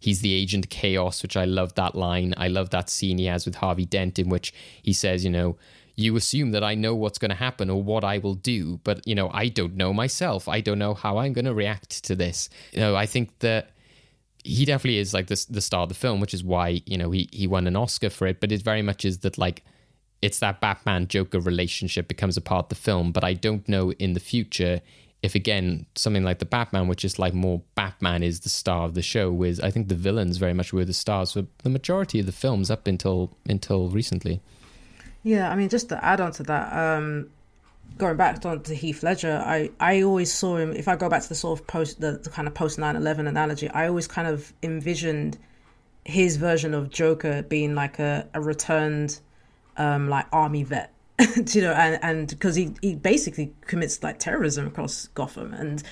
he's 0.00 0.20
the 0.20 0.34
agent 0.34 0.68
chaos 0.68 1.22
which 1.22 1.36
I 1.36 1.44
love 1.44 1.74
that 1.74 1.94
line. 1.94 2.34
I 2.36 2.48
love 2.48 2.70
that 2.70 2.90
scene 2.90 3.18
he 3.18 3.26
has 3.26 3.46
with 3.46 3.56
Harvey 3.56 3.86
Dent 3.86 4.18
in 4.18 4.28
which 4.28 4.52
he 4.82 4.92
says 4.92 5.24
you 5.24 5.30
know 5.30 5.56
you 5.96 6.16
assume 6.16 6.50
that 6.50 6.64
I 6.64 6.74
know 6.74 6.94
what's 6.94 7.18
going 7.18 7.30
to 7.30 7.36
happen 7.36 7.70
or 7.70 7.82
what 7.82 8.04
I 8.04 8.18
will 8.18 8.34
do 8.34 8.80
but 8.84 9.06
you 9.06 9.14
know 9.14 9.30
I 9.32 9.48
don't 9.48 9.76
know 9.76 9.92
myself. 9.92 10.48
I 10.48 10.60
don't 10.60 10.78
know 10.78 10.94
how 10.94 11.18
I'm 11.18 11.32
going 11.32 11.44
to 11.46 11.54
react 11.54 12.04
to 12.04 12.14
this. 12.14 12.50
You 12.72 12.80
know 12.80 12.96
I 12.96 13.06
think 13.06 13.38
that 13.40 13.70
he 14.44 14.64
definitely 14.66 14.98
is 14.98 15.12
like 15.14 15.26
the 15.26 15.44
the 15.50 15.60
star 15.60 15.82
of 15.82 15.88
the 15.88 15.94
film, 15.94 16.20
which 16.20 16.34
is 16.34 16.44
why 16.44 16.82
you 16.86 16.96
know 16.96 17.10
he 17.10 17.28
he 17.32 17.46
won 17.46 17.66
an 17.66 17.76
Oscar 17.76 18.10
for 18.10 18.26
it. 18.26 18.40
But 18.40 18.52
it 18.52 18.62
very 18.62 18.82
much 18.82 19.04
is 19.04 19.18
that 19.18 19.38
like 19.38 19.64
it's 20.22 20.38
that 20.38 20.60
Batman 20.60 21.08
Joker 21.08 21.40
relationship 21.40 22.08
becomes 22.08 22.36
a 22.36 22.40
part 22.40 22.66
of 22.66 22.68
the 22.68 22.74
film. 22.74 23.10
But 23.10 23.24
I 23.24 23.32
don't 23.32 23.68
know 23.68 23.92
in 23.92 24.12
the 24.12 24.20
future 24.20 24.80
if 25.22 25.34
again 25.34 25.86
something 25.94 26.22
like 26.22 26.38
the 26.38 26.44
Batman, 26.44 26.86
which 26.86 27.04
is 27.04 27.18
like 27.18 27.32
more 27.32 27.62
Batman 27.74 28.22
is 28.22 28.40
the 28.40 28.50
star 28.50 28.84
of 28.84 28.92
the 28.94 29.02
show. 29.02 29.32
With 29.32 29.64
I 29.64 29.70
think 29.70 29.88
the 29.88 29.94
villains 29.94 30.36
very 30.36 30.52
much 30.52 30.72
were 30.72 30.84
the 30.84 30.92
stars 30.92 31.32
for 31.32 31.46
the 31.62 31.70
majority 31.70 32.20
of 32.20 32.26
the 32.26 32.32
films 32.32 32.70
up 32.70 32.86
until 32.86 33.36
until 33.48 33.88
recently. 33.88 34.42
Yeah, 35.22 35.50
I 35.50 35.56
mean, 35.56 35.70
just 35.70 35.88
to 35.88 36.04
add 36.04 36.20
on 36.20 36.32
to 36.32 36.42
that, 36.42 36.70
um, 36.76 37.30
going 37.96 38.16
back 38.16 38.44
on 38.44 38.62
to 38.62 38.74
Heath 38.74 39.02
Ledger, 39.02 39.42
I, 39.44 39.70
I 39.80 40.02
always 40.02 40.32
saw 40.32 40.56
him. 40.56 40.72
If 40.72 40.88
I 40.88 40.96
go 40.96 41.08
back 41.08 41.22
to 41.22 41.28
the 41.28 41.34
sort 41.34 41.58
of 41.58 41.66
post, 41.66 42.00
the, 42.00 42.12
the 42.12 42.30
kind 42.30 42.48
of 42.48 42.54
post 42.54 42.78
9-11 42.78 43.28
analogy, 43.28 43.68
I 43.68 43.88
always 43.88 44.06
kind 44.06 44.28
of 44.28 44.52
envisioned 44.62 45.38
his 46.04 46.36
version 46.36 46.74
of 46.74 46.90
Joker 46.90 47.42
being 47.42 47.74
like 47.74 47.98
a, 47.98 48.28
a 48.34 48.40
returned, 48.40 49.20
um, 49.76 50.08
like 50.08 50.26
army 50.32 50.62
vet, 50.64 50.92
you 51.52 51.62
know, 51.62 51.72
and 51.72 51.98
and 52.02 52.28
because 52.28 52.56
he 52.56 52.74
he 52.82 52.94
basically 52.94 53.52
commits 53.62 54.02
like 54.02 54.18
terrorism 54.18 54.66
across 54.66 55.06
Gotham, 55.08 55.54
and 55.54 55.82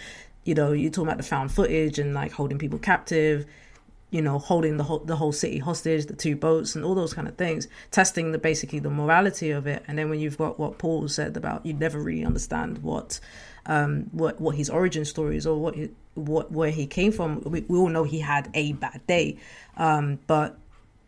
you 0.44 0.54
know, 0.54 0.72
you 0.72 0.90
talk 0.90 1.04
about 1.04 1.16
the 1.16 1.22
found 1.22 1.52
footage 1.52 1.98
and 1.98 2.14
like 2.14 2.32
holding 2.32 2.58
people 2.58 2.78
captive 2.78 3.46
you 4.12 4.20
know, 4.20 4.38
holding 4.38 4.76
the 4.76 4.84
whole 4.84 4.98
the 4.98 5.16
whole 5.16 5.32
city 5.32 5.58
hostage, 5.58 6.04
the 6.04 6.14
two 6.14 6.36
boats, 6.36 6.76
and 6.76 6.84
all 6.84 6.94
those 6.94 7.14
kind 7.14 7.26
of 7.26 7.36
things, 7.36 7.66
testing 7.90 8.30
the 8.30 8.38
basically 8.38 8.78
the 8.78 8.90
morality 8.90 9.50
of 9.50 9.66
it. 9.66 9.82
And 9.88 9.98
then 9.98 10.10
when 10.10 10.20
you've 10.20 10.36
got 10.36 10.60
what 10.60 10.76
Paul 10.76 11.08
said 11.08 11.34
about 11.34 11.64
you 11.64 11.72
never 11.72 11.98
really 11.98 12.24
understand 12.24 12.78
what 12.82 13.18
um, 13.64 14.10
what 14.12 14.38
what 14.38 14.54
his 14.54 14.68
origin 14.68 15.06
story 15.06 15.38
is 15.38 15.46
or 15.46 15.58
what 15.58 15.76
what 16.12 16.52
where 16.52 16.70
he 16.70 16.86
came 16.86 17.10
from. 17.10 17.40
We, 17.40 17.62
we 17.62 17.78
all 17.78 17.88
know 17.88 18.04
he 18.04 18.20
had 18.20 18.50
a 18.52 18.74
bad 18.74 19.00
day, 19.06 19.38
um, 19.78 20.18
but 20.26 20.58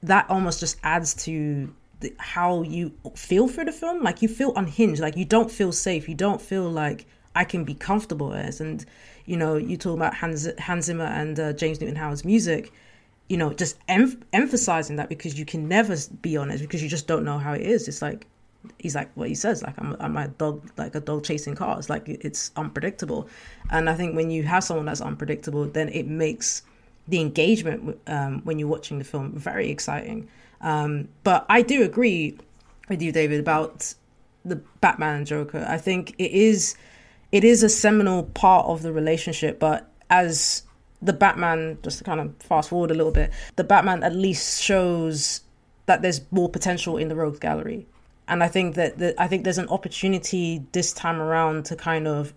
that 0.02 0.31
almost 0.31 0.60
just 0.60 0.78
adds 0.82 1.12
to 1.26 1.74
the, 2.01 2.14
how 2.18 2.62
you 2.62 2.94
feel 3.14 3.48
for 3.48 3.66
the 3.66 3.72
film. 3.72 4.02
Like 4.02 4.22
you 4.22 4.28
feel 4.28 4.55
unhinged. 4.56 5.02
Like 5.02 5.18
you 5.18 5.26
don't 5.26 5.51
feel 5.51 5.72
safe. 5.72 6.09
You 6.09 6.14
don't 6.14 6.40
feel 6.40 6.70
like 6.70 7.05
I 7.35 7.44
can 7.44 7.64
be 7.64 7.74
comfortable 7.74 8.32
as. 8.32 8.62
And 8.62 8.82
you 9.26 9.36
know, 9.36 9.56
you 9.56 9.76
talk 9.76 9.94
about 9.94 10.14
Hans 10.14 10.48
Hans 10.59 10.86
Zimmer 10.86 11.05
and 11.05 11.39
uh, 11.39 11.52
James 11.52 11.82
Newton 11.82 11.97
Howard's 11.97 12.24
music 12.24 12.72
you 13.29 13.37
know, 13.37 13.53
just 13.53 13.79
em- 13.89 14.23
emphasizing 14.33 14.97
that 14.97 15.09
because 15.09 15.39
you 15.39 15.45
can 15.45 15.69
never 15.69 15.97
be 16.21 16.37
honest 16.37 16.63
because 16.63 16.83
you 16.83 16.89
just 16.89 17.07
don't 17.07 17.25
know 17.25 17.39
how 17.39 17.53
it 17.53 17.63
is. 17.63 17.89
It's 17.89 18.03
like 18.03 18.27
he's 18.79 18.95
like 18.95 19.11
what 19.15 19.29
he 19.29 19.35
says 19.35 19.63
like 19.63 19.75
I'm, 19.79 19.97
I'm 20.01 20.17
a 20.17 20.29
dog 20.29 20.71
like 20.77 20.95
a 20.95 21.01
dog 21.01 21.25
chasing 21.25 21.55
cars. 21.55 21.91
Like 21.91 22.09
it's 22.09 22.51
unpredictable. 22.57 23.29
And 23.71 23.89
i 23.89 23.95
think 23.95 24.15
when 24.15 24.31
you 24.31 24.43
have 24.45 24.65
someone 24.65 24.87
that's 24.87 25.01
unpredictable 25.01 25.65
then 25.67 25.89
it 25.89 26.07
makes 26.07 26.63
the 27.07 27.21
engagement 27.21 27.99
um, 28.07 28.41
when 28.45 28.59
you're 28.59 28.69
watching 28.69 28.99
the 28.99 29.05
film 29.05 29.33
very 29.33 29.71
exciting. 29.71 30.29
Um, 30.61 31.09
but 31.25 31.45
i 31.49 31.63
do 31.63 31.83
agree 31.83 32.39
with 32.89 33.03
you 33.03 33.13
david 33.13 33.41
about 33.41 33.95
the 34.45 34.57
batman 34.81 35.17
and 35.17 35.27
joker. 35.27 35.65
I 35.69 35.79
think 35.79 36.15
it 36.19 36.33
is 36.33 36.77
it 37.33 37.45
is 37.45 37.63
a 37.63 37.69
seminal 37.69 38.25
part 38.25 38.67
of 38.67 38.83
the 38.83 38.93
relationship 38.93 39.59
but 39.59 39.91
as 40.11 40.63
the 41.05 41.12
batman 41.12 41.78
just 41.82 41.98
to 41.98 42.05
kind 42.05 42.20
of 42.20 42.35
fast 42.39 42.68
forward 42.70 42.90
a 42.90 42.94
little 42.94 43.12
bit 43.12 43.31
the 43.56 43.64
batman 43.64 44.02
at 44.02 44.14
least 44.14 44.62
shows 44.62 45.43
that 45.86 46.02
there's 46.02 46.20
more 46.31 46.48
potential 46.48 46.97
in 46.97 47.09
the 47.09 47.14
rogues 47.14 47.39
gallery 47.39 47.86
and 48.28 48.43
I 48.43 48.48
think 48.48 48.74
that 48.76 48.98
the, 48.98 49.20
I 49.20 49.28
think 49.28 49.44
there's 49.44 49.59
an 49.59 49.68
opportunity 49.68 50.64
this 50.72 50.93
time 50.93 51.20
around 51.20 51.66
to 51.66 51.76
kind 51.76 52.09
of 52.09 52.32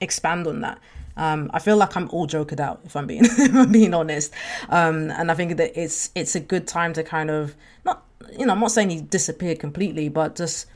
expand 0.00 0.46
on 0.46 0.60
that. 0.60 0.78
Um, 1.16 1.50
I 1.52 1.58
feel 1.58 1.76
like 1.76 1.96
I'm 1.96 2.08
all 2.10 2.26
joked 2.26 2.58
out 2.60 2.80
if 2.84 2.96
I'm 2.96 3.06
being 3.06 3.24
if 3.24 3.54
I'm 3.54 3.70
being 3.70 3.92
honest, 3.92 4.32
um, 4.68 5.10
and 5.10 5.30
I 5.30 5.34
think 5.34 5.56
that 5.58 5.78
it's 5.78 6.10
it's 6.14 6.34
a 6.34 6.40
good 6.40 6.66
time 6.66 6.92
to 6.94 7.02
kind 7.02 7.30
of 7.30 7.54
not 7.84 8.04
you 8.38 8.46
know 8.46 8.52
I'm 8.52 8.60
not 8.60 8.70
saying 8.70 8.90
he 8.90 9.00
disappeared 9.00 9.58
completely, 9.58 10.08
but 10.08 10.36
just 10.36 10.66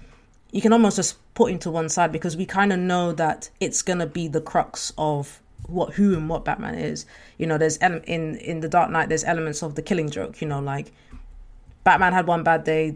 you 0.50 0.60
can 0.60 0.72
almost 0.72 0.96
just 0.96 1.16
put 1.34 1.50
him 1.50 1.58
to 1.60 1.70
one 1.70 1.88
side 1.88 2.12
because 2.12 2.36
we 2.36 2.46
kind 2.46 2.72
of 2.72 2.78
know 2.78 3.12
that 3.12 3.48
it's 3.60 3.80
gonna 3.80 4.06
be 4.06 4.28
the 4.28 4.40
crux 4.40 4.92
of 4.98 5.40
what 5.66 5.94
who 5.94 6.14
and 6.14 6.28
what 6.28 6.44
Batman 6.44 6.74
is. 6.74 7.06
You 7.38 7.46
know, 7.46 7.58
there's 7.58 7.78
ele- 7.80 8.02
in 8.06 8.36
in 8.36 8.60
the 8.60 8.68
Dark 8.68 8.90
Knight 8.90 9.08
there's 9.08 9.24
elements 9.24 9.62
of 9.62 9.74
the 9.74 9.82
Killing 9.82 10.10
Joke. 10.10 10.40
You 10.40 10.48
know, 10.48 10.60
like 10.60 10.92
Batman 11.84 12.12
had 12.12 12.26
one 12.26 12.42
bad 12.42 12.64
day, 12.64 12.94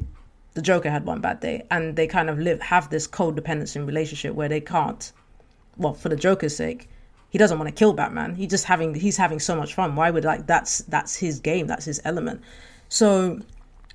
the 0.55 0.63
Joker 0.63 0.91
had 0.91 1.05
one 1.05 1.21
bad 1.21 1.41
day, 1.41 1.67
and 1.71 1.97
they 1.97 2.07
kind 2.07 2.31
of 2.31 2.39
live 2.39 2.61
have 2.61 2.91
this 2.91 3.07
codependency 3.07 3.85
relationship 3.87 4.35
where 4.35 4.49
they 4.49 4.61
can't. 4.61 5.13
Well, 5.77 5.95
for 5.95 6.09
the 6.09 6.17
Joker's 6.17 6.57
sake, 6.57 6.89
he 7.31 7.39
doesn't 7.39 7.59
want 7.59 7.69
to 7.69 7.75
kill 7.75 7.93
Batman. 7.93 8.35
He 8.35 8.47
just 8.47 8.65
having 8.65 8.95
he's 8.95 9.17
having 9.17 9.39
so 9.39 9.55
much 9.55 9.75
fun. 9.75 9.95
Why 9.95 10.11
would 10.11 10.25
like 10.25 10.47
that's 10.47 10.79
that's 10.79 11.17
his 11.17 11.41
game. 11.41 11.67
That's 11.67 11.85
his 11.85 12.01
element. 12.05 12.43
So 12.89 13.41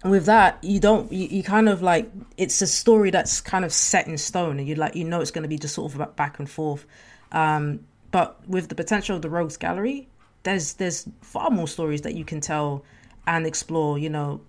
with 0.03 0.25
that, 0.25 0.63
you 0.63 0.79
don't 0.79 1.11
you, 1.11 1.27
you 1.27 1.43
kind 1.43 1.67
of 1.69 1.81
like 1.81 2.11
it's 2.37 2.61
a 2.61 2.67
story 2.67 3.09
that's 3.09 3.41
kind 3.41 3.65
of 3.65 3.73
set 3.73 4.07
in 4.07 4.17
stone, 4.17 4.59
and 4.59 4.67
you 4.67 4.75
like 4.75 4.95
you 4.95 5.03
know 5.03 5.21
it's 5.21 5.31
going 5.31 5.43
to 5.43 5.49
be 5.49 5.57
just 5.57 5.75
sort 5.75 5.93
of 5.93 6.15
back 6.15 6.39
and 6.39 6.49
forth. 6.49 6.85
Um, 7.31 7.81
but 8.13 8.47
with 8.47 8.69
the 8.69 8.75
potential 8.75 9.15
of 9.15 9.23
the 9.23 9.29
Rogues 9.29 9.57
Gallery, 9.57 10.07
there's 10.43 10.73
there's 10.73 11.09
far 11.21 11.49
more 11.49 11.67
stories 11.67 12.03
that 12.03 12.13
you 12.13 12.23
can 12.23 12.39
tell 12.39 12.85
and 13.25 13.47
explore. 13.47 13.97
You 13.97 14.11
know, 14.11 14.41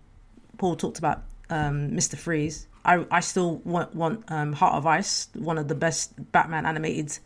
Paul 0.59 0.77
talked 0.77 0.99
about 0.99 1.23
um, 1.49 1.91
Mr. 1.91 2.17
Freeze. 2.17 2.69
I, 2.85 3.07
I 3.11 3.21
still 3.21 3.57
want, 3.65 3.95
want 3.95 4.31
um, 4.31 4.53
Heart 4.53 4.75
of 4.75 4.87
Ice, 4.87 5.29
one 5.33 5.57
of 5.57 5.69
the 5.69 5.75
best 5.75 6.13
Batman 6.31 6.67
animated 6.67 7.19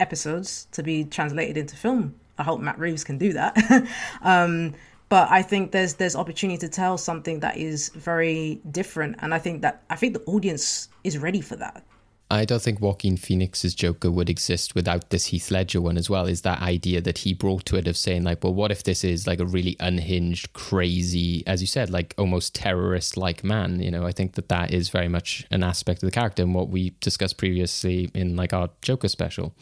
episodes, 0.00 0.66
to 0.72 0.82
be 0.82 1.04
translated 1.04 1.58
into 1.58 1.76
film. 1.76 2.14
I 2.38 2.44
hope 2.44 2.60
Matt 2.60 2.78
Reeves 2.78 3.04
can 3.04 3.18
do 3.18 3.34
that. 3.34 3.86
um, 4.22 4.72
but 5.10 5.30
I 5.30 5.42
think 5.42 5.72
there's 5.72 5.94
there's 5.94 6.16
opportunity 6.16 6.56
to 6.60 6.68
tell 6.70 6.96
something 6.96 7.40
that 7.40 7.58
is 7.58 7.90
very 7.90 8.62
different, 8.70 9.16
and 9.18 9.34
I 9.34 9.38
think 9.38 9.60
that 9.60 9.82
I 9.90 9.96
think 9.96 10.14
the 10.14 10.22
audience 10.22 10.88
is 11.04 11.18
ready 11.18 11.42
for 11.42 11.56
that. 11.56 11.84
I 12.30 12.44
don't 12.46 12.62
think 12.62 12.80
Joaquin 12.80 13.16
Phoenix's 13.16 13.74
Joker 13.74 14.10
would 14.10 14.30
exist 14.30 14.74
without 14.74 15.10
this 15.10 15.26
Heath 15.26 15.50
Ledger 15.50 15.80
one 15.80 15.98
as 15.98 16.08
well. 16.08 16.26
Is 16.26 16.40
that 16.40 16.62
idea 16.62 17.00
that 17.02 17.18
he 17.18 17.34
brought 17.34 17.66
to 17.66 17.76
it 17.76 17.86
of 17.86 17.96
saying 17.96 18.24
like, 18.24 18.42
well, 18.42 18.54
what 18.54 18.72
if 18.72 18.82
this 18.82 19.04
is 19.04 19.26
like 19.26 19.40
a 19.40 19.46
really 19.46 19.76
unhinged, 19.78 20.52
crazy, 20.54 21.46
as 21.46 21.60
you 21.60 21.66
said, 21.66 21.90
like 21.90 22.14
almost 22.16 22.54
terrorist-like 22.54 23.44
man? 23.44 23.80
You 23.80 23.90
know, 23.90 24.06
I 24.06 24.12
think 24.12 24.32
that 24.34 24.48
that 24.48 24.72
is 24.72 24.88
very 24.88 25.08
much 25.08 25.46
an 25.50 25.62
aspect 25.62 26.02
of 26.02 26.06
the 26.06 26.12
character 26.12 26.42
and 26.42 26.54
what 26.54 26.70
we 26.70 26.94
discussed 27.00 27.36
previously 27.36 28.10
in 28.14 28.36
like 28.36 28.54
our 28.54 28.70
Joker 28.80 29.08
special. 29.08 29.54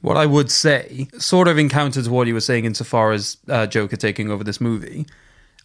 What 0.00 0.16
I 0.16 0.26
would 0.26 0.50
say, 0.50 1.06
sort 1.18 1.46
of 1.46 1.56
encounters 1.56 2.08
what 2.08 2.26
you 2.26 2.34
were 2.34 2.40
saying 2.40 2.64
insofar 2.64 3.12
as 3.12 3.36
uh, 3.48 3.68
Joker 3.68 3.96
taking 3.96 4.28
over 4.28 4.42
this 4.42 4.60
movie. 4.60 5.06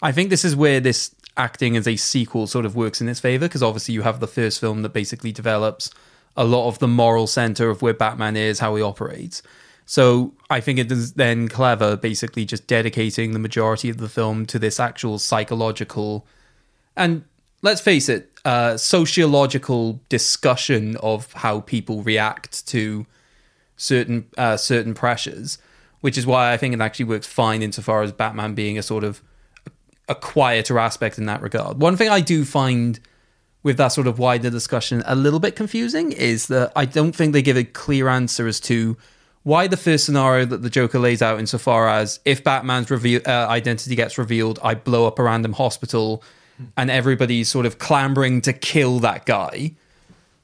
I 0.04 0.12
think 0.12 0.30
this 0.30 0.46
is 0.46 0.56
where 0.56 0.80
this 0.80 1.16
acting 1.36 1.76
as 1.76 1.88
a 1.88 1.96
sequel 1.96 2.46
sort 2.46 2.66
of 2.66 2.76
works 2.76 3.02
in 3.02 3.10
its 3.10 3.20
favor 3.20 3.46
because 3.46 3.64
obviously 3.64 3.96
you 3.96 4.04
have 4.04 4.20
the 4.20 4.28
first 4.28 4.60
film 4.60 4.84
that 4.84 4.90
basically 4.90 5.32
develops 5.32 5.90
a 6.38 6.46
lot 6.46 6.68
of 6.68 6.80
the 6.80 6.88
moral 6.88 7.28
center 7.28 7.70
of 7.70 7.82
where 7.82 7.94
Batman 7.94 8.38
is, 8.38 8.60
how 8.60 8.76
he 8.76 8.82
operates. 8.82 9.42
So 9.86 10.34
I 10.50 10.60
think 10.62 10.80
it 10.80 10.92
is 10.92 11.14
then 11.14 11.48
clever, 11.48 11.96
basically 11.96 12.46
just 12.46 12.68
dedicating 12.68 13.32
the 13.34 13.40
majority 13.40 13.90
of 13.90 13.98
the 13.98 14.10
film 14.10 14.46
to 14.48 14.60
this 14.60 14.80
actual 14.80 15.18
psychological 15.18 16.26
and 16.96 17.24
let's 17.62 17.82
face 17.82 18.10
it, 18.10 18.32
uh, 18.46 18.78
sociological 18.78 20.02
discussion 20.10 20.98
of 20.98 21.32
how 21.34 21.62
people 21.62 22.02
react 22.04 22.68
to 22.68 23.06
certain 23.78 24.28
uh, 24.38 24.58
certain 24.58 24.94
pressures, 24.94 25.58
which 26.02 26.18
is 26.18 26.26
why 26.26 26.52
I 26.52 26.58
think 26.58 26.74
it 26.74 26.82
actually 26.82 27.06
works 27.06 27.28
fine 27.28 27.62
insofar 27.62 28.02
as 28.02 28.12
Batman 28.12 28.56
being 28.56 28.78
a 28.78 28.84
sort 28.84 29.04
of 29.04 29.22
a 30.10 30.16
quieter 30.16 30.80
aspect 30.80 31.18
in 31.18 31.26
that 31.26 31.42
regard. 31.42 31.80
One 31.80 31.98
thing 31.98 32.10
I 32.10 32.22
do 32.22 32.46
find 32.46 33.00
with 33.68 33.76
that 33.76 33.90
sort 33.90 34.08
of 34.08 34.18
wider 34.18 34.50
discussion 34.50 35.04
a 35.06 35.14
little 35.14 35.42
bit 35.42 35.58
confusing 35.58 36.14
is 36.14 36.48
that 36.48 36.72
I 36.74 36.86
don't 36.86 37.14
think 37.14 37.34
they 37.34 37.42
give 37.42 37.58
a 37.58 37.66
clear 37.66 38.08
answer 38.08 38.48
as 38.48 38.62
to 38.62 38.96
why 39.44 39.68
the 39.68 39.76
first 39.76 40.06
scenario 40.06 40.46
that 40.46 40.62
the 40.62 40.70
Joker 40.70 41.00
lays 41.00 41.22
out, 41.22 41.38
insofar 41.38 41.90
as 41.90 42.22
if 42.24 42.46
Batman's 42.46 42.90
reveal, 42.90 43.20
uh, 43.26 43.48
identity 43.50 43.94
gets 43.94 44.18
revealed, 44.18 44.58
I 44.64 44.74
blow 44.74 45.06
up 45.06 45.20
a 45.20 45.24
random 45.24 45.52
hospital 45.52 46.24
and 46.78 46.90
everybody's 46.90 47.50
sort 47.50 47.66
of 47.66 47.78
clambering 47.78 48.40
to 48.44 48.54
kill 48.54 49.00
that 49.00 49.26
guy, 49.26 49.74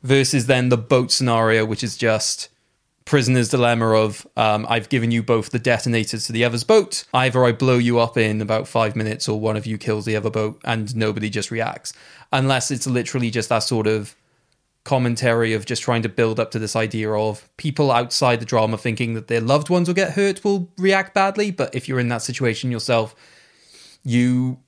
versus 0.04 0.48
then 0.48 0.68
the 0.68 0.78
boat 0.78 1.10
scenario, 1.10 1.64
which 1.64 1.82
is 1.82 1.96
just 1.96 2.50
prisoner's 3.06 3.50
dilemma 3.50 3.88
of 3.92 4.26
um, 4.38 4.66
I've 4.70 4.90
given 4.90 5.12
you 5.12 5.24
both 5.24 5.50
the 5.50 5.60
detonators 5.60 6.26
to 6.28 6.32
the 6.32 6.44
other's 6.46 6.64
boat. 6.64 7.04
Either 7.14 7.44
I 7.44 7.52
blow 7.52 7.78
you 7.78 8.00
up 8.00 8.18
in 8.18 8.42
about 8.42 8.68
five 8.68 8.96
minutes, 8.96 9.28
or 9.28 9.40
one 9.40 9.58
of 9.58 9.66
you 9.66 9.78
kills 9.78 10.06
the 10.06 10.16
other 10.16 10.30
boat, 10.30 10.62
and 10.64 10.96
nobody 10.96 11.30
just 11.30 11.52
reacts. 11.52 11.94
Unless 12.32 12.72
it's 12.72 12.88
literally 12.88 13.30
just 13.30 13.50
that 13.50 13.60
sort 13.60 13.88
of 13.88 14.16
commentary 14.84 15.54
of 15.54 15.66
just 15.66 15.82
trying 15.82 16.02
to 16.02 16.10
build 16.10 16.40
up 16.40 16.52
to 16.52 16.60
this 16.60 16.76
idea 16.76 17.10
of 17.12 17.50
people 17.58 17.92
outside 17.92 18.40
the 18.40 18.46
drama 18.46 18.78
thinking 18.78 19.14
that 19.14 19.28
their 19.28 19.40
loved 19.40 19.70
ones 19.70 19.88
will 19.88 19.96
get 19.96 20.12
hurt 20.12 20.44
will 20.44 20.70
react 20.78 21.14
badly, 21.14 21.52
but 21.52 21.74
if 21.74 21.88
you're 21.88 22.00
in 22.00 22.10
that 22.10 22.22
situation 22.22 22.70
yourself, 22.70 23.16
you 24.04 24.60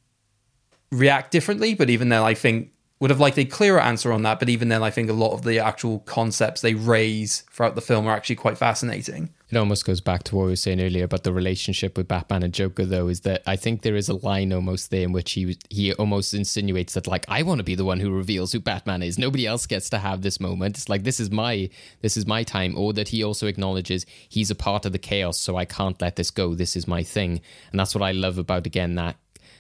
react 0.91 1.31
differently. 1.31 1.73
But 1.73 1.89
even 1.89 2.09
then, 2.09 2.21
I 2.21 2.33
think 2.33 2.71
would 2.99 3.09
have 3.09 3.19
liked 3.19 3.37
a 3.37 3.45
clearer 3.45 3.79
answer 3.79 4.13
on 4.13 4.23
that. 4.23 4.39
But 4.39 4.49
even 4.49 4.69
then, 4.69 4.81
I 4.81 4.89
think 4.89 5.09
a 5.09 5.13
lot 5.13 5.33
of 5.33 5.43
the 5.43 5.59
actual 5.59 5.99
concepts 5.99 6.61
they 6.61 6.73
raise 6.73 7.41
throughout 7.51 7.75
the 7.75 7.81
film 7.81 8.07
are 8.07 8.15
actually 8.15 8.37
quite 8.37 8.57
fascinating. 8.57 9.33
It 9.51 9.57
almost 9.57 9.85
goes 9.85 10.01
back 10.01 10.23
to 10.23 10.35
what 10.35 10.45
we 10.45 10.51
were 10.51 10.55
saying 10.55 10.81
earlier 10.81 11.03
about 11.03 11.23
the 11.23 11.31
relationship 11.31 11.97
with 11.97 12.07
Batman 12.07 12.41
and 12.41 12.53
Joker, 12.53 12.83
though, 12.85 13.07
is 13.07 13.21
that 13.21 13.43
I 13.45 13.57
think 13.57 13.81
there 13.81 13.95
is 13.95 14.09
a 14.09 14.15
line 14.15 14.51
almost 14.51 14.89
there 14.89 15.03
in 15.03 15.11
which 15.11 15.33
he 15.33 15.57
he 15.69 15.93
almost 15.93 16.33
insinuates 16.33 16.93
that 16.95 17.05
like 17.05 17.25
I 17.27 17.43
want 17.43 17.59
to 17.59 17.63
be 17.63 17.75
the 17.75 17.85
one 17.85 17.99
who 17.99 18.11
reveals 18.11 18.53
who 18.53 18.59
Batman 18.59 19.03
is. 19.03 19.19
Nobody 19.19 19.45
else 19.45 19.65
gets 19.65 19.89
to 19.91 19.99
have 19.99 20.21
this 20.21 20.39
moment. 20.39 20.77
It's 20.77 20.89
like 20.89 21.03
this 21.03 21.19
is 21.19 21.29
my 21.29 21.69
this 22.01 22.17
is 22.17 22.25
my 22.25 22.43
time, 22.43 22.77
or 22.77 22.93
that 22.93 23.09
he 23.09 23.23
also 23.23 23.45
acknowledges 23.45 24.05
he's 24.29 24.49
a 24.49 24.55
part 24.55 24.85
of 24.85 24.93
the 24.93 24.99
chaos, 24.99 25.37
so 25.37 25.57
I 25.57 25.65
can't 25.65 26.01
let 26.01 26.15
this 26.15 26.31
go. 26.31 26.55
This 26.55 26.75
is 26.75 26.87
my 26.87 27.03
thing, 27.03 27.41
and 27.71 27.79
that's 27.79 27.93
what 27.93 28.03
I 28.03 28.13
love 28.13 28.37
about 28.37 28.65
again 28.65 28.95
that 28.95 29.17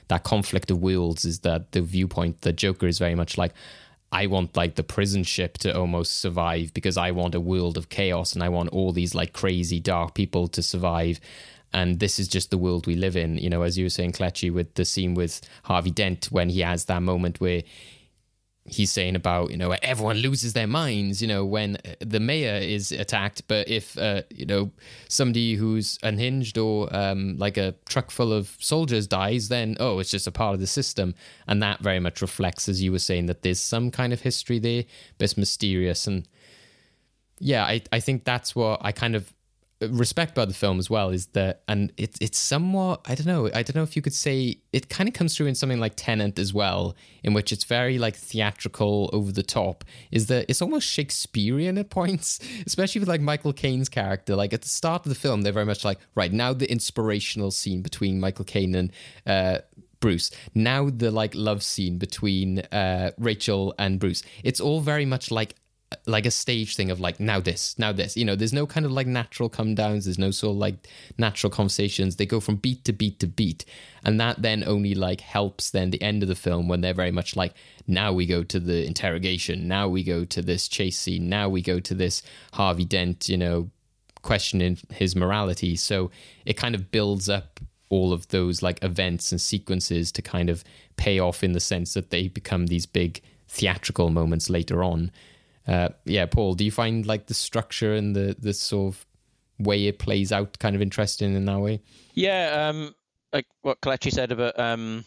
that 0.07 0.23
conflict 0.23 0.71
of 0.71 0.81
worlds 0.81 1.25
is 1.25 1.39
that 1.39 1.71
the 1.71 1.81
viewpoint 1.81 2.41
the 2.41 2.53
Joker 2.53 2.87
is 2.87 2.99
very 2.99 3.15
much 3.15 3.37
like 3.37 3.53
I 4.11 4.27
want 4.27 4.55
like 4.55 4.75
the 4.75 4.83
prison 4.83 5.23
ship 5.23 5.57
to 5.59 5.77
almost 5.77 6.19
survive 6.21 6.73
because 6.73 6.95
I 6.95 7.11
want 7.11 7.35
a 7.35 7.39
world 7.39 7.77
of 7.77 7.89
chaos 7.89 8.33
and 8.33 8.43
I 8.43 8.49
want 8.49 8.69
all 8.69 8.91
these 8.91 9.13
like 9.13 9.33
crazy 9.33 9.79
dark 9.79 10.13
people 10.13 10.47
to 10.49 10.61
survive. 10.61 11.19
And 11.73 11.99
this 11.99 12.19
is 12.19 12.29
just 12.29 12.51
the 12.51 12.57
world 12.57 12.87
we 12.87 12.95
live 12.95 13.17
in. 13.17 13.37
You 13.37 13.49
know, 13.49 13.63
as 13.63 13.77
you 13.77 13.85
were 13.85 13.89
saying, 13.89 14.13
Kelechi, 14.13 14.53
with 14.53 14.73
the 14.75 14.85
scene 14.85 15.15
with 15.15 15.41
Harvey 15.63 15.91
Dent 15.91 16.27
when 16.31 16.47
he 16.47 16.61
has 16.61 16.85
that 16.85 17.01
moment 17.01 17.41
where 17.41 17.63
he's 18.67 18.91
saying 18.91 19.15
about 19.15 19.51
you 19.51 19.57
know 19.57 19.75
everyone 19.83 20.17
loses 20.17 20.53
their 20.53 20.65
minds 20.65 21.21
you 21.21 21.27
know 21.27 21.45
when 21.45 21.77
the 21.99 22.19
mayor 22.19 22.55
is 22.55 22.91
attacked. 22.91 23.47
But 23.47 23.69
if 23.69 23.97
uh, 23.97 24.23
you 24.29 24.45
know 24.45 24.71
somebody 25.07 25.55
who's 25.55 25.99
unhinged 26.01 26.57
or 26.57 26.93
um, 26.95 27.37
like 27.37 27.57
a 27.57 27.75
truck 27.87 28.11
full 28.11 28.33
of 28.33 28.55
soldiers 28.59 29.07
dies 29.07 29.49
then 29.49 29.77
oh 29.79 29.99
it's 29.99 30.11
just 30.11 30.27
a 30.27 30.31
part 30.31 30.53
of 30.55 30.59
the 30.59 30.67
system. 30.67 31.15
And 31.47 31.61
that 31.61 31.79
very 31.79 31.99
much 31.99 32.21
reflects 32.21 32.67
as 32.67 32.81
you 32.81 32.91
were 32.91 32.99
saying 32.99 33.27
that 33.27 33.43
there's 33.43 33.59
some 33.59 33.91
kind 33.91 34.11
of 34.13 34.21
history 34.21 34.59
there 34.59 34.83
but 35.17 35.25
it's 35.25 35.37
mysterious. 35.37 36.07
And 36.07 36.27
yeah 37.39 37.65
i, 37.65 37.81
I 37.91 37.99
think 37.99 38.23
that's 38.23 38.55
what 38.55 38.79
i 38.81 38.93
kind 38.93 39.13
of 39.13 39.33
respect 39.81 40.31
about 40.31 40.47
the 40.47 40.53
film 40.53 40.79
as 40.79 40.89
well 40.89 41.09
is 41.09 41.27
that, 41.27 41.61
and 41.67 41.91
it's 41.97 42.17
it's 42.21 42.37
somewhat 42.37 43.01
I 43.05 43.15
don't 43.15 43.27
know 43.27 43.47
I 43.47 43.61
don't 43.63 43.75
know 43.75 43.83
if 43.83 43.95
you 43.95 44.01
could 44.01 44.13
say 44.13 44.59
it 44.71 44.89
kind 44.89 45.07
of 45.09 45.13
comes 45.13 45.35
through 45.35 45.47
in 45.47 45.55
something 45.55 45.79
like 45.79 45.93
Tenant 45.95 46.39
as 46.39 46.53
well, 46.53 46.95
in 47.23 47.33
which 47.33 47.51
it's 47.51 47.65
very 47.65 47.97
like 47.97 48.15
theatrical, 48.15 49.09
over 49.11 49.31
the 49.31 49.43
top. 49.43 49.83
Is 50.11 50.27
that 50.27 50.45
it's 50.49 50.61
almost 50.61 50.87
Shakespearean 50.87 51.77
at 51.77 51.89
points, 51.89 52.39
especially 52.65 52.99
with 52.99 53.09
like 53.09 53.21
Michael 53.21 53.53
Caine's 53.53 53.89
character. 53.89 54.35
Like 54.35 54.53
at 54.53 54.61
the 54.61 54.69
start 54.69 55.05
of 55.05 55.09
the 55.09 55.19
film, 55.19 55.41
they're 55.41 55.53
very 55.53 55.65
much 55.65 55.83
like 55.83 55.99
right 56.15 56.31
now 56.31 56.53
the 56.53 56.71
inspirational 56.71 57.51
scene 57.51 57.81
between 57.81 58.19
Michael 58.19 58.45
Caine 58.45 58.75
and. 58.75 58.91
Uh, 59.25 59.59
Bruce. 60.01 60.29
Now 60.53 60.91
the 60.91 61.09
like 61.09 61.33
love 61.33 61.63
scene 61.63 61.97
between 61.97 62.59
uh, 62.59 63.11
Rachel 63.17 63.73
and 63.79 63.99
Bruce. 63.99 64.21
It's 64.43 64.59
all 64.59 64.79
very 64.79 65.05
much 65.05 65.31
like 65.31 65.55
like 66.05 66.25
a 66.25 66.31
stage 66.31 66.75
thing 66.75 66.91
of 66.91 66.99
like 66.99 67.19
now 67.19 67.39
this, 67.39 67.77
now 67.77 67.91
this. 67.91 68.15
You 68.15 68.25
know, 68.25 68.35
there's 68.35 68.53
no 68.53 68.65
kind 68.65 68.85
of 68.85 68.91
like 68.91 69.07
natural 69.07 69.49
come 69.49 69.75
downs. 69.75 70.05
There's 70.05 70.19
no 70.19 70.31
sort 70.31 70.51
of 70.51 70.57
like 70.57 70.87
natural 71.17 71.49
conversations. 71.49 72.15
They 72.15 72.25
go 72.25 72.39
from 72.39 72.55
beat 72.55 72.83
to 72.85 72.93
beat 72.93 73.19
to 73.19 73.27
beat, 73.27 73.65
and 74.03 74.19
that 74.19 74.41
then 74.41 74.63
only 74.65 74.95
like 74.95 75.21
helps 75.21 75.69
then 75.69 75.91
the 75.91 76.01
end 76.01 76.23
of 76.23 76.29
the 76.29 76.35
film 76.35 76.67
when 76.67 76.81
they're 76.81 76.93
very 76.93 77.11
much 77.11 77.35
like 77.35 77.53
now 77.87 78.11
we 78.13 78.25
go 78.25 78.43
to 78.43 78.59
the 78.59 78.85
interrogation. 78.85 79.67
Now 79.67 79.87
we 79.87 80.03
go 80.03 80.25
to 80.25 80.41
this 80.41 80.67
chase 80.67 80.97
scene. 80.97 81.29
Now 81.29 81.49
we 81.49 81.61
go 81.61 81.79
to 81.79 81.93
this 81.93 82.23
Harvey 82.53 82.85
Dent. 82.85 83.29
You 83.29 83.37
know, 83.37 83.69
questioning 84.25 84.77
his 84.91 85.15
morality. 85.15 85.75
So 85.75 86.11
it 86.45 86.57
kind 86.57 86.75
of 86.75 86.91
builds 86.91 87.29
up 87.29 87.59
all 87.89 88.11
of 88.11 88.27
those 88.29 88.61
like 88.61 88.83
events 88.83 89.31
and 89.31 89.39
sequences 89.39 90.11
to 90.11 90.21
kind 90.21 90.49
of 90.49 90.63
pay 90.97 91.19
off 91.19 91.43
in 91.43 91.53
the 91.53 91.59
sense 91.59 91.93
that 91.93 92.09
they 92.09 92.27
become 92.27 92.67
these 92.67 92.85
big 92.85 93.21
theatrical 93.47 94.09
moments 94.09 94.49
later 94.49 94.83
on. 94.83 95.11
Uh, 95.67 95.89
yeah, 96.05 96.25
Paul, 96.25 96.53
do 96.53 96.63
you 96.63 96.71
find 96.71 97.05
like 97.05 97.27
the 97.27 97.33
structure 97.33 97.93
and 97.93 98.15
the 98.15 98.35
the 98.37 98.53
sort 98.53 98.93
of 98.93 99.05
way 99.57 99.87
it 99.87 99.99
plays 99.99 100.31
out 100.31 100.59
kind 100.59 100.75
of 100.75 100.81
interesting 100.81 101.35
in 101.35 101.45
that 101.45 101.59
way? 101.59 101.81
Yeah, 102.13 102.69
um, 102.69 102.93
like 103.33 103.47
what 103.61 103.81
Kelechi 103.81 104.11
said 104.11 104.31
about 104.31 104.59
um, 104.59 105.05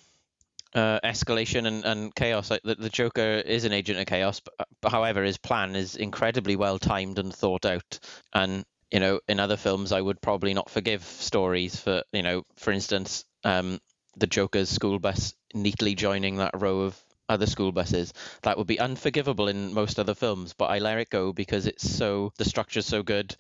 uh, 0.75 1.01
escalation 1.05 1.67
and, 1.67 1.85
and 1.85 2.15
chaos. 2.15 2.51
Like 2.51 2.63
the, 2.63 2.75
the 2.75 2.89
Joker 2.89 3.43
is 3.45 3.65
an 3.65 3.73
agent 3.73 3.99
of 3.99 4.07
chaos, 4.07 4.41
but, 4.41 4.91
however, 4.91 5.23
his 5.23 5.39
plan 5.39 5.77
is 5.77 5.97
incredibly 5.97 6.57
well 6.57 6.79
timed 6.79 7.19
and 7.19 7.35
thought 7.35 7.65
out. 7.65 7.99
And 8.33 8.65
you 8.91 9.01
know, 9.01 9.21
in 9.29 9.39
other 9.39 9.57
films, 9.57 9.93
I 9.93 10.01
would 10.01 10.21
probably 10.21 10.55
not 10.55 10.71
forgive 10.71 11.05
stories 11.05 11.79
for, 11.79 12.03
you 12.13 12.23
know, 12.23 12.45
for 12.57 12.73
instance, 12.73 13.25
um, 13.45 13.81
the 14.17 14.27
Joker's 14.27 14.71
school 14.71 14.99
bus 14.99 15.35
neatly 15.55 15.95
joining 15.95 16.37
that 16.37 16.59
row 16.61 16.81
of 16.81 16.99
other 17.29 17.47
school 17.47 17.73
buses. 17.73 18.13
That 18.43 18.59
would 18.59 18.67
be 18.67 18.81
unforgivable 18.81 19.49
in 19.49 19.75
most 19.75 19.99
other 19.99 20.15
films, 20.15 20.55
but 20.57 20.67
I 20.67 20.79
let 20.79 20.99
it 20.99 21.11
go 21.11 21.33
because 21.33 21.67
it's 21.67 21.89
so 21.89 22.33
the 22.39 22.45
structure's 22.45 22.87
so 22.87 23.03
good 23.03 23.35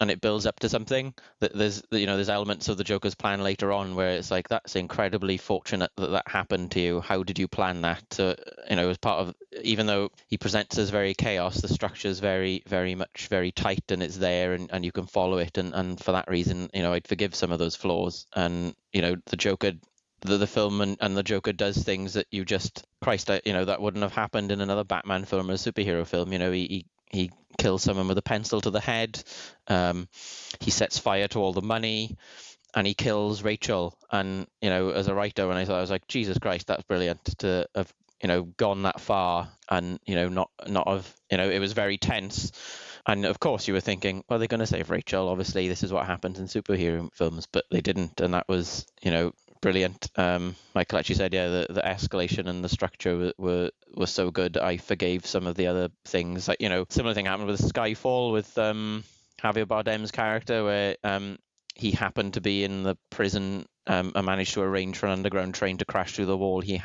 and 0.00 0.10
it 0.10 0.20
builds 0.20 0.44
up 0.44 0.58
to 0.60 0.68
something 0.68 1.14
that 1.40 1.56
there's 1.56 1.82
you 1.90 2.06
know 2.06 2.16
there's 2.16 2.28
elements 2.28 2.68
of 2.68 2.76
the 2.76 2.84
Joker's 2.84 3.14
plan 3.14 3.42
later 3.42 3.72
on 3.72 3.94
where 3.94 4.10
it's 4.10 4.30
like 4.30 4.48
that's 4.48 4.76
incredibly 4.76 5.36
fortunate 5.36 5.90
that 5.96 6.10
that 6.10 6.28
happened 6.28 6.72
to 6.72 6.80
you. 6.80 7.00
How 7.00 7.22
did 7.22 7.38
you 7.38 7.48
plan 7.48 7.82
that? 7.82 8.04
You 8.18 8.76
know, 8.76 8.90
as 8.90 8.98
part 8.98 9.20
of 9.20 9.34
even 9.62 9.86
though 9.86 10.10
he 10.26 10.36
presents 10.36 10.78
as 10.78 10.90
very 10.90 11.14
chaos, 11.14 11.60
the 11.60 11.68
structure 11.68 12.08
is 12.08 12.20
very 12.20 12.62
very 12.66 12.94
much 12.94 13.28
very 13.28 13.52
tight 13.52 13.90
and 13.90 14.02
it's 14.02 14.18
there 14.18 14.54
and, 14.54 14.68
and 14.72 14.84
you 14.84 14.92
can 14.92 15.06
follow 15.06 15.38
it 15.38 15.58
and 15.58 15.74
and 15.74 16.00
for 16.00 16.12
that 16.12 16.28
reason 16.28 16.70
you 16.74 16.82
know 16.82 16.92
I'd 16.92 17.08
forgive 17.08 17.34
some 17.34 17.52
of 17.52 17.58
those 17.58 17.76
flaws 17.76 18.26
and 18.34 18.74
you 18.92 19.02
know 19.02 19.16
the 19.26 19.36
Joker 19.36 19.72
the, 20.24 20.38
the 20.38 20.46
film 20.46 20.80
and, 20.80 20.96
and 21.00 21.16
the 21.16 21.22
Joker 21.22 21.52
does 21.52 21.76
things 21.76 22.14
that 22.14 22.26
you 22.30 22.44
just 22.44 22.84
Christ, 23.02 23.30
you 23.44 23.52
know, 23.52 23.66
that 23.66 23.80
wouldn't 23.80 24.02
have 24.02 24.14
happened 24.14 24.50
in 24.50 24.60
another 24.60 24.84
Batman 24.84 25.24
film 25.24 25.50
or 25.50 25.54
a 25.54 25.56
superhero 25.56 26.06
film. 26.06 26.32
You 26.32 26.38
know, 26.38 26.50
he 26.50 26.86
he, 27.10 27.18
he 27.18 27.30
kills 27.58 27.82
someone 27.82 28.08
with 28.08 28.18
a 28.18 28.22
pencil 28.22 28.60
to 28.62 28.70
the 28.70 28.80
head. 28.80 29.22
Um, 29.68 30.08
he 30.60 30.70
sets 30.70 30.98
fire 30.98 31.28
to 31.28 31.38
all 31.38 31.52
the 31.52 31.62
money, 31.62 32.16
and 32.74 32.86
he 32.86 32.94
kills 32.94 33.42
Rachel. 33.42 33.96
And 34.10 34.46
you 34.60 34.70
know, 34.70 34.90
as 34.90 35.08
a 35.08 35.14
writer, 35.14 35.46
when 35.46 35.58
I 35.58 35.66
thought 35.66 35.76
I 35.78 35.82
was 35.82 35.90
like, 35.90 36.08
Jesus 36.08 36.38
Christ, 36.38 36.66
that's 36.66 36.82
brilliant 36.84 37.22
to 37.38 37.68
have 37.74 37.92
you 38.22 38.28
know 38.28 38.42
gone 38.42 38.82
that 38.84 39.00
far 39.00 39.50
and 39.68 39.98
you 40.06 40.14
know 40.14 40.28
not 40.28 40.50
not 40.66 40.88
have 40.88 41.14
you 41.30 41.36
know 41.36 41.48
it 41.50 41.58
was 41.58 41.74
very 41.74 41.98
tense. 41.98 42.50
And 43.06 43.26
of 43.26 43.38
course, 43.38 43.68
you 43.68 43.74
were 43.74 43.80
thinking, 43.80 44.24
well, 44.30 44.38
they're 44.38 44.48
going 44.48 44.60
to 44.60 44.66
save 44.66 44.88
Rachel. 44.88 45.28
Obviously, 45.28 45.68
this 45.68 45.82
is 45.82 45.92
what 45.92 46.06
happens 46.06 46.38
in 46.38 46.46
superhero 46.46 47.12
films, 47.12 47.46
but 47.52 47.66
they 47.70 47.82
didn't, 47.82 48.18
and 48.22 48.32
that 48.32 48.48
was, 48.48 48.86
you 49.02 49.10
know, 49.10 49.32
brilliant. 49.64 50.10
Um, 50.16 50.56
Michael 50.74 50.98
actually 50.98 51.14
said, 51.14 51.32
yeah, 51.32 51.48
the, 51.48 51.66
the 51.70 51.80
escalation 51.80 52.48
and 52.48 52.62
the 52.62 52.68
structure 52.68 53.16
were, 53.16 53.32
were 53.38 53.70
were 53.96 54.06
so 54.06 54.30
good. 54.30 54.58
I 54.58 54.76
forgave 54.76 55.24
some 55.24 55.46
of 55.46 55.56
the 55.56 55.68
other 55.68 55.88
things. 56.04 56.48
Like 56.48 56.60
you 56.60 56.68
know, 56.68 56.84
similar 56.90 57.14
thing 57.14 57.24
happened 57.24 57.46
with 57.46 57.62
Skyfall 57.62 58.30
with 58.30 58.58
um, 58.58 59.04
Javier 59.42 59.66
Bardem's 59.66 60.10
character, 60.10 60.64
where 60.64 60.96
um, 61.02 61.38
he 61.74 61.92
happened 61.92 62.34
to 62.34 62.42
be 62.42 62.62
in 62.62 62.82
the 62.82 62.98
prison 63.08 63.64
um, 63.86 64.12
and 64.14 64.26
managed 64.26 64.52
to 64.52 64.60
arrange 64.60 64.98
for 64.98 65.06
an 65.06 65.12
underground 65.12 65.54
train 65.54 65.78
to 65.78 65.86
crash 65.86 66.12
through 66.14 66.26
the 66.26 66.36
wall. 66.36 66.60
He, 66.60 66.82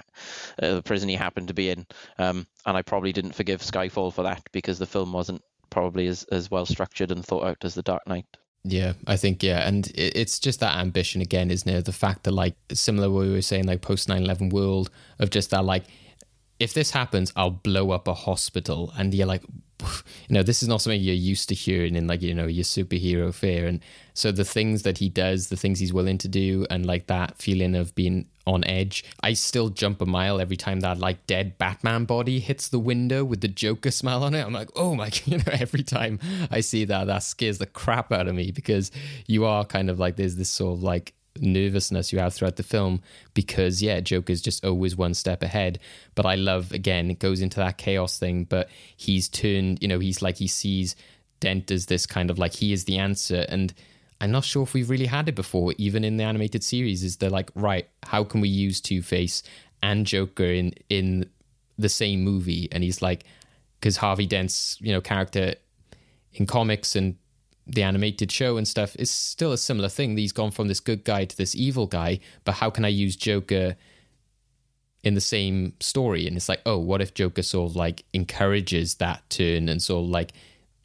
uh, 0.64 0.76
the 0.76 0.81
prison 0.81 1.10
he 1.10 1.15
happened 1.15 1.49
to 1.49 1.53
be 1.53 1.72
in, 1.72 1.85
um, 2.18 2.47
and 2.65 2.77
I 2.77 2.81
probably 2.81 3.11
didn't 3.11 3.35
forgive 3.35 3.60
Skyfall 3.60 4.14
for 4.14 4.23
that 4.23 4.43
because 4.53 4.80
the 4.80 4.85
film 4.85 5.11
wasn't 5.11 5.41
probably 5.69 6.07
as, 6.07 6.23
as 6.31 6.49
well 6.49 6.65
structured 6.65 7.11
and 7.11 7.26
thought 7.26 7.45
out 7.45 7.65
as 7.65 7.76
The 7.76 7.84
Dark 7.84 8.07
Knight. 8.07 8.26
Yeah, 8.64 8.94
I 9.07 9.15
think 9.15 9.41
yeah, 9.41 9.68
and 9.68 9.88
it, 9.88 10.15
it's 10.15 10.38
just 10.40 10.60
that 10.60 10.77
ambition 10.77 11.22
again, 11.22 11.49
isn't 11.49 11.68
it? 11.69 11.86
The 11.86 11.94
fact 11.94 12.23
that 12.23 12.31
like 12.31 12.56
similar 12.73 13.10
what 13.10 13.26
we 13.26 13.31
were 13.31 13.41
saying, 13.41 13.65
like 13.65 13.81
post 13.81 14.07
9-11 14.10 14.52
world 14.52 14.90
of 15.19 15.30
just 15.30 15.52
that 15.52 15.64
like 15.64 15.86
if 16.60 16.73
this 16.73 16.91
happens, 16.91 17.31
I'll 17.36 17.52
blow 17.52 17.91
up 17.91 18.07
a 18.07 18.14
hospital, 18.14 18.94
and 18.98 19.14
you're 19.14 19.27
like, 19.27 19.44
you 19.81 19.88
know, 20.34 20.44
this 20.44 20.61
is 20.61 20.68
not 20.68 20.81
something 20.81 20.99
you're 20.99 21.15
used 21.15 21.48
to 21.49 21.56
hearing 21.56 21.95
in 21.95 22.06
like 22.06 22.22
you 22.22 22.34
know 22.34 22.48
your 22.48 22.65
superhero 22.65 23.34
fear. 23.34 23.65
and 23.65 23.80
so 24.14 24.34
the 24.34 24.44
things 24.44 24.81
that 24.84 24.98
he 24.98 25.07
does, 25.07 25.48
the 25.48 25.56
things 25.56 25.80
he's 25.80 25.94
willing 25.94 26.18
to 26.18 26.27
do, 26.27 26.68
and 26.69 26.86
like 26.86 27.07
that 27.07 27.38
feeling 27.38 27.76
of 27.76 27.95
being 27.95 28.27
on 28.45 28.65
edge. 28.65 29.06
I 29.22 29.34
still 29.34 29.69
jump 29.69 30.02
a 30.02 30.06
mile 30.06 30.41
every 30.41 30.57
time 30.57 30.81
that 30.81 30.98
like 30.98 31.26
dead 31.27 31.57
Batman 31.57 32.06
body 32.06 32.40
hits 32.40 32.68
the 32.68 32.80
window 32.80 33.23
with 33.23 33.41
the 33.41 33.48
Joker 33.48 33.91
smile 33.91 34.23
on 34.23 34.34
it. 34.34 34.44
I'm 34.45 34.53
like, 34.53 34.69
oh 34.76 34.95
my, 34.95 35.11
you 35.26 35.38
know, 35.38 35.44
every 35.53 35.84
time 35.84 36.19
I 36.52 36.60
see 36.61 36.86
that, 36.86 37.07
that 37.07 37.23
scares 37.23 37.60
the 37.60 37.68
crap 37.68 38.11
out 38.11 38.27
of 38.27 38.36
me 38.36 38.52
because 38.52 38.91
you 39.27 39.45
are 39.45 39.64
kind 39.64 39.90
of 39.90 39.99
like 39.99 40.15
there's 40.15 40.36
this 40.36 40.49
sort 40.49 40.77
of 40.77 40.84
like 40.84 41.14
nervousness 41.41 42.11
you 42.11 42.20
have 42.20 42.34
throughout 42.34 42.56
the 42.56 42.64
film 42.64 43.02
because 43.34 43.82
yeah 43.82 43.99
joker's 43.99 44.41
just 44.41 44.64
always 44.66 44.95
one 44.95 45.14
step 45.14 45.41
ahead 45.44 45.80
but 46.16 46.26
i 46.26 46.36
love 46.36 46.72
again 46.72 47.10
it 47.10 47.20
goes 47.20 47.41
into 47.41 47.57
that 47.57 47.78
chaos 47.78 48.18
thing 48.20 48.44
but 48.44 48.70
he's 48.95 49.28
turned 49.28 49.82
you 49.82 49.88
know 49.88 49.99
he's 49.99 50.22
like 50.22 50.38
he 50.38 50.48
sees 50.48 50.95
dent 51.40 51.72
as 51.72 51.86
this 51.86 52.06
kind 52.06 52.30
of 52.30 52.38
like 52.38 52.53
he 52.53 52.74
is 52.74 52.86
the 52.86 52.98
answer 52.98 53.45
and 53.49 53.74
I'm 54.22 54.32
not 54.32 54.44
sure 54.44 54.64
if 54.64 54.74
we've 54.74 54.90
really 54.90 55.06
had 55.06 55.30
it 55.30 55.36
before, 55.36 55.74
even 55.78 56.03
in 56.03 56.18
the 56.18 56.24
animated 56.24 56.64
series. 56.64 57.03
Is 57.03 57.18
they're 57.18 57.30
like, 57.30 57.49
right, 57.56 57.88
how 58.03 58.24
can 58.24 58.41
we 58.41 58.49
use 58.49 58.82
Two 58.82 59.02
Face 59.02 59.44
and 59.82 60.06
Joker 60.06 60.44
in 60.44 60.74
in 60.90 61.30
the 61.78 61.90
same 61.90 62.22
movie? 62.22 62.68
And 62.72 62.84
he's 62.84 63.02
like, 63.02 63.24
because 63.80 63.98
Harvey 63.98 64.26
Dent's 64.26 64.78
you 64.82 64.91
know 64.91 65.02
character 65.02 65.56
in 66.34 66.45
comics 66.45 66.95
and 66.95 67.16
the 67.69 67.83
animated 67.83 68.31
show 68.31 68.57
and 68.57 68.67
stuff 68.67 68.95
is 68.97 69.11
still 69.11 69.51
a 69.51 69.57
similar 69.57 69.89
thing. 69.89 70.17
He's 70.17 70.31
gone 70.31 70.51
from 70.51 70.67
this 70.67 70.79
good 70.79 71.03
guy 71.03 71.25
to 71.25 71.37
this 71.37 71.55
evil 71.55 71.87
guy, 71.87 72.19
but 72.43 72.53
how 72.53 72.69
can 72.69 72.83
I 72.83 72.89
use 72.89 73.15
Joker 73.15 73.75
in 75.03 75.13
the 75.13 75.21
same 75.21 75.73
story? 75.79 76.27
And 76.27 76.35
it's 76.35 76.49
like, 76.49 76.61
oh, 76.65 76.77
what 76.77 77.01
if 77.01 77.13
Joker 77.13 77.43
sort 77.43 77.71
of 77.71 77.75
like 77.75 78.03
encourages 78.13 78.95
that 78.95 79.29
turn 79.29 79.69
and 79.69 79.81
sort 79.81 80.05
of 80.05 80.09
like 80.09 80.33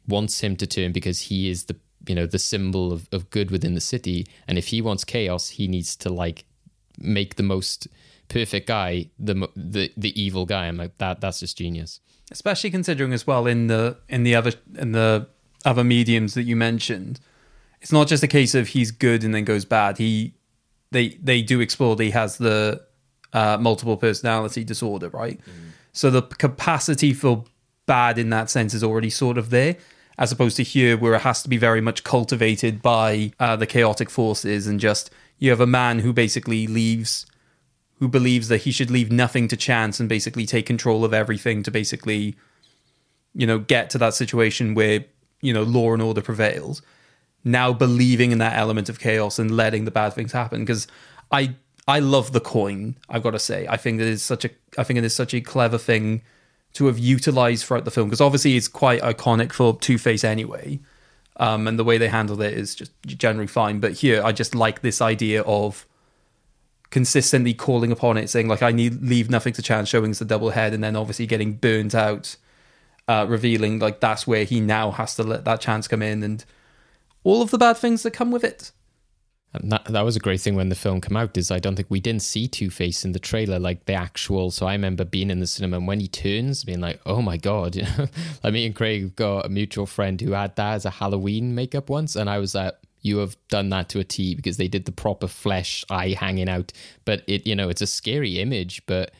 wants 0.07 0.41
him 0.41 0.55
to 0.57 0.67
turn 0.67 0.91
because 0.91 1.21
he 1.21 1.49
is 1.49 1.65
the 1.65 1.75
you 2.07 2.13
know 2.13 2.27
the 2.27 2.39
symbol 2.39 2.91
of, 2.93 3.07
of 3.11 3.29
good 3.31 3.49
within 3.49 3.73
the 3.73 3.81
city 3.81 4.27
and 4.47 4.59
if 4.59 4.67
he 4.67 4.79
wants 4.79 5.03
chaos 5.03 5.49
he 5.49 5.67
needs 5.67 5.95
to 5.95 6.09
like 6.09 6.45
make 6.99 7.35
the 7.35 7.41
most 7.41 7.87
perfect 8.27 8.67
guy 8.67 9.09
the 9.17 9.49
the 9.55 9.91
the 9.97 10.21
evil 10.21 10.45
guy 10.45 10.67
i'm 10.67 10.77
like 10.77 10.95
that 10.99 11.19
that's 11.19 11.39
just 11.39 11.57
genius 11.57 11.99
especially 12.31 12.69
considering 12.69 13.11
as 13.13 13.25
well 13.25 13.47
in 13.47 13.67
the 13.67 13.97
in 14.07 14.21
the 14.21 14.35
other 14.35 14.51
in 14.77 14.91
the 14.91 15.27
other 15.65 15.83
mediums 15.83 16.33
that 16.35 16.43
you 16.43 16.55
mentioned. 16.55 17.19
It's 17.81 17.91
not 17.91 18.07
just 18.07 18.23
a 18.23 18.27
case 18.27 18.55
of 18.55 18.69
he's 18.69 18.91
good 18.91 19.23
and 19.23 19.33
then 19.35 19.43
goes 19.43 19.65
bad. 19.65 19.97
He 19.97 20.33
they 20.91 21.09
they 21.21 21.41
do 21.41 21.59
explore 21.59 21.95
that 21.95 22.03
he 22.03 22.11
has 22.11 22.37
the 22.37 22.81
uh, 23.33 23.57
multiple 23.59 23.97
personality 23.97 24.63
disorder 24.63 25.09
right? 25.09 25.39
Mm. 25.39 25.71
so 25.91 26.09
the 26.09 26.21
capacity 26.21 27.13
for 27.13 27.43
bad 27.85 28.17
in 28.17 28.29
that 28.29 28.49
sense 28.49 28.73
is 28.73 28.83
already 28.83 29.09
sort 29.09 29.37
of 29.37 29.49
there 29.49 29.75
as 30.17 30.31
opposed 30.31 30.55
to 30.55 30.63
here 30.63 30.97
where 30.97 31.13
it 31.13 31.21
has 31.21 31.43
to 31.43 31.49
be 31.49 31.57
very 31.57 31.81
much 31.81 32.03
cultivated 32.05 32.81
by 32.81 33.33
uh, 33.39 33.55
the 33.55 33.67
chaotic 33.67 34.09
forces 34.09 34.65
and 34.65 34.79
just 34.79 35.11
you 35.37 35.49
have 35.49 35.59
a 35.59 35.67
man 35.67 35.99
who 35.99 36.13
basically 36.13 36.65
leaves 36.65 37.25
who 37.99 38.07
believes 38.07 38.47
that 38.47 38.59
he 38.59 38.71
should 38.71 38.89
leave 38.89 39.11
nothing 39.11 39.47
to 39.47 39.57
chance 39.57 39.99
and 39.99 40.07
basically 40.07 40.45
take 40.45 40.65
control 40.65 41.03
of 41.03 41.13
everything 41.13 41.61
to 41.61 41.71
basically 41.71 42.35
you 43.33 43.45
know 43.45 43.59
get 43.59 43.89
to 43.89 43.97
that 43.97 44.13
situation 44.13 44.73
where 44.73 45.03
you 45.45 45.53
know 45.53 45.63
law 45.63 45.93
and 45.93 46.01
order 46.01 46.21
prevails 46.21 46.81
now 47.43 47.71
believing 47.71 48.31
in 48.31 48.39
that 48.39 48.57
element 48.57 48.89
of 48.89 48.99
chaos 48.99 49.37
and 49.39 49.55
letting 49.55 49.85
the 49.85 49.91
bad 49.91 50.11
things 50.13 50.31
happen 50.31 50.61
because 50.61 50.87
i 51.31 51.55
i 51.87 51.99
love 51.99 52.31
the 52.31 52.39
coin 52.39 52.95
i've 53.09 53.23
got 53.23 53.31
to 53.31 53.39
say 53.39 53.67
i 53.69 53.77
think 53.77 54.01
it 54.01 54.07
is 54.07 54.23
such 54.23 54.45
a 54.45 54.49
i 54.77 54.83
think 54.83 54.97
it 54.97 55.03
is 55.03 55.15
such 55.15 55.33
a 55.33 55.41
clever 55.41 55.77
thing 55.77 56.21
to 56.73 56.87
have 56.87 56.99
utilized 56.99 57.65
throughout 57.65 57.85
the 57.85 57.91
film 57.91 58.09
because 58.09 58.19
obviously 58.21 58.57
it's 58.57 58.67
quite 58.67 59.01
iconic 59.01 59.53
for 59.53 59.77
Two 59.79 59.97
Face 59.97 60.23
anyway. 60.25 60.79
um, 61.37 61.67
and 61.67 61.77
the 61.79 61.83
way 61.83 61.97
they 61.97 62.07
handled 62.09 62.41
it 62.41 62.53
is 62.53 62.75
just 62.75 62.91
generally 63.05 63.47
fine. 63.47 63.79
But 63.79 63.93
here, 63.93 64.21
I 64.23 64.31
just 64.31 64.55
like 64.55 64.81
this 64.81 65.01
idea 65.01 65.41
of 65.43 65.85
consistently 66.91 67.53
calling 67.53 67.91
upon 67.91 68.17
it, 68.17 68.29
saying 68.29 68.47
like 68.47 68.61
I 68.61 68.71
need 68.71 69.01
leave 69.01 69.29
nothing 69.29 69.53
to 69.53 69.61
chance, 69.61 69.89
showing 69.89 70.11
us 70.11 70.19
the 70.19 70.25
double 70.25 70.51
head, 70.51 70.73
and 70.73 70.83
then 70.83 70.95
obviously 70.95 71.25
getting 71.25 71.53
burnt 71.53 71.95
out, 71.95 72.35
uh, 73.07 73.25
revealing 73.27 73.79
like 73.79 73.99
that's 73.99 74.25
where 74.25 74.43
he 74.43 74.59
now 74.59 74.91
has 74.91 75.15
to 75.15 75.23
let 75.23 75.45
that 75.45 75.61
chance 75.61 75.87
come 75.87 76.01
in, 76.01 76.23
and 76.23 76.45
all 77.23 77.41
of 77.41 77.51
the 77.51 77.57
bad 77.57 77.77
things 77.77 78.03
that 78.03 78.11
come 78.11 78.31
with 78.31 78.43
it. 78.43 78.71
And 79.61 79.71
that, 79.71 79.85
that 79.85 80.01
was 80.01 80.15
a 80.15 80.19
great 80.19 80.41
thing 80.41 80.55
when 80.55 80.69
the 80.69 80.75
film 80.75 81.01
came 81.01 81.15
out 81.15 81.37
is 81.37 81.49
I 81.49 81.59
don't 81.59 81.75
think 81.75 81.89
we 81.89 81.99
didn't 81.99 82.23
see 82.23 82.47
Two 82.47 82.69
Face 82.69 83.05
in 83.05 83.13
the 83.13 83.19
trailer 83.19 83.59
like 83.59 83.85
the 83.85 83.93
actual. 83.93 84.51
So 84.51 84.65
I 84.67 84.73
remember 84.73 85.05
being 85.05 85.29
in 85.29 85.39
the 85.39 85.47
cinema 85.47 85.77
and 85.77 85.87
when 85.87 85.99
he 85.99 86.07
turns, 86.07 86.63
being 86.63 86.81
like, 86.81 86.99
"Oh 87.05 87.21
my 87.21 87.37
god!" 87.37 87.75
You 87.75 87.83
know, 87.97 88.07
like 88.43 88.53
me 88.53 88.65
and 88.65 88.75
Craig 88.75 89.15
got 89.15 89.45
a 89.45 89.49
mutual 89.49 89.85
friend 89.85 90.19
who 90.19 90.31
had 90.31 90.55
that 90.55 90.73
as 90.73 90.85
a 90.85 90.89
Halloween 90.89 91.55
makeup 91.55 91.89
once, 91.89 92.15
and 92.15 92.29
I 92.29 92.39
was 92.39 92.55
like, 92.55 92.75
"You 93.01 93.19
have 93.19 93.37
done 93.47 93.69
that 93.69 93.89
to 93.89 93.99
a 93.99 94.03
T 94.03 94.35
because 94.35 94.57
they 94.57 94.67
did 94.67 94.85
the 94.85 94.91
proper 94.91 95.27
flesh 95.27 95.85
eye 95.89 96.09
hanging 96.19 96.49
out." 96.49 96.73
But 97.05 97.23
it, 97.27 97.47
you 97.47 97.55
know, 97.55 97.69
it's 97.69 97.81
a 97.81 97.87
scary 97.87 98.39
image, 98.39 98.85
but 98.85 99.11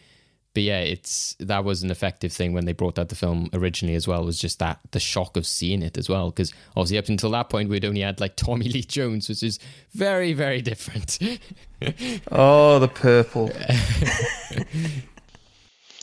but 0.55 0.63
yeah, 0.63 0.79
it's 0.79 1.35
that 1.39 1.65
was 1.65 1.83
an 1.83 1.91
effective 1.91 2.31
thing 2.31 2.53
when 2.53 2.65
they 2.65 2.71
brought 2.71 2.97
out 2.97 3.09
the 3.09 3.15
film 3.15 3.49
originally 3.53 3.93
as 3.93 4.07
well. 4.07 4.25
Was 4.25 4.39
just 4.39 4.57
that 4.59 4.79
the 4.91 5.01
shock 5.01 5.35
of 5.35 5.45
seeing 5.45 5.83
it 5.83 5.97
as 5.97 6.09
well, 6.09 6.31
because 6.31 6.53
obviously 6.77 6.97
up 6.97 7.09
until 7.09 7.29
that 7.31 7.49
point 7.49 7.69
we'd 7.69 7.83
only 7.83 8.01
had 8.01 8.21
like 8.21 8.37
Tommy 8.37 8.69
Lee 8.69 8.81
Jones, 8.81 9.27
which 9.27 9.43
is 9.43 9.59
very 9.93 10.31
very 10.31 10.61
different. 10.61 11.19
oh, 12.31 12.79
the 12.79 12.87
purple. 12.87 13.51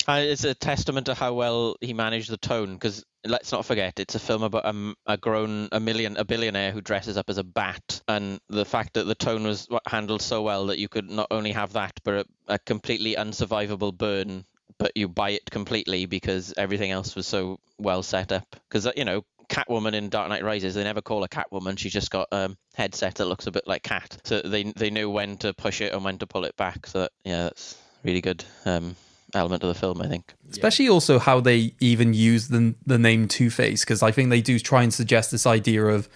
Uh, 0.08 0.20
it's 0.24 0.44
a 0.44 0.54
testament 0.54 1.06
to 1.06 1.14
how 1.14 1.32
well 1.32 1.76
he 1.80 1.92
managed 1.94 2.30
the 2.30 2.36
tone 2.36 2.74
because 2.74 3.04
let's 3.24 3.52
not 3.52 3.64
forget 3.64 4.00
it's 4.00 4.16
a 4.16 4.18
film 4.18 4.42
about 4.42 4.64
a, 4.64 4.94
a 5.06 5.16
grown 5.16 5.68
a 5.70 5.78
million 5.78 6.16
a 6.16 6.24
billionaire 6.24 6.72
who 6.72 6.80
dresses 6.80 7.16
up 7.16 7.30
as 7.30 7.38
a 7.38 7.44
bat 7.44 8.00
and 8.08 8.40
the 8.48 8.64
fact 8.64 8.94
that 8.94 9.04
the 9.04 9.14
tone 9.14 9.44
was 9.44 9.68
handled 9.86 10.20
so 10.20 10.42
well 10.42 10.66
that 10.66 10.78
you 10.78 10.88
could 10.88 11.08
not 11.08 11.28
only 11.30 11.52
have 11.52 11.74
that 11.74 11.92
but 12.02 12.14
a, 12.14 12.24
a 12.48 12.58
completely 12.58 13.14
unsurvivable 13.14 13.96
burn 13.96 14.44
but 14.78 14.96
you 14.96 15.06
buy 15.08 15.30
it 15.30 15.48
completely 15.50 16.06
because 16.06 16.52
everything 16.56 16.90
else 16.90 17.14
was 17.14 17.26
so 17.26 17.58
well 17.78 18.02
set 18.02 18.32
up 18.32 18.56
because 18.68 18.88
you 18.96 19.04
know 19.04 19.22
Catwoman 19.48 19.92
in 19.92 20.08
Dark 20.08 20.30
Knight 20.30 20.42
Rises, 20.42 20.74
they 20.74 20.82
never 20.82 21.02
call 21.02 21.20
her 21.20 21.28
Catwoman. 21.28 21.78
She's 21.78 21.92
just 21.92 22.10
got 22.10 22.28
a 22.32 22.36
um, 22.36 22.56
headset 22.74 23.16
that 23.16 23.26
looks 23.26 23.46
a 23.46 23.50
bit 23.50 23.66
like 23.66 23.82
cat. 23.82 24.16
So 24.24 24.40
they 24.40 24.64
they 24.64 24.88
knew 24.88 25.10
when 25.10 25.36
to 25.38 25.52
push 25.52 25.82
it 25.82 25.92
and 25.92 26.02
when 26.02 26.16
to 26.18 26.26
pull 26.26 26.44
it 26.44 26.56
back. 26.56 26.86
So 26.86 27.00
that, 27.00 27.12
yeah, 27.22 27.42
that's 27.42 27.76
really 28.02 28.22
good. 28.22 28.42
Um, 28.64 28.96
element 29.34 29.62
of 29.62 29.68
the 29.68 29.74
film, 29.74 30.00
I 30.00 30.08
think. 30.08 30.34
Especially 30.50 30.88
also 30.88 31.18
how 31.18 31.40
they 31.40 31.74
even 31.80 32.14
use 32.14 32.48
the 32.48 32.74
the 32.86 32.98
name 32.98 33.28
Two 33.28 33.50
Face, 33.50 33.84
because 33.84 34.02
I 34.02 34.10
think 34.10 34.30
they 34.30 34.40
do 34.40 34.58
try 34.58 34.82
and 34.82 34.92
suggest 34.92 35.30
this 35.30 35.46
idea 35.46 35.84
of 35.84 36.08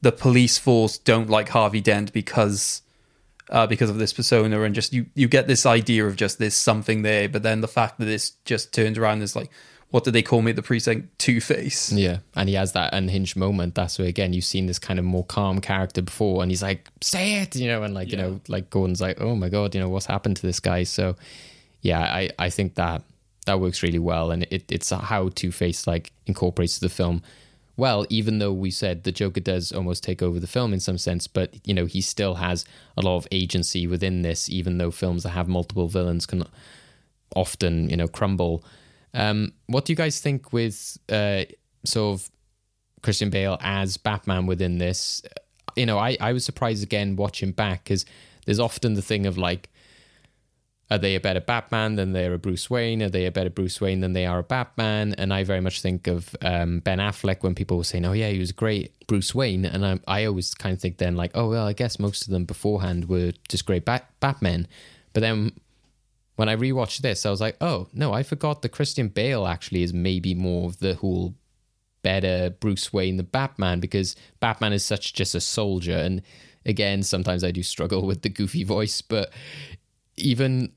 the 0.00 0.12
police 0.12 0.58
force 0.58 0.98
don't 0.98 1.30
like 1.30 1.50
Harvey 1.50 1.80
Dent 1.80 2.12
because 2.12 2.82
uh, 3.50 3.66
because 3.66 3.90
of 3.90 3.98
this 3.98 4.12
persona, 4.12 4.62
and 4.62 4.74
just 4.74 4.92
you 4.92 5.06
you 5.14 5.28
get 5.28 5.46
this 5.46 5.66
idea 5.66 6.06
of 6.06 6.16
just 6.16 6.38
this 6.38 6.56
something 6.56 7.02
there, 7.02 7.28
but 7.28 7.42
then 7.42 7.60
the 7.60 7.68
fact 7.68 7.98
that 7.98 8.06
this 8.06 8.30
just 8.44 8.72
turns 8.72 8.98
around 8.98 9.22
is 9.22 9.34
like. 9.36 9.50
What 9.90 10.04
did 10.04 10.14
they 10.14 10.22
call 10.22 10.40
me 10.40 10.52
at 10.52 10.56
the 10.56 10.62
precinct? 10.62 11.18
Two 11.18 11.38
Face. 11.38 11.92
Yeah, 11.92 12.20
and 12.34 12.48
he 12.48 12.54
has 12.54 12.72
that 12.72 12.94
unhinged 12.94 13.36
moment. 13.36 13.74
That's 13.74 13.98
where 13.98 14.08
again 14.08 14.32
you've 14.32 14.46
seen 14.46 14.64
this 14.64 14.78
kind 14.78 14.98
of 14.98 15.04
more 15.04 15.22
calm 15.22 15.60
character 15.60 16.00
before, 16.00 16.40
and 16.40 16.50
he's 16.50 16.62
like, 16.62 16.88
"Say 17.02 17.42
it," 17.42 17.54
you 17.56 17.68
know, 17.68 17.82
and 17.82 17.92
like 17.92 18.08
yeah. 18.08 18.16
you 18.16 18.22
know, 18.22 18.40
like 18.48 18.70
Gordon's 18.70 19.02
like, 19.02 19.20
"Oh 19.20 19.36
my 19.36 19.50
god, 19.50 19.74
you 19.74 19.82
know 19.82 19.90
what's 19.90 20.06
happened 20.06 20.36
to 20.36 20.46
this 20.46 20.60
guy?" 20.60 20.84
So 20.84 21.14
yeah, 21.82 22.00
I, 22.00 22.30
I 22.38 22.48
think 22.48 22.76
that 22.76 23.02
that 23.46 23.60
works 23.60 23.82
really 23.82 23.98
well, 23.98 24.30
and 24.30 24.44
it, 24.44 24.70
it's 24.70 24.90
how 24.90 25.28
Two 25.28 25.50
Face 25.50 25.86
like 25.86 26.12
incorporates 26.26 26.78
the 26.78 26.88
film 26.88 27.22
well. 27.76 28.06
Even 28.08 28.38
though 28.38 28.52
we 28.52 28.70
said 28.70 29.02
the 29.02 29.12
Joker 29.12 29.40
does 29.40 29.72
almost 29.72 30.04
take 30.04 30.22
over 30.22 30.38
the 30.38 30.46
film 30.46 30.72
in 30.72 30.80
some 30.80 30.96
sense, 30.96 31.26
but 31.26 31.54
you 31.66 31.74
know 31.74 31.86
he 31.86 32.00
still 32.00 32.36
has 32.36 32.64
a 32.96 33.02
lot 33.02 33.16
of 33.16 33.26
agency 33.32 33.86
within 33.86 34.22
this. 34.22 34.48
Even 34.48 34.78
though 34.78 34.92
films 34.92 35.24
that 35.24 35.30
have 35.30 35.48
multiple 35.48 35.88
villains 35.88 36.24
can 36.24 36.44
often 37.34 37.90
you 37.90 37.96
know 37.96 38.08
crumble. 38.08 38.64
Um, 39.12 39.52
what 39.66 39.84
do 39.84 39.92
you 39.92 39.96
guys 39.96 40.20
think 40.20 40.52
with 40.52 40.96
uh, 41.10 41.44
sort 41.84 42.14
of 42.14 42.30
Christian 43.02 43.28
Bale 43.28 43.58
as 43.60 43.96
Batman 43.96 44.46
within 44.46 44.78
this? 44.78 45.20
You 45.74 45.86
know, 45.86 45.98
I 45.98 46.16
I 46.20 46.32
was 46.32 46.44
surprised 46.44 46.84
again 46.84 47.16
watching 47.16 47.50
back 47.50 47.82
because 47.82 48.06
there's 48.46 48.60
often 48.60 48.94
the 48.94 49.02
thing 49.02 49.26
of 49.26 49.36
like 49.36 49.68
are 50.92 50.98
they 50.98 51.14
a 51.14 51.20
better 51.20 51.40
Batman 51.40 51.96
than 51.96 52.12
they're 52.12 52.34
a 52.34 52.38
Bruce 52.38 52.68
Wayne? 52.68 53.02
Are 53.02 53.08
they 53.08 53.24
a 53.24 53.32
better 53.32 53.48
Bruce 53.48 53.80
Wayne 53.80 54.00
than 54.00 54.12
they 54.12 54.26
are 54.26 54.40
a 54.40 54.42
Batman? 54.42 55.14
And 55.16 55.32
I 55.32 55.42
very 55.42 55.62
much 55.62 55.80
think 55.80 56.06
of 56.06 56.36
um, 56.42 56.80
Ben 56.80 56.98
Affleck 56.98 57.42
when 57.42 57.54
people 57.54 57.78
were 57.78 57.84
saying, 57.84 58.04
"Oh 58.04 58.12
yeah, 58.12 58.28
he 58.28 58.38
was 58.38 58.52
great 58.52 58.92
Bruce 59.06 59.34
Wayne," 59.34 59.64
and 59.64 59.86
I, 59.86 60.00
I 60.06 60.26
always 60.26 60.52
kind 60.52 60.74
of 60.74 60.82
think 60.82 60.98
then 60.98 61.16
like, 61.16 61.30
"Oh 61.34 61.48
well, 61.48 61.66
I 61.66 61.72
guess 61.72 61.98
most 61.98 62.26
of 62.26 62.30
them 62.30 62.44
beforehand 62.44 63.08
were 63.08 63.32
just 63.48 63.64
great 63.64 63.86
Bat- 63.86 64.10
Batmen," 64.20 64.68
but 65.14 65.20
then 65.20 65.52
when 66.36 66.50
I 66.50 66.56
rewatched 66.56 66.98
this, 66.98 67.24
I 67.24 67.30
was 67.30 67.40
like, 67.40 67.56
"Oh 67.62 67.88
no, 67.94 68.12
I 68.12 68.22
forgot 68.22 68.60
that 68.60 68.72
Christian 68.72 69.08
Bale 69.08 69.46
actually 69.46 69.84
is 69.84 69.94
maybe 69.94 70.34
more 70.34 70.68
of 70.68 70.78
the 70.80 70.96
whole 70.96 71.34
better 72.02 72.50
Bruce 72.50 72.92
Wayne 72.92 73.16
than 73.16 73.26
Batman 73.26 73.80
because 73.80 74.14
Batman 74.40 74.74
is 74.74 74.84
such 74.84 75.14
just 75.14 75.34
a 75.34 75.40
soldier 75.40 75.96
and." 75.96 76.20
Again, 76.64 77.02
sometimes 77.02 77.42
I 77.42 77.50
do 77.50 77.64
struggle 77.64 78.02
with 78.06 78.22
the 78.22 78.28
goofy 78.28 78.62
voice, 78.62 79.02
but 79.02 79.32
even 80.16 80.70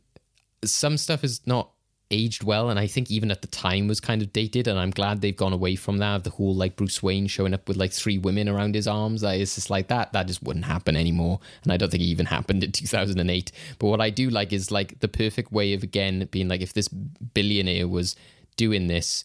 some 0.72 0.98
stuff 0.98 1.24
is 1.24 1.46
not 1.46 1.72
aged 2.12 2.44
well 2.44 2.70
and 2.70 2.80
i 2.80 2.86
think 2.86 3.10
even 3.10 3.32
at 3.32 3.42
the 3.42 3.48
time 3.48 3.88
was 3.88 4.00
kind 4.00 4.22
of 4.22 4.32
dated 4.32 4.68
and 4.68 4.78
i'm 4.78 4.92
glad 4.92 5.22
they've 5.22 5.36
gone 5.36 5.54
away 5.54 5.76
from 5.76 5.98
that. 5.98 6.24
The 6.24 6.30
whole 6.30 6.54
like 6.54 6.76
bruce 6.76 7.02
wayne 7.02 7.26
showing 7.26 7.54
up 7.54 7.68
with 7.68 7.78
like 7.78 7.92
three 7.92 8.20
women 8.20 8.48
around 8.48 8.76
his 8.76 8.88
arms 8.88 9.24
like, 9.24 9.42
it's 9.42 9.56
just 9.56 9.72
like 9.72 9.88
that 9.88 10.14
that 10.14 10.28
just 10.28 10.44
wouldn't 10.44 10.66
happen 10.66 10.96
anymore 10.96 11.40
and 11.64 11.74
i 11.74 11.78
don't 11.78 11.90
think 11.90 12.04
it 12.04 12.08
even 12.08 12.28
happened 12.28 12.64
in 12.64 12.72
2008 12.72 13.52
but 13.80 13.88
what 13.88 14.02
i 14.02 14.12
do 14.12 14.30
like 14.30 14.54
is 14.54 14.72
like 14.72 15.00
the 15.00 15.08
perfect 15.08 15.52
way 15.52 15.74
of 15.74 15.82
again 15.82 16.28
being 16.32 16.48
like 16.48 16.62
if 16.62 16.74
this 16.74 16.88
billionaire 16.88 17.88
was 17.88 18.16
doing 18.56 18.86
this 18.86 19.24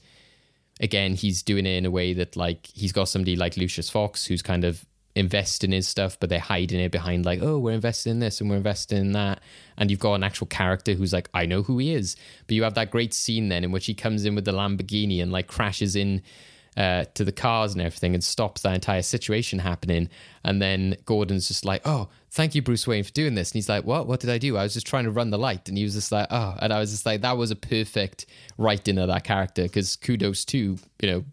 again 0.80 1.14
he's 1.14 1.42
doing 1.42 1.66
it 1.66 1.76
in 1.76 1.84
a 1.84 1.90
way 1.90 2.14
that 2.14 2.34
like 2.34 2.66
he's 2.72 2.92
got 2.92 3.08
somebody 3.08 3.36
like 3.36 3.58
lucius 3.58 3.90
fox 3.90 4.24
who's 4.24 4.40
kind 4.40 4.64
of 4.64 4.86
invest 5.14 5.64
in 5.64 5.72
his 5.72 5.88
stuff, 5.88 6.18
but 6.20 6.28
they're 6.28 6.38
hiding 6.38 6.80
it 6.80 6.92
behind 6.92 7.24
like, 7.24 7.42
oh, 7.42 7.58
we're 7.58 7.72
investing 7.72 8.12
in 8.12 8.20
this 8.20 8.40
and 8.40 8.48
we're 8.48 8.56
investing 8.56 8.98
in 8.98 9.12
that. 9.12 9.40
And 9.76 9.90
you've 9.90 10.00
got 10.00 10.14
an 10.14 10.22
actual 10.22 10.46
character 10.46 10.94
who's 10.94 11.12
like, 11.12 11.28
I 11.34 11.46
know 11.46 11.62
who 11.62 11.78
he 11.78 11.92
is. 11.92 12.16
But 12.46 12.54
you 12.54 12.62
have 12.62 12.74
that 12.74 12.90
great 12.90 13.12
scene 13.12 13.48
then 13.48 13.64
in 13.64 13.72
which 13.72 13.86
he 13.86 13.94
comes 13.94 14.24
in 14.24 14.34
with 14.34 14.44
the 14.44 14.52
Lamborghini 14.52 15.22
and 15.22 15.32
like 15.32 15.48
crashes 15.48 15.96
in 15.96 16.22
uh, 16.76 17.04
to 17.14 17.24
the 17.24 17.32
cars 17.32 17.72
and 17.72 17.82
everything 17.82 18.14
and 18.14 18.22
stops 18.22 18.62
that 18.62 18.74
entire 18.74 19.02
situation 19.02 19.58
happening. 19.58 20.08
And 20.44 20.62
then 20.62 20.96
Gordon's 21.04 21.48
just 21.48 21.64
like, 21.64 21.82
oh, 21.84 22.08
thank 22.30 22.54
you, 22.54 22.62
Bruce 22.62 22.86
Wayne, 22.86 23.02
for 23.02 23.10
doing 23.10 23.34
this. 23.34 23.50
And 23.50 23.54
he's 23.54 23.68
like, 23.68 23.84
what? 23.84 24.06
What 24.06 24.20
did 24.20 24.30
I 24.30 24.38
do? 24.38 24.56
I 24.56 24.62
was 24.62 24.74
just 24.74 24.86
trying 24.86 25.04
to 25.04 25.10
run 25.10 25.30
the 25.30 25.38
light. 25.38 25.68
And 25.68 25.76
he 25.76 25.84
was 25.84 25.94
just 25.94 26.12
like, 26.12 26.28
oh. 26.30 26.56
And 26.60 26.72
I 26.72 26.78
was 26.78 26.92
just 26.92 27.04
like, 27.04 27.22
that 27.22 27.36
was 27.36 27.50
a 27.50 27.56
perfect 27.56 28.26
writing 28.56 28.98
of 28.98 29.08
that 29.08 29.24
character 29.24 29.64
because 29.64 29.96
kudos 29.96 30.44
to, 30.46 30.78
you 31.02 31.10
know, 31.10 31.24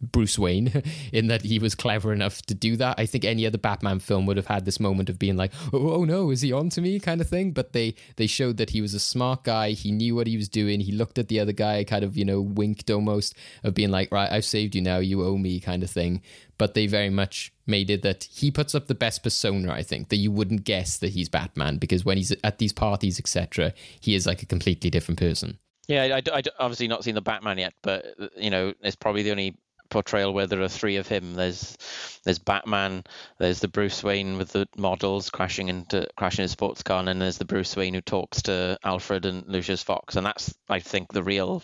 Bruce 0.00 0.38
Wayne 0.38 0.82
in 1.12 1.26
that 1.28 1.42
he 1.42 1.58
was 1.58 1.74
clever 1.74 2.12
enough 2.12 2.42
to 2.42 2.54
do 2.54 2.76
that. 2.76 2.98
I 2.98 3.06
think 3.06 3.24
any 3.24 3.46
other 3.46 3.58
Batman 3.58 3.98
film 3.98 4.26
would 4.26 4.36
have 4.36 4.46
had 4.46 4.64
this 4.64 4.80
moment 4.80 5.08
of 5.08 5.18
being 5.18 5.36
like, 5.36 5.52
"Oh, 5.72 5.94
oh 5.94 6.04
no, 6.04 6.30
is 6.30 6.42
he 6.42 6.52
on 6.52 6.70
to 6.70 6.80
me?" 6.80 7.00
kind 7.00 7.20
of 7.20 7.28
thing. 7.28 7.52
But 7.52 7.72
they 7.72 7.94
they 8.16 8.26
showed 8.26 8.56
that 8.58 8.70
he 8.70 8.80
was 8.80 8.94
a 8.94 9.00
smart 9.00 9.44
guy. 9.44 9.70
He 9.70 9.90
knew 9.90 10.14
what 10.14 10.26
he 10.26 10.36
was 10.36 10.48
doing. 10.48 10.80
He 10.80 10.92
looked 10.92 11.18
at 11.18 11.28
the 11.28 11.40
other 11.40 11.52
guy, 11.52 11.82
kind 11.84 12.04
of 12.04 12.16
you 12.16 12.24
know 12.24 12.40
winked 12.40 12.90
almost 12.90 13.34
of 13.64 13.74
being 13.74 13.90
like, 13.90 14.12
"Right, 14.12 14.30
I've 14.30 14.44
saved 14.44 14.74
you 14.74 14.82
now. 14.82 14.98
You 14.98 15.24
owe 15.24 15.38
me," 15.38 15.60
kind 15.60 15.82
of 15.82 15.90
thing. 15.90 16.22
But 16.58 16.74
they 16.74 16.86
very 16.86 17.10
much 17.10 17.52
made 17.66 17.90
it 17.90 18.02
that 18.02 18.24
he 18.24 18.50
puts 18.50 18.74
up 18.74 18.86
the 18.86 18.94
best 18.94 19.22
persona. 19.22 19.72
I 19.72 19.82
think 19.82 20.08
that 20.08 20.16
you 20.16 20.30
wouldn't 20.32 20.64
guess 20.64 20.96
that 20.98 21.10
he's 21.10 21.28
Batman 21.28 21.76
because 21.76 22.04
when 22.04 22.16
he's 22.16 22.34
at 22.42 22.58
these 22.58 22.72
parties, 22.72 23.18
etc., 23.18 23.72
he 24.00 24.14
is 24.14 24.26
like 24.26 24.42
a 24.42 24.46
completely 24.46 24.90
different 24.90 25.18
person. 25.18 25.58
Yeah, 25.88 26.02
I, 26.02 26.16
I, 26.18 26.38
I 26.38 26.42
obviously 26.58 26.86
not 26.86 27.02
seen 27.02 27.14
the 27.14 27.22
Batman 27.22 27.58
yet, 27.58 27.72
but 27.82 28.04
you 28.36 28.50
know, 28.50 28.74
it's 28.82 28.96
probably 28.96 29.22
the 29.22 29.30
only 29.30 29.56
portrayal 29.90 30.32
where 30.32 30.46
there 30.46 30.62
are 30.62 30.68
three 30.68 30.96
of 30.96 31.08
him. 31.08 31.34
There's 31.34 31.76
there's 32.24 32.38
Batman, 32.38 33.04
there's 33.38 33.60
the 33.60 33.68
Bruce 33.68 34.02
Wayne 34.02 34.38
with 34.38 34.52
the 34.52 34.68
models 34.76 35.30
crashing 35.30 35.68
into 35.68 36.06
crashing 36.16 36.42
his 36.42 36.52
sports 36.52 36.82
car, 36.82 36.98
and 36.98 37.08
then 37.08 37.18
there's 37.18 37.38
the 37.38 37.44
Bruce 37.44 37.76
Wayne 37.76 37.94
who 37.94 38.00
talks 38.00 38.42
to 38.42 38.78
Alfred 38.84 39.26
and 39.26 39.46
Lucius 39.46 39.82
Fox, 39.82 40.16
and 40.16 40.26
that's 40.26 40.54
I 40.68 40.80
think 40.80 41.12
the 41.12 41.22
real 41.22 41.62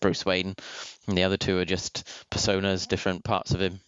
Bruce 0.00 0.24
Wayne. 0.24 0.54
And 1.06 1.16
the 1.16 1.24
other 1.24 1.36
two 1.36 1.58
are 1.58 1.64
just 1.64 2.06
personas, 2.30 2.86
different 2.88 3.24
parts 3.24 3.52
of 3.52 3.60
him. 3.60 3.80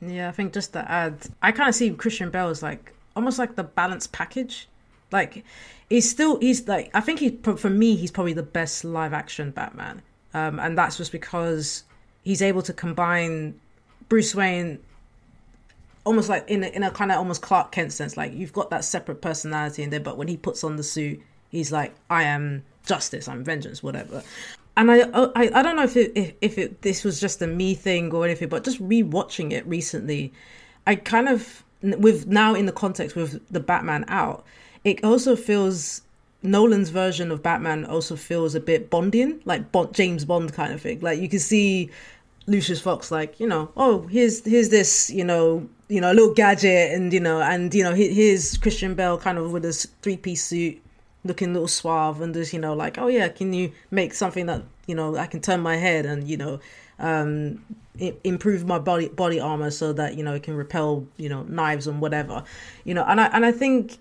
Yeah, 0.00 0.28
I 0.28 0.32
think 0.32 0.52
just 0.52 0.72
to 0.72 0.90
add, 0.90 1.26
I 1.42 1.52
kind 1.52 1.68
of 1.68 1.74
see 1.74 1.90
Christian 1.90 2.30
Bale 2.30 2.48
as 2.48 2.62
like 2.62 2.92
almost 3.16 3.38
like 3.38 3.56
the 3.56 3.64
balanced 3.64 4.12
package. 4.12 4.68
Like 5.10 5.44
he's 5.88 6.08
still 6.10 6.40
he's 6.40 6.66
like 6.66 6.90
I 6.94 7.00
think 7.00 7.20
he 7.20 7.38
for 7.56 7.70
me 7.70 7.96
he's 7.96 8.10
probably 8.10 8.32
the 8.32 8.42
best 8.42 8.84
live 8.84 9.12
action 9.12 9.50
Batman. 9.50 10.02
Um, 10.32 10.58
and 10.58 10.76
that's 10.76 10.96
just 10.96 11.12
because 11.12 11.84
he's 12.24 12.42
able 12.42 12.62
to 12.62 12.72
combine 12.72 13.60
Bruce 14.08 14.34
Wayne 14.34 14.80
almost 16.04 16.28
like 16.28 16.48
in 16.48 16.64
a, 16.64 16.68
in 16.68 16.82
a 16.82 16.90
kind 16.90 17.10
of 17.10 17.18
almost 17.18 17.42
Clark 17.42 17.72
Kent 17.72 17.92
sense. 17.92 18.16
Like 18.16 18.34
you've 18.34 18.52
got 18.52 18.70
that 18.70 18.84
separate 18.84 19.22
personality 19.22 19.82
in 19.82 19.90
there, 19.90 20.00
but 20.00 20.16
when 20.16 20.28
he 20.28 20.36
puts 20.36 20.64
on 20.64 20.76
the 20.76 20.82
suit, 20.82 21.20
he's 21.50 21.72
like, 21.72 21.94
I 22.10 22.24
am 22.24 22.64
justice, 22.84 23.28
I'm 23.28 23.44
vengeance, 23.44 23.82
whatever. 23.82 24.22
and 24.76 24.90
I, 24.90 25.02
I 25.12 25.50
I 25.54 25.62
don't 25.62 25.76
know 25.76 25.84
if 25.84 25.96
it 25.96 26.12
if, 26.14 26.34
if 26.40 26.58
it 26.58 26.82
this 26.82 27.04
was 27.04 27.20
just 27.20 27.40
a 27.42 27.46
me 27.46 27.74
thing 27.74 28.12
or 28.12 28.24
anything, 28.24 28.48
but 28.48 28.64
just 28.64 28.82
rewatching 28.82 29.52
it 29.52 29.66
recently, 29.66 30.32
I 30.86 30.96
kind 30.96 31.28
of 31.28 31.64
with 31.82 32.26
now 32.26 32.54
in 32.54 32.66
the 32.66 32.72
context 32.72 33.16
with 33.16 33.40
the 33.50 33.60
Batman 33.60 34.04
out, 34.08 34.44
it 34.84 35.04
also 35.04 35.36
feels 35.36 36.02
Nolan's 36.42 36.90
version 36.90 37.30
of 37.30 37.42
Batman 37.42 37.86
also 37.86 38.16
feels 38.16 38.54
a 38.54 38.60
bit 38.60 38.90
Bondian, 38.90 39.40
like 39.46 39.72
James 39.92 40.24
Bond 40.24 40.52
kind 40.52 40.72
of 40.72 40.82
thing. 40.82 41.00
Like 41.00 41.18
you 41.18 41.28
can 41.28 41.38
see 41.38 41.90
Lucius 42.46 42.80
Fox, 42.80 43.10
like 43.10 43.40
you 43.40 43.46
know, 43.46 43.70
oh 43.76 44.06
here's 44.08 44.44
here's 44.44 44.68
this 44.68 45.10
you 45.10 45.24
know 45.24 45.68
you 45.88 46.00
know 46.00 46.12
a 46.12 46.14
little 46.14 46.34
gadget, 46.34 46.92
and 46.92 47.12
you 47.12 47.20
know 47.20 47.40
and 47.40 47.74
you 47.74 47.82
know 47.82 47.94
here's 47.94 48.58
Christian 48.58 48.94
Bale 48.94 49.18
kind 49.18 49.38
of 49.38 49.52
with 49.52 49.64
his 49.64 49.86
three 50.02 50.16
piece 50.16 50.44
suit, 50.44 50.80
looking 51.24 51.50
a 51.50 51.52
little 51.52 51.68
suave, 51.68 52.20
and 52.20 52.34
just 52.34 52.52
you 52.52 52.58
know 52.58 52.74
like 52.74 52.98
oh 52.98 53.08
yeah, 53.08 53.28
can 53.28 53.52
you 53.52 53.72
make 53.90 54.14
something 54.14 54.46
that 54.46 54.62
you 54.86 54.94
know 54.94 55.16
I 55.16 55.26
can 55.26 55.40
turn 55.40 55.60
my 55.60 55.76
head 55.76 56.06
and 56.06 56.28
you 56.28 56.36
know 56.36 56.60
um 56.98 57.64
improve 57.98 58.66
my 58.66 58.78
body 58.78 59.08
body 59.08 59.38
armor 59.38 59.70
so 59.70 59.92
that 59.92 60.16
you 60.16 60.22
know 60.22 60.34
it 60.34 60.42
can 60.42 60.54
repel 60.54 61.06
you 61.16 61.28
know 61.28 61.42
knives 61.44 61.86
and 61.86 62.00
whatever 62.00 62.42
you 62.84 62.92
know 62.92 63.04
and 63.04 63.20
I 63.20 63.26
and 63.26 63.46
I 63.46 63.52
think 63.52 63.98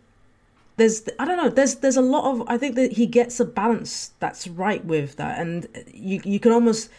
there's 0.78 1.04
I 1.20 1.26
don't 1.26 1.38
know 1.38 1.50
there's 1.50 1.76
there's 1.76 1.98
a 1.98 2.02
lot 2.02 2.32
of 2.32 2.48
I 2.48 2.58
think 2.58 2.76
that 2.76 2.94
he 2.94 3.06
gets 3.06 3.40
a 3.40 3.46
balance 3.46 4.12
that's 4.20 4.48
right 4.48 4.84
with 4.84 5.18
that 5.18 5.40
and 5.40 5.68
you 5.94 6.22
you 6.24 6.40
can 6.40 6.52
almost 6.52 6.90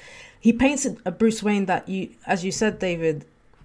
he 0.45 0.53
paints 0.53 0.87
a 1.07 1.11
Bruce 1.11 1.43
Wayne 1.43 1.65
that 1.65 1.89
you 1.89 2.11
as 2.27 2.45
you 2.45 2.53
said 2.53 2.79
David 2.79 3.25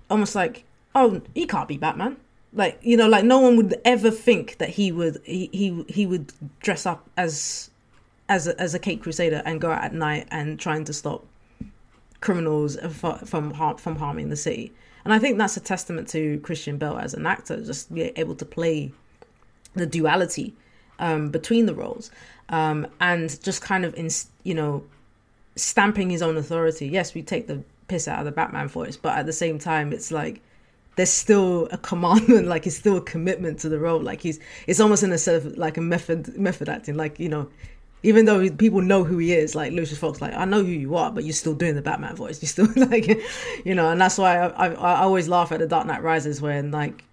almost 0.09 0.33
like 0.33 0.63
oh 0.95 1.21
he 1.35 1.45
can't 1.45 1.67
be 1.67 1.75
Batman. 1.75 2.15
Like 2.53 2.79
you 2.81 2.95
know 2.95 3.09
like 3.09 3.25
no 3.25 3.37
one 3.37 3.57
would 3.57 3.75
ever 3.83 4.09
think 4.09 4.59
that 4.59 4.69
he 4.69 4.89
would 4.89 5.21
he 5.25 5.49
he, 5.51 5.83
he 5.89 6.05
would 6.05 6.31
dress 6.61 6.85
up 6.85 7.09
as 7.17 7.69
as 8.29 8.47
a, 8.47 8.57
as 8.57 8.73
a 8.73 8.79
Caped 8.79 9.03
Crusader 9.03 9.41
and 9.43 9.59
go 9.59 9.69
out 9.69 9.83
at 9.83 9.93
night 9.93 10.29
and 10.31 10.57
trying 10.57 10.85
to 10.85 10.93
stop 10.93 11.25
criminals 12.21 12.77
from 13.25 13.51
har- 13.51 13.77
from 13.77 13.97
harming 13.97 14.29
the 14.29 14.37
city. 14.37 14.71
And 15.03 15.13
I 15.13 15.19
think 15.19 15.37
that's 15.37 15.57
a 15.57 15.59
testament 15.59 16.07
to 16.09 16.39
Christian 16.39 16.77
Bale 16.77 16.97
as 16.97 17.13
an 17.13 17.25
actor 17.25 17.61
just 17.61 17.93
being 17.93 18.13
able 18.15 18.35
to 18.35 18.45
play 18.45 18.93
the 19.73 19.85
duality 19.85 20.55
um, 20.97 21.29
between 21.29 21.65
the 21.65 21.75
roles. 21.75 22.09
Um, 22.47 22.87
and 23.01 23.43
just 23.43 23.61
kind 23.61 23.83
of 23.83 23.93
in 23.95 24.09
you 24.43 24.53
know 24.53 24.85
stamping 25.55 26.09
his 26.09 26.21
own 26.21 26.37
authority. 26.37 26.87
Yes 26.87 27.13
we 27.13 27.21
take 27.21 27.47
the 27.47 27.63
piss 27.87 28.07
out 28.07 28.19
of 28.19 28.25
the 28.25 28.31
batman 28.31 28.67
voice 28.67 28.95
but 28.95 29.17
at 29.17 29.25
the 29.25 29.33
same 29.33 29.57
time 29.57 29.91
it's 29.91 30.11
like 30.11 30.41
there's 30.95 31.09
still 31.09 31.67
a 31.71 31.77
commandment 31.77 32.47
like 32.53 32.67
it's 32.67 32.75
still 32.75 32.97
a 32.97 33.01
commitment 33.01 33.59
to 33.59 33.69
the 33.69 33.79
role. 33.79 34.01
Like 34.01 34.21
he's 34.21 34.39
it's 34.67 34.79
almost 34.79 35.03
in 35.03 35.11
a 35.11 35.17
sort 35.17 35.37
of 35.37 35.57
like 35.57 35.77
a 35.77 35.81
method 35.81 36.37
method 36.37 36.69
acting. 36.69 36.95
Like 36.95 37.19
you 37.19 37.29
know 37.29 37.49
even 38.03 38.25
though 38.25 38.49
people 38.49 38.81
know 38.81 39.03
who 39.03 39.17
he 39.17 39.33
is 39.33 39.55
like 39.55 39.73
lucius 39.73 39.99
fox 39.99 40.21
like 40.21 40.33
i 40.33 40.45
know 40.45 40.63
who 40.63 40.71
you 40.71 40.95
are 40.95 41.11
but 41.11 41.25
you're 41.25 41.33
still 41.33 41.53
doing 41.53 41.75
the 41.75 41.81
batman 41.81 42.15
voice. 42.15 42.41
You're 42.41 42.47
still 42.47 42.67
like 42.87 43.07
you 43.65 43.75
know 43.75 43.89
and 43.89 43.99
that's 43.99 44.17
why 44.17 44.37
i, 44.37 44.67
I, 44.67 44.73
I 44.73 45.01
always 45.01 45.27
laugh 45.27 45.51
at 45.51 45.59
the 45.59 45.67
dark 45.67 45.85
knight 45.87 46.03
rises 46.03 46.41
when 46.41 46.71
like 46.71 47.03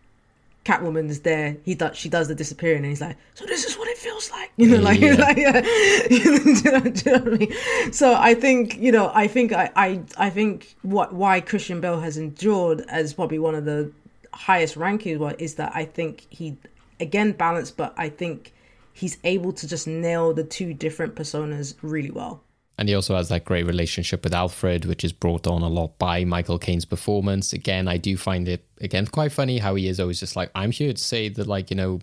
Catwoman 0.66 1.09
is 1.09 1.20
there. 1.20 1.56
He 1.64 1.76
does. 1.76 1.97
She 1.97 2.09
does 2.09 2.26
the 2.26 2.34
disappearing, 2.34 2.78
and 2.78 2.86
he's 2.86 3.01
like, 3.01 3.16
"So 3.34 3.47
this 3.47 3.64
is 3.64 3.78
what 3.78 3.86
it 3.88 3.97
feels 3.97 4.30
like," 4.32 4.51
you 4.56 4.68
know, 4.68 4.80
like, 4.80 5.01
Yeah. 5.01 5.14
like, 5.14 5.36
yeah. 5.36 5.60
do, 6.09 6.14
you 6.14 6.72
know, 6.72 6.80
do 6.80 7.10
you 7.10 7.12
know 7.16 7.24
what 7.24 7.34
I 7.34 7.36
mean? 7.36 7.93
So 7.93 8.14
I 8.14 8.34
think, 8.34 8.76
you 8.76 8.90
know, 8.90 9.12
I 9.14 9.28
think 9.28 9.52
I, 9.52 9.70
I, 9.76 10.01
I 10.18 10.28
think 10.30 10.74
what 10.82 11.12
why 11.12 11.40
Christian 11.40 11.80
Bale 11.80 12.01
has 12.01 12.16
endured 12.16 12.80
as 12.88 13.14
probably 13.14 13.38
one 13.38 13.55
of 13.55 13.64
the 13.64 13.93
highest 14.34 14.76
ranking 14.76 15.18
one 15.20 15.36
is 15.38 15.55
that 15.55 15.70
I 15.74 15.84
think 15.84 16.26
he 16.30 16.56
again 16.98 17.30
balanced, 17.32 17.76
but 17.76 17.94
I 17.97 18.09
think 18.09 18.52
he's 18.93 19.18
able 19.22 19.52
to 19.52 19.68
just 19.68 19.86
nail 19.86 20.34
the 20.34 20.43
two 20.44 20.74
different 20.74 21.14
personas 21.14 21.74
really 21.82 22.10
well. 22.10 22.43
And 22.78 22.89
he 22.89 22.94
also 22.94 23.16
has 23.16 23.31
that 23.31 23.47
great 23.47 23.65
relationship 23.65 24.23
with 24.23 24.35
Alfred, 24.35 24.85
which 24.85 25.03
is 25.03 25.12
brought 25.12 25.47
on 25.47 25.62
a 25.62 25.69
lot 25.69 25.98
by 25.98 26.24
Michael 26.24 26.59
Caine's 26.59 26.85
performance. 26.85 27.53
Again, 27.53 27.89
I 27.89 27.97
do 27.97 28.16
find 28.16 28.47
it 28.48 28.66
again 28.81 29.07
quite 29.07 29.32
funny 29.32 29.59
how 29.59 29.74
he 29.77 29.89
is 29.89 29.98
always 29.98 30.20
just 30.20 30.36
like, 30.36 30.51
I'm 30.55 30.73
here 30.73 30.93
to 30.93 31.03
say 31.03 31.31
that, 31.31 31.47
like, 31.47 31.70
you 31.70 31.77
know, 31.77 32.01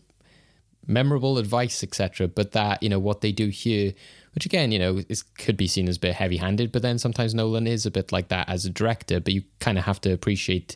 memorable 0.87 1.37
advice, 1.37 1.83
etc. 1.83 2.27
But 2.27 2.53
that, 2.53 2.81
you 2.81 2.89
know, 2.89 2.99
what 2.99 3.21
they 3.21 3.31
do 3.31 3.49
here, 3.49 3.93
which 4.33 4.47
again, 4.47 4.71
you 4.71 4.79
know, 4.79 5.01
is 5.09 5.21
could 5.21 5.57
be 5.57 5.67
seen 5.67 5.87
as 5.87 5.97
a 5.97 5.99
bit 5.99 6.15
heavy 6.15 6.37
handed, 6.37 6.71
but 6.71 6.81
then 6.81 6.97
sometimes 6.97 7.35
Nolan 7.35 7.67
is 7.67 7.85
a 7.85 7.91
bit 7.91 8.11
like 8.11 8.29
that 8.29 8.49
as 8.49 8.65
a 8.65 8.69
director, 8.69 9.19
but 9.19 9.33
you 9.33 9.43
kind 9.59 9.77
of 9.77 9.83
have 9.85 10.01
to 10.01 10.11
appreciate 10.11 10.75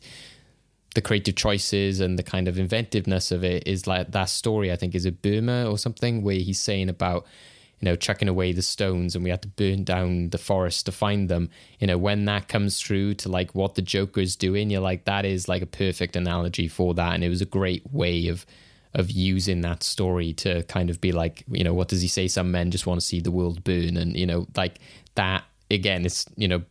the 0.96 1.02
creative 1.02 1.36
choices 1.36 2.00
and 2.00 2.18
the 2.18 2.24
kind 2.24 2.48
of 2.48 2.58
inventiveness 2.58 3.32
of 3.32 3.44
it 3.44 3.68
is 3.68 3.86
like 3.86 4.12
that 4.12 4.30
story, 4.30 4.72
I 4.72 4.76
think, 4.76 4.96
is 4.96 5.06
a 5.06 5.12
Burma 5.12 5.70
or 5.70 5.78
something 5.78 6.24
where 6.24 6.36
he's 6.36 6.60
saying 6.60 6.90
about, 6.90 7.26
you 7.80 7.86
know, 7.86 7.96
chucking 7.96 8.28
away 8.28 8.52
the 8.52 8.62
stones 8.62 9.16
and 9.16 9.24
we 9.24 9.30
had 9.30 9.42
to 9.44 9.48
burn 9.48 9.84
down 9.84 10.30
the 10.30 10.38
forest 10.38 10.86
to 10.86 10.92
find 10.92 11.30
them. 11.30 11.50
You 11.80 11.88
know, 11.88 11.98
when 11.98 12.26
that 12.26 12.48
comes 12.48 12.82
through 12.82 13.16
to 13.16 13.30
like 13.30 13.54
what 13.54 13.76
the 13.76 13.82
Joker's 13.82 14.36
doing, 14.36 14.70
you're 14.70 14.82
like, 14.82 15.06
that 15.06 15.26
is 15.26 15.48
like 15.48 15.62
a 15.62 15.68
perfect 15.68 16.16
analogy 16.16 16.68
for 16.68 16.94
that. 16.96 17.14
And 17.14 17.24
it 17.24 17.30
was 17.30 17.42
a 17.42 17.46
great 17.46 17.84
way 17.92 18.28
of 18.28 18.46
of 18.94 19.12
using 19.12 19.62
that 19.62 19.84
story 19.84 20.34
to 20.34 20.64
kind 20.64 20.90
of 20.90 21.00
be 21.00 21.12
like, 21.12 21.44
you 21.52 21.64
know, 21.64 21.74
what 21.74 21.88
does 21.88 22.02
he 22.02 22.08
say? 22.08 22.28
Some 22.28 22.52
men 22.52 22.72
just 22.72 22.88
want 22.88 23.00
to 23.00 23.06
see 23.06 23.20
the 23.20 23.30
world 23.30 23.64
burn. 23.64 23.96
And, 23.96 24.16
you 24.16 24.26
know, 24.26 24.48
like 24.56 24.80
that 25.14 25.44
again, 25.70 26.06
it's, 26.06 26.26
you 26.36 26.48
know, 26.48 26.64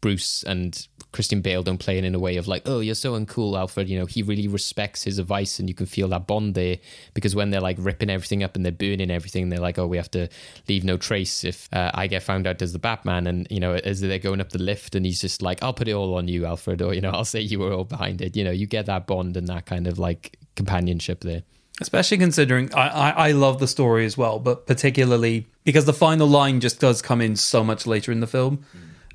Bruce 0.00 0.42
and 0.44 0.86
Christian 1.16 1.40
Bale 1.40 1.62
don't 1.62 1.78
play 1.78 1.96
it 1.96 2.04
in 2.04 2.14
a 2.14 2.18
way 2.18 2.36
of 2.36 2.46
like, 2.46 2.64
oh, 2.66 2.80
you're 2.80 2.94
so 2.94 3.18
uncool, 3.18 3.58
Alfred. 3.58 3.88
You 3.88 3.98
know, 3.98 4.04
he 4.04 4.22
really 4.22 4.48
respects 4.48 5.02
his 5.02 5.18
advice, 5.18 5.58
and 5.58 5.66
you 5.66 5.74
can 5.74 5.86
feel 5.86 6.08
that 6.08 6.26
bond 6.26 6.54
there 6.54 6.76
because 7.14 7.34
when 7.34 7.48
they're 7.48 7.62
like 7.62 7.78
ripping 7.80 8.10
everything 8.10 8.42
up 8.42 8.54
and 8.54 8.62
they're 8.66 8.70
burning 8.70 9.10
everything, 9.10 9.48
they're 9.48 9.58
like, 9.58 9.78
oh, 9.78 9.86
we 9.86 9.96
have 9.96 10.10
to 10.10 10.28
leave 10.68 10.84
no 10.84 10.98
trace 10.98 11.42
if 11.42 11.70
uh, 11.72 11.90
I 11.94 12.06
get 12.06 12.22
found 12.22 12.46
out 12.46 12.60
as 12.60 12.74
the 12.74 12.78
Batman. 12.78 13.26
And 13.26 13.46
you 13.48 13.60
know, 13.60 13.72
as 13.76 14.02
they're 14.02 14.18
going 14.18 14.42
up 14.42 14.50
the 14.50 14.62
lift, 14.62 14.94
and 14.94 15.06
he's 15.06 15.18
just 15.18 15.40
like, 15.40 15.62
I'll 15.62 15.72
put 15.72 15.88
it 15.88 15.94
all 15.94 16.16
on 16.16 16.28
you, 16.28 16.44
Alfred, 16.44 16.82
or 16.82 16.92
you 16.92 17.00
know, 17.00 17.10
I'll 17.14 17.24
say 17.24 17.40
you 17.40 17.60
were 17.60 17.72
all 17.72 17.84
behind 17.84 18.20
it. 18.20 18.36
You 18.36 18.44
know, 18.44 18.50
you 18.50 18.66
get 18.66 18.84
that 18.84 19.06
bond 19.06 19.38
and 19.38 19.46
that 19.48 19.64
kind 19.64 19.86
of 19.86 19.98
like 19.98 20.38
companionship 20.54 21.20
there. 21.20 21.44
especially 21.80 22.18
considering 22.18 22.74
I, 22.74 22.88
I, 22.88 23.10
I 23.28 23.32
love 23.32 23.58
the 23.58 23.68
story 23.68 24.04
as 24.04 24.18
well, 24.18 24.38
but 24.38 24.66
particularly 24.66 25.46
because 25.64 25.86
the 25.86 25.94
final 25.94 26.28
line 26.28 26.60
just 26.60 26.78
does 26.78 27.00
come 27.00 27.22
in 27.22 27.36
so 27.36 27.64
much 27.64 27.86
later 27.86 28.12
in 28.12 28.20
the 28.20 28.26
film. 28.26 28.66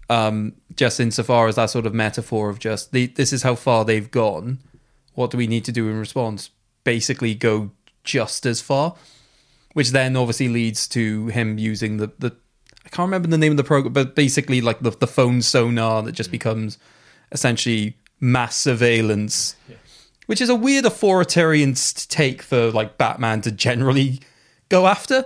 Um, 0.09 0.53
just 0.75 0.99
insofar 0.99 1.47
as 1.47 1.55
that 1.55 1.69
sort 1.69 1.85
of 1.85 1.93
metaphor 1.93 2.49
of 2.49 2.59
just 2.59 2.91
the, 2.91 3.07
this 3.07 3.31
is 3.31 3.43
how 3.43 3.55
far 3.55 3.85
they've 3.85 4.11
gone. 4.11 4.59
What 5.13 5.31
do 5.31 5.37
we 5.37 5.47
need 5.47 5.63
to 5.65 5.71
do 5.71 5.87
in 5.89 5.99
response? 5.99 6.49
Basically, 6.83 7.33
go 7.33 7.71
just 8.03 8.45
as 8.45 8.59
far, 8.59 8.95
which 9.73 9.91
then 9.91 10.17
obviously 10.17 10.49
leads 10.49 10.87
to 10.89 11.27
him 11.27 11.57
using 11.57 11.97
the 11.97 12.11
the 12.19 12.35
I 12.85 12.89
can't 12.89 13.07
remember 13.07 13.27
the 13.27 13.37
name 13.37 13.51
of 13.51 13.57
the 13.57 13.63
program, 13.63 13.93
but 13.93 14.15
basically 14.15 14.59
like 14.59 14.79
the 14.79 14.91
the 14.91 15.07
phone 15.07 15.41
sonar 15.41 16.01
that 16.03 16.13
just 16.13 16.31
becomes 16.31 16.77
essentially 17.31 17.95
mass 18.19 18.55
surveillance 18.55 19.55
which 20.31 20.39
is 20.39 20.47
a 20.47 20.55
weird 20.55 20.85
authoritarian 20.85 21.73
take 22.07 22.41
for 22.41 22.71
like 22.71 22.97
Batman 22.97 23.41
to 23.41 23.51
generally 23.51 24.21
go 24.69 24.87
after. 24.87 25.25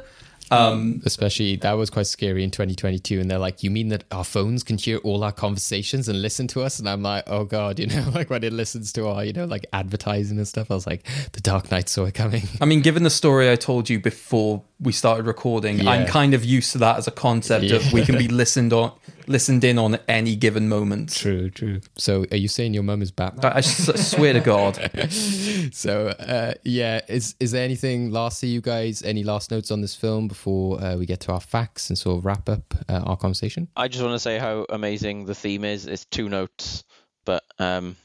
Um, 0.52 1.02
Especially 1.06 1.56
that 1.58 1.74
was 1.74 1.90
quite 1.90 2.08
scary 2.08 2.44
in 2.44 2.52
2022. 2.52 3.20
And 3.20 3.30
they're 3.30 3.40
like, 3.40 3.64
You 3.64 3.72
mean 3.72 3.90
that 3.90 4.04
our 4.12 4.24
phones 4.24 4.64
can 4.64 4.78
hear 4.78 4.98
all 4.98 5.24
our 5.24 5.32
conversations 5.32 6.08
and 6.08 6.22
listen 6.22 6.48
to 6.50 6.62
us? 6.62 6.80
And 6.80 6.88
I'm 6.88 7.02
like, 7.02 7.24
Oh 7.28 7.46
God, 7.46 7.80
you 7.80 7.88
know, 7.88 8.06
like 8.14 8.30
when 8.30 8.44
it 8.44 8.54
listens 8.54 8.94
to 8.94 9.08
our, 9.08 9.24
you 9.24 9.34
know, 9.34 9.46
like 9.46 9.66
advertising 9.74 10.38
and 10.38 10.48
stuff, 10.48 10.70
I 10.72 10.76
was 10.76 10.88
like, 10.88 11.04
The 11.32 11.42
Dark 11.42 11.72
Knight 11.72 11.90
saw 11.90 12.06
it 12.06 12.14
coming. 12.14 12.44
I 12.62 12.66
mean, 12.66 12.82
given 12.82 13.04
the 13.04 13.10
story 13.10 13.52
I 13.52 13.56
told 13.56 13.90
you 13.90 14.00
before 14.00 14.64
we 14.80 14.92
started 14.92 15.26
recording, 15.26 15.88
I'm 15.88 16.06
kind 16.06 16.34
of 16.34 16.44
used 16.44 16.72
to 16.74 16.78
that 16.80 16.98
as 16.98 17.08
a 17.08 17.12
concept 17.12 17.72
of 17.72 17.94
we 17.94 18.04
can 18.04 18.18
be 18.18 18.28
listened 18.28 18.74
on, 18.74 18.92
listened 19.28 19.64
in 19.64 19.78
on 19.78 19.98
any 20.08 20.36
given 20.36 20.70
moment. 20.70 21.14
True, 21.14 21.50
true. 21.50 21.82
So 21.98 22.26
are 22.32 22.38
you 22.38 22.48
saying 22.48 22.74
your 22.74 22.84
mum 22.84 23.02
is 23.02 23.12
Batman? 23.12 23.54
I 23.54 23.62
swear 23.62 24.34
to 24.34 24.40
God. 24.40 24.76
so 25.74 26.08
uh, 26.08 26.54
yeah, 26.64 27.02
is 27.08 27.36
is 27.40 27.52
there 27.52 27.64
anything 27.64 28.12
lastly, 28.12 28.50
you 28.50 28.62
guys, 28.62 29.04
any 29.04 29.24
last 29.24 29.52
notes 29.52 29.72
on 29.72 29.82
this 29.82 29.96
film 29.96 30.28
before 30.28 30.82
uh, 30.84 30.96
we 30.96 31.06
get 31.06 31.20
to 31.22 31.32
our 31.32 31.42
facts 31.42 31.90
and 31.90 31.98
sort 31.98 32.18
of 32.18 32.26
wrap 32.26 32.50
up 32.50 32.74
uh, 32.90 33.04
our 33.06 33.18
conversation? 33.18 33.68
I 33.76 33.88
just 33.88 34.04
want 34.04 34.16
to 34.16 34.20
say 34.20 34.38
how 34.40 34.66
amazing 34.70 35.26
the 35.26 35.36
theme 35.36 35.64
is. 35.64 35.86
It's 35.86 36.06
two 36.06 36.30
notes, 36.30 36.84
but 37.26 37.44
um, 37.60 37.96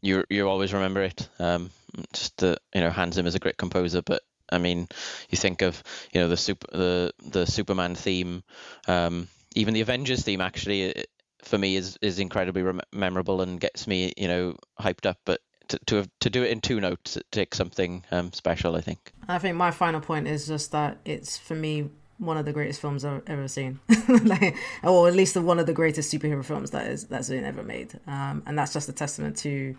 you 0.00 0.24
you 0.28 0.48
always 0.48 0.72
remember 0.72 1.02
it. 1.02 1.28
Um, 1.38 1.70
just 2.12 2.38
the 2.38 2.56
you 2.74 2.80
know 2.80 2.90
Hans 2.90 3.14
Zimmer 3.14 3.28
is 3.28 3.34
a 3.34 3.40
great 3.40 3.56
composer, 3.56 4.02
but 4.02 4.22
I 4.50 4.58
mean, 4.58 4.88
you 5.28 5.38
think 5.38 5.62
of 5.62 5.82
you 6.12 6.20
know 6.20 6.28
the 6.28 6.36
super 6.36 6.66
the 6.72 7.12
the 7.24 7.46
Superman 7.46 7.94
theme, 7.94 8.42
um, 8.86 9.28
even 9.54 9.74
the 9.74 9.80
Avengers 9.80 10.22
theme 10.22 10.40
actually 10.40 11.04
for 11.42 11.58
me 11.58 11.76
is 11.76 11.98
is 12.02 12.18
incredibly 12.18 12.62
rem- 12.62 12.80
memorable 12.92 13.40
and 13.40 13.60
gets 13.60 13.86
me 13.86 14.12
you 14.16 14.28
know 14.28 14.56
hyped 14.80 15.06
up. 15.06 15.18
But 15.24 15.40
to 15.68 15.78
to, 15.86 15.96
have, 15.96 16.08
to 16.20 16.30
do 16.30 16.42
it 16.42 16.50
in 16.50 16.60
two 16.60 16.80
notes, 16.80 17.18
takes 17.30 17.56
something 17.56 18.04
um, 18.10 18.32
special, 18.32 18.76
I 18.76 18.80
think. 18.80 19.12
I 19.28 19.38
think 19.38 19.56
my 19.56 19.70
final 19.70 20.00
point 20.00 20.28
is 20.28 20.46
just 20.46 20.72
that 20.72 20.98
it's 21.04 21.36
for 21.36 21.54
me 21.54 21.90
one 22.18 22.36
of 22.36 22.44
the 22.44 22.52
greatest 22.52 22.80
films 22.80 23.04
I've 23.04 23.22
ever 23.26 23.48
seen, 23.48 23.80
like, 24.24 24.54
or 24.84 25.08
at 25.08 25.14
least 25.14 25.36
one 25.36 25.58
of 25.58 25.66
the 25.66 25.72
greatest 25.72 26.12
superhero 26.12 26.44
films 26.44 26.70
that 26.72 26.86
is 26.86 27.04
that's 27.04 27.30
been 27.30 27.44
ever 27.44 27.62
made. 27.62 27.98
Um, 28.06 28.42
and 28.46 28.58
that's 28.58 28.74
just 28.74 28.88
a 28.88 28.92
testament 28.92 29.38
to, 29.38 29.74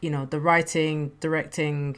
you 0.00 0.10
know, 0.10 0.26
the 0.26 0.40
writing, 0.40 1.12
directing, 1.20 1.96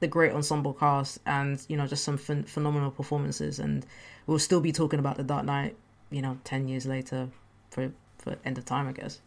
the 0.00 0.06
great 0.06 0.32
ensemble 0.32 0.74
cast, 0.74 1.20
and 1.24 1.64
you 1.68 1.76
know, 1.76 1.86
just 1.86 2.04
some 2.04 2.18
phen- 2.18 2.46
phenomenal 2.46 2.90
performances. 2.90 3.58
And 3.58 3.86
we'll 4.26 4.38
still 4.38 4.60
be 4.60 4.72
talking 4.72 4.98
about 4.98 5.16
the 5.16 5.24
Dark 5.24 5.46
Knight 5.46 5.74
you 6.10 6.22
know, 6.22 6.38
ten 6.44 6.68
years 6.68 6.86
later 6.86 7.28
for 7.70 7.92
for 8.18 8.36
End 8.44 8.58
of 8.58 8.64
Time, 8.64 8.88
I 8.88 8.92
guess. 8.92 9.20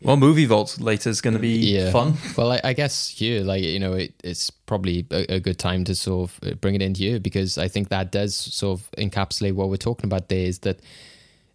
Well, 0.00 0.16
movie 0.16 0.44
vault 0.44 0.80
later 0.80 1.10
is 1.10 1.20
going 1.20 1.34
to 1.34 1.40
be 1.40 1.56
yeah. 1.56 1.90
fun. 1.90 2.14
Well, 2.36 2.52
I, 2.52 2.60
I 2.62 2.72
guess 2.72 3.08
here, 3.08 3.42
like 3.42 3.64
you 3.64 3.80
know, 3.80 3.94
it, 3.94 4.14
it's 4.22 4.48
probably 4.50 5.06
a, 5.10 5.34
a 5.34 5.40
good 5.40 5.58
time 5.58 5.84
to 5.84 5.94
sort 5.94 6.30
of 6.30 6.48
uh, 6.48 6.54
bring 6.54 6.76
it 6.76 6.82
into 6.82 7.02
you 7.02 7.18
because 7.18 7.58
I 7.58 7.66
think 7.66 7.88
that 7.88 8.12
does 8.12 8.36
sort 8.36 8.78
of 8.78 8.90
encapsulate 8.92 9.54
what 9.54 9.70
we're 9.70 9.76
talking 9.76 10.06
about. 10.06 10.28
There 10.28 10.46
is 10.46 10.60
that 10.60 10.80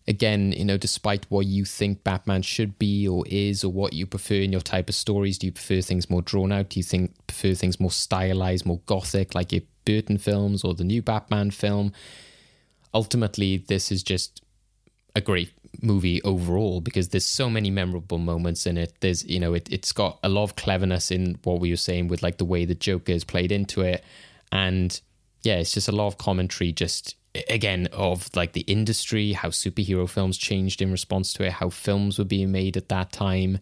again, 0.08 0.52
you 0.52 0.66
know, 0.66 0.78
despite 0.78 1.26
what 1.30 1.46
you 1.46 1.64
think 1.64 2.04
Batman 2.04 2.42
should 2.42 2.78
be 2.78 3.08
or 3.08 3.24
is, 3.28 3.64
or 3.64 3.72
what 3.72 3.94
you 3.94 4.06
prefer 4.06 4.36
in 4.36 4.52
your 4.52 4.62
type 4.62 4.90
of 4.90 4.96
stories, 4.96 5.38
do 5.38 5.48
you 5.48 5.54
prefer 5.54 5.80
things 5.80 6.10
more 6.10 6.22
drawn 6.22 6.52
out? 6.52 6.70
Do 6.70 6.80
you 6.80 6.84
think 6.84 7.14
prefer 7.28 7.54
things 7.54 7.80
more 7.80 7.92
stylized, 7.92 8.66
more 8.66 8.82
gothic, 8.86 9.34
like 9.34 9.54
your 9.54 9.62
Burton 9.86 10.18
films 10.18 10.66
or 10.66 10.74
the 10.74 10.84
new 10.84 11.02
Batman 11.02 11.52
film? 11.52 11.94
Ultimately, 12.94 13.58
this 13.58 13.90
is 13.90 14.04
just 14.04 14.43
a 15.16 15.22
great 15.22 15.52
movie 15.82 16.22
overall 16.24 16.82
because 16.82 17.10
there's 17.10 17.26
so 17.26 17.50
many 17.50 17.70
memorable 17.70 18.18
moments 18.18 18.66
in 18.66 18.78
it. 18.78 18.94
There's, 19.00 19.26
you 19.26 19.40
know, 19.40 19.54
it, 19.54 19.72
it's 19.72 19.92
got 19.92 20.20
a 20.24 20.30
lot 20.30 20.44
of 20.44 20.56
cleverness 20.56 21.12
in 21.12 21.38
what 21.44 21.60
we 21.60 21.70
were 21.70 21.78
saying 21.78 22.08
with 22.08 22.24
like 22.24 22.38
the 22.38 22.46
way 22.46 22.66
the 22.66 22.76
Joker 22.76 23.12
is 23.12 23.24
played 23.24 23.52
into 23.52 23.82
it. 23.82 24.04
And 24.52 25.00
yeah, 25.42 25.56
it's 25.56 25.72
just 25.72 25.90
a 25.90 25.94
lot 25.94 26.08
of 26.08 26.18
commentary, 26.18 26.72
just 26.72 27.16
again, 27.50 27.88
of 27.92 28.30
like 28.36 28.54
the 28.54 28.62
industry, 28.62 29.34
how 29.34 29.50
superhero 29.50 30.08
films 30.10 30.38
changed 30.38 30.82
in 30.82 30.92
response 30.92 31.34
to 31.34 31.44
it, 31.44 31.54
how 31.54 31.70
films 31.70 32.18
were 32.18 32.26
being 32.26 32.52
made 32.52 32.78
at 32.78 32.90
that 32.90 33.12
time 33.12 33.60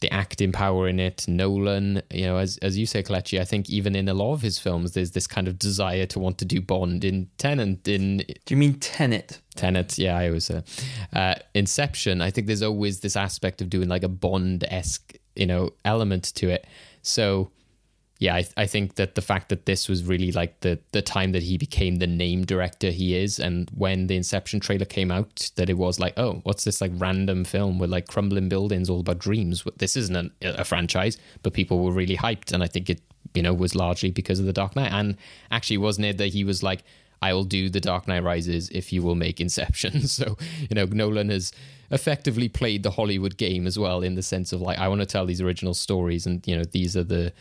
the 0.00 0.12
acting 0.12 0.52
power 0.52 0.88
in 0.88 0.98
it. 0.98 1.26
Nolan, 1.28 2.02
you 2.10 2.26
know, 2.26 2.36
as 2.36 2.56
as 2.58 2.78
you 2.78 2.86
say, 2.86 3.02
Kelechi, 3.02 3.40
I 3.40 3.44
think 3.44 3.68
even 3.68 3.94
in 3.94 4.08
a 4.08 4.14
lot 4.14 4.32
of 4.32 4.42
his 4.42 4.58
films, 4.58 4.92
there's 4.92 5.12
this 5.12 5.26
kind 5.26 5.48
of 5.48 5.58
desire 5.58 6.06
to 6.06 6.18
want 6.18 6.38
to 6.38 6.44
do 6.44 6.60
Bond. 6.60 7.04
In 7.04 7.28
Tenant, 7.38 7.86
in 7.86 8.18
Do 8.18 8.34
you 8.48 8.56
mean 8.56 8.74
Tenet? 8.74 9.40
Tenet, 9.56 9.98
yeah, 9.98 10.16
I 10.16 10.30
was 10.30 10.50
uh, 10.50 11.34
Inception. 11.54 12.22
I 12.22 12.30
think 12.30 12.46
there's 12.46 12.62
always 12.62 13.00
this 13.00 13.16
aspect 13.16 13.60
of 13.60 13.68
doing 13.68 13.88
like 13.88 14.02
a 14.02 14.08
Bond 14.08 14.64
esque, 14.68 15.14
you 15.36 15.46
know, 15.46 15.70
element 15.84 16.24
to 16.36 16.48
it. 16.48 16.66
So 17.02 17.50
yeah, 18.20 18.34
I, 18.34 18.44
I 18.58 18.66
think 18.66 18.96
that 18.96 19.14
the 19.14 19.22
fact 19.22 19.48
that 19.48 19.64
this 19.64 19.88
was 19.88 20.04
really 20.04 20.30
like 20.30 20.60
the 20.60 20.78
the 20.92 21.00
time 21.00 21.32
that 21.32 21.42
he 21.42 21.56
became 21.56 21.96
the 21.96 22.06
name 22.06 22.44
director 22.44 22.90
he 22.90 23.16
is, 23.16 23.38
and 23.38 23.70
when 23.74 24.08
the 24.08 24.16
Inception 24.16 24.60
trailer 24.60 24.84
came 24.84 25.10
out, 25.10 25.50
that 25.56 25.70
it 25.70 25.78
was 25.78 25.98
like, 25.98 26.12
oh, 26.18 26.40
what's 26.42 26.64
this 26.64 26.82
like 26.82 26.92
random 26.96 27.44
film 27.44 27.78
with 27.78 27.88
like 27.88 28.08
crumbling 28.08 28.50
buildings 28.50 28.90
all 28.90 29.00
about 29.00 29.20
dreams? 29.20 29.64
This 29.78 29.96
isn't 29.96 30.32
a 30.42 30.64
franchise, 30.66 31.16
but 31.42 31.54
people 31.54 31.82
were 31.82 31.92
really 31.92 32.16
hyped, 32.16 32.52
and 32.52 32.62
I 32.62 32.66
think 32.66 32.90
it 32.90 33.00
you 33.32 33.42
know 33.42 33.54
was 33.54 33.74
largely 33.74 34.10
because 34.10 34.38
of 34.38 34.44
the 34.44 34.52
Dark 34.52 34.76
Knight, 34.76 34.92
and 34.92 35.16
actually 35.50 35.78
wasn't 35.78 36.06
it 36.06 36.18
that 36.18 36.28
he 36.28 36.44
was 36.44 36.62
like. 36.62 36.84
I 37.22 37.34
will 37.34 37.44
do 37.44 37.68
the 37.68 37.80
Dark 37.80 38.08
Knight 38.08 38.22
Rises 38.22 38.70
if 38.70 38.94
you 38.94 39.02
will 39.02 39.14
make 39.14 39.42
Inception. 39.42 40.00
So, 40.06 40.38
you 40.58 40.74
know, 40.74 40.86
Nolan 40.86 41.28
has 41.28 41.52
effectively 41.90 42.48
played 42.48 42.82
the 42.82 42.92
Hollywood 42.92 43.36
game 43.36 43.66
as 43.66 43.78
well 43.78 44.00
in 44.00 44.14
the 44.14 44.22
sense 44.22 44.54
of 44.54 44.62
like, 44.62 44.78
I 44.78 44.88
want 44.88 45.02
to 45.02 45.06
tell 45.06 45.26
these 45.26 45.42
original 45.42 45.74
stories 45.74 46.24
and, 46.24 46.42
you 46.48 46.56
know, 46.56 46.64
these 46.64 46.96
are 46.96 47.04
the 47.04 47.34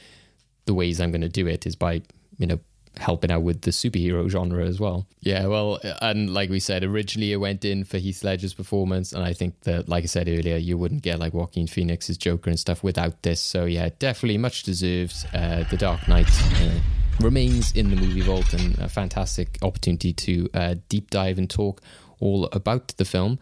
the 0.69 0.73
ways 0.75 1.01
I'm 1.01 1.09
going 1.09 1.21
to 1.21 1.29
do 1.29 1.47
it 1.47 1.65
is 1.65 1.75
by, 1.75 2.03
you 2.37 2.45
know, 2.45 2.59
helping 2.97 3.31
out 3.31 3.41
with 3.41 3.61
the 3.61 3.71
superhero 3.71 4.29
genre 4.29 4.63
as 4.63 4.79
well. 4.79 5.07
Yeah, 5.21 5.47
well, 5.47 5.79
and 5.99 6.31
like 6.31 6.51
we 6.51 6.59
said, 6.59 6.83
originally 6.83 7.31
it 7.31 7.37
went 7.37 7.65
in 7.65 7.85
for 7.85 7.97
Heath 7.97 8.23
Ledger's 8.23 8.53
performance, 8.53 9.11
and 9.11 9.23
I 9.23 9.33
think 9.33 9.61
that, 9.61 9.89
like 9.89 10.03
I 10.03 10.05
said 10.05 10.27
earlier, 10.27 10.57
you 10.57 10.77
wouldn't 10.77 11.01
get 11.01 11.17
like 11.17 11.33
Joaquin 11.33 11.65
Phoenix's 11.65 12.19
Joker 12.19 12.51
and 12.51 12.59
stuff 12.59 12.83
without 12.83 13.23
this. 13.23 13.41
So 13.41 13.65
yeah, 13.65 13.89
definitely 13.97 14.37
much 14.37 14.61
deserved. 14.61 15.15
Uh, 15.33 15.63
the 15.71 15.77
Dark 15.77 16.07
Knight 16.07 16.29
uh, 16.61 16.79
remains 17.19 17.71
in 17.71 17.89
the 17.89 17.95
movie 17.95 18.21
vault, 18.21 18.53
and 18.53 18.77
a 18.77 18.89
fantastic 18.89 19.57
opportunity 19.63 20.13
to 20.13 20.49
uh, 20.53 20.75
deep 20.87 21.09
dive 21.09 21.39
and 21.39 21.49
talk 21.49 21.81
all 22.19 22.45
about 22.51 22.89
the 22.97 23.05
film. 23.05 23.39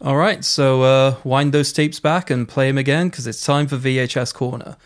All 0.00 0.16
right, 0.16 0.44
so 0.44 0.82
uh, 0.82 1.16
wind 1.24 1.52
those 1.52 1.72
tapes 1.72 1.98
back 1.98 2.30
and 2.30 2.48
play 2.48 2.68
them 2.68 2.78
again 2.78 3.08
because 3.08 3.26
it's 3.26 3.44
time 3.44 3.66
for 3.66 3.76
VHS 3.76 4.32
Corner. 4.32 4.76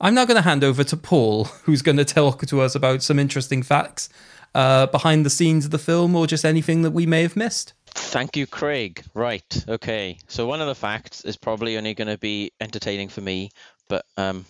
I'm 0.00 0.14
now 0.14 0.26
going 0.26 0.36
to 0.36 0.42
hand 0.42 0.62
over 0.62 0.84
to 0.84 0.96
Paul, 0.98 1.44
who's 1.64 1.80
going 1.80 1.96
to 1.96 2.04
talk 2.04 2.44
to 2.46 2.60
us 2.60 2.74
about 2.74 3.02
some 3.02 3.18
interesting 3.18 3.62
facts 3.62 4.10
uh, 4.54 4.86
behind 4.88 5.24
the 5.24 5.30
scenes 5.30 5.64
of 5.64 5.70
the 5.70 5.78
film 5.78 6.14
or 6.14 6.26
just 6.26 6.44
anything 6.44 6.82
that 6.82 6.90
we 6.90 7.06
may 7.06 7.22
have 7.22 7.36
missed. 7.36 7.72
Thank 7.86 8.36
you, 8.36 8.46
Craig. 8.46 9.02
Right. 9.14 9.64
Okay. 9.66 10.18
So 10.28 10.46
one 10.46 10.60
of 10.60 10.66
the 10.66 10.74
facts 10.74 11.24
is 11.24 11.38
probably 11.38 11.78
only 11.78 11.94
going 11.94 12.08
to 12.08 12.18
be 12.18 12.52
entertaining 12.60 13.08
for 13.08 13.22
me, 13.22 13.50
but 13.88 14.04
um, 14.18 14.44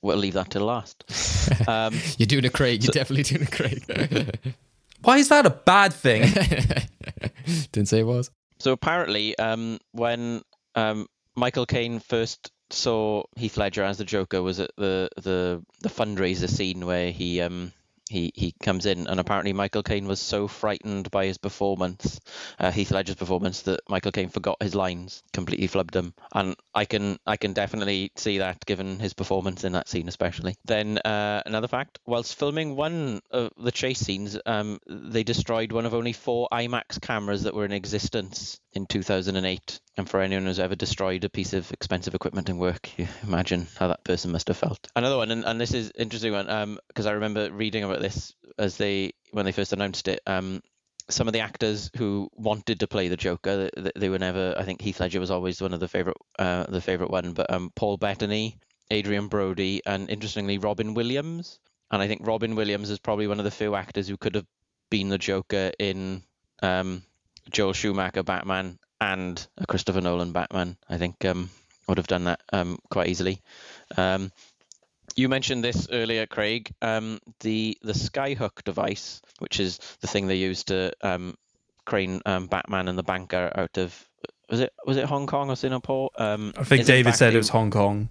we'll 0.00 0.16
leave 0.16 0.34
that 0.34 0.50
till 0.50 0.64
last. 0.64 1.04
Um, 1.66 1.98
You're 2.16 2.26
doing 2.26 2.44
a 2.44 2.50
Craig. 2.50 2.82
You're 2.82 2.92
definitely 2.92 3.24
doing 3.24 3.42
a 3.42 3.46
Craig. 3.50 4.54
Why 5.02 5.18
is 5.18 5.28
that 5.28 5.46
a 5.46 5.50
bad 5.50 5.92
thing? 5.92 6.22
Didn't 7.72 7.88
say 7.88 8.00
it 8.00 8.06
was. 8.06 8.30
So 8.60 8.72
apparently, 8.72 9.36
um, 9.38 9.78
when 9.92 10.42
um, 10.74 11.06
Michael 11.34 11.66
Caine 11.66 11.98
first 11.98 12.52
saw 12.70 13.24
Heath 13.36 13.56
Ledger 13.56 13.82
as 13.82 13.98
the 13.98 14.04
Joker, 14.04 14.42
was 14.42 14.60
at 14.60 14.70
the 14.76 15.08
the 15.16 15.64
the 15.80 15.88
fundraiser 15.88 16.48
scene 16.48 16.86
where 16.86 17.10
he 17.10 17.40
um 17.40 17.72
he 18.10 18.32
he 18.34 18.54
comes 18.62 18.86
in, 18.86 19.06
and 19.06 19.20
apparently 19.20 19.52
Michael 19.52 19.84
Caine 19.84 20.06
was 20.06 20.20
so 20.20 20.48
frightened 20.48 21.10
by 21.10 21.26
his 21.26 21.38
performance, 21.38 22.20
uh, 22.58 22.70
Heath 22.72 22.90
Ledger's 22.90 23.16
performance, 23.16 23.62
that 23.62 23.80
Michael 23.88 24.12
Caine 24.12 24.28
forgot 24.28 24.62
his 24.62 24.74
lines, 24.74 25.22
completely 25.32 25.68
flubbed 25.68 25.92
them, 25.92 26.12
and 26.34 26.56
I 26.74 26.84
can 26.84 27.18
I 27.26 27.36
can 27.36 27.52
definitely 27.52 28.10
see 28.16 28.38
that 28.38 28.66
given 28.66 28.98
his 28.98 29.14
performance 29.14 29.64
in 29.64 29.72
that 29.72 29.88
scene, 29.88 30.08
especially. 30.08 30.56
Then 30.64 30.98
uh, 30.98 31.42
another 31.46 31.68
fact: 31.68 32.00
whilst 32.04 32.38
filming 32.38 32.74
one 32.74 33.20
of 33.30 33.52
the 33.56 33.72
chase 33.72 34.00
scenes, 34.00 34.36
um, 34.44 34.80
they 34.86 35.22
destroyed 35.22 35.70
one 35.70 35.86
of 35.86 35.94
only 35.94 36.12
four 36.12 36.48
IMAX 36.52 37.00
cameras 37.00 37.44
that 37.44 37.54
were 37.54 37.64
in 37.64 37.72
existence 37.72 38.60
in 38.72 38.86
2008. 38.86 39.80
And 39.96 40.08
for 40.08 40.20
anyone 40.20 40.46
who's 40.46 40.60
ever 40.60 40.76
destroyed 40.76 41.24
a 41.24 41.28
piece 41.28 41.52
of 41.52 41.70
expensive 41.72 42.14
equipment 42.14 42.48
in 42.48 42.58
work, 42.58 42.88
you 42.98 43.06
imagine 43.22 43.66
how 43.76 43.88
that 43.88 44.04
person 44.04 44.32
must 44.32 44.48
have 44.48 44.56
felt. 44.56 44.88
Another 44.96 45.16
one, 45.16 45.30
and, 45.30 45.44
and 45.44 45.60
this 45.60 45.74
is 45.74 45.92
interesting 45.98 46.32
one, 46.32 46.78
because 46.88 47.06
I 47.06 47.12
remember 47.12 47.50
reading 47.50 47.84
about 47.84 47.99
this 48.00 48.34
as 48.58 48.76
they 48.76 49.12
when 49.30 49.44
they 49.44 49.52
first 49.52 49.72
announced 49.72 50.08
it. 50.08 50.20
Um, 50.26 50.62
some 51.08 51.26
of 51.26 51.32
the 51.32 51.40
actors 51.40 51.90
who 51.96 52.28
wanted 52.34 52.80
to 52.80 52.86
play 52.86 53.08
the 53.08 53.16
Joker, 53.16 53.70
they, 53.76 53.90
they 53.96 54.08
were 54.08 54.18
never. 54.18 54.54
I 54.56 54.64
think 54.64 54.80
Heath 54.80 55.00
Ledger 55.00 55.20
was 55.20 55.30
always 55.30 55.60
one 55.60 55.74
of 55.74 55.80
the 55.80 55.88
favorite, 55.88 56.16
uh, 56.38 56.64
the 56.64 56.80
favorite 56.80 57.10
one. 57.10 57.32
But 57.32 57.52
um, 57.52 57.70
Paul 57.74 57.96
Bettany, 57.96 58.58
Adrien 58.92 59.28
Brody, 59.28 59.82
and 59.86 60.10
interestingly 60.10 60.58
Robin 60.58 60.94
Williams. 60.94 61.58
And 61.90 62.00
I 62.00 62.06
think 62.06 62.26
Robin 62.26 62.54
Williams 62.54 62.90
is 62.90 63.00
probably 63.00 63.26
one 63.26 63.38
of 63.38 63.44
the 63.44 63.50
few 63.50 63.74
actors 63.74 64.06
who 64.06 64.16
could 64.16 64.36
have 64.36 64.46
been 64.90 65.08
the 65.08 65.18
Joker 65.18 65.72
in 65.78 66.22
um, 66.62 67.02
Joel 67.50 67.72
Schumacher 67.72 68.22
Batman 68.22 68.78
and 69.00 69.44
a 69.58 69.66
Christopher 69.66 70.00
Nolan 70.00 70.32
Batman. 70.32 70.76
I 70.88 70.98
think 70.98 71.24
um, 71.24 71.50
would 71.88 71.98
have 71.98 72.06
done 72.06 72.24
that 72.24 72.40
um, 72.52 72.78
quite 72.90 73.08
easily. 73.08 73.40
Um, 73.96 74.30
you 75.16 75.28
mentioned 75.28 75.64
this 75.64 75.88
earlier, 75.90 76.26
Craig. 76.26 76.72
Um, 76.82 77.18
the 77.40 77.76
the 77.82 77.92
Skyhook 77.92 78.64
device, 78.64 79.20
which 79.38 79.60
is 79.60 79.78
the 80.00 80.06
thing 80.06 80.26
they 80.26 80.36
used 80.36 80.68
to 80.68 80.92
um, 81.02 81.36
crane 81.84 82.20
um, 82.26 82.46
Batman 82.46 82.88
and 82.88 82.98
the 82.98 83.02
banker 83.02 83.52
out 83.54 83.76
of 83.78 84.08
was 84.48 84.60
it 84.60 84.72
was 84.86 84.96
it 84.96 85.04
Hong 85.04 85.26
Kong 85.26 85.50
or 85.50 85.56
Singapore? 85.56 86.10
Um, 86.16 86.52
I 86.56 86.64
think 86.64 86.86
David 86.86 87.14
said 87.14 87.32
a- 87.32 87.36
it 87.36 87.38
was 87.38 87.48
Hong 87.48 87.70
Kong. 87.70 88.08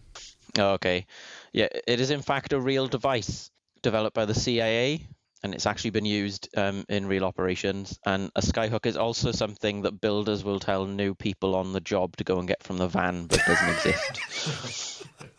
Oh, 0.58 0.72
okay. 0.74 1.06
Yeah, 1.54 1.68
it 1.88 2.00
is 2.00 2.12
in 2.12 2.22
fact 2.22 2.54
a 2.54 2.60
real 2.60 2.88
device 2.88 3.52
developed 3.82 4.16
by 4.16 4.26
the 4.26 4.34
CIA, 4.34 5.08
and 5.44 5.54
it's 5.54 5.66
actually 5.66 5.92
been 5.92 6.06
used 6.06 6.50
um, 6.58 6.86
in 6.90 7.06
real 7.06 7.24
operations. 7.24 8.00
And 8.06 8.32
a 8.36 8.42
skyhook 8.42 8.86
is 8.86 8.98
also 8.98 9.32
something 9.32 9.84
that 9.84 10.02
builders 10.02 10.44
will 10.44 10.60
tell 10.60 10.86
new 10.86 11.14
people 11.16 11.56
on 11.56 11.72
the 11.74 11.80
job 11.82 12.18
to 12.18 12.24
go 12.24 12.40
and 12.40 12.48
get 12.48 12.64
from 12.64 12.78
the 12.78 12.88
van, 12.88 13.28
but 13.28 13.42
doesn't 13.46 13.70
exist. 13.70 15.04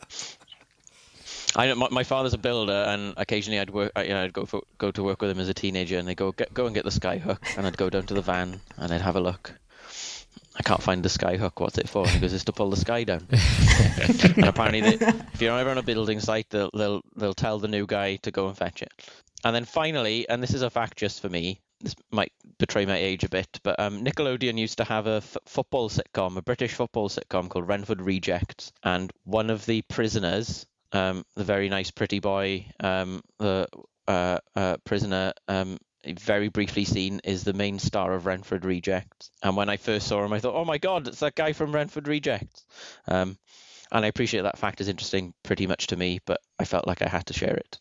I 1.57 1.67
know 1.67 1.75
my, 1.75 1.89
my 1.91 2.05
father's 2.05 2.35
a 2.35 2.39
builder, 2.39 2.85
and 2.89 3.15
occasionally 3.17 3.59
I'd 3.61 3.71
work. 3.71 3.93
I- 3.97 4.05
You 4.05 4.11
know, 4.11 4.23
I'd 4.25 4.33
go 4.33 4.47
for, 4.47 4.63
go 4.79 4.91
to 4.93 5.03
work 5.03 5.21
with 5.21 5.31
him 5.31 5.41
as 5.41 5.49
a 5.49 5.55
teenager, 5.55 5.99
and 5.99 6.07
they 6.07 6.15
go 6.15 6.33
get, 6.33 6.53
go 6.55 6.67
and 6.67 6.75
get 6.75 6.85
the 6.85 6.91
skyhook, 6.91 7.39
and 7.57 7.67
I'd 7.67 7.77
go 7.77 7.91
down 7.91 8.05
to 8.07 8.15
the 8.15 8.23
van 8.23 8.61
and 8.77 8.93
I'd 8.93 9.01
have 9.01 9.17
a 9.17 9.21
look. 9.21 9.53
I 10.57 10.63
can't 10.63 10.83
find 10.83 11.03
the 11.03 11.09
skyhook. 11.09 11.53
What's 11.61 11.79
it 11.79 11.89
for? 11.89 12.05
Goes, 12.21 12.33
"It's 12.33 12.45
to 12.45 12.53
pull 12.53 12.71
the 12.71 12.77
sky 12.77 13.05
down." 13.05 13.27
and 14.37 14.45
apparently, 14.45 14.81
they, 14.81 15.07
if 15.33 15.41
you're 15.41 15.59
ever 15.59 15.71
on 15.71 15.79
a 15.79 15.83
building 15.83 16.21
site, 16.21 16.51
they'll 16.51 16.71
they'll 16.75 17.03
they'll 17.17 17.35
tell 17.35 17.59
the 17.59 17.69
new 17.69 17.87
guy 17.87 18.17
to 18.17 18.31
go 18.31 18.49
and 18.49 18.57
fetch 18.57 18.83
it. 18.83 18.93
And 19.45 19.55
then 19.57 19.65
finally, 19.65 20.29
and 20.29 20.43
this 20.43 20.53
is 20.53 20.63
a 20.63 20.69
fact 20.69 20.99
just 20.99 21.23
for 21.23 21.29
me, 21.31 21.61
this 21.81 21.95
might 22.11 22.33
betray 22.59 22.85
my 22.85 22.97
age 22.99 23.25
a 23.25 23.29
bit, 23.31 23.59
but 23.63 23.81
um, 23.81 24.05
Nickelodeon 24.05 24.59
used 24.59 24.77
to 24.79 24.85
have 24.85 25.07
a 25.07 25.17
f- 25.17 25.37
football 25.47 25.89
sitcom, 25.89 26.37
a 26.37 26.43
British 26.43 26.75
football 26.75 27.09
sitcom 27.09 27.49
called 27.49 27.67
Renford 27.67 28.03
Rejects, 28.03 28.71
and 28.83 29.11
one 29.25 29.49
of 29.49 29.65
the 29.65 29.81
prisoners, 29.83 30.67
um, 30.93 31.25
the 31.37 31.45
very 31.45 31.69
nice 31.69 31.91
pretty 31.91 32.21
boy, 32.21 32.67
um, 32.81 33.23
the 33.39 33.69
uh, 34.09 34.39
uh, 34.57 34.77
prisoner, 34.85 35.33
um, 35.49 35.79
very 36.19 36.49
briefly 36.49 36.85
seen 36.85 37.21
is 37.25 37.45
the 37.45 37.53
main 37.53 37.79
star 37.79 38.15
of 38.15 38.27
Renford 38.27 38.65
Rejects. 38.65 39.31
And 39.43 39.57
when 39.57 39.69
I 39.69 39.77
first 39.77 40.07
saw 40.07 40.25
him, 40.25 40.33
I 40.33 40.41
thought, 40.41 40.55
oh 40.55 40.65
my 40.65 40.79
god, 40.79 41.09
it's 41.09 41.21
that 41.21 41.35
guy 41.35 41.53
from 41.53 41.73
Renford 41.73 42.09
Rejects. 42.09 42.65
Um, 43.07 43.39
and 43.93 44.05
I 44.05 44.09
appreciate 44.09 44.43
that 44.43 44.59
fact 44.59 44.81
is 44.81 44.89
interesting 44.89 45.35
pretty 45.43 45.67
much 45.67 45.89
to 45.89 45.97
me, 45.97 46.21
but 46.25 46.41
I 46.59 46.65
felt 46.65 46.87
like 46.87 47.03
I 47.03 47.09
had 47.09 47.27
to 47.27 47.35
share 47.35 47.55
it. 47.55 47.79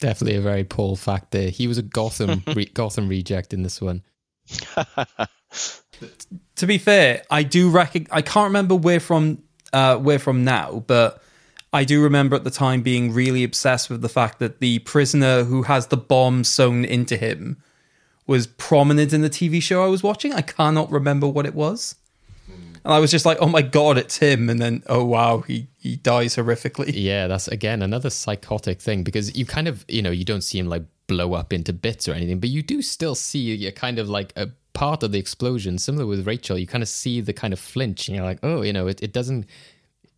Definitely 0.00 0.36
a 0.36 0.42
very 0.42 0.64
Paul 0.64 0.94
fact 0.94 1.30
there. 1.30 1.50
He 1.50 1.66
was 1.66 1.78
a 1.78 1.82
Gotham 1.82 2.42
re- 2.54 2.66
Gotham 2.66 3.08
reject 3.08 3.54
in 3.54 3.62
this 3.62 3.80
one. 3.80 4.02
to 6.56 6.66
be 6.66 6.78
fair, 6.78 7.22
I 7.30 7.42
do 7.42 7.70
reckon 7.70 8.06
I 8.10 8.22
can't 8.22 8.48
remember 8.48 8.74
where 8.74 9.00
from 9.00 9.42
uh, 9.72 9.96
where 9.96 10.18
from 10.18 10.44
now, 10.44 10.84
but 10.86 11.22
I 11.72 11.84
do 11.84 12.02
remember 12.02 12.36
at 12.36 12.44
the 12.44 12.50
time 12.50 12.82
being 12.82 13.12
really 13.12 13.44
obsessed 13.44 13.90
with 13.90 14.00
the 14.00 14.08
fact 14.08 14.38
that 14.38 14.60
the 14.60 14.78
prisoner 14.80 15.44
who 15.44 15.62
has 15.62 15.88
the 15.88 15.96
bomb 15.96 16.44
sewn 16.44 16.84
into 16.84 17.16
him 17.16 17.58
was 18.26 18.46
prominent 18.46 19.12
in 19.12 19.20
the 19.20 19.30
TV 19.30 19.62
show 19.62 19.84
I 19.84 19.88
was 19.88 20.02
watching. 20.02 20.32
I 20.32 20.42
cannot 20.42 20.90
remember 20.90 21.28
what 21.28 21.46
it 21.46 21.54
was. 21.54 21.96
And 22.48 22.94
I 22.94 23.00
was 23.00 23.10
just 23.10 23.26
like, 23.26 23.38
"Oh 23.40 23.48
my 23.48 23.62
god, 23.62 23.98
it's 23.98 24.18
him!" 24.18 24.48
And 24.48 24.60
then, 24.60 24.84
oh 24.88 25.04
wow, 25.04 25.40
he 25.40 25.66
he 25.76 25.96
dies 25.96 26.36
horrifically. 26.36 26.92
Yeah, 26.94 27.26
that's 27.26 27.48
again 27.48 27.82
another 27.82 28.10
psychotic 28.10 28.80
thing 28.80 29.02
because 29.02 29.36
you 29.36 29.44
kind 29.44 29.66
of 29.66 29.84
you 29.88 30.02
know 30.02 30.12
you 30.12 30.24
don't 30.24 30.42
see 30.42 30.58
him 30.58 30.68
like 30.68 30.84
blow 31.08 31.34
up 31.34 31.52
into 31.52 31.72
bits 31.72 32.08
or 32.08 32.12
anything, 32.12 32.38
but 32.38 32.48
you 32.48 32.62
do 32.62 32.82
still 32.82 33.16
see 33.16 33.66
a 33.66 33.72
kind 33.72 33.98
of 33.98 34.08
like 34.08 34.32
a 34.36 34.50
part 34.72 35.02
of 35.02 35.10
the 35.10 35.18
explosion. 35.18 35.78
Similar 35.78 36.06
with 36.06 36.28
Rachel, 36.28 36.56
you 36.56 36.68
kind 36.68 36.82
of 36.82 36.88
see 36.88 37.20
the 37.20 37.32
kind 37.32 37.52
of 37.52 37.58
flinch, 37.58 38.06
and 38.06 38.16
you're 38.16 38.24
like, 38.24 38.38
oh, 38.44 38.62
you 38.62 38.72
know, 38.72 38.86
it, 38.86 39.02
it 39.02 39.12
doesn't 39.12 39.46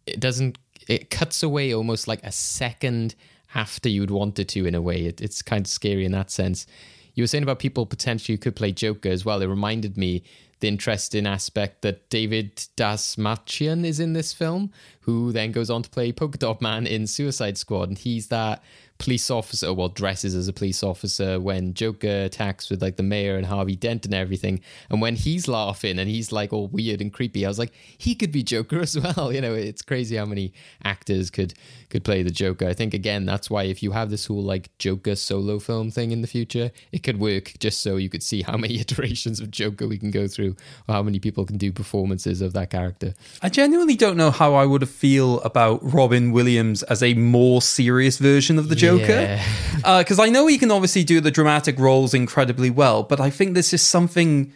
it 0.07 0.21
doesn't 0.21 0.59
it 0.89 1.11
cuts 1.11 1.43
away 1.43 1.73
almost 1.73 2.09
like 2.09 2.23
a 2.25 2.33
second 2.33 3.15
after 3.55 3.89
you'd 3.89 4.11
want 4.11 4.39
it 4.39 4.49
to 4.49 4.67
in 4.67 4.75
a 4.75 4.83
way. 4.83 5.07
It, 5.07 5.21
it's 5.21 5.43
kind 5.43 5.65
of 5.65 5.71
scary 5.71 6.05
in 6.05 6.13
that 6.13 6.31
sense. 6.31 6.67
You 7.15 7.23
were 7.23 7.29
saying 7.29 7.43
about 7.43 7.59
people 7.59 7.87
potentially 7.87 8.35
who 8.35 8.39
could 8.39 8.57
play 8.57 8.73
Joker 8.73 9.09
as 9.09 9.25
well. 9.25 9.43
It 9.43 9.47
reminded 9.47 9.97
me 9.97 10.23
the 10.61 10.69
interesting 10.69 11.27
aspect 11.27 11.83
that 11.83 12.09
David 12.11 12.57
Dastmalchian 12.77 13.85
is 13.85 14.01
in 14.01 14.13
this 14.13 14.33
film, 14.33 14.73
who 15.01 15.33
then 15.33 15.53
goes 15.53 15.71
on 15.71 15.83
to 15.83 15.91
play 15.91 16.13
Polka 16.13 16.39
Dot 16.39 16.61
Man 16.61 16.87
in 16.87 17.07
Suicide 17.07 17.57
Squad, 17.57 17.89
and 17.89 17.99
he's 17.99 18.29
that 18.29 18.63
police 18.99 19.31
officer, 19.31 19.73
well, 19.73 19.89
dresses 19.89 20.35
as 20.35 20.49
a 20.49 20.53
police 20.53 20.83
officer 20.83 21.39
when 21.39 21.73
Joker 21.73 22.25
attacks 22.25 22.69
with 22.69 22.83
like 22.83 22.97
the 22.97 23.03
mayor 23.03 23.37
and 23.37 23.47
Harvey 23.47 23.77
Dent 23.77 24.05
and 24.05 24.15
everything. 24.15 24.61
And 24.91 25.01
when 25.01 25.15
he's 25.15 25.47
laughing 25.47 25.99
and 25.99 26.11
he's 26.11 26.33
like 26.33 26.53
all 26.53 26.67
weird 26.67 27.01
and 27.01 27.13
creepy, 27.13 27.47
I 27.47 27.49
was 27.49 27.59
like, 27.59 27.73
he 27.97 28.15
could 28.15 28.33
be 28.33 28.43
Joker 28.43 28.81
as 28.83 28.99
well. 28.99 29.33
You 29.33 29.41
know, 29.41 29.55
it's 29.55 29.83
crazy 29.83 30.17
how 30.17 30.27
many 30.27 30.53
actors 30.85 31.31
could 31.31 31.55
could 31.91 32.05
play 32.05 32.23
the 32.23 32.31
Joker. 32.31 32.69
I 32.69 32.75
think 32.75 32.93
again, 32.93 33.25
that's 33.25 33.49
why 33.49 33.63
if 33.63 33.83
you 33.83 33.93
have 33.93 34.11
this 34.11 34.27
whole 34.27 34.43
like 34.43 34.77
Joker 34.79 35.15
solo 35.17 35.59
film 35.59 35.91
thing 35.91 36.11
in 36.11 36.21
the 36.21 36.27
future, 36.27 36.71
it 36.93 37.03
could 37.03 37.19
work 37.19 37.55
just 37.61 37.81
so 37.81 37.97
you 37.97 38.11
could 38.11 38.23
see 38.23 38.43
how 38.43 38.57
many 38.59 38.81
iterations 38.81 39.41
of 39.41 39.51
Joker 39.51 39.87
we 39.87 39.99
can 39.99 40.11
go 40.11 40.27
through 40.27 40.57
or 40.89 40.95
how 40.95 41.03
many 41.03 41.19
people 41.19 41.47
can 41.47 41.57
do 41.57 41.73
performances 41.73 42.41
of 42.41 42.53
that 42.55 42.71
character. 42.71 43.15
I 43.43 43.49
genuinely 43.49 43.97
don't 43.97 44.17
know 44.17 44.31
how 44.33 44.55
I 44.55 44.67
would 44.67 44.89
feel 44.89 45.41
about 45.43 45.81
Robin 45.83 46.33
Williams 46.33 46.83
as 46.85 47.03
a 47.03 47.15
more 47.15 47.63
serious 47.63 48.19
version 48.19 48.59
of 48.59 48.69
the 48.69 48.75
Joker. 48.75 48.88
Because 48.97 50.19
Yeah. 50.19 50.23
uh, 50.23 50.23
I 50.23 50.31
know 50.31 50.47
he 50.47 50.57
can 50.59 50.71
obviously 50.71 51.05
do 51.05 51.21
the 51.21 51.31
dramatic 51.31 51.79
roles 51.79 52.15
incredibly 52.15 52.71
well, 52.71 53.03
but 53.03 53.21
I 53.21 53.29
think 53.31 53.55
this 53.55 53.75
is 53.75 53.83
something. 53.83 54.53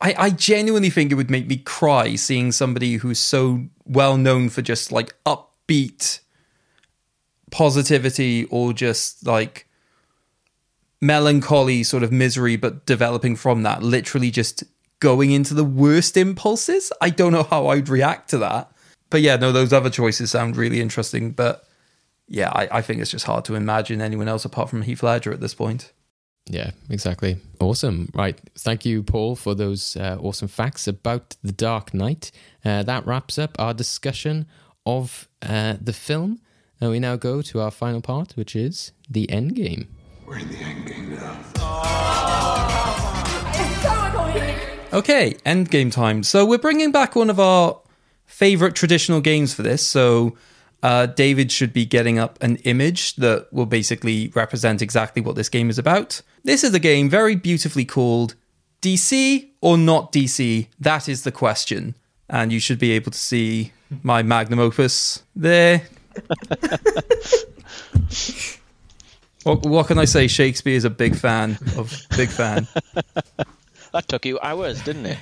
I, 0.00 0.14
I 0.18 0.30
genuinely 0.30 0.90
think 0.90 1.12
it 1.12 1.14
would 1.14 1.30
make 1.30 1.46
me 1.46 1.58
cry 1.58 2.16
seeing 2.16 2.50
somebody 2.50 2.96
who's 2.96 3.20
so 3.20 3.66
well 3.84 4.16
known 4.16 4.48
for 4.48 4.60
just 4.60 4.90
like 4.90 5.14
upbeat 5.24 6.18
positivity 7.52 8.46
or 8.46 8.72
just 8.72 9.24
like 9.26 9.66
melancholy 11.00 11.82
sort 11.82 12.02
of 12.02 12.12
misery, 12.12 12.56
but 12.56 12.86
developing 12.86 13.36
from 13.36 13.62
that, 13.62 13.82
literally 13.82 14.30
just 14.30 14.64
going 15.00 15.30
into 15.32 15.52
the 15.54 15.64
worst 15.64 16.16
impulses. 16.16 16.92
I 17.00 17.10
don't 17.10 17.32
know 17.32 17.42
how 17.42 17.68
I'd 17.68 17.88
react 17.88 18.30
to 18.30 18.38
that. 18.38 18.70
But 19.10 19.20
yeah, 19.20 19.36
no, 19.36 19.52
those 19.52 19.72
other 19.72 19.90
choices 19.90 20.30
sound 20.30 20.56
really 20.56 20.80
interesting. 20.80 21.32
But 21.32 21.64
yeah, 22.32 22.50
I, 22.50 22.78
I 22.78 22.82
think 22.82 23.02
it's 23.02 23.10
just 23.10 23.26
hard 23.26 23.44
to 23.44 23.54
imagine 23.54 24.00
anyone 24.00 24.26
else 24.26 24.46
apart 24.46 24.70
from 24.70 24.80
Heath 24.82 25.02
Ledger 25.02 25.32
at 25.32 25.40
this 25.40 25.54
point. 25.54 25.92
Yeah, 26.46 26.70
exactly. 26.88 27.36
Awesome. 27.60 28.10
Right. 28.14 28.40
Thank 28.58 28.86
you, 28.86 29.02
Paul, 29.02 29.36
for 29.36 29.54
those 29.54 29.96
uh, 29.96 30.16
awesome 30.18 30.48
facts 30.48 30.88
about 30.88 31.36
The 31.44 31.52
Dark 31.52 31.92
Knight. 31.92 32.32
Uh, 32.64 32.82
that 32.84 33.06
wraps 33.06 33.38
up 33.38 33.54
our 33.58 33.74
discussion 33.74 34.46
of 34.86 35.28
uh, 35.42 35.76
the 35.78 35.92
film. 35.92 36.40
And 36.80 36.90
we 36.90 36.98
now 36.98 37.16
go 37.16 37.42
to 37.42 37.60
our 37.60 37.70
final 37.70 38.00
part, 38.00 38.32
which 38.32 38.56
is 38.56 38.92
the 39.08 39.30
end 39.30 39.54
game. 39.54 39.94
We're 40.26 40.38
in 40.38 40.48
the 40.48 40.56
end 40.56 40.86
game 40.86 41.14
now. 41.14 41.38
Okay, 44.94 45.36
end 45.44 45.70
game 45.70 45.90
time. 45.90 46.22
So 46.22 46.46
we're 46.46 46.56
bringing 46.58 46.92
back 46.92 47.14
one 47.14 47.28
of 47.28 47.38
our 47.38 47.78
favorite 48.24 48.74
traditional 48.74 49.20
games 49.20 49.52
for 49.52 49.62
this. 49.62 49.86
So 49.86 50.36
uh, 50.82 51.06
David 51.06 51.52
should 51.52 51.72
be 51.72 51.86
getting 51.86 52.18
up 52.18 52.42
an 52.42 52.56
image 52.56 53.16
that 53.16 53.46
will 53.52 53.66
basically 53.66 54.32
represent 54.34 54.82
exactly 54.82 55.22
what 55.22 55.36
this 55.36 55.48
game 55.48 55.70
is 55.70 55.78
about. 55.78 56.22
This 56.44 56.64
is 56.64 56.74
a 56.74 56.80
game 56.80 57.08
very 57.08 57.36
beautifully 57.36 57.84
called 57.84 58.34
DC 58.80 59.50
or 59.60 59.78
not 59.78 60.12
DC. 60.12 60.66
That 60.80 61.08
is 61.08 61.22
the 61.22 61.32
question. 61.32 61.94
And 62.28 62.52
you 62.52 62.58
should 62.60 62.78
be 62.78 62.92
able 62.92 63.12
to 63.12 63.18
see 63.18 63.72
my 64.02 64.22
magnum 64.22 64.58
opus 64.58 65.22
there. 65.36 65.82
what, 69.44 69.64
what 69.66 69.86
can 69.86 69.98
I 69.98 70.04
say? 70.04 70.26
Shakespeare 70.26 70.76
is 70.76 70.84
a 70.84 70.90
big 70.90 71.14
fan 71.14 71.58
of 71.76 71.94
big 72.16 72.28
fan. 72.28 72.66
That 73.92 74.08
took 74.08 74.24
you 74.24 74.40
hours, 74.42 74.82
didn't 74.82 75.04
it? 75.04 75.18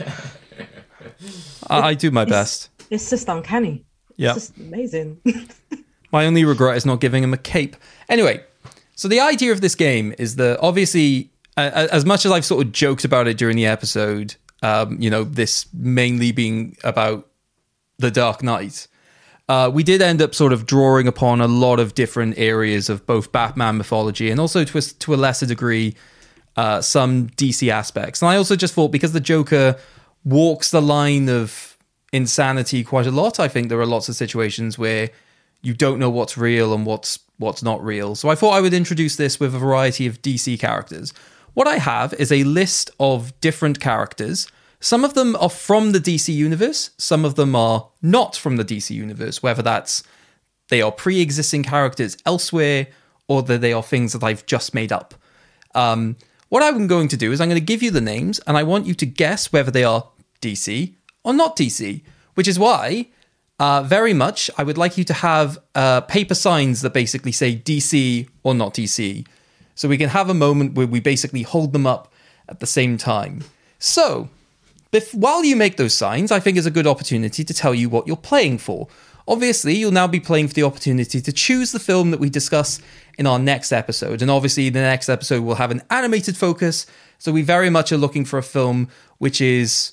I, 1.67 1.81
I 1.81 1.95
do 1.95 2.13
my 2.13 2.25
best. 2.25 2.71
It's 2.89 3.11
just 3.11 3.29
uncanny. 3.29 3.85
Yeah. 4.21 4.35
It's 4.35 4.49
just 4.49 4.59
amazing. 4.59 5.19
My 6.13 6.27
only 6.27 6.45
regret 6.45 6.77
is 6.77 6.85
not 6.85 7.01
giving 7.01 7.23
him 7.25 7.33
a 7.33 7.39
cape. 7.39 7.75
Anyway, 8.07 8.45
so 8.95 9.09
the 9.09 9.19
idea 9.19 9.51
of 9.51 9.63
this 9.63 9.75
game 9.75 10.15
is 10.19 10.37
that 10.37 10.59
obviously, 10.61 11.31
uh, 11.57 11.89
as 11.91 12.05
much 12.05 12.27
as 12.27 12.33
I've 12.33 12.45
sort 12.45 12.67
of 12.67 12.73
joked 12.73 13.07
about 13.07 13.29
it 13.29 13.39
during 13.39 13.57
the 13.57 13.65
episode, 13.65 14.35
um, 14.63 15.01
you 15.01 15.09
know, 15.09 15.25
this 15.25 15.67
mainly 15.73 16.33
being 16.33 16.77
about 16.85 17.29
the 17.99 18.11
Dark 18.11 18.43
Knight, 18.43 18.89
uh, 19.49 19.71
we 19.73 19.83
did 19.83 20.03
end 20.03 20.21
up 20.21 20.35
sort 20.35 20.53
of 20.53 20.67
drawing 20.67 21.09
upon 21.09 21.41
a 21.41 21.49
lot 21.49 21.81
of 21.81 21.95
different 21.95 22.37
areas 22.37 22.91
of 22.91 23.07
both 23.07 23.33
Batman 23.33 23.79
mythology 23.79 24.31
and 24.31 24.39
also 24.39 24.65
to 24.65 24.79
a, 24.79 24.83
to 24.83 25.15
a 25.15 25.17
lesser 25.17 25.47
degree, 25.47 25.95
uh, 26.57 26.83
some 26.83 27.31
DC 27.31 27.71
aspects. 27.71 28.21
And 28.21 28.29
I 28.29 28.37
also 28.37 28.55
just 28.55 28.75
thought 28.75 28.89
because 28.89 29.13
the 29.13 29.21
Joker 29.21 29.79
walks 30.25 30.71
the 30.73 30.83
line 30.83 31.31
of 31.31 31.70
insanity 32.13 32.85
quite 32.85 33.07
a 33.07 33.11
lot, 33.11 33.39
I 33.41 33.49
think 33.49 33.69
there 33.69 33.81
are 33.81 33.87
lots 33.87 34.09
of 34.09 34.17
situations 34.17 34.79
where 34.79 35.11
you 35.63 35.75
don't 35.75 35.99
know 35.99 36.11
what's 36.11 36.37
real 36.37 36.73
and 36.75 36.87
what's 36.87 37.19
what's 37.39 37.63
not 37.63 37.83
real. 37.83 38.15
So 38.15 38.29
I 38.29 38.35
thought 38.35 38.53
I 38.53 38.61
would 38.61 38.75
introduce 38.75 39.17
this 39.17 39.41
with 39.41 39.55
a 39.55 39.59
variety 39.59 40.07
of 40.07 40.21
DC 40.21 40.59
characters. 40.61 41.15
What 41.55 41.67
I 41.67 41.79
have 41.79 42.13
is 42.15 42.31
a 42.31 42.45
list 42.45 42.91
of 43.01 43.39
different 43.41 43.81
characters. 43.81 44.47
Some 44.79 45.05
of 45.05 45.15
them 45.15 45.37
are 45.37 45.51
from 45.51 45.93
the 45.93 46.01
DC 46.01 46.35
universe, 46.35 46.91
some 46.97 47.25
of 47.25 47.35
them 47.35 47.55
are 47.55 47.89
not 48.03 48.37
from 48.37 48.57
the 48.57 48.65
DC 48.65 48.91
universe, 48.91 49.43
whether 49.43 49.63
that's 49.63 50.03
they 50.69 50.81
are 50.81 50.93
pre-existing 50.93 51.65
characters 51.65 52.17
elsewhere 52.25 52.87
or 53.27 53.43
that 53.43 53.61
they 53.61 53.73
are 53.73 53.83
things 53.83 54.13
that 54.13 54.23
I've 54.23 54.47
just 54.47 54.75
made 54.75 54.93
up. 54.93 55.15
Um, 55.75 56.17
what 56.49 56.63
I'm 56.63 56.87
going 56.87 57.09
to 57.09 57.17
do 57.17 57.33
is 57.33 57.41
I'm 57.41 57.49
going 57.49 57.61
to 57.61 57.65
give 57.65 57.83
you 57.83 57.91
the 57.91 58.01
names 58.01 58.39
and 58.47 58.57
I 58.57 58.63
want 58.63 58.87
you 58.87 58.95
to 58.95 59.07
guess 59.07 59.53
whether 59.53 59.71
they 59.71 59.85
are 59.85 60.09
DC 60.41 60.95
or 61.25 61.33
not 61.33 61.57
DC, 61.57 62.03
which 62.35 62.49
is 62.49 62.59
why 62.59 63.09
uh, 63.61 63.83
very 63.83 64.15
much 64.15 64.51
I 64.57 64.63
would 64.63 64.79
like 64.79 64.97
you 64.97 65.05
to 65.05 65.13
have 65.13 65.59
uh, 65.75 66.01
paper 66.01 66.35
signs 66.35 66.81
that 66.81 66.95
basically 66.95 67.31
say 67.31 67.55
DC 67.55 68.29
or 68.43 68.55
not 68.55 68.75
DC. 68.75 69.27
So 69.75 69.89
we 69.89 69.99
can 69.99 70.09
have 70.09 70.31
a 70.31 70.35
moment 70.35 70.75
where 70.75 70.87
we 70.87 70.99
basically 70.99 71.43
hold 71.43 71.73
them 71.73 71.87
up 71.87 72.13
at 72.49 72.61
the 72.61 72.67
same 72.67 72.97
time. 72.97 73.45
So, 73.79 74.29
bef- 74.93 75.15
while 75.15 75.45
you 75.45 75.57
make 75.57 75.77
those 75.77 75.95
signs, 75.95 76.33
I 76.33 76.41
think 76.41 76.57
is 76.57 76.67
a 76.67 76.71
good 76.71 76.87
opportunity 76.87 77.45
to 77.45 77.55
tell 77.55 77.75
you 77.75 77.89
what 77.89 78.07
you're 78.07 78.17
playing 78.17 78.59
for. 78.59 78.89
Obviously, 79.29 79.75
you'll 79.75 79.93
now 79.93 80.07
be 80.07 80.21
playing 80.21 80.49
for 80.49 80.55
the 80.55 80.65
opportunity 80.65 81.21
to 81.21 81.33
choose 81.33 81.73
the 81.73 81.79
film 81.79 82.11
that 82.11 82.21
we 82.21 82.29
discuss 82.29 82.81
in 83.17 83.27
our 83.27 83.39
next 83.39 83.73
episode. 83.73 84.23
And 84.23 84.31
obviously, 84.31 84.69
the 84.71 84.81
next 84.81 85.09
episode 85.09 85.45
will 85.45 85.55
have 85.55 85.71
an 85.71 85.83
animated 85.89 86.37
focus. 86.37 86.87
So, 87.19 87.31
we 87.31 87.43
very 87.43 87.71
much 87.71 87.93
are 87.93 87.99
looking 87.99 88.25
for 88.25 88.39
a 88.39 88.43
film 88.43 88.89
which 89.19 89.41
is, 89.41 89.93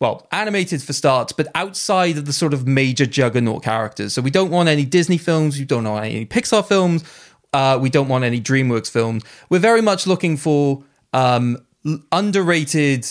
well, 0.00 0.26
animated 0.32 0.82
for 0.82 0.92
starts, 0.92 1.32
but 1.32 1.46
outside 1.54 2.16
of 2.16 2.24
the 2.24 2.32
sort 2.32 2.54
of 2.54 2.66
major 2.66 3.06
juggernaut 3.06 3.62
characters. 3.62 4.14
So, 4.14 4.22
we 4.22 4.30
don't 4.30 4.50
want 4.50 4.68
any 4.68 4.84
Disney 4.84 5.18
films, 5.18 5.58
we 5.58 5.64
don't 5.64 5.84
want 5.84 6.04
any 6.04 6.26
Pixar 6.26 6.66
films, 6.66 7.04
uh, 7.52 7.78
we 7.80 7.90
don't 7.90 8.08
want 8.08 8.24
any 8.24 8.40
DreamWorks 8.40 8.90
films. 8.90 9.22
We're 9.50 9.58
very 9.58 9.82
much 9.82 10.06
looking 10.06 10.36
for 10.36 10.82
um, 11.12 11.58
underrated 12.10 13.06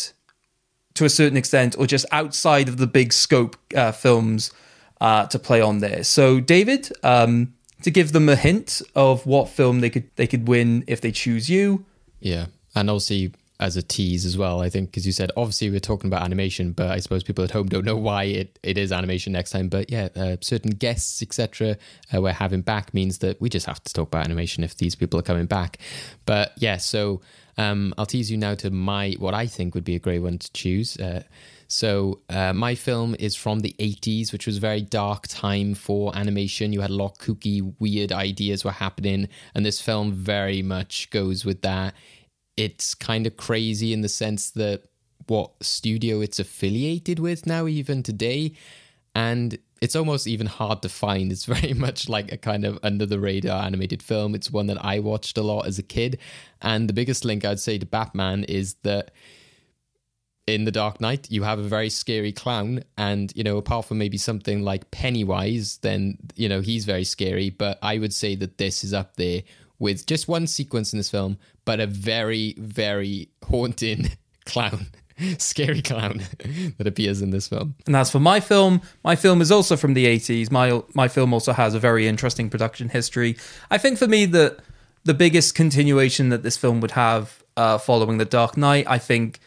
to 0.95 1.05
a 1.05 1.09
certain 1.09 1.37
extent, 1.37 1.75
or 1.77 1.85
just 1.85 2.05
outside 2.11 2.67
of 2.67 2.77
the 2.77 2.87
big 2.87 3.13
scope 3.13 3.55
uh, 3.75 3.91
films 3.91 4.51
uh, 4.99 5.25
to 5.27 5.39
play 5.39 5.61
on 5.61 5.79
there. 5.79 6.03
So, 6.03 6.39
David, 6.39 6.91
um, 7.03 7.53
to 7.83 7.91
give 7.91 8.11
them 8.11 8.27
a 8.27 8.35
hint 8.35 8.81
of 8.95 9.25
what 9.25 9.49
film 9.49 9.79
they 9.79 9.89
could 9.89 10.09
they 10.15 10.27
could 10.27 10.47
win 10.47 10.83
if 10.87 11.01
they 11.01 11.11
choose 11.11 11.49
you. 11.49 11.85
Yeah. 12.19 12.47
And 12.75 12.89
obviously, 12.89 13.33
as 13.59 13.75
a 13.75 13.81
tease 13.81 14.25
as 14.25 14.37
well. 14.37 14.61
I 14.61 14.69
think 14.69 14.89
because 14.89 15.05
you 15.05 15.11
said 15.11 15.31
obviously 15.35 15.69
we're 15.69 15.79
talking 15.79 16.09
about 16.09 16.23
animation, 16.23 16.71
but 16.71 16.91
I 16.91 16.99
suppose 16.99 17.23
people 17.23 17.43
at 17.43 17.51
home 17.51 17.67
don't 17.67 17.85
know 17.85 17.97
why 17.97 18.23
it, 18.23 18.59
it 18.63 18.77
is 18.77 18.91
animation 18.91 19.33
next 19.33 19.51
time. 19.51 19.67
But 19.67 19.91
yeah, 19.91 20.09
uh, 20.15 20.37
certain 20.41 20.71
guests 20.71 21.21
etc. 21.21 21.77
Uh, 22.13 22.21
we're 22.21 22.33
having 22.33 22.61
back 22.61 22.93
means 22.93 23.19
that 23.19 23.39
we 23.41 23.49
just 23.49 23.65
have 23.65 23.83
to 23.83 23.93
talk 23.93 24.07
about 24.07 24.25
animation 24.25 24.63
if 24.63 24.77
these 24.77 24.95
people 24.95 25.19
are 25.19 25.23
coming 25.23 25.45
back. 25.45 25.77
But 26.25 26.53
yeah, 26.57 26.77
so 26.77 27.21
um, 27.57 27.93
I'll 27.97 28.05
tease 28.05 28.31
you 28.31 28.37
now 28.37 28.55
to 28.55 28.69
my 28.69 29.15
what 29.19 29.33
I 29.33 29.45
think 29.45 29.75
would 29.75 29.83
be 29.83 29.95
a 29.95 29.99
great 29.99 30.19
one 30.19 30.37
to 30.37 30.51
choose. 30.53 30.97
Uh, 30.97 31.23
so 31.67 32.21
uh, 32.29 32.51
my 32.51 32.73
film 32.73 33.15
is 33.19 33.35
from 33.35 33.59
the 33.59 33.75
80s, 33.77 34.31
which 34.31 34.47
was 34.47 34.57
a 34.57 34.59
very 34.59 34.81
dark 34.81 35.27
time 35.27 35.75
for 35.75 36.15
animation. 36.17 36.73
You 36.73 36.81
had 36.81 36.89
a 36.89 36.95
lot 36.95 37.11
of 37.11 37.17
kooky, 37.19 37.75
weird 37.79 38.11
ideas 38.11 38.65
were 38.65 38.71
happening, 38.71 39.29
and 39.53 39.63
this 39.63 39.79
film 39.79 40.11
very 40.11 40.63
much 40.63 41.11
goes 41.11 41.45
with 41.45 41.61
that. 41.61 41.93
It's 42.59 42.93
kind 42.93 43.25
of 43.25 43.37
crazy 43.37 43.93
in 43.93 44.01
the 44.01 44.09
sense 44.09 44.51
that 44.51 44.83
what 45.27 45.51
studio 45.63 46.19
it's 46.19 46.39
affiliated 46.39 47.17
with 47.17 47.45
now, 47.45 47.67
even 47.67 48.03
today, 48.03 48.51
and 49.15 49.57
it's 49.81 49.95
almost 49.95 50.27
even 50.27 50.47
hard 50.47 50.81
to 50.81 50.89
find. 50.89 51.31
It's 51.31 51.45
very 51.55 51.73
much 51.73 52.09
like 52.09 52.33
a 52.33 52.37
kind 52.37 52.65
of 52.65 52.77
under 52.83 53.05
the 53.05 53.17
radar 53.17 53.63
animated 53.63 54.03
film. 54.03 54.35
It's 54.35 54.51
one 54.51 54.67
that 54.67 54.83
I 54.83 54.99
watched 54.99 55.37
a 55.37 55.41
lot 55.41 55.67
as 55.67 55.79
a 55.79 55.83
kid, 55.83 56.19
and 56.61 56.89
the 56.89 56.93
biggest 56.93 57.23
link 57.23 57.45
I'd 57.45 57.61
say 57.61 57.77
to 57.77 57.85
Batman 57.85 58.43
is 58.43 58.73
that 58.83 59.11
in 60.45 60.65
The 60.65 60.71
Dark 60.71 60.99
Knight, 60.99 61.31
you 61.31 61.43
have 61.43 61.59
a 61.59 61.63
very 61.63 61.89
scary 61.89 62.33
clown, 62.33 62.83
and 62.97 63.31
you 63.37 63.43
know, 63.43 63.55
apart 63.55 63.85
from 63.85 63.99
maybe 63.99 64.17
something 64.17 64.63
like 64.63 64.91
Pennywise, 64.91 65.77
then 65.77 66.17
you 66.35 66.49
know 66.49 66.59
he's 66.59 66.83
very 66.83 67.05
scary. 67.05 67.51
But 67.51 67.79
I 67.81 67.99
would 67.99 68.13
say 68.13 68.35
that 68.35 68.57
this 68.57 68.83
is 68.83 68.93
up 68.93 69.15
there 69.15 69.43
with 69.79 70.05
just 70.05 70.27
one 70.27 70.45
sequence 70.45 70.93
in 70.93 70.99
this 70.99 71.09
film, 71.09 71.37
but 71.65 71.79
a 71.79 71.87
very, 71.87 72.53
very 72.57 73.29
haunting 73.47 74.11
clown, 74.45 74.87
scary 75.37 75.81
clown 75.81 76.21
that 76.77 76.87
appears 76.87 77.21
in 77.21 77.31
this 77.31 77.47
film. 77.47 77.75
And 77.87 77.95
as 77.95 78.11
for 78.11 78.19
my 78.19 78.39
film, 78.39 78.81
my 79.03 79.15
film 79.15 79.41
is 79.41 79.51
also 79.51 79.77
from 79.77 79.93
the 79.93 80.05
80s. 80.05 80.51
My 80.51 80.81
my 80.93 81.07
film 81.07 81.33
also 81.33 81.53
has 81.53 81.73
a 81.73 81.79
very 81.79 82.07
interesting 82.07 82.49
production 82.49 82.89
history. 82.89 83.37
I 83.71 83.77
think 83.77 83.97
for 83.97 84.07
me 84.07 84.25
the 84.25 84.57
the 85.05 85.13
biggest 85.13 85.55
continuation 85.55 86.29
that 86.29 86.43
this 86.43 86.57
film 86.57 86.81
would 86.81 86.91
have 86.91 87.43
uh, 87.57 87.77
following 87.77 88.17
The 88.17 88.25
Dark 88.25 88.57
Knight, 88.57 88.85
I 88.87 88.97
think, 88.97 89.39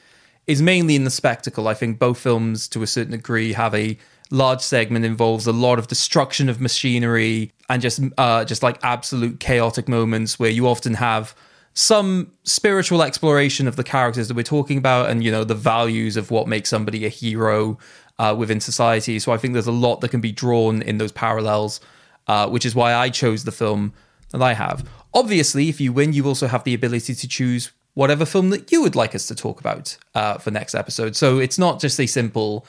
is 0.46 0.60
mainly 0.60 0.96
in 0.96 1.04
the 1.04 1.10
spectacle. 1.10 1.68
I 1.68 1.74
think 1.74 1.98
both 1.98 2.18
films, 2.18 2.68
to 2.68 2.82
a 2.82 2.86
certain 2.86 3.12
degree, 3.12 3.52
have 3.52 3.74
a 3.74 3.96
large 4.32 4.62
segment 4.62 5.04
involves 5.04 5.46
a 5.46 5.52
lot 5.52 5.78
of 5.78 5.86
destruction 5.88 6.48
of 6.48 6.60
machinery 6.60 7.52
and 7.68 7.82
just 7.82 8.00
uh, 8.16 8.44
just 8.44 8.62
like 8.62 8.78
absolute 8.82 9.38
chaotic 9.38 9.88
moments 9.88 10.38
where 10.38 10.50
you 10.50 10.66
often 10.66 10.94
have 10.94 11.34
some 11.74 12.32
spiritual 12.42 13.02
exploration 13.02 13.68
of 13.68 13.76
the 13.76 13.84
characters 13.84 14.28
that 14.28 14.34
we're 14.34 14.42
talking 14.42 14.78
about 14.78 15.10
and 15.10 15.22
you 15.22 15.30
know 15.30 15.44
the 15.44 15.54
values 15.54 16.16
of 16.16 16.30
what 16.30 16.48
makes 16.48 16.70
somebody 16.70 17.04
a 17.04 17.10
hero 17.10 17.78
uh, 18.18 18.34
within 18.36 18.58
society. 18.58 19.18
So 19.18 19.32
I 19.32 19.36
think 19.36 19.52
there's 19.52 19.66
a 19.66 19.72
lot 19.72 20.00
that 20.00 20.08
can 20.08 20.20
be 20.20 20.32
drawn 20.32 20.80
in 20.80 20.96
those 20.98 21.12
parallels, 21.12 21.80
uh, 22.26 22.48
which 22.48 22.64
is 22.64 22.74
why 22.74 22.94
I 22.94 23.10
chose 23.10 23.44
the 23.44 23.52
film 23.52 23.92
that 24.30 24.40
I 24.40 24.54
have. 24.54 24.88
Obviously, 25.12 25.68
if 25.68 25.78
you 25.78 25.92
win, 25.92 26.14
you 26.14 26.26
also 26.26 26.46
have 26.46 26.64
the 26.64 26.72
ability 26.72 27.14
to 27.14 27.28
choose 27.28 27.70
whatever 27.94 28.24
film 28.24 28.48
that 28.48 28.72
you 28.72 28.80
would 28.80 28.96
like 28.96 29.14
us 29.14 29.26
to 29.26 29.34
talk 29.34 29.60
about 29.60 29.98
uh, 30.14 30.38
for 30.38 30.50
next 30.50 30.74
episode. 30.74 31.16
So 31.16 31.38
it's 31.38 31.58
not 31.58 31.80
just 31.80 32.00
a 32.00 32.06
simple 32.06 32.66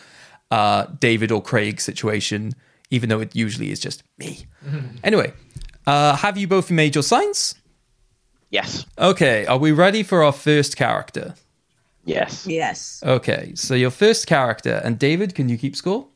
uh, 0.53 0.85
David 0.99 1.31
or 1.31 1.41
Craig 1.41 1.81
situation, 1.81 2.53
even 2.91 3.09
though 3.09 3.21
it 3.21 3.35
usually 3.35 3.71
is 3.71 3.80
just 3.80 4.03
me. 4.17 4.45
Anyway, 5.03 5.34
uh, 5.88 6.15
have 6.15 6.38
you 6.38 6.47
both 6.47 6.69
made 6.71 6.95
your 6.95 7.03
signs? 7.03 7.55
Yes. 8.49 8.85
Okay, 8.97 9.45
are 9.47 9.57
we 9.57 9.71
ready 9.71 10.03
for 10.03 10.23
our 10.23 10.31
first 10.31 10.77
character? 10.77 11.34
Yes. 12.05 12.45
Yes. 12.45 13.01
Okay, 13.03 13.53
so 13.55 13.73
your 13.73 13.91
first 13.91 14.27
character, 14.27 14.80
and 14.85 14.99
David, 14.99 15.34
can 15.34 15.49
you 15.49 15.57
keep 15.57 15.75
score? 15.75 16.07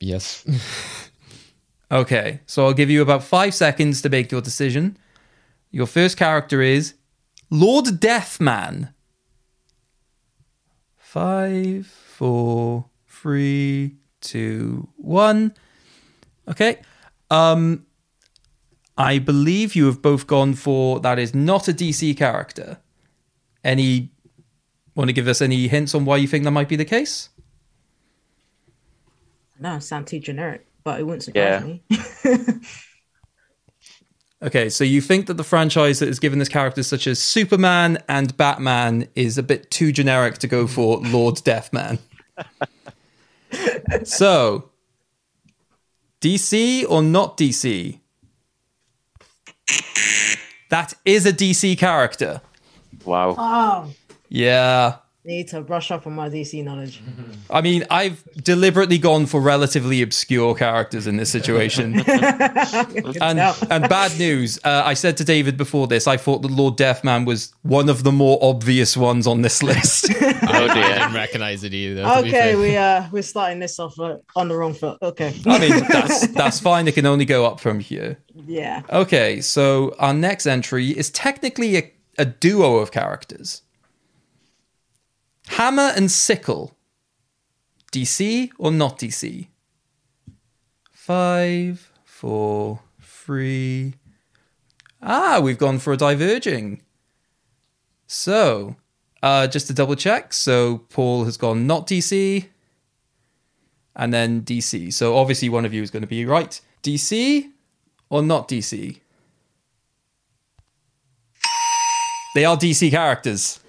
Yes. 0.00 0.44
Okay, 1.92 2.40
so 2.46 2.64
I'll 2.64 2.72
give 2.72 2.88
you 2.88 3.02
about 3.02 3.22
five 3.22 3.52
seconds 3.54 4.00
to 4.00 4.08
make 4.08 4.32
your 4.32 4.40
decision. 4.40 4.96
Your 5.70 5.86
first 5.86 6.16
character 6.16 6.62
is 6.62 6.94
Lord 7.50 8.00
Deathman. 8.00 8.94
Five, 10.96 11.86
four, 11.86 12.86
three, 13.22 13.94
two, 14.20 14.88
one. 14.96 15.54
Okay. 16.48 16.80
Um, 17.30 17.86
I 18.98 19.20
believe 19.20 19.76
you 19.76 19.86
have 19.86 20.02
both 20.02 20.26
gone 20.26 20.54
for 20.54 20.98
that 21.00 21.20
is 21.20 21.32
not 21.34 21.68
a 21.68 21.72
DC 21.72 22.16
character. 22.16 22.78
Any 23.62 24.10
want 24.96 25.08
to 25.08 25.12
give 25.14 25.28
us 25.28 25.40
any 25.40 25.68
hints 25.68 25.94
on 25.94 26.04
why 26.04 26.16
you 26.16 26.26
think 26.26 26.42
that 26.44 26.50
might 26.50 26.68
be 26.68 26.76
the 26.76 26.84
case? 26.84 27.28
No, 29.58 29.78
sound 29.78 30.08
too 30.08 30.18
generic, 30.18 30.66
but 30.82 30.98
it 30.98 31.04
wouldn't 31.04 31.22
surprise 31.22 31.62
Yeah. 31.62 32.00
me. 32.26 32.60
Okay, 34.42 34.68
so 34.70 34.82
you 34.82 35.00
think 35.00 35.26
that 35.28 35.34
the 35.34 35.44
franchise 35.44 36.00
that 36.00 36.08
has 36.08 36.18
given 36.18 36.40
this 36.40 36.48
characters 36.48 36.88
such 36.88 37.06
as 37.06 37.20
Superman 37.20 38.02
and 38.08 38.36
Batman 38.36 39.06
is 39.14 39.38
a 39.38 39.42
bit 39.44 39.70
too 39.70 39.92
generic 39.92 40.38
to 40.38 40.48
go 40.48 40.66
for 40.66 40.98
Lord 40.98 41.36
Deathman. 41.36 42.00
so, 44.04 44.70
DC 46.20 46.84
or 46.88 47.02
not 47.02 47.36
DC? 47.36 47.98
That 50.70 50.94
is 51.04 51.26
a 51.26 51.32
DC 51.32 51.76
character. 51.78 52.40
Wow. 53.04 53.34
oh, 53.36 53.90
Yeah. 54.28 54.96
Need 55.24 55.46
to 55.48 55.60
brush 55.60 55.90
up 55.92 56.06
on 56.06 56.14
my 56.14 56.28
DC 56.28 56.64
knowledge. 56.64 57.00
I 57.48 57.60
mean, 57.60 57.84
I've 57.90 58.24
deliberately 58.42 58.98
gone 58.98 59.26
for 59.26 59.40
relatively 59.40 60.02
obscure 60.02 60.54
characters 60.54 61.06
in 61.06 61.16
this 61.16 61.30
situation. 61.30 62.00
and, 62.08 63.38
and 63.38 63.88
bad 63.88 64.18
news. 64.18 64.58
Uh, 64.64 64.82
I 64.84 64.94
said 64.94 65.16
to 65.18 65.24
David 65.24 65.56
before 65.56 65.86
this, 65.86 66.06
I 66.08 66.16
thought 66.16 66.42
that 66.42 66.50
Lord 66.50 66.76
Deathman 66.76 67.24
was 67.24 67.54
one 67.62 67.88
of 67.88 68.02
the 68.02 68.10
more 68.12 68.38
obvious 68.42 68.96
ones 68.96 69.26
on 69.26 69.42
this 69.42 69.62
list. 69.62 70.10
Oh 70.44 70.66
I 70.66 70.74
dear. 70.74 70.84
didn't 70.98 71.14
recognize 71.14 71.62
it 71.62 71.72
either. 71.72 72.02
Okay, 72.04 72.56
we 72.56 72.76
uh 72.76 73.06
we're 73.12 73.22
starting 73.22 73.60
this 73.60 73.78
off 73.78 73.98
uh, 73.98 74.16
on 74.34 74.48
the 74.48 74.56
wrong 74.56 74.74
foot. 74.74 74.98
Okay. 75.00 75.32
I 75.46 75.58
mean, 75.60 75.84
that's 75.88 76.26
that's 76.28 76.58
fine. 76.60 76.88
It 76.88 76.94
can 76.96 77.06
only 77.06 77.24
go 77.24 77.46
up 77.46 77.60
from 77.60 77.78
here. 77.78 78.18
yeah. 78.34 78.82
Okay, 78.90 79.40
so 79.40 79.94
our 80.00 80.12
next 80.12 80.46
entry 80.46 80.88
is 80.90 81.10
technically 81.10 81.76
a, 81.76 81.92
a 82.18 82.24
duo 82.24 82.78
of 82.78 82.90
characters. 82.90 83.62
Hammer 85.52 85.92
and 85.94 86.10
Sickle. 86.10 86.76
DC 87.92 88.50
or 88.58 88.72
not 88.72 88.98
DC? 88.98 89.48
Five, 90.90 91.92
four, 92.04 92.80
three. 93.00 93.94
Ah, 95.02 95.40
we've 95.42 95.58
gone 95.58 95.78
for 95.78 95.92
a 95.92 95.96
diverging. 95.96 96.80
So, 98.06 98.76
uh, 99.22 99.46
just 99.46 99.66
to 99.66 99.74
double 99.74 99.94
check, 99.94 100.32
so 100.32 100.78
Paul 100.88 101.24
has 101.24 101.36
gone 101.36 101.66
not 101.66 101.86
DC, 101.86 102.46
and 103.94 104.12
then 104.12 104.42
DC. 104.42 104.92
So 104.92 105.16
obviously 105.16 105.50
one 105.50 105.66
of 105.66 105.74
you 105.74 105.82
is 105.82 105.90
going 105.90 106.02
to 106.02 106.06
be 106.06 106.24
right. 106.24 106.58
DC 106.82 107.50
or 108.08 108.22
not 108.22 108.48
DC? 108.48 109.00
They 112.34 112.44
are 112.46 112.56
DC 112.56 112.90
characters. 112.90 113.61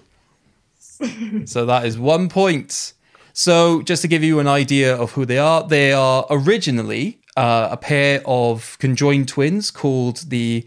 So 1.44 1.66
that 1.66 1.84
is 1.84 1.98
one 1.98 2.28
point. 2.28 2.92
So 3.32 3.82
just 3.82 4.02
to 4.02 4.08
give 4.08 4.22
you 4.22 4.38
an 4.38 4.46
idea 4.46 4.94
of 4.94 5.12
who 5.12 5.24
they 5.24 5.38
are, 5.38 5.66
they 5.66 5.92
are 5.92 6.24
originally 6.30 7.18
uh, 7.36 7.68
a 7.72 7.76
pair 7.76 8.22
of 8.24 8.76
conjoined 8.78 9.28
twins 9.28 9.70
called 9.70 10.18
the 10.28 10.66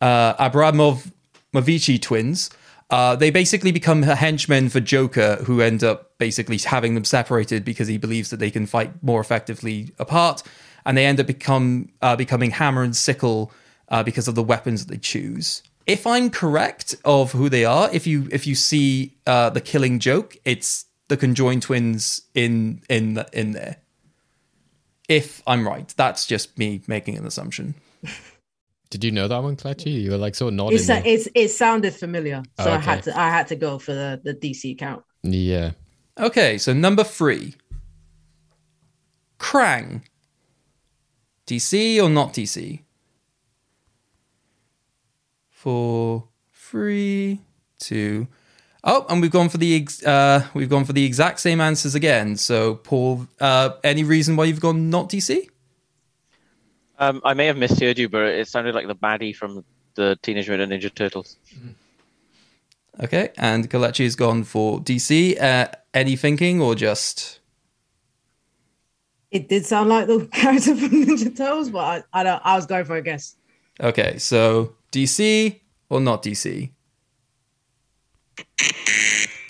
uh, 0.00 0.34
Abramov 0.34 1.10
Mavici 1.54 2.00
twins. 2.00 2.50
Uh, 2.90 3.16
they 3.16 3.30
basically 3.30 3.72
become 3.72 4.02
henchmen 4.02 4.68
for 4.68 4.80
Joker, 4.80 5.36
who 5.46 5.62
end 5.62 5.82
up 5.82 6.18
basically 6.18 6.58
having 6.58 6.94
them 6.94 7.04
separated 7.04 7.64
because 7.64 7.88
he 7.88 7.96
believes 7.96 8.28
that 8.28 8.36
they 8.38 8.50
can 8.50 8.66
fight 8.66 9.02
more 9.02 9.20
effectively 9.20 9.94
apart, 9.98 10.42
and 10.84 10.98
they 10.98 11.06
end 11.06 11.18
up 11.18 11.26
become 11.26 11.88
uh, 12.02 12.14
becoming 12.16 12.50
Hammer 12.50 12.82
and 12.82 12.94
Sickle 12.94 13.50
uh, 13.88 14.02
because 14.02 14.28
of 14.28 14.34
the 14.34 14.42
weapons 14.42 14.84
that 14.84 14.92
they 14.92 14.98
choose. 14.98 15.62
If 15.92 16.06
I'm 16.06 16.30
correct 16.30 16.94
of 17.04 17.32
who 17.32 17.48
they 17.50 17.64
are, 17.66 17.90
if 17.92 18.06
you 18.06 18.28
if 18.32 18.46
you 18.46 18.54
see 18.54 19.12
uh, 19.26 19.50
the 19.50 19.60
Killing 19.60 19.98
Joke, 19.98 20.36
it's 20.44 20.86
the 21.08 21.16
conjoined 21.18 21.62
twins 21.62 22.22
in 22.34 22.80
in 22.88 23.14
the, 23.14 23.26
in 23.32 23.52
there. 23.52 23.76
If 25.08 25.42
I'm 25.46 25.66
right, 25.68 25.92
that's 25.96 26.24
just 26.24 26.56
me 26.56 26.80
making 26.86 27.18
an 27.18 27.26
assumption. 27.26 27.74
Did 28.88 29.04
you 29.04 29.10
know 29.10 29.28
that 29.28 29.42
one, 29.42 29.56
Kelechi? 29.56 29.92
You 30.02 30.12
were 30.12 30.16
like 30.18 30.34
sort 30.34 30.52
of 30.52 30.54
nodding. 30.54 30.78
It's, 30.78 30.88
it's 30.88 31.28
it 31.34 31.48
sounded 31.48 31.94
familiar, 31.94 32.42
so 32.58 32.70
I 32.70 32.76
Okay. 32.76 32.84
had 32.84 33.02
to 33.04 33.18
I 33.18 33.28
had 33.28 33.46
to 33.48 33.56
go 33.56 33.78
for 33.78 33.92
the 33.92 34.20
the 34.24 34.34
DC 34.34 34.78
count. 34.78 35.02
yeah. 35.22 35.72
Okay, 36.18 36.58
so 36.58 36.72
number 36.72 37.04
three. 37.04 37.54
Krang. 39.38 40.02
DC 41.46 42.02
or 42.02 42.08
not 42.08 42.32
DC? 42.34 42.80
Four, 45.62 46.26
three, 46.52 47.38
two. 47.78 48.26
Oh, 48.82 49.06
and 49.08 49.22
we've 49.22 49.30
gone 49.30 49.48
for 49.48 49.58
the 49.58 49.76
ex- 49.76 50.02
uh, 50.02 50.44
we've 50.54 50.68
gone 50.68 50.84
for 50.84 50.92
the 50.92 51.04
exact 51.04 51.38
same 51.38 51.60
answers 51.60 51.94
again. 51.94 52.36
So, 52.36 52.74
Paul, 52.74 53.28
uh, 53.40 53.70
any 53.84 54.02
reason 54.02 54.34
why 54.34 54.46
you've 54.46 54.58
gone 54.58 54.90
not 54.90 55.08
DC? 55.08 55.48
Um, 56.98 57.20
I 57.24 57.34
may 57.34 57.46
have 57.46 57.56
misheard 57.56 57.96
you, 57.96 58.08
but 58.08 58.22
it 58.22 58.48
sounded 58.48 58.74
like 58.74 58.88
the 58.88 58.96
baddie 58.96 59.36
from 59.36 59.64
the 59.94 60.18
Teenage 60.20 60.48
Mutant 60.48 60.72
Ninja 60.72 60.92
Turtles. 60.92 61.36
Okay, 63.00 63.30
and 63.36 63.70
Kelechi 63.70 64.02
has 64.02 64.16
gone 64.16 64.42
for 64.42 64.80
DC. 64.80 65.40
Uh, 65.40 65.68
any 65.94 66.16
thinking 66.16 66.60
or 66.60 66.74
just 66.74 67.38
It 69.30 69.48
did 69.48 69.64
sound 69.64 69.90
like 69.90 70.08
the 70.08 70.26
character 70.32 70.74
from 70.74 70.90
Ninja 70.90 71.36
Turtles, 71.36 71.70
but 71.70 72.04
I, 72.12 72.20
I 72.20 72.22
don't. 72.24 72.42
I 72.44 72.56
was 72.56 72.66
going 72.66 72.84
for 72.84 72.96
a 72.96 73.02
guess. 73.02 73.36
okay? 73.80 74.18
So 74.18 74.74
DC 74.92 75.60
or 75.88 76.00
not 76.00 76.22
DC? 76.22 76.70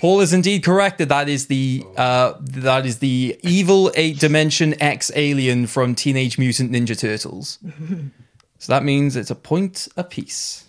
Paul 0.03 0.21
is 0.21 0.33
indeed 0.33 0.65
correct 0.65 0.99
that 0.99 1.11
that 1.11 1.29
is 1.29 1.47
the 1.47 1.85
uh, 1.97 2.33
that 2.41 2.87
is 2.87 2.99
the 2.99 3.39
evil 3.43 3.93
eight 3.95 4.19
dimension 4.19 4.75
X 4.83 5.13
alien 5.15 5.69
from 5.69 5.95
Teenage 5.95 6.39
Mutant 6.39 6.73
Ninja 6.73 6.99
Turtles. 6.99 7.61
so 8.59 8.73
that 8.73 8.83
means 8.83 9.15
it's 9.15 9.31
a 9.31 9.37
point 9.37 9.87
apiece. 9.97 10.65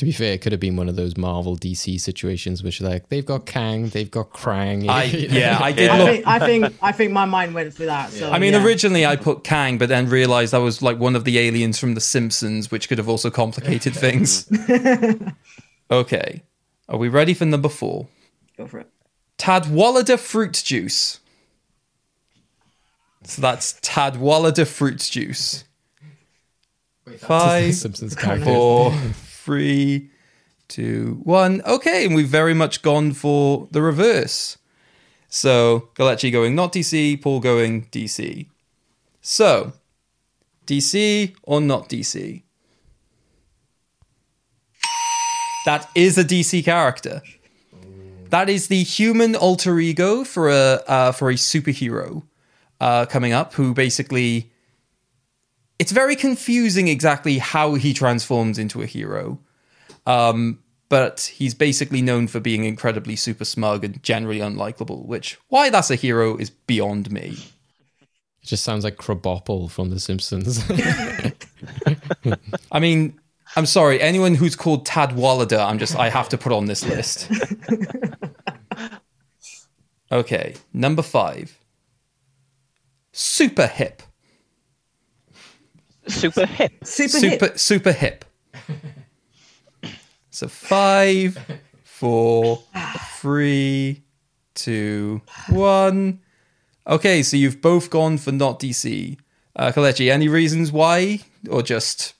To 0.00 0.06
be 0.06 0.12
fair, 0.12 0.32
it 0.32 0.40
could 0.40 0.52
have 0.52 0.62
been 0.62 0.76
one 0.76 0.88
of 0.88 0.96
those 0.96 1.18
Marvel 1.18 1.58
DC 1.58 2.00
situations, 2.00 2.62
which 2.62 2.80
like 2.80 3.10
they've 3.10 3.26
got 3.26 3.44
Kang, 3.44 3.90
they've 3.90 4.10
got 4.10 4.32
Krang. 4.32 4.88
I 4.88 5.02
yeah, 5.04 5.58
I 5.60 5.72
did 5.72 5.90
I 5.90 5.98
look. 5.98 6.08
think, 6.08 6.26
I 6.26 6.38
think 6.38 6.74
I 6.80 6.92
think 6.92 7.12
my 7.12 7.26
mind 7.26 7.52
went 7.52 7.74
for 7.74 7.84
that. 7.84 8.08
So 8.08 8.30
I 8.30 8.38
mean, 8.38 8.54
yeah. 8.54 8.64
originally 8.64 9.04
I 9.04 9.16
put 9.16 9.44
Kang, 9.44 9.76
but 9.76 9.90
then 9.90 10.08
realized 10.08 10.54
that 10.54 10.62
was 10.62 10.80
like 10.80 10.98
one 10.98 11.16
of 11.16 11.24
the 11.24 11.38
aliens 11.38 11.78
from 11.78 11.92
The 11.92 12.00
Simpsons, 12.00 12.70
which 12.70 12.88
could 12.88 12.96
have 12.96 13.10
also 13.10 13.28
complicated 13.28 13.94
things. 14.04 14.50
okay, 15.90 16.44
are 16.88 16.96
we 16.96 17.10
ready 17.10 17.34
for 17.34 17.44
number 17.44 17.68
four? 17.68 18.08
go 18.56 18.66
for 18.66 18.78
it. 18.78 18.88
Tadwallader 19.36 20.18
fruit 20.18 20.62
juice. 20.64 21.20
So 23.24 23.42
that's 23.42 23.74
Tadwallader 23.82 24.66
fruit 24.66 25.00
juice. 25.00 25.64
Wait, 27.06 27.20
that's 27.20 27.24
Five, 27.26 27.74
Simpsons 27.74 28.14
character. 28.14 28.46
four, 28.46 28.94
three, 29.50 30.08
two, 30.68 31.20
one. 31.24 31.60
Okay, 31.66 32.06
and 32.06 32.14
we've 32.14 32.28
very 32.28 32.54
much 32.54 32.82
gone 32.82 33.12
for 33.12 33.66
the 33.72 33.82
reverse. 33.82 34.58
So 35.28 35.88
Kelechi 35.96 36.30
going 36.30 36.54
not 36.54 36.72
DC, 36.72 37.20
Paul 37.20 37.40
going 37.40 37.86
DC. 37.86 38.46
So 39.20 39.72
DC 40.68 41.34
or 41.42 41.60
not 41.60 41.88
DC? 41.88 42.42
That 45.66 45.90
is 45.96 46.16
a 46.16 46.22
DC 46.22 46.64
character. 46.64 47.20
That 48.28 48.48
is 48.48 48.68
the 48.68 48.84
human 48.84 49.34
alter 49.34 49.80
ego 49.80 50.22
for 50.22 50.48
a 50.48 50.80
uh, 50.86 51.10
for 51.10 51.28
a 51.30 51.34
superhero 51.34 52.22
uh, 52.80 53.06
coming 53.06 53.32
up, 53.32 53.54
who 53.54 53.74
basically 53.74 54.49
it's 55.80 55.92
very 55.92 56.14
confusing 56.14 56.88
exactly 56.88 57.38
how 57.38 57.72
he 57.72 57.94
transforms 57.94 58.58
into 58.58 58.82
a 58.82 58.86
hero. 58.86 59.40
Um, 60.04 60.58
but 60.90 61.32
he's 61.34 61.54
basically 61.54 62.02
known 62.02 62.26
for 62.26 62.38
being 62.38 62.64
incredibly 62.64 63.16
super 63.16 63.46
smug 63.46 63.82
and 63.82 64.02
generally 64.02 64.40
unlikable, 64.40 65.06
which 65.06 65.38
why 65.48 65.70
that's 65.70 65.90
a 65.90 65.94
hero 65.94 66.36
is 66.36 66.50
beyond 66.50 67.10
me. 67.10 67.34
It 68.02 68.46
just 68.46 68.62
sounds 68.62 68.84
like 68.84 68.98
Krabappel 68.98 69.70
from 69.70 69.88
The 69.88 69.98
Simpsons. 69.98 70.62
I 72.70 72.78
mean, 72.78 73.18
I'm 73.56 73.64
sorry, 73.64 74.02
anyone 74.02 74.34
who's 74.34 74.56
called 74.56 74.84
Tad 74.84 75.16
Wallader, 75.16 75.60
I'm 75.60 75.78
just 75.78 75.96
I 75.96 76.10
have 76.10 76.28
to 76.28 76.36
put 76.36 76.52
on 76.52 76.66
this 76.66 76.84
list. 76.84 77.26
okay, 80.12 80.56
number 80.74 81.02
five. 81.02 81.58
Super 83.12 83.66
hip. 83.66 84.02
Super 86.10 86.46
hip. 86.46 86.72
Super, 86.84 87.08
super 87.08 87.36
hit. 87.38 87.60
super 87.60 87.92
hip. 87.92 88.24
So 90.30 90.48
five, 90.48 91.38
four, 91.82 92.62
three, 93.16 94.02
two, 94.54 95.22
one. 95.48 96.20
Okay, 96.86 97.22
so 97.22 97.36
you've 97.36 97.60
both 97.60 97.90
gone 97.90 98.16
for 98.18 98.32
not 98.32 98.58
DC. 98.60 99.18
Uh, 99.56 99.72
Kelechi, 99.72 100.10
any 100.10 100.28
reasons 100.28 100.72
why, 100.72 101.20
or 101.50 101.62
just 101.62 102.14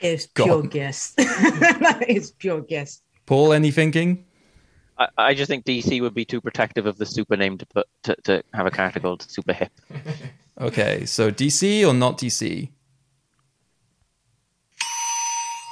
It's 0.00 0.26
Go 0.26 0.44
pure 0.44 0.62
guess. 0.62 1.14
it's 1.18 2.30
pure 2.32 2.62
guess. 2.62 3.02
Paul? 3.26 3.52
Any 3.52 3.70
thinking? 3.70 4.24
I, 4.98 5.08
I 5.16 5.34
just 5.34 5.48
think 5.48 5.64
DC 5.64 6.00
would 6.00 6.14
be 6.14 6.24
too 6.24 6.40
protective 6.40 6.86
of 6.86 6.98
the 6.98 7.06
super 7.06 7.36
name 7.36 7.58
to 7.58 7.66
put 7.66 7.86
to, 8.04 8.16
to 8.24 8.42
have 8.52 8.66
a 8.66 8.70
character 8.70 9.00
called 9.00 9.22
Super 9.22 9.52
Hip. 9.52 9.72
Okay, 10.60 11.06
so 11.06 11.30
DC 11.30 11.86
or 11.88 11.94
not 11.94 12.18
DC? 12.18 12.68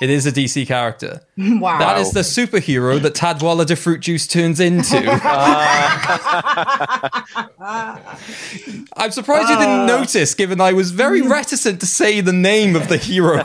It 0.00 0.10
is 0.10 0.26
a 0.26 0.32
DC 0.32 0.66
character. 0.66 1.22
Wow. 1.38 1.78
That 1.78 1.98
is 1.98 2.10
the 2.12 2.20
superhero 2.20 3.00
that 3.00 3.14
Tadwallader 3.14 3.78
Fruit 3.78 4.00
Juice 4.00 4.26
turns 4.26 4.60
into. 4.60 4.98
Uh, 7.60 7.98
I'm 8.96 9.10
surprised 9.10 9.50
you 9.50 9.56
didn't 9.56 9.80
uh. 9.80 9.86
notice, 9.86 10.34
given 10.34 10.60
I 10.60 10.72
was 10.72 10.90
very 10.90 11.20
reticent 11.38 11.80
to 11.80 11.86
say 11.86 12.20
the 12.20 12.32
name 12.32 12.76
of 12.76 12.88
the 12.88 12.96
hero. 12.96 13.44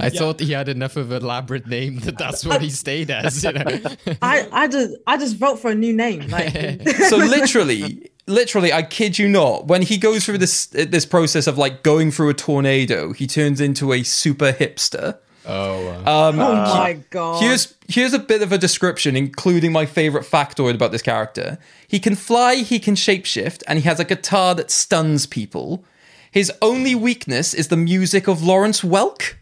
I 0.00 0.10
thought 0.10 0.40
he 0.40 0.52
had 0.52 0.68
enough 0.68 0.96
of 0.96 1.12
an 1.12 1.22
elaborate 1.22 1.66
name 1.66 2.00
that 2.00 2.18
that's 2.18 2.44
what 2.44 2.60
he 2.62 2.70
stayed 2.70 3.10
as. 3.10 3.44
You 3.44 3.52
know? 3.52 3.80
I, 4.20 4.48
I 4.50 4.68
just 4.68 4.96
I 5.06 5.16
just 5.18 5.36
vote 5.36 5.60
for 5.60 5.70
a 5.70 5.74
new 5.74 5.92
name. 5.92 6.26
Like 6.28 6.88
so 7.08 7.16
literally, 7.16 8.10
literally, 8.26 8.72
I 8.72 8.82
kid 8.82 9.18
you 9.18 9.28
not, 9.28 9.66
when 9.66 9.82
he 9.82 9.98
goes 9.98 10.24
through 10.24 10.38
this 10.38 10.66
this 10.66 11.06
process 11.06 11.46
of 11.46 11.58
like 11.58 11.82
going 11.82 12.10
through 12.10 12.30
a 12.30 12.34
tornado, 12.34 13.12
he 13.12 13.26
turns 13.26 13.60
into 13.60 13.92
a 13.92 14.02
super 14.02 14.52
hipster. 14.52 15.18
Oh, 15.46 16.02
wow. 16.04 16.28
Um, 16.28 16.40
oh 16.40 16.54
my 16.54 16.98
god. 17.10 17.42
Here's 17.42 17.74
here's 17.88 18.12
a 18.12 18.18
bit 18.18 18.42
of 18.42 18.52
a 18.52 18.58
description, 18.58 19.16
including 19.16 19.72
my 19.72 19.86
favorite 19.86 20.24
factoid 20.24 20.74
about 20.74 20.92
this 20.92 21.02
character. 21.02 21.58
He 21.86 22.00
can 22.00 22.14
fly, 22.14 22.56
he 22.56 22.78
can 22.78 22.94
shapeshift, 22.94 23.62
and 23.66 23.78
he 23.78 23.84
has 23.84 24.00
a 24.00 24.04
guitar 24.04 24.54
that 24.54 24.70
stuns 24.70 25.26
people. 25.26 25.84
His 26.30 26.50
only 26.62 26.94
weakness 26.94 27.52
is 27.52 27.68
the 27.68 27.76
music 27.76 28.28
of 28.28 28.42
Lawrence 28.42 28.80
Welk. 28.80 29.34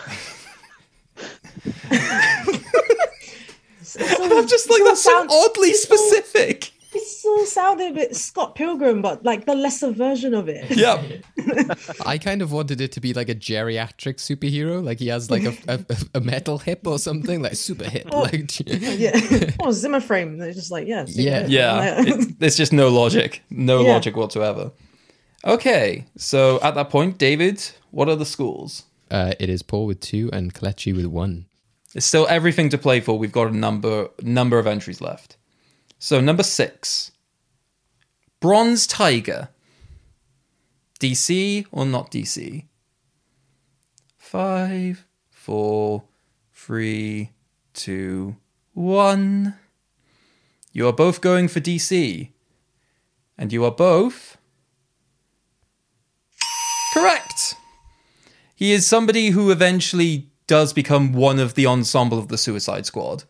I'm 4.00 4.48
just 4.48 4.70
like 4.70 4.84
that's 4.84 5.04
so 5.04 5.28
oddly 5.30 5.74
specific. 5.74 6.72
It 6.96 7.04
still 7.04 7.46
sounded 7.46 7.92
a 7.92 7.94
bit 7.94 8.16
Scott 8.16 8.56
Pilgrim, 8.56 9.02
but 9.02 9.24
like 9.26 9.46
the 9.46 9.54
lesser 9.56 9.92
version 9.92 10.34
of 10.34 10.48
it. 10.48 10.72
Yeah, 10.72 11.04
I 12.06 12.18
kind 12.18 12.42
of 12.42 12.52
wanted 12.52 12.80
it 12.82 12.92
to 12.94 13.02
be 13.02 13.14
like 13.14 13.28
a 13.30 13.36
geriatric 13.36 14.16
superhero. 14.18 14.84
Like 14.84 15.00
he 15.00 15.08
has 15.10 15.30
like 15.30 15.44
a, 15.44 15.54
a, 15.68 15.86
a 16.16 16.22
metal 16.22 16.58
hip 16.58 16.88
or 16.88 16.98
something, 17.00 17.42
like 17.42 17.56
super 17.56 17.84
hip. 17.90 18.12
Like, 18.12 18.60
Yeah. 18.66 19.52
oh, 19.60 19.72
Zimmer 19.72 20.00
frame. 20.00 20.38
They're 20.38 20.54
just 20.54 20.72
like, 20.72 20.88
yeah. 20.88 21.06
stick 21.06 21.26
Yeah. 21.26 21.46
yeah. 21.48 21.96
Like- 22.00 22.08
It- 22.08 22.40
there's 22.40 22.56
just 22.56 22.72
no 22.74 22.88
logic, 22.90 23.44
no 23.50 23.82
Yeah. 23.84 23.94
logic 23.94 24.16
whatsoever. 24.16 24.72
Okay, 25.44 26.06
so 26.18 26.60
at 26.64 26.76
that 26.76 26.90
point, 26.90 27.18
David, 27.18 27.62
what 27.92 28.10
are 28.10 28.16
the 28.16 28.26
schools? 28.26 28.84
uh, 29.12 29.34
it 29.40 29.50
is 29.50 29.62
Paul 29.62 29.86
with 29.86 30.00
two 30.00 30.30
and 30.34 30.54
Kelechi 30.54 30.96
with 30.96 31.06
one. 31.06 31.46
There's 31.94 32.06
still 32.06 32.26
everything 32.30 32.70
to 32.70 32.78
play 32.78 33.00
for. 33.00 33.18
We've 33.20 33.32
got 33.32 33.48
a 33.48 33.56
number 33.56 34.08
number 34.24 34.58
of 34.60 34.66
entries 34.68 35.02
left. 35.02 35.38
So 35.98 36.22
number 36.22 36.44
six, 36.44 37.12
Bronze 38.40 38.86
Tiger. 38.88 39.50
DC 41.00 41.66
or 41.72 41.86
not 41.86 42.12
DC? 42.12 42.66
Five, 44.18 45.06
four, 45.30 46.04
three, 46.54 47.32
two, 47.74 48.38
one. 48.74 49.56
You 50.72 50.88
are 50.88 50.94
both 50.94 51.22
going 51.22 51.48
for 51.48 51.60
DC, 51.60 52.30
and 53.38 53.54
you 53.54 53.64
are 53.64 53.72
both 53.72 54.38
correct. 56.94 57.56
He 58.56 58.72
is 58.72 58.88
somebody 58.88 59.30
who 59.30 59.52
eventually 59.52 60.30
does 60.48 60.74
become 60.74 61.14
one 61.14 61.40
of 61.40 61.56
the 61.56 61.66
ensemble 61.66 62.18
of 62.18 62.30
the 62.30 62.38
Suicide 62.38 62.86
Squad. 62.86 63.26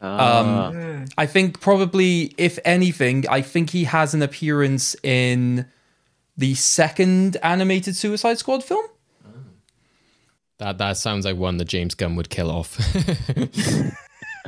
Um, 0.00 0.74
I 1.16 1.26
think 1.26 1.60
probably, 1.60 2.34
if 2.36 2.58
anything, 2.64 3.24
I 3.28 3.42
think 3.42 3.70
he 3.70 3.84
has 3.84 4.14
an 4.14 4.22
appearance 4.22 4.96
in 5.02 5.66
the 6.36 6.54
second 6.54 7.36
animated 7.42 7.96
Suicide 7.96 8.38
Squad 8.38 8.62
film. 8.62 8.86
Oh. 9.24 9.30
That 10.58 10.78
that 10.78 10.96
sounds 10.96 11.24
like 11.24 11.36
one 11.36 11.56
that 11.58 11.66
James 11.66 11.94
Gunn 11.94 12.16
would 12.16 12.30
kill 12.30 12.50
off. 12.50 12.76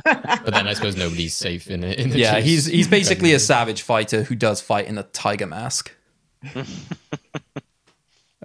but 0.03 0.53
then 0.53 0.67
I 0.67 0.73
suppose 0.73 0.95
nobody's 0.95 1.33
safe 1.33 1.69
in 1.69 1.83
it. 1.83 1.99
In 1.99 2.09
the 2.09 2.19
Yeah, 2.19 2.39
he's 2.39 2.65
he's 2.65 2.87
basically 2.99 3.33
a 3.33 3.39
savage 3.39 3.81
fighter 3.81 4.23
who 4.23 4.35
does 4.35 4.61
fight 4.61 4.87
in 4.87 4.97
a 4.97 5.03
tiger 5.03 5.47
mask. 5.47 5.95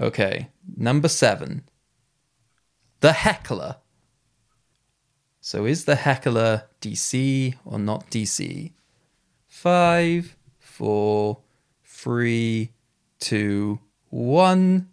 okay, 0.00 0.48
number 0.76 1.08
seven, 1.08 1.62
the 3.00 3.12
heckler. 3.12 3.76
So 5.46 5.66
is 5.66 5.84
the 5.84 5.96
heckler 5.96 6.64
DC 6.80 7.54
or 7.66 7.78
not 7.78 8.10
DC? 8.10 8.72
Five, 9.46 10.38
four, 10.58 11.40
three, 11.84 12.72
two, 13.20 13.78
one. 14.08 14.88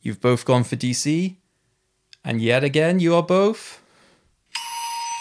You've 0.00 0.20
both 0.20 0.44
gone 0.44 0.64
for 0.64 0.74
DC. 0.74 1.36
And 2.24 2.40
yet 2.40 2.64
again, 2.64 2.98
you 2.98 3.14
are 3.14 3.22
both 3.22 3.80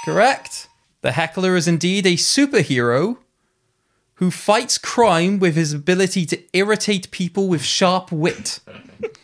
correct. 0.05 0.69
The 1.01 1.11
heckler 1.11 1.55
is 1.55 1.67
indeed 1.67 2.07
a 2.07 2.15
superhero 2.15 3.17
who 4.15 4.31
fights 4.31 4.79
crime 4.79 5.37
with 5.37 5.55
his 5.55 5.71
ability 5.71 6.25
to 6.25 6.41
irritate 6.57 7.11
people 7.11 7.47
with 7.47 7.63
sharp 7.63 8.11
wit. 8.11 8.59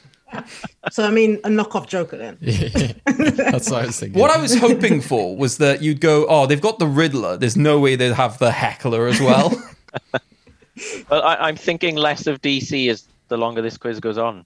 So 0.92 1.06
I 1.06 1.12
mean, 1.12 1.36
a 1.44 1.50
knockoff 1.50 1.88
Joker 1.88 2.18
then. 2.18 2.38
That's 2.42 3.70
what 3.70 3.84
I 3.84 3.86
was 3.88 4.00
thinking. 4.00 4.20
What 4.22 4.32
I 4.32 4.42
was 4.42 4.58
hoping 4.58 5.02
for 5.02 5.36
was 5.36 5.58
that 5.58 5.82
you'd 5.82 6.02
go, 6.02 6.26
oh, 6.28 6.46
they've 6.46 6.62
got 6.62 6.80
the 6.80 6.88
Riddler. 6.88 7.38
There's 7.38 7.58
no 7.58 7.80
way 7.80 7.96
they'd 7.96 8.14
have 8.14 8.38
the 8.40 8.52
heckler 8.52 9.08
as 9.08 9.20
well. 9.20 9.54
Well, 11.10 11.24
I, 11.24 11.36
I'm 11.36 11.56
thinking 11.56 11.96
less 11.96 12.28
of 12.28 12.40
DC 12.42 12.90
as 12.92 13.08
the 13.30 13.38
longer 13.38 13.62
this 13.64 13.78
quiz 13.78 14.00
goes 14.00 14.18
on. 14.18 14.46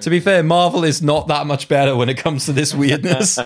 to 0.00 0.10
be 0.10 0.20
fair, 0.20 0.42
Marvel 0.42 0.84
is 0.84 1.02
not 1.02 1.28
that 1.28 1.46
much 1.46 1.68
better 1.68 1.96
when 1.96 2.08
it 2.08 2.18
comes 2.18 2.46
to 2.46 2.52
this 2.52 2.74
weirdness. 2.74 3.38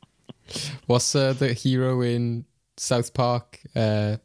What's 0.86 1.14
uh, 1.14 1.34
the 1.34 1.52
hero 1.52 2.00
in 2.00 2.46
South 2.76 3.12
Park? 3.12 3.60
Uh, 3.76 4.16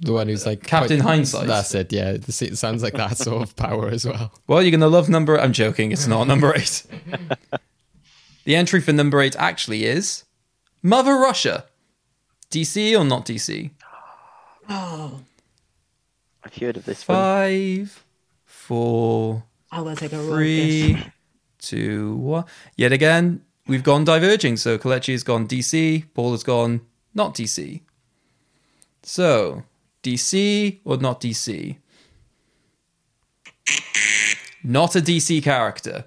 the 0.00 0.12
one 0.12 0.28
who's 0.28 0.46
like 0.46 0.62
Captain 0.62 1.00
quite- 1.00 1.10
Hindsight. 1.10 1.46
That's 1.46 1.74
it. 1.74 1.92
Yeah, 1.92 2.10
it 2.10 2.56
sounds 2.58 2.82
like 2.82 2.94
that 2.94 3.16
sort 3.18 3.42
of 3.42 3.56
power 3.56 3.88
as 3.88 4.04
well. 4.04 4.32
well, 4.46 4.62
you're 4.62 4.70
going 4.70 4.80
to 4.80 4.88
love 4.88 5.08
number. 5.08 5.38
I'm 5.38 5.52
joking. 5.52 5.92
It's 5.92 6.06
not 6.06 6.26
number 6.26 6.54
eight. 6.54 6.84
the 8.44 8.56
entry 8.56 8.80
for 8.80 8.92
number 8.92 9.20
eight 9.20 9.36
actually 9.36 9.84
is 9.84 10.24
Mother 10.82 11.14
Russia. 11.14 11.64
DC 12.50 12.98
or 12.98 13.04
not 13.04 13.26
DC? 13.26 13.70
Oh, 14.68 15.20
I've 16.44 16.54
heard 16.54 16.76
of 16.76 16.84
this 16.84 17.06
one. 17.08 17.16
Five, 17.16 18.04
four, 18.44 19.42
I'm 19.72 19.82
gonna 19.84 19.96
take 19.96 20.12
a 20.12 20.18
three, 20.22 21.02
two, 21.58 22.14
one. 22.16 22.44
Yet 22.76 22.92
again, 22.92 23.42
we've 23.66 23.82
gone 23.82 24.04
diverging. 24.04 24.56
So 24.58 24.78
Kelechi 24.78 25.12
has 25.12 25.24
gone 25.24 25.48
DC, 25.48 26.04
Paul 26.14 26.32
has 26.32 26.44
gone 26.44 26.82
not 27.14 27.34
DC. 27.34 27.80
So, 29.02 29.64
DC 30.06 30.80
or 30.84 30.96
not 30.98 31.20
DC? 31.20 31.76
Not 34.62 34.96
a 34.96 35.00
DC 35.00 35.42
character. 35.42 36.04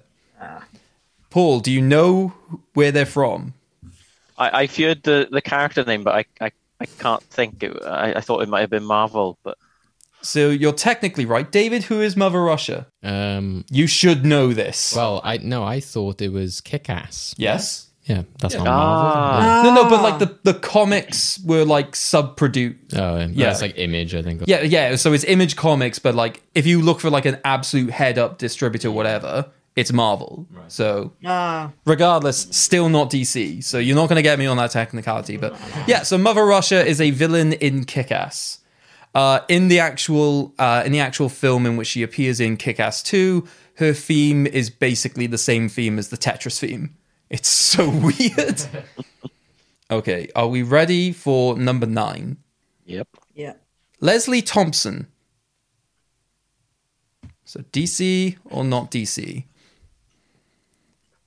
Paul, 1.30 1.60
do 1.60 1.70
you 1.70 1.80
know 1.80 2.34
where 2.74 2.90
they're 2.90 3.06
from? 3.06 3.54
I, 4.36 4.62
I've 4.62 4.76
heard 4.76 5.02
the, 5.04 5.28
the 5.30 5.40
character 5.40 5.84
name, 5.84 6.02
but 6.02 6.14
I, 6.14 6.24
I, 6.46 6.50
I 6.80 6.86
can't 6.86 7.22
think. 7.22 7.62
It, 7.62 7.76
I, 7.84 8.14
I 8.14 8.20
thought 8.20 8.42
it 8.42 8.48
might 8.48 8.62
have 8.62 8.70
been 8.70 8.84
Marvel, 8.84 9.38
but 9.44 9.56
So 10.22 10.48
you're 10.50 10.72
technically 10.72 11.26
right. 11.26 11.50
David, 11.50 11.84
who 11.84 12.00
is 12.00 12.16
Mother 12.16 12.42
Russia? 12.42 12.86
Um, 13.02 13.64
You 13.70 13.86
should 13.86 14.24
know 14.24 14.52
this. 14.52 14.92
well, 14.96 15.20
I 15.22 15.36
no, 15.38 15.62
I 15.62 15.78
thought 15.78 16.20
it 16.20 16.32
was 16.32 16.60
Kick-Ass. 16.60 17.34
yes. 17.38 17.86
Yeah, 18.04 18.22
that's 18.38 18.54
not 18.54 18.66
Ah. 18.66 19.62
No, 19.64 19.74
no, 19.74 19.88
but 19.90 20.02
like 20.02 20.18
the, 20.18 20.38
the 20.42 20.58
comics 20.58 21.38
were 21.44 21.64
like 21.64 21.94
sub-produced. 21.94 22.94
Oh, 22.96 23.18
yeah. 23.18 23.26
Yeah. 23.30 23.46
that's 23.46 23.62
like 23.62 23.76
Image, 23.78 24.14
I 24.14 24.22
think. 24.22 24.42
Yeah, 24.46 24.62
yeah. 24.62 24.96
So 24.96 25.12
it's 25.12 25.24
Image 25.24 25.54
Comics, 25.56 25.98
but 25.98 26.14
like 26.14 26.42
if 26.54 26.66
you 26.66 26.80
look 26.82 27.00
for 27.00 27.10
like 27.10 27.26
an 27.26 27.38
absolute 27.44 27.90
head 27.90 28.18
up 28.18 28.38
distributor, 28.38 28.90
whatever, 28.90 29.50
it's 29.76 29.92
Marvel. 29.92 30.46
So 30.68 31.12
Ah, 31.24 31.72
regardless, 31.86 32.48
still 32.50 32.88
not 32.88 33.10
DC. 33.10 33.62
So 33.62 33.78
you're 33.78 33.96
not 33.96 34.08
going 34.08 34.16
to 34.16 34.22
get 34.22 34.38
me 34.38 34.46
on 34.46 34.56
that 34.56 34.70
technicality. 34.72 35.36
But 35.36 35.56
yeah, 35.86 36.02
so 36.02 36.18
Mother 36.18 36.44
Russia 36.44 36.84
is 36.84 37.00
a 37.00 37.10
villain 37.10 37.52
in 37.54 37.84
Kick 37.84 38.10
Ass. 38.10 38.58
Uh, 39.14 39.40
in 39.48 39.68
the 39.68 39.78
actual 39.80 40.54
uh, 40.58 40.82
in 40.86 40.92
the 40.92 41.00
actual 41.00 41.28
film 41.28 41.66
in 41.66 41.76
which 41.76 41.88
she 41.88 42.02
appears 42.02 42.40
in 42.40 42.56
Kick 42.56 42.78
Ass 42.80 43.02
2, 43.02 43.46
her 43.74 43.92
theme 43.92 44.46
is 44.46 44.70
basically 44.70 45.26
the 45.26 45.38
same 45.38 45.68
theme 45.68 45.98
as 45.98 46.08
the 46.08 46.16
Tetris 46.16 46.58
theme. 46.60 46.94
It's 47.30 47.48
so 47.48 47.88
weird. 48.18 48.60
okay, 49.90 50.28
are 50.34 50.48
we 50.48 50.62
ready 50.62 51.12
for 51.12 51.56
number 51.56 51.86
nine? 51.86 52.38
yep. 52.84 53.08
yeah. 53.34 53.54
Leslie 54.00 54.42
Thompson. 54.42 55.06
So 57.44 57.60
DC 57.72 58.36
or 58.44 58.64
not 58.64 58.90
DC? 58.90 59.44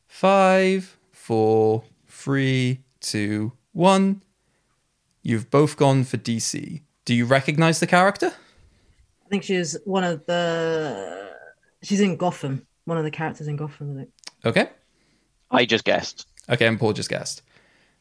Five, 0.08 0.98
four, 1.12 1.84
three, 2.08 2.80
two, 3.00 3.54
one. 3.72 4.22
You've 5.22 5.50
both 5.50 5.78
gone 5.78 6.04
for 6.04 6.18
DC. 6.18 6.82
Do 7.06 7.14
you 7.14 7.26
recognize 7.26 7.80
the 7.80 7.88
character? 7.88 8.34
I 9.26 9.30
think 9.30 9.44
she's 9.44 9.78
one 9.86 10.04
of 10.04 10.26
the. 10.26 11.32
She's 11.82 12.02
in 12.02 12.16
Gotham. 12.18 12.66
One 12.86 12.98
of 12.98 13.04
the 13.04 13.12
characters 13.12 13.48
in 13.48 13.56
Gotham. 13.56 13.92
I 13.92 13.96
think. 13.96 14.10
Okay. 14.46 14.70
I 15.54 15.66
just 15.66 15.86
guessed. 15.86 16.28
Okay, 16.50 16.66
and 16.68 16.80
Paul 16.80 16.94
just 16.94 17.10
guessed. 17.10 17.42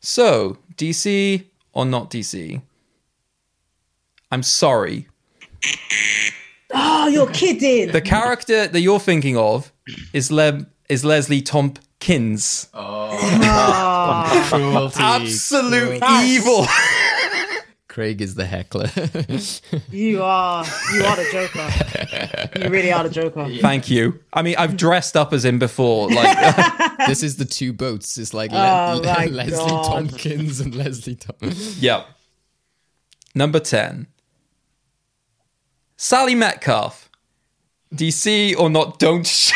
So, 0.01 0.59
DC 0.77 1.45
or 1.73 1.85
not 1.87 2.11
DC? 2.11 2.61
I'm 4.33 4.43
sorry. 4.43 5.07
Oh, 6.75 7.07
you're 7.07 7.29
kidding! 7.31 7.93
The 7.93 8.01
character 8.01 8.67
that 8.67 8.81
you're 8.81 8.99
thinking 8.99 9.37
of 9.37 9.71
is 10.13 10.33
Le- 10.33 10.67
is 10.89 11.05
Leslie 11.05 11.43
Tompkins. 11.43 12.69
Oh. 12.75 13.11
Ah. 13.45 14.49
Cruelty. 14.49 15.01
Absolute 15.01 16.01
That's- 16.01 16.25
evil. 16.27 16.67
Craig 17.93 18.23
is 18.23 18.35
the 18.37 18.47
heckler. 18.47 18.89
you 19.91 20.23
are. 20.23 20.65
You 20.95 21.05
are 21.05 21.17
the 21.17 21.29
Joker. 21.31 22.59
You 22.65 22.71
really 22.71 22.91
are 22.91 23.03
the 23.05 23.11
Joker. 23.11 23.47
Thank 23.61 23.91
you. 23.91 24.19
I 24.33 24.41
mean, 24.41 24.55
I've 24.57 24.79
dressed 24.79 25.15
up 25.15 25.35
as 25.35 25.45
him 25.45 25.59
before. 25.59 26.09
Like, 26.09 26.97
this 27.07 27.23
is 27.23 27.37
the 27.37 27.45
two 27.45 27.75
boats. 27.75 28.17
It's 28.17 28.33
like 28.33 28.51
Oh 28.51 28.55
Le- 28.97 29.03
my 29.03 29.27
Leslie 29.27 29.57
God. 29.57 30.09
Tompkins 30.09 30.59
and 30.61 30.75
Leslie 30.75 31.17
Tompkins. 31.17 31.83
Yep. 31.83 32.07
Number 33.35 33.61
10. 33.61 34.07
Sally 35.99 36.35
Metcalf. 36.35 37.11
DC 37.95 38.57
or 38.59 38.71
not, 38.71 38.99
don't 38.99 39.27
sh- 39.27 39.53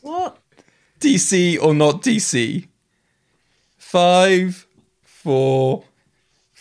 What? 0.00 0.38
DC 1.00 1.62
or 1.62 1.74
not 1.74 2.00
DC. 2.02 2.66
Five, 3.76 4.66
four, 5.02 5.84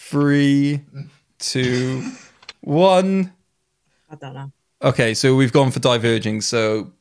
three, 0.05 0.81
two, 1.39 2.11
one. 2.61 3.33
I 4.09 4.15
don't 4.15 4.33
know. 4.33 4.51
Okay, 4.81 5.13
so 5.13 5.35
we've 5.35 5.51
gone 5.51 5.71
for 5.71 5.79
diverging. 5.79 6.41
So 6.41 6.91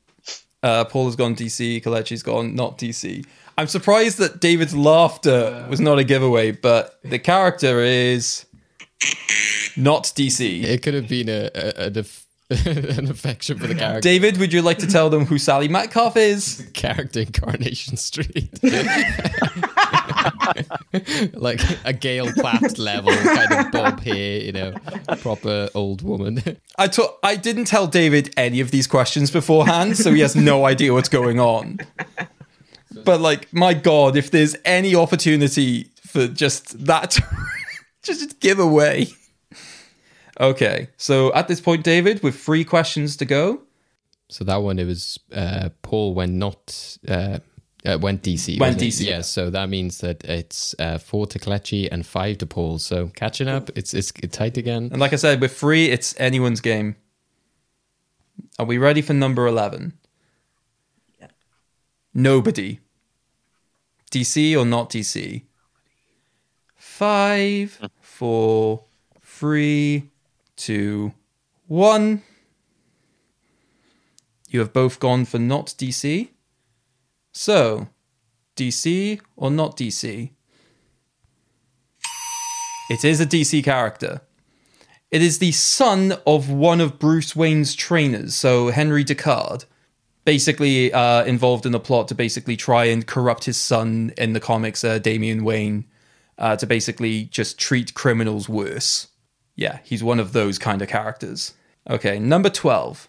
uh, 0.62 0.84
Paul 0.84 1.06
has 1.06 1.16
gone 1.16 1.36
DC, 1.36 1.82
Kelechi's 1.82 2.22
gone 2.22 2.54
not 2.54 2.78
DC. 2.78 3.26
I'm 3.56 3.66
surprised 3.66 4.18
that 4.18 4.40
David's 4.40 4.74
laughter 4.74 5.66
was 5.68 5.80
not 5.80 5.98
a 5.98 6.04
giveaway, 6.04 6.50
but 6.50 6.98
the 7.02 7.18
character 7.18 7.80
is 7.80 8.46
not 9.76 10.04
DC. 10.04 10.64
It 10.64 10.82
could 10.82 10.94
have 10.94 11.08
been 11.08 11.28
a, 11.28 11.50
a, 11.54 11.86
a 11.86 11.90
def- 11.90 12.26
an 12.50 13.10
affection 13.10 13.58
for 13.58 13.66
the 13.66 13.74
character. 13.74 14.00
David, 14.00 14.38
would 14.38 14.52
you 14.52 14.62
like 14.62 14.78
to 14.78 14.86
tell 14.86 15.08
them 15.10 15.26
who 15.26 15.38
Sally 15.38 15.68
Metcalf 15.68 16.16
is? 16.16 16.68
character 16.74 17.20
in 17.20 17.32
Coronation 17.32 17.96
Street. 17.96 18.58
like 21.34 21.60
a 21.84 21.92
Gail 21.92 22.32
Platt 22.32 22.78
level 22.78 23.12
kind 23.14 23.52
of 23.52 23.72
bob 23.72 24.00
here, 24.00 24.40
you 24.40 24.52
know, 24.52 24.72
proper 25.20 25.68
old 25.74 26.02
woman. 26.02 26.42
I 26.78 26.88
to- 26.88 27.12
I 27.22 27.36
didn't 27.36 27.66
tell 27.66 27.86
David 27.86 28.32
any 28.36 28.60
of 28.60 28.70
these 28.70 28.86
questions 28.86 29.30
beforehand, 29.30 29.96
so 29.96 30.12
he 30.12 30.20
has 30.20 30.34
no 30.36 30.64
idea 30.66 30.92
what's 30.92 31.08
going 31.08 31.40
on. 31.40 31.78
But 33.04 33.20
like, 33.20 33.52
my 33.52 33.74
God, 33.74 34.16
if 34.16 34.30
there's 34.30 34.56
any 34.64 34.94
opportunity 34.94 35.90
for 36.06 36.26
just 36.28 36.86
that, 36.86 37.18
just 38.02 38.40
give 38.40 38.58
away. 38.58 39.08
Okay, 40.40 40.88
so 40.96 41.32
at 41.34 41.48
this 41.48 41.60
point, 41.60 41.84
David, 41.84 42.22
with 42.22 42.34
three 42.38 42.64
questions 42.64 43.16
to 43.18 43.24
go, 43.24 43.62
So 44.28 44.44
that 44.44 44.56
one, 44.56 44.78
it 44.78 44.84
was 44.86 45.18
uh, 45.32 45.68
Paul 45.82 46.14
when 46.14 46.38
not 46.38 46.96
uh, 47.06 47.38
uh, 47.84 47.98
went 48.00 48.22
DC. 48.22 48.58
Went 48.58 48.76
wasn't 48.76 48.82
it? 48.82 48.86
DC, 48.86 49.04
yeah. 49.04 49.10
yeah. 49.16 49.20
So 49.20 49.50
that 49.50 49.68
means 49.68 49.98
that 49.98 50.24
it's 50.24 50.74
uh, 50.78 50.98
four 50.98 51.26
to 51.26 51.38
Kelechi 51.38 51.88
and 51.90 52.06
five 52.06 52.38
to 52.38 52.46
Paul. 52.46 52.78
So 52.78 53.08
catching 53.14 53.48
up, 53.48 53.70
it's 53.76 53.94
it's 53.94 54.12
tight 54.30 54.56
again. 54.56 54.88
and 54.90 55.00
like 55.00 55.12
I 55.12 55.16
said, 55.16 55.40
with 55.40 55.56
three, 55.56 55.90
it's 55.90 56.18
anyone's 56.18 56.60
game. 56.60 56.96
Are 58.58 58.66
we 58.66 58.78
ready 58.78 59.02
for 59.02 59.12
number 59.12 59.46
eleven? 59.46 59.94
Nobody. 62.14 62.78
DC 64.12 64.56
or 64.56 64.64
not 64.64 64.90
DC? 64.90 65.42
Five, 66.76 67.80
four, 68.00 68.84
three, 69.20 70.10
two, 70.54 71.12
one. 71.66 72.22
You 74.48 74.60
have 74.60 74.72
both 74.72 75.00
gone 75.00 75.24
for 75.24 75.40
not 75.40 75.74
DC. 75.76 76.28
So, 77.34 77.88
DC 78.56 79.20
or 79.36 79.50
not 79.50 79.76
DC? 79.76 80.30
It 82.90 83.04
is 83.04 83.20
a 83.20 83.26
DC 83.26 83.64
character. 83.64 84.20
It 85.10 85.20
is 85.20 85.38
the 85.38 85.50
son 85.50 86.14
of 86.26 86.48
one 86.48 86.80
of 86.80 86.98
Bruce 87.00 87.34
Wayne's 87.34 87.74
trainers, 87.74 88.34
so 88.34 88.68
Henry 88.70 89.04
Ducard, 89.04 89.64
basically 90.24 90.92
uh, 90.92 91.24
involved 91.24 91.66
in 91.66 91.72
the 91.72 91.80
plot 91.80 92.06
to 92.08 92.14
basically 92.14 92.56
try 92.56 92.84
and 92.84 93.06
corrupt 93.06 93.44
his 93.44 93.56
son 93.56 94.12
in 94.16 94.32
the 94.32 94.40
comics, 94.40 94.84
uh, 94.84 94.98
Damian 94.98 95.44
Wayne, 95.44 95.86
uh, 96.38 96.56
to 96.56 96.66
basically 96.66 97.24
just 97.24 97.58
treat 97.58 97.94
criminals 97.94 98.48
worse. 98.48 99.08
Yeah, 99.56 99.80
he's 99.82 100.04
one 100.04 100.20
of 100.20 100.32
those 100.32 100.58
kind 100.58 100.82
of 100.82 100.88
characters. 100.88 101.54
Okay, 101.90 102.18
number 102.18 102.48
12. 102.48 103.08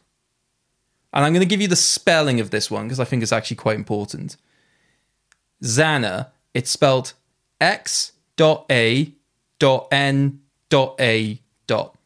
And 1.16 1.24
I'm 1.24 1.32
going 1.32 1.40
to 1.40 1.50
give 1.50 1.62
you 1.62 1.70
the 1.70 1.78
spelling 1.78 2.42
of 2.42 2.52
this 2.52 2.70
one 2.70 2.86
because 2.86 3.00
I 3.00 3.06
think 3.06 3.24
it's 3.24 3.32
actually 3.32 3.56
quite 3.56 3.78
important. 3.78 4.36
Xana, 5.64 6.28
it's 6.54 6.70
spelled 6.70 7.14
X 7.62 8.12
dot 8.36 8.66
A 8.70 9.14
dot 9.58 9.88
N 9.92 10.42
dot 10.70 11.00
A 11.00 11.42
dot. 11.68 11.98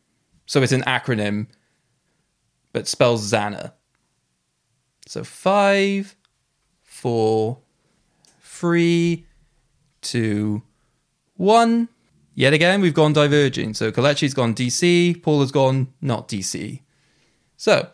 So 0.46 0.62
it's 0.62 0.72
an 0.72 0.84
acronym, 0.84 1.48
but 2.72 2.88
spells 2.88 3.30
Xana. 3.32 3.74
So 5.08 5.24
five, 5.24 6.16
four, 6.84 7.58
three, 8.42 9.26
two, 10.02 10.62
one. 11.36 11.90
Yet 12.36 12.54
again, 12.54 12.80
we've 12.80 12.94
gone 12.94 13.14
diverging. 13.14 13.74
So 13.74 13.92
Kelechi's 13.92 14.36
gone 14.36 14.54
DC, 14.54 15.22
Paul 15.24 15.42
has 15.42 15.52
gone 15.52 15.88
not 16.00 16.28
DC. 16.28 16.82
So, 17.58 17.90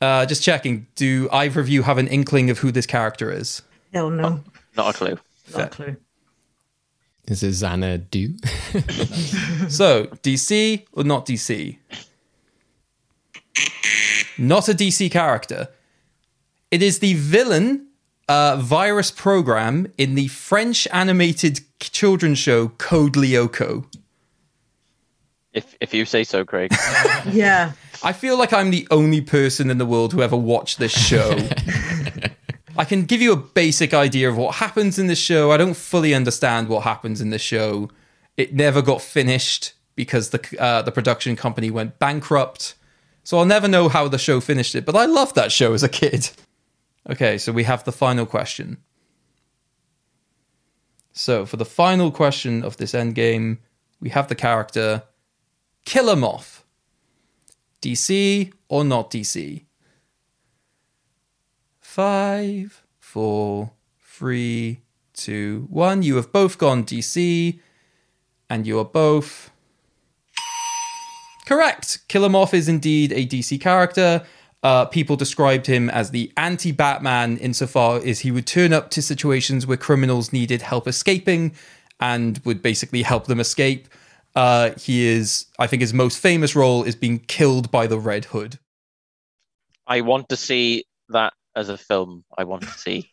uh, 0.00 0.26
just 0.26 0.42
checking, 0.42 0.86
do 0.94 1.28
either 1.32 1.60
of 1.60 1.68
you 1.68 1.82
have 1.82 1.98
an 1.98 2.08
inkling 2.08 2.50
of 2.50 2.58
who 2.58 2.70
this 2.72 2.86
character 2.86 3.30
is? 3.30 3.62
Hell 3.92 4.10
no. 4.10 4.40
Not 4.76 4.94
a 4.94 4.98
clue. 4.98 5.18
Not 5.52 5.62
a 5.62 5.68
clue. 5.68 5.96
Is 7.26 7.42
it 7.42 7.52
Xanadu? 7.52 8.34
So, 9.70 10.06
DC 10.06 10.84
or 10.92 11.04
not 11.04 11.26
DC? 11.26 11.76
Not 14.38 14.68
a 14.68 14.74
DC 14.74 15.10
character. 15.10 15.68
It 16.70 16.82
is 16.82 16.98
the 16.98 17.14
villain 17.14 17.86
uh, 18.28 18.56
virus 18.56 19.10
program 19.10 19.92
in 19.98 20.14
the 20.14 20.28
French 20.28 20.88
animated 20.92 21.60
children's 21.78 22.38
show 22.38 22.68
Code 22.78 23.14
Lyoko. 23.14 23.84
If 25.52 25.76
if 25.80 25.92
you 25.92 26.04
say 26.04 26.24
so, 26.24 26.44
Craig. 26.44 26.72
Yeah. 27.32 27.72
I 28.02 28.12
feel 28.12 28.38
like 28.38 28.52
I'm 28.52 28.70
the 28.70 28.88
only 28.90 29.20
person 29.20 29.70
in 29.70 29.78
the 29.78 29.86
world 29.86 30.12
who 30.12 30.22
ever 30.22 30.36
watched 30.36 30.78
this 30.78 30.92
show. 30.92 31.36
I 32.76 32.84
can 32.84 33.04
give 33.04 33.20
you 33.20 33.32
a 33.32 33.36
basic 33.36 33.92
idea 33.92 34.28
of 34.30 34.36
what 34.36 34.56
happens 34.56 34.98
in 34.98 35.06
the 35.06 35.14
show. 35.14 35.52
I 35.52 35.58
don't 35.58 35.76
fully 35.76 36.14
understand 36.14 36.68
what 36.68 36.84
happens 36.84 37.20
in 37.20 37.30
the 37.30 37.38
show. 37.38 37.90
It 38.36 38.54
never 38.54 38.80
got 38.80 39.02
finished 39.02 39.74
because 39.96 40.30
the 40.30 40.40
uh, 40.58 40.80
the 40.82 40.92
production 40.92 41.36
company 41.36 41.70
went 41.70 41.98
bankrupt. 41.98 42.74
So 43.22 43.38
I'll 43.38 43.44
never 43.44 43.68
know 43.68 43.90
how 43.90 44.08
the 44.08 44.18
show 44.18 44.40
finished 44.40 44.74
it, 44.74 44.86
but 44.86 44.96
I 44.96 45.04
loved 45.04 45.34
that 45.34 45.52
show 45.52 45.74
as 45.74 45.82
a 45.82 45.88
kid. 45.88 46.30
Okay, 47.08 47.36
so 47.36 47.52
we 47.52 47.64
have 47.64 47.84
the 47.84 47.92
final 47.92 48.24
question. 48.24 48.78
So 51.12 51.44
for 51.44 51.58
the 51.58 51.66
final 51.66 52.10
question 52.10 52.62
of 52.62 52.78
this 52.78 52.94
end 52.94 53.14
game, 53.14 53.58
we 54.00 54.08
have 54.10 54.28
the 54.28 54.34
character 54.34 55.02
Killer 55.84 56.16
Moth. 56.16 56.59
DC 57.82 58.52
or 58.68 58.84
not 58.84 59.10
DC? 59.10 59.64
Five, 61.80 62.82
four, 62.98 63.72
three, 64.00 64.80
two, 65.14 65.66
one. 65.70 66.02
You 66.02 66.16
have 66.16 66.30
both 66.32 66.58
gone 66.58 66.84
DC, 66.84 67.58
and 68.48 68.66
you 68.66 68.78
are 68.78 68.84
both 68.84 69.50
correct. 71.46 72.06
Killer 72.06 72.28
Moth 72.28 72.54
is 72.54 72.68
indeed 72.68 73.12
a 73.12 73.26
DC 73.26 73.60
character. 73.60 74.24
Uh, 74.62 74.84
people 74.84 75.16
described 75.16 75.66
him 75.66 75.88
as 75.90 76.10
the 76.10 76.30
anti 76.36 76.70
Batman 76.70 77.38
insofar 77.38 77.96
as 78.04 78.20
he 78.20 78.30
would 78.30 78.46
turn 78.46 78.72
up 78.72 78.90
to 78.90 79.02
situations 79.02 79.66
where 79.66 79.76
criminals 79.76 80.32
needed 80.32 80.62
help 80.62 80.86
escaping 80.86 81.52
and 81.98 82.40
would 82.44 82.62
basically 82.62 83.02
help 83.02 83.26
them 83.26 83.40
escape. 83.40 83.88
Uh, 84.34 84.70
he 84.78 85.06
is, 85.06 85.46
I 85.58 85.66
think, 85.66 85.80
his 85.80 85.92
most 85.92 86.18
famous 86.18 86.54
role 86.54 86.84
is 86.84 86.94
being 86.94 87.18
killed 87.18 87.70
by 87.70 87.86
the 87.86 87.98
Red 87.98 88.26
Hood. 88.26 88.58
I 89.86 90.02
want 90.02 90.28
to 90.28 90.36
see 90.36 90.84
that 91.08 91.32
as 91.56 91.68
a 91.68 91.76
film. 91.76 92.24
I 92.38 92.44
want 92.44 92.62
to 92.62 92.68
see. 92.70 93.10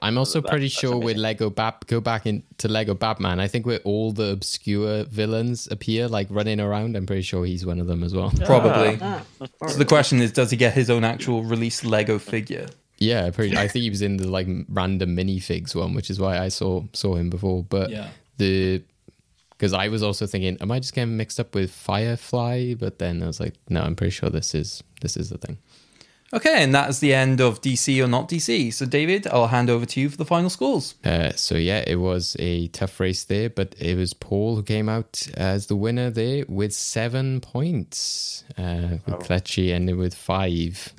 I'm 0.00 0.16
also 0.18 0.40
That- 0.40 0.48
pretty 0.50 0.66
that's 0.66 0.74
sure 0.78 0.96
with. 0.96 1.16
Lego 1.16 1.50
Bat, 1.50 1.84
go 1.88 2.00
back 2.00 2.26
into 2.26 2.68
Lego 2.68 2.94
Batman. 2.94 3.40
I 3.40 3.48
think 3.48 3.66
where 3.66 3.80
all 3.80 4.12
the 4.12 4.30
obscure 4.30 5.04
villains 5.04 5.66
appear, 5.70 6.08
like 6.08 6.26
running 6.30 6.60
around. 6.60 6.96
I'm 6.96 7.06
pretty 7.06 7.22
sure 7.22 7.44
he's 7.44 7.66
one 7.66 7.78
of 7.80 7.86
them 7.86 8.02
as 8.02 8.14
well. 8.14 8.32
Probably. 8.44 8.98
Ah, 9.02 9.22
So 9.68 9.76
the 9.78 9.84
question 9.84 10.20
is, 10.20 10.32
does 10.32 10.50
he 10.50 10.56
get 10.56 10.74
his 10.74 10.88
own 10.90 11.04
actual 11.04 11.42
released 11.42 11.84
Lego 11.84 12.18
figure? 12.18 12.66
Yeah, 12.98 13.28
pretty. 13.30 13.56
I 13.56 13.66
think 13.68 13.82
he 13.82 13.90
was 13.90 14.00
in 14.02 14.16
the 14.18 14.28
like 14.28 14.46
random 14.68 15.16
minifigs 15.16 15.74
one, 15.74 15.92
which 15.94 16.08
is 16.08 16.18
why 16.20 16.38
I 16.38 16.48
saw 16.48 16.84
saw 16.92 17.16
him 17.16 17.28
before. 17.28 17.64
But 17.64 17.90
Yeah. 17.90 18.10
the 18.38 18.82
because 19.56 19.72
I 19.72 19.88
was 19.88 20.02
also 20.02 20.26
thinking, 20.26 20.56
am 20.60 20.70
I 20.70 20.80
just 20.80 20.94
getting 20.94 21.16
mixed 21.16 21.38
up 21.40 21.54
with 21.54 21.70
Firefly? 21.70 22.74
But 22.74 22.98
then 22.98 23.22
I 23.22 23.26
was 23.26 23.40
like, 23.40 23.54
no, 23.68 23.82
I'm 23.82 23.96
pretty 23.96 24.10
sure 24.10 24.30
this 24.30 24.54
is 24.54 24.82
this 25.00 25.16
is 25.16 25.30
the 25.30 25.38
thing. 25.38 25.58
Okay, 26.32 26.64
and 26.64 26.74
that 26.74 26.90
is 26.90 26.98
the 26.98 27.14
end 27.14 27.40
of 27.40 27.60
DC 27.60 28.02
or 28.02 28.08
not 28.08 28.28
DC. 28.28 28.72
So, 28.72 28.86
David, 28.86 29.28
I'll 29.28 29.46
hand 29.46 29.70
over 29.70 29.86
to 29.86 30.00
you 30.00 30.08
for 30.08 30.16
the 30.16 30.24
final 30.24 30.50
scores. 30.50 30.96
Uh, 31.04 31.30
so 31.32 31.54
yeah, 31.54 31.84
it 31.86 31.96
was 31.96 32.36
a 32.40 32.66
tough 32.68 32.98
race 32.98 33.22
there, 33.24 33.48
but 33.48 33.76
it 33.78 33.96
was 33.96 34.14
Paul 34.14 34.56
who 34.56 34.64
came 34.64 34.88
out 34.88 35.28
as 35.34 35.66
the 35.68 35.76
winner 35.76 36.10
there 36.10 36.44
with 36.48 36.74
seven 36.74 37.40
points. 37.40 38.42
Uh, 38.58 38.98
with 39.06 39.20
Kelechi 39.20 39.72
ended 39.72 39.96
with 39.96 40.14
five. 40.14 40.92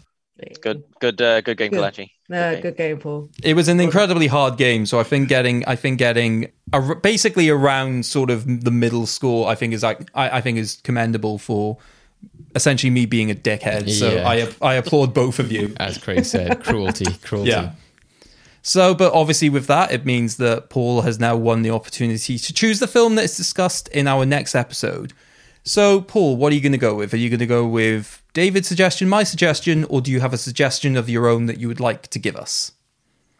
Good, 0.61 0.83
good, 1.01 1.21
uh, 1.21 1.41
good 1.41 1.57
game, 1.57 1.71
Good. 1.71 1.81
Kelechi. 1.81 2.11
No, 2.27 2.59
good 2.59 2.75
game, 2.75 2.97
Paul. 2.97 3.29
It 3.43 3.55
was 3.55 3.67
an 3.67 3.79
incredibly 3.79 4.27
hard 4.27 4.57
game, 4.57 4.85
so 4.85 4.99
I 4.99 5.03
think 5.03 5.29
getting, 5.29 5.63
I 5.65 5.75
think 5.75 5.99
getting 5.99 6.51
a, 6.73 6.95
basically 6.95 7.49
around 7.49 8.05
sort 8.05 8.31
of 8.31 8.63
the 8.63 8.71
middle 8.71 9.05
score, 9.05 9.47
I 9.47 9.53
think 9.53 9.73
is 9.73 9.83
like, 9.83 10.09
I, 10.15 10.37
I 10.37 10.41
think 10.41 10.57
is 10.57 10.79
commendable 10.83 11.37
for 11.37 11.77
essentially 12.55 12.89
me 12.89 13.05
being 13.05 13.29
a 13.29 13.35
dickhead. 13.35 13.89
So 13.91 14.15
Yeah. 14.15 14.27
I, 14.27 14.71
I 14.71 14.73
applaud 14.75 15.13
both 15.13 15.37
of 15.37 15.51
you. 15.51 15.75
As 15.77 15.99
Craig 15.99 16.25
said, 16.25 16.63
cruelty, 16.63 17.05
cruelty. 17.23 17.51
Yeah. 17.51 17.73
So, 18.63 18.95
but 18.95 19.13
obviously, 19.13 19.49
with 19.49 19.67
that, 19.67 19.91
it 19.91 20.07
means 20.07 20.37
that 20.37 20.71
Paul 20.71 21.01
has 21.01 21.19
now 21.19 21.35
won 21.35 21.61
the 21.61 21.69
opportunity 21.69 22.39
to 22.39 22.53
choose 22.53 22.79
the 22.79 22.87
film 22.87 23.13
that 23.15 23.25
is 23.25 23.37
discussed 23.37 23.87
in 23.89 24.07
our 24.07 24.25
next 24.25 24.55
episode. 24.55 25.13
So, 25.63 26.01
Paul, 26.01 26.35
what 26.37 26.51
are 26.51 26.55
you 26.55 26.61
going 26.61 26.71
to 26.71 26.79
go 26.79 26.95
with? 26.95 27.13
Are 27.13 27.17
you 27.17 27.29
going 27.29 27.39
to 27.39 27.45
go 27.45 27.67
with 27.67 28.23
David's 28.35 28.67
suggestion, 28.67 29.07
my 29.07 29.23
suggestion, 29.23 29.85
or 29.85 30.01
do 30.01 30.11
you 30.11 30.19
have 30.19 30.33
a 30.33 30.37
suggestion 30.37 30.97
of 30.97 31.09
your 31.09 31.25
own 31.27 31.45
that 31.45 31.57
you 31.57 31.69
would 31.69 31.79
like 31.79 32.07
to 32.09 32.19
give 32.19 32.35
us? 32.35 32.73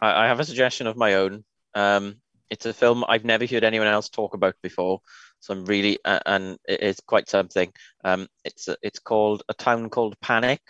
I, 0.00 0.24
I 0.24 0.26
have 0.26 0.40
a 0.40 0.44
suggestion 0.44 0.86
of 0.86 0.96
my 0.96 1.14
own. 1.14 1.44
Um, 1.74 2.16
it's 2.48 2.64
a 2.64 2.72
film 2.72 3.04
I've 3.06 3.24
never 3.24 3.44
heard 3.46 3.62
anyone 3.62 3.88
else 3.88 4.08
talk 4.08 4.32
about 4.32 4.54
before, 4.62 5.02
so 5.40 5.52
I'm 5.52 5.66
really 5.66 5.98
uh, 6.06 6.20
and 6.24 6.56
it- 6.66 6.80
it's 6.82 7.00
quite 7.00 7.28
something. 7.28 7.70
Um, 8.04 8.26
it's 8.46 8.68
a, 8.68 8.76
it's 8.82 8.98
called 8.98 9.42
A 9.50 9.54
Town 9.54 9.90
Called 9.90 10.18
Panic. 10.20 10.62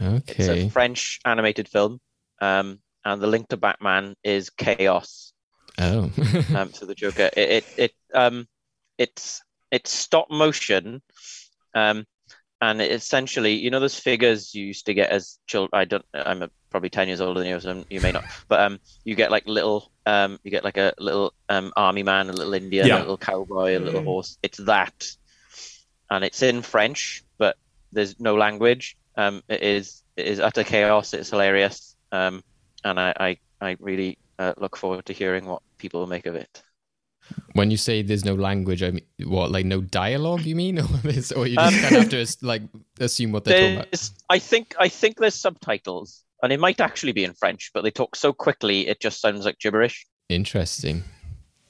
Okay. 0.00 0.20
It's 0.36 0.48
a 0.48 0.68
French 0.68 1.20
animated 1.24 1.68
film, 1.70 2.00
um, 2.42 2.80
and 3.06 3.22
the 3.22 3.26
link 3.26 3.48
to 3.48 3.56
Batman 3.56 4.14
is 4.22 4.50
chaos. 4.50 5.32
Oh. 5.78 6.10
um, 6.54 6.70
so 6.74 6.84
the 6.84 6.94
Joker. 6.94 7.30
It 7.34 7.48
it, 7.50 7.64
it 7.78 7.92
um 8.12 8.46
it's 8.98 9.40
it's 9.70 9.90
stop 9.90 10.30
motion, 10.30 11.00
um, 11.74 12.04
and 12.60 12.80
it 12.80 12.92
essentially 12.92 13.54
you 13.54 13.70
know 13.70 13.80
those 13.80 13.98
figures 13.98 14.54
you 14.54 14.66
used 14.66 14.86
to 14.86 14.94
get 14.94 15.10
as 15.10 15.38
children. 15.46 15.70
I 15.72 15.84
don't. 15.84 16.04
I'm 16.14 16.42
a, 16.42 16.50
probably 16.70 16.90
ten 16.90 17.08
years 17.08 17.20
older 17.20 17.40
than 17.40 17.48
you, 17.48 17.60
so 17.60 17.84
you 17.90 18.00
may 18.00 18.12
not. 18.12 18.24
But 18.48 18.60
um, 18.60 18.80
you 19.04 19.14
get 19.14 19.30
like 19.30 19.46
little 19.46 19.90
um, 20.06 20.38
you 20.44 20.50
get 20.50 20.64
like 20.64 20.76
a 20.76 20.92
little 20.98 21.32
um 21.48 21.72
army 21.76 22.02
man, 22.02 22.28
a 22.28 22.32
little 22.32 22.54
Indian, 22.54 22.86
Yeah. 22.86 22.98
a 22.98 23.00
little 23.00 23.18
cowboy, 23.18 23.76
a 23.76 23.80
little 23.80 24.02
horse. 24.02 24.38
It's 24.42 24.58
that, 24.58 25.06
and 26.10 26.24
it's 26.24 26.42
in 26.42 26.62
French, 26.62 27.24
but 27.38 27.56
there's 27.92 28.18
no 28.20 28.36
language. 28.36 28.96
Um, 29.16 29.42
it 29.48 29.62
is 29.62 30.02
it 30.16 30.26
is 30.26 30.40
utter 30.40 30.64
chaos. 30.64 31.14
It's 31.14 31.30
hilarious. 31.30 31.96
Um, 32.12 32.42
and 32.84 32.98
I 33.00 33.14
I, 33.18 33.38
I 33.60 33.76
really 33.80 34.18
uh, 34.38 34.54
look 34.58 34.76
forward 34.76 35.06
to 35.06 35.12
hearing 35.12 35.44
what 35.46 35.62
people 35.78 36.06
make 36.06 36.26
of 36.26 36.34
it. 36.34 36.62
When 37.54 37.70
you 37.70 37.76
say 37.76 38.02
there's 38.02 38.24
no 38.24 38.34
language, 38.34 38.82
I 38.82 38.90
mean, 38.90 39.04
what, 39.24 39.50
like 39.50 39.66
no 39.66 39.80
dialogue, 39.80 40.42
you 40.42 40.54
mean? 40.56 40.78
Or, 40.80 40.84
this, 41.02 41.32
or 41.32 41.46
you 41.46 41.56
just 41.56 41.74
Um, 41.74 41.82
kind 41.82 41.96
of 41.96 42.12
have 42.12 42.38
to 42.38 42.46
like 42.46 42.62
assume 43.00 43.32
what 43.32 43.44
they're 43.44 43.60
talking 43.60 43.76
about? 43.78 44.10
I 44.28 44.38
think 44.38 44.74
I 44.78 44.88
think 44.88 45.18
there's 45.18 45.34
subtitles, 45.34 46.22
and 46.42 46.52
it 46.52 46.60
might 46.60 46.80
actually 46.80 47.12
be 47.12 47.24
in 47.24 47.34
French, 47.34 47.70
but 47.74 47.82
they 47.82 47.90
talk 47.90 48.16
so 48.16 48.32
quickly 48.32 48.88
it 48.88 49.00
just 49.00 49.20
sounds 49.20 49.44
like 49.44 49.58
gibberish. 49.58 50.06
Interesting. 50.28 51.04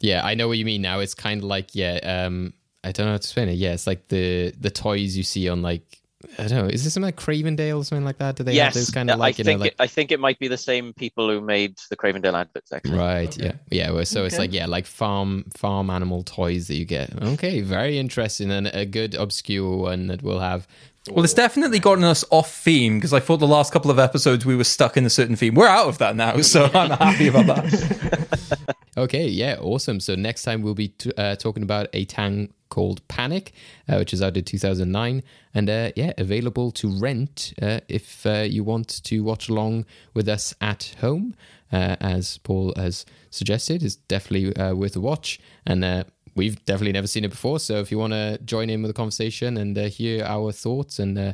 Yeah, 0.01 0.25
I 0.25 0.35
know 0.35 0.49
what 0.49 0.59
you 0.59 0.65
mean 0.65 0.83
now. 0.83 1.01
It's 1.01 1.15
kind 1.15 1.43
of 1.43 1.45
like, 1.45 1.75
yeah, 1.75 1.99
um, 2.03 2.55
I 2.83 2.93
don't 2.93 3.07
know 3.07 3.13
how 3.13 3.19
to 3.19 3.23
explain 3.23 3.49
it. 3.49 3.55
Yeah, 3.55 3.73
it's 3.73 3.87
like 3.87 4.09
the 4.09 4.53
the 4.59 4.71
toys 4.71 5.17
you 5.17 5.23
see 5.23 5.49
on 5.49 5.63
like 5.63 6.00
I 6.39 6.47
don't 6.47 6.59
know. 6.59 6.67
Is 6.67 6.85
this 6.85 6.93
something 6.95 7.07
like 7.07 7.17
Cravendale 7.17 7.79
or 7.79 7.85
something 7.85 8.05
like 8.05 8.19
that? 8.19 8.37
Do 8.37 8.45
they 8.45 8.53
have 8.53 8.57
yes, 8.57 8.75
those 8.75 8.91
kind 8.91 9.11
of 9.11 9.15
I 9.15 9.19
like 9.19 9.39
you 9.39 9.45
know 9.45 9.57
like 9.57 9.73
it, 9.73 9.77
I 9.79 9.87
think 9.87 10.13
it 10.13 10.21
might 10.21 10.39
be 10.39 10.49
the 10.49 10.59
same 10.59 10.93
people 10.93 11.31
who 11.31 11.41
made 11.41 11.77
the 11.89 11.97
Cravendale 11.97 12.35
adverts. 12.35 12.73
Actually, 12.73 12.99
Right. 12.99 13.37
Yeah. 13.39 13.53
Yeah. 13.71 13.91
well, 13.93 14.05
So 14.05 14.25
it's 14.25 14.39
like 14.39 14.53
yeah, 14.53 14.67
like 14.67 14.85
farm 14.85 15.45
farm 15.55 15.89
animal 15.89 16.23
toys 16.23 16.69
that 16.69 16.77
you 16.77 16.85
get. 16.85 17.11
Okay, 17.23 17.63
very 17.63 17.99
interesting 17.99 18.51
and 18.51 18.67
a 18.69 18.85
good 18.85 19.15
obscure 19.15 19.79
one 19.79 20.09
that 20.09 20.23
we'll 20.23 20.41
have. 20.41 20.69
Well, 21.09 21.25
it's 21.25 21.33
definitely 21.33 21.79
gotten 21.79 22.05
us 22.05 22.25
off 22.31 22.55
theme 22.55 22.99
because 22.99 23.15
I 23.15 23.21
thought 23.21 23.39
the 23.39 23.47
last 23.47 23.73
couple 23.73 23.91
of 23.91 23.99
episodes 23.99 24.45
we 24.45 24.55
were 24.55 24.65
stuck 24.65 24.99
in 24.99 25.07
a 25.07 25.11
certain 25.11 25.35
theme. 25.35 25.55
We're 25.55 25.67
out 25.67 25.89
of 25.89 25.99
that 25.99 26.15
now, 26.15 26.41
so 26.43 26.71
I'm 26.75 26.91
happy 26.91 27.29
about 27.29 27.47
that. 27.47 28.77
Okay. 28.97 29.29
Yeah. 29.29 29.57
Awesome. 29.61 29.99
So 30.01 30.15
next 30.15 30.43
time 30.43 30.61
we'll 30.61 30.75
be 30.75 30.89
t- 30.89 31.13
uh, 31.17 31.37
talking 31.37 31.63
about 31.63 31.87
a 31.95 32.05
Town 32.05 32.53
called 32.69 33.07
Panic, 33.09 33.53
uh, 33.89 33.97
which 33.97 34.13
is 34.13 34.21
out 34.21 34.37
in 34.37 34.45
2009, 34.45 35.23
and 35.55 35.71
uh, 35.71 35.91
yeah, 35.97 36.13
available 36.19 36.71
to 36.73 36.89
rent 37.01 37.55
uh, 37.63 37.81
if 37.89 38.27
uh, 38.27 38.45
you 38.49 38.63
want 38.63 39.03
to 39.05 39.23
watch 39.23 39.49
along 39.49 39.87
with 40.13 40.29
us 40.29 40.55
at 40.61 40.95
home. 41.01 41.35
Uh, 41.73 41.97
as 42.01 42.39
Paul 42.39 42.75
has 42.77 43.07
suggested, 43.31 43.83
is 43.83 43.97
definitely 43.97 44.55
uh, 44.57 44.75
worth 44.75 44.97
a 44.97 45.01
watch, 45.01 45.39
and 45.65 45.85
uh, 45.85 46.05
we've 46.35 46.65
definitely 46.65 46.93
never 46.93 47.07
seen 47.07 47.25
it 47.25 47.31
before. 47.31 47.59
So 47.61 47.77
if 47.77 47.91
you 47.91 47.99
want 47.99 48.13
to 48.13 48.39
join 48.45 48.71
in 48.71 48.83
with 48.83 48.91
the 48.91 48.95
conversation 48.95 49.57
and 49.57 49.77
uh, 49.77 49.85
hear 49.85 50.25
our 50.25 50.53
thoughts 50.53 50.99
and 50.99 51.19
uh, 51.19 51.33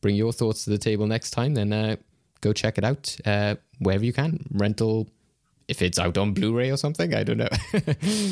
bring 0.00 0.14
your 0.14 0.32
thoughts 0.32 0.64
to 0.64 0.70
the 0.70 0.78
table 0.78 1.06
next 1.06 1.30
time, 1.30 1.54
then 1.54 1.72
uh, 1.72 1.96
go 2.40 2.52
check 2.52 2.78
it 2.78 2.84
out 2.84 3.16
uh, 3.24 3.56
wherever 3.78 4.04
you 4.04 4.12
can. 4.12 4.46
Rental, 4.52 5.08
if 5.68 5.82
it's 5.82 5.98
out 5.98 6.16
on 6.16 6.32
Blu-ray 6.32 6.70
or 6.70 6.76
something, 6.76 7.14
I 7.14 7.22
don't 7.24 7.38
know. 7.38 7.48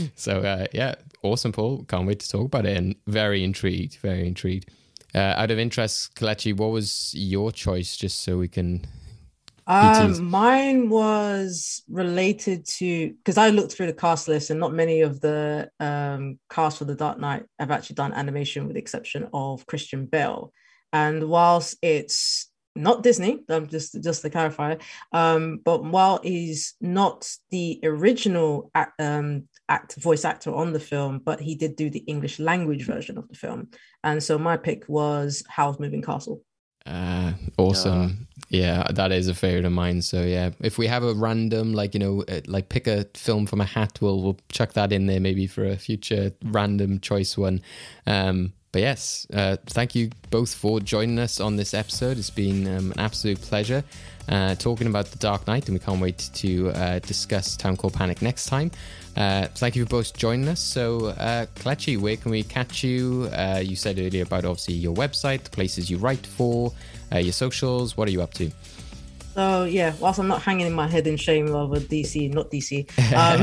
so 0.17 0.41
uh, 0.41 0.67
yeah, 0.73 0.95
awesome, 1.23 1.53
Paul. 1.53 1.85
Can't 1.89 2.07
wait 2.07 2.21
to 2.21 2.29
talk 2.29 2.47
about 2.47 2.67
it, 2.67 2.77
and 2.77 2.97
very 3.07 3.45
intrigued, 3.45 3.97
very 3.97 4.27
intrigued. 4.27 4.71
Uh, 5.15 5.35
out 5.37 5.51
of 5.51 5.59
interest, 5.59 6.15
Kelechi, 6.15 6.55
what 6.55 6.71
was 6.71 7.15
your 7.15 7.53
choice? 7.53 7.97
Just 7.97 8.23
so 8.23 8.39
we 8.39 8.49
can. 8.49 8.85
Teased. 9.69 10.21
Um, 10.21 10.31
mine 10.31 10.89
was 10.89 11.83
related 11.89 12.67
to 12.79 13.13
because 13.13 13.39
I 13.39 13.51
looked 13.51 13.73
through 13.73 13.87
the 13.87 13.93
cast 13.93 14.29
list, 14.29 14.51
and 14.51 14.61
not 14.61 14.73
many 14.73 15.01
of 15.01 15.21
the 15.21 15.71
um, 15.81 16.39
cast 16.51 16.79
for 16.79 16.85
the 16.85 16.95
Dark 16.95 17.19
Knight 17.19 17.45
have 17.59 17.71
actually 17.71 17.95
done 17.95 18.13
animation, 18.13 18.67
with 18.67 18.75
the 18.75 18.81
exception 18.81 19.29
of 19.33 19.67
Christian 19.67 20.07
Bale. 20.07 20.53
And 20.93 21.29
whilst 21.29 21.77
it's 21.83 22.51
not 22.75 23.03
Disney, 23.03 23.43
um, 23.49 23.67
just 23.67 24.03
just 24.03 24.23
to 24.23 24.31
clarify, 24.31 24.77
um, 25.13 25.61
but 25.65 25.85
while 25.85 26.21
he's 26.23 26.75
not 26.81 27.29
the 27.51 27.81
original 27.83 28.71
act, 28.75 29.01
um, 29.01 29.49
act 29.69 29.97
voice 29.97 30.25
actor 30.25 30.55
on 30.55 30.73
the 30.73 30.81
film, 30.81 31.21
but 31.25 31.41
he 31.41 31.55
did 31.55 31.77
do 31.77 31.91
the 31.91 32.01
English 32.01 32.39
language 32.39 32.85
version 32.87 33.19
of 33.19 33.29
the 33.29 33.35
film. 33.35 33.69
And 34.05 34.23
so 34.23 34.39
my 34.39 34.57
pick 34.57 34.89
was 34.89 35.43
Howl's 35.49 35.81
Moving 35.81 36.03
Castle. 36.03 36.43
Uh, 36.85 37.33
awesome. 37.59 38.26
Yeah, 38.49 38.87
that 38.93 39.11
is 39.11 39.27
a 39.29 39.35
favorite 39.35 39.65
of 39.65 39.73
mine. 39.73 40.03
So 40.03 40.23
yeah, 40.23 40.51
if 40.61 40.79
we 40.79 40.87
have 40.87 41.03
a 41.03 41.15
random, 41.15 41.73
like 41.73 41.95
you 41.95 42.01
know, 42.01 42.25
uh, 42.29 42.41
like 42.47 42.69
pick 42.69 42.87
a 42.87 43.05
film 43.15 43.47
from 43.47 43.61
a 43.61 43.65
hat, 43.65 43.99
we'll 44.01 44.23
we'll 44.23 44.39
chuck 44.51 44.75
that 44.75 44.93
in 44.93 45.07
there 45.07 45.21
maybe 45.21 45.47
for 45.47 45.65
a 45.65 45.77
future 45.77 46.33
random 46.45 47.01
choice 47.01 47.37
one. 47.37 47.61
Um, 48.07 48.53
but 48.73 48.83
yes, 48.83 49.27
uh, 49.33 49.57
thank 49.67 49.95
you 49.95 50.11
both 50.31 50.55
for 50.55 50.81
joining 50.81 51.19
us 51.19 51.41
on 51.41 51.57
this 51.57 51.73
episode. 51.73 52.19
It's 52.19 52.31
been 52.31 52.67
um, 52.67 52.93
an 52.93 53.01
absolute 53.01 53.41
pleasure 53.41 53.83
uh, 54.29 54.55
talking 54.57 54.87
about 54.87 55.07
the 55.07 55.19
Dark 55.19 55.47
Knight, 55.47 55.67
and 55.67 55.75
we 55.75 55.79
can't 55.79 56.01
wait 56.01 56.29
to 56.35 56.71
uh, 56.71 56.99
discuss 57.01 57.57
Town 57.57 57.77
Call 57.77 57.91
Panic 57.91 58.23
next 58.23 58.47
time. 58.47 58.71
Uh, 59.17 59.47
thank 59.55 59.77
you 59.77 59.85
for 59.85 59.89
both 59.89 60.17
joining 60.17 60.49
us. 60.49 60.61
So, 60.61 61.07
uh, 61.07 61.47
Kelechi, 61.55 61.99
where 61.99 62.17
can 62.17 62.31
we 62.31 62.43
catch 62.43 62.85
you? 62.85 63.31
Uh, 63.33 63.63
you 63.65 63.77
said 63.77 63.99
earlier 63.99 64.25
about 64.25 64.45
obviously 64.45 64.75
your 64.75 64.95
website, 64.95 65.45
the 65.45 65.51
places 65.51 65.91
you 65.91 65.97
write 65.97 66.27
for, 66.27 66.73
uh, 67.13 67.19
your 67.19 67.33
socials. 67.33 67.97
What 67.97 68.09
are 68.09 68.11
you 68.11 68.23
up 68.23 68.35
to? 68.35 68.51
So 69.37 69.65
yeah, 69.65 69.95
whilst 70.01 70.19
I'm 70.19 70.29
not 70.29 70.41
hanging 70.41 70.67
in 70.67 70.73
my 70.73 70.89
head 70.89 71.07
in 71.07 71.19
shame 71.19 71.55
over 71.55 71.77
DC, 71.77 72.33
not 72.33 72.51
DC, 72.51 72.89
um, 73.15 73.43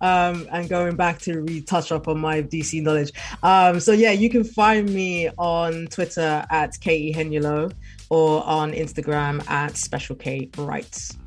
um, 0.00 0.48
and 0.52 0.68
going 0.68 0.94
back 0.94 1.18
to 1.22 1.40
retouch 1.40 1.90
up 1.90 2.06
on 2.06 2.20
my 2.20 2.42
DC 2.42 2.80
knowledge. 2.82 3.10
Um, 3.42 3.80
so 3.80 3.90
yeah, 3.90 4.12
you 4.12 4.30
can 4.30 4.44
find 4.44 4.88
me 4.88 5.28
on 5.38 5.88
Twitter 5.88 6.46
at 6.50 6.78
Katie 6.80 7.12
Henulo 7.12 7.72
or 8.10 8.46
on 8.46 8.72
Instagram 8.72 9.44
at 9.50 9.76
Special 9.76 10.14
K 10.14 10.48
Writes. 10.56 11.18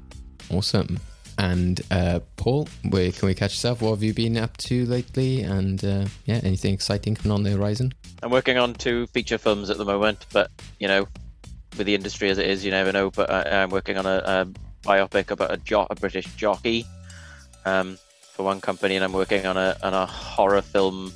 Awesome. 0.49 0.99
And 1.37 1.81
uh, 1.91 2.19
Paul, 2.37 2.67
where 2.89 3.11
can 3.11 3.27
we 3.27 3.35
catch 3.35 3.51
yourself? 3.51 3.81
What 3.81 3.91
have 3.91 4.03
you 4.03 4.13
been 4.13 4.37
up 4.37 4.55
to 4.57 4.85
lately? 4.85 5.41
And 5.41 5.83
uh, 5.83 6.05
yeah, 6.25 6.39
anything 6.43 6.73
exciting 6.73 7.15
coming 7.15 7.31
on 7.31 7.43
the 7.43 7.51
horizon? 7.51 7.93
I'm 8.23 8.31
working 8.31 8.57
on 8.57 8.73
two 8.73 9.07
feature 9.07 9.37
films 9.37 9.69
at 9.69 9.77
the 9.77 9.85
moment, 9.85 10.25
but 10.31 10.49
you 10.79 10.87
know, 10.87 11.07
with 11.77 11.87
the 11.87 11.95
industry 11.95 12.29
as 12.29 12.37
it 12.37 12.47
is, 12.47 12.63
you 12.63 12.71
never 12.71 12.91
know. 12.91 13.11
But 13.11 13.29
I, 13.29 13.63
I'm 13.63 13.69
working 13.69 13.97
on 13.97 14.05
a, 14.05 14.21
a 14.25 14.47
biopic 14.87 15.31
about 15.31 15.51
a, 15.51 15.57
jo- 15.57 15.87
a 15.89 15.95
British 15.95 16.25
jockey 16.35 16.85
um, 17.65 17.97
for 18.21 18.43
one 18.43 18.61
company, 18.61 18.95
and 18.95 19.03
I'm 19.03 19.13
working 19.13 19.45
on 19.45 19.57
a 19.57 19.75
on 19.83 19.93
a 19.93 20.05
horror 20.05 20.61
film 20.61 21.11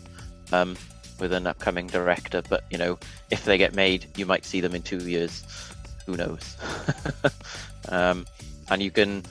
um, 0.52 0.76
with 1.20 1.32
an 1.32 1.48
upcoming 1.48 1.88
director. 1.88 2.41
But 2.48 2.64
you 2.70 2.78
know, 2.78 3.00
if 3.32 3.46
they 3.46 3.58
get 3.58 3.74
made, 3.74 4.06
you 4.18 4.26
might 4.26 4.44
see 4.44 4.60
them 4.60 4.76
in 4.76 4.82
two 4.82 5.08
years. 5.08 5.44
Who 6.06 6.18
knows? 6.18 6.58
um, 7.90 8.26
and 8.70 8.82
you 8.82 8.91
can 8.91 9.24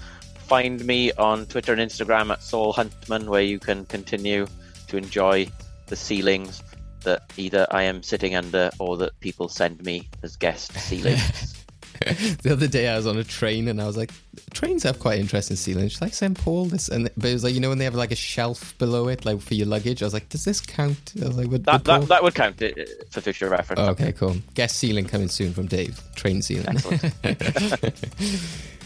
find 0.48 0.82
me 0.84 1.12
on 1.12 1.44
Twitter 1.46 1.72
and 1.72 1.80
Instagram 1.80 2.32
at 2.32 2.42
Saul 2.42 2.72
Huntman, 2.72 3.26
where 3.26 3.42
you 3.42 3.58
can 3.58 3.84
continue 3.84 4.46
to 4.88 4.96
enjoy 4.96 5.46
the 5.86 5.96
ceilings 5.96 6.62
that 7.04 7.22
either 7.36 7.66
I 7.70 7.82
am 7.82 8.02
sitting 8.02 8.34
under 8.34 8.70
or 8.78 8.96
that 8.96 9.18
people 9.20 9.48
send 9.48 9.84
me 9.84 10.08
as 10.22 10.36
guest 10.36 10.72
ceilings. 10.72 11.64
the 12.42 12.52
other 12.52 12.66
day 12.66 12.88
I 12.88 12.96
was 12.96 13.06
on 13.06 13.18
a 13.18 13.24
train 13.24 13.68
and 13.68 13.80
I 13.80 13.86
was 13.86 13.96
like, 13.96 14.10
trains 14.52 14.82
have 14.84 14.98
quite 14.98 15.18
interesting 15.18 15.56
ceilings. 15.56 15.92
Should 15.92 16.04
I 16.04 16.08
send 16.08 16.36
Paul 16.36 16.64
this? 16.64 16.88
And 16.88 17.10
but 17.16 17.30
it 17.30 17.34
was 17.34 17.44
like, 17.44 17.54
you 17.54 17.60
know, 17.60 17.68
when 17.68 17.78
they 17.78 17.84
have 17.84 17.94
like 17.94 18.12
a 18.12 18.16
shelf 18.16 18.76
below 18.78 19.08
it, 19.08 19.24
like 19.26 19.40
for 19.40 19.54
your 19.54 19.66
luggage. 19.66 20.02
I 20.02 20.06
was 20.06 20.14
like, 20.14 20.28
does 20.30 20.44
this 20.44 20.60
count? 20.60 21.12
I 21.22 21.26
was 21.28 21.36
like, 21.36 21.48
would, 21.48 21.64
that, 21.64 21.72
would 21.72 21.84
Paul- 21.84 22.00
that, 22.00 22.08
that 22.08 22.22
would 22.22 22.34
count 22.34 22.62
uh, 22.62 22.70
for 23.10 23.20
future 23.20 23.48
reference. 23.48 23.80
Oh, 23.80 23.90
okay, 23.90 24.12
cool. 24.12 24.36
Guest 24.54 24.76
ceiling 24.76 25.06
coming 25.06 25.28
soon 25.28 25.52
from 25.52 25.66
Dave. 25.66 26.00
Train 26.14 26.40
ceiling. 26.40 26.78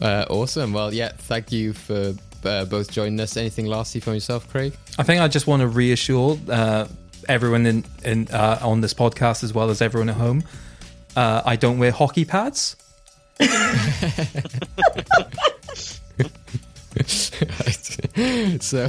uh, 0.00 0.26
awesome. 0.30 0.72
Well, 0.72 0.92
yeah, 0.92 1.12
thank 1.16 1.52
you 1.52 1.72
for 1.72 2.14
uh, 2.44 2.64
both 2.64 2.90
joining 2.90 3.20
us. 3.20 3.36
Anything 3.36 3.66
lastly 3.66 4.00
from 4.00 4.14
yourself, 4.14 4.48
Craig? 4.50 4.72
I 4.98 5.02
think 5.02 5.20
I 5.20 5.28
just 5.28 5.46
want 5.46 5.60
to 5.60 5.68
reassure 5.68 6.38
uh, 6.48 6.86
everyone 7.28 7.66
in, 7.66 7.84
in 8.04 8.28
uh, 8.28 8.58
on 8.62 8.80
this 8.80 8.94
podcast 8.94 9.44
as 9.44 9.52
well 9.52 9.70
as 9.70 9.82
everyone 9.82 10.08
at 10.08 10.16
home. 10.16 10.44
Uh, 11.14 11.42
I 11.44 11.56
don't 11.56 11.78
wear 11.78 11.90
hockey 11.90 12.24
pads. 12.24 12.76
So, 18.60 18.88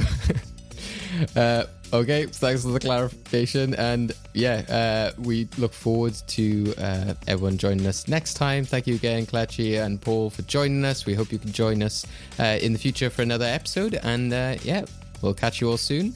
uh, 1.36 1.64
okay, 1.92 2.26
thanks 2.26 2.62
for 2.62 2.68
the 2.68 2.80
clarification. 2.80 3.74
And 3.74 4.12
yeah, 4.34 4.62
uh, 4.68 5.20
we 5.20 5.48
look 5.58 5.72
forward 5.72 6.14
to 6.28 6.74
uh, 6.78 7.14
everyone 7.26 7.58
joining 7.58 7.86
us 7.86 8.08
next 8.08 8.34
time. 8.34 8.64
Thank 8.64 8.86
you 8.86 8.94
again, 8.94 9.26
Kelechi 9.26 9.84
and 9.84 10.00
Paul, 10.00 10.30
for 10.30 10.42
joining 10.42 10.84
us. 10.84 11.06
We 11.06 11.14
hope 11.14 11.32
you 11.32 11.38
can 11.38 11.52
join 11.52 11.82
us 11.82 12.06
uh, 12.38 12.58
in 12.60 12.72
the 12.72 12.78
future 12.78 13.10
for 13.10 13.22
another 13.22 13.46
episode. 13.46 13.94
And 14.02 14.32
uh, 14.32 14.56
yeah, 14.62 14.84
we'll 15.22 15.34
catch 15.34 15.60
you 15.60 15.70
all 15.70 15.76
soon. 15.76 16.14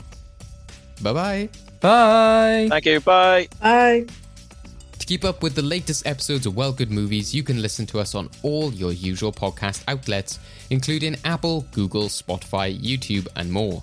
Bye 1.03 1.12
bye. 1.12 1.49
Bye. 1.81 2.66
Thank 2.70 2.86
you. 2.86 3.01
Bye. 3.01 3.49
Bye. 3.61 4.07
To 4.99 5.07
keep 5.07 5.24
up 5.24 5.43
with 5.43 5.57
the 5.57 5.62
latest 5.62 6.07
episodes 6.07 6.47
of 6.47 6.55
Well 6.55 6.73
Good 6.73 6.93
Movies, 6.93 7.35
you 7.35 7.43
can 7.43 7.61
listen 7.61 7.86
to 7.86 7.99
us 7.99 8.15
on 8.15 8.31
all 8.44 8.73
your 8.73 8.93
usual 8.93 9.32
podcast 9.32 9.82
outlets, 9.89 10.39
including 10.70 11.16
Apple, 11.24 11.66
Google, 11.73 12.05
Spotify, 12.05 12.78
YouTube, 12.81 13.27
and 13.35 13.51
more. 13.51 13.82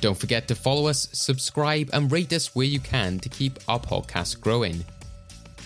Don't 0.00 0.18
forget 0.18 0.46
to 0.48 0.54
follow 0.54 0.86
us, 0.86 1.08
subscribe, 1.12 1.90
and 1.92 2.10
rate 2.10 2.32
us 2.32 2.54
where 2.54 2.66
you 2.66 2.78
can 2.78 3.18
to 3.18 3.28
keep 3.28 3.58
our 3.68 3.80
podcast 3.80 4.40
growing. 4.40 4.84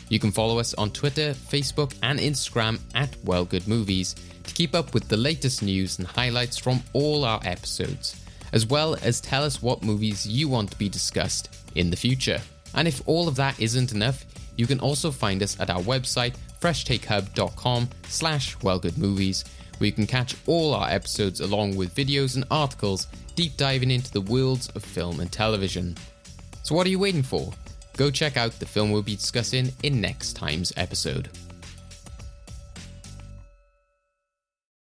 You 0.08 0.18
can 0.18 0.32
follow 0.32 0.58
us 0.58 0.74
on 0.74 0.90
Twitter, 0.90 1.32
Facebook, 1.32 1.94
and 2.02 2.18
Instagram 2.18 2.80
at 2.94 3.16
Well 3.24 3.44
Good 3.44 3.68
Movies 3.68 4.14
to 4.44 4.54
keep 4.54 4.74
up 4.74 4.94
with 4.94 5.08
the 5.08 5.16
latest 5.16 5.62
news 5.62 5.98
and 5.98 6.06
highlights 6.06 6.58
from 6.58 6.82
all 6.92 7.24
our 7.24 7.40
episodes, 7.44 8.22
as 8.52 8.66
well 8.66 8.96
as 9.02 9.20
tell 9.20 9.44
us 9.44 9.62
what 9.62 9.82
movies 9.82 10.26
you 10.26 10.48
want 10.48 10.70
to 10.70 10.78
be 10.78 10.88
discussed 10.88 11.54
in 11.74 11.90
the 11.90 11.96
future. 11.96 12.40
And 12.74 12.88
if 12.88 13.02
all 13.06 13.28
of 13.28 13.36
that 13.36 13.60
isn't 13.60 13.92
enough, 13.92 14.24
you 14.56 14.66
can 14.66 14.80
also 14.80 15.10
find 15.10 15.42
us 15.42 15.58
at 15.60 15.70
our 15.70 15.80
website, 15.80 16.36
freshtakehub.com 16.60 17.88
slash 18.08 18.56
wellgoodmovies, 18.58 19.44
where 19.78 19.86
you 19.86 19.92
can 19.92 20.06
catch 20.06 20.36
all 20.46 20.74
our 20.74 20.88
episodes 20.88 21.40
along 21.40 21.76
with 21.76 21.94
videos 21.94 22.36
and 22.36 22.44
articles 22.50 23.06
deep 23.34 23.56
diving 23.56 23.90
into 23.90 24.12
the 24.12 24.20
worlds 24.20 24.68
of 24.70 24.84
film 24.84 25.20
and 25.20 25.30
television. 25.30 25.96
So 26.62 26.74
what 26.74 26.86
are 26.86 26.90
you 26.90 26.98
waiting 26.98 27.22
for? 27.22 27.52
Go 27.96 28.10
check 28.10 28.36
out 28.36 28.52
the 28.58 28.66
film 28.66 28.90
we'll 28.90 29.02
be 29.02 29.16
discussing 29.16 29.72
in 29.82 30.00
next 30.00 30.34
time's 30.34 30.72
episode. 30.76 31.28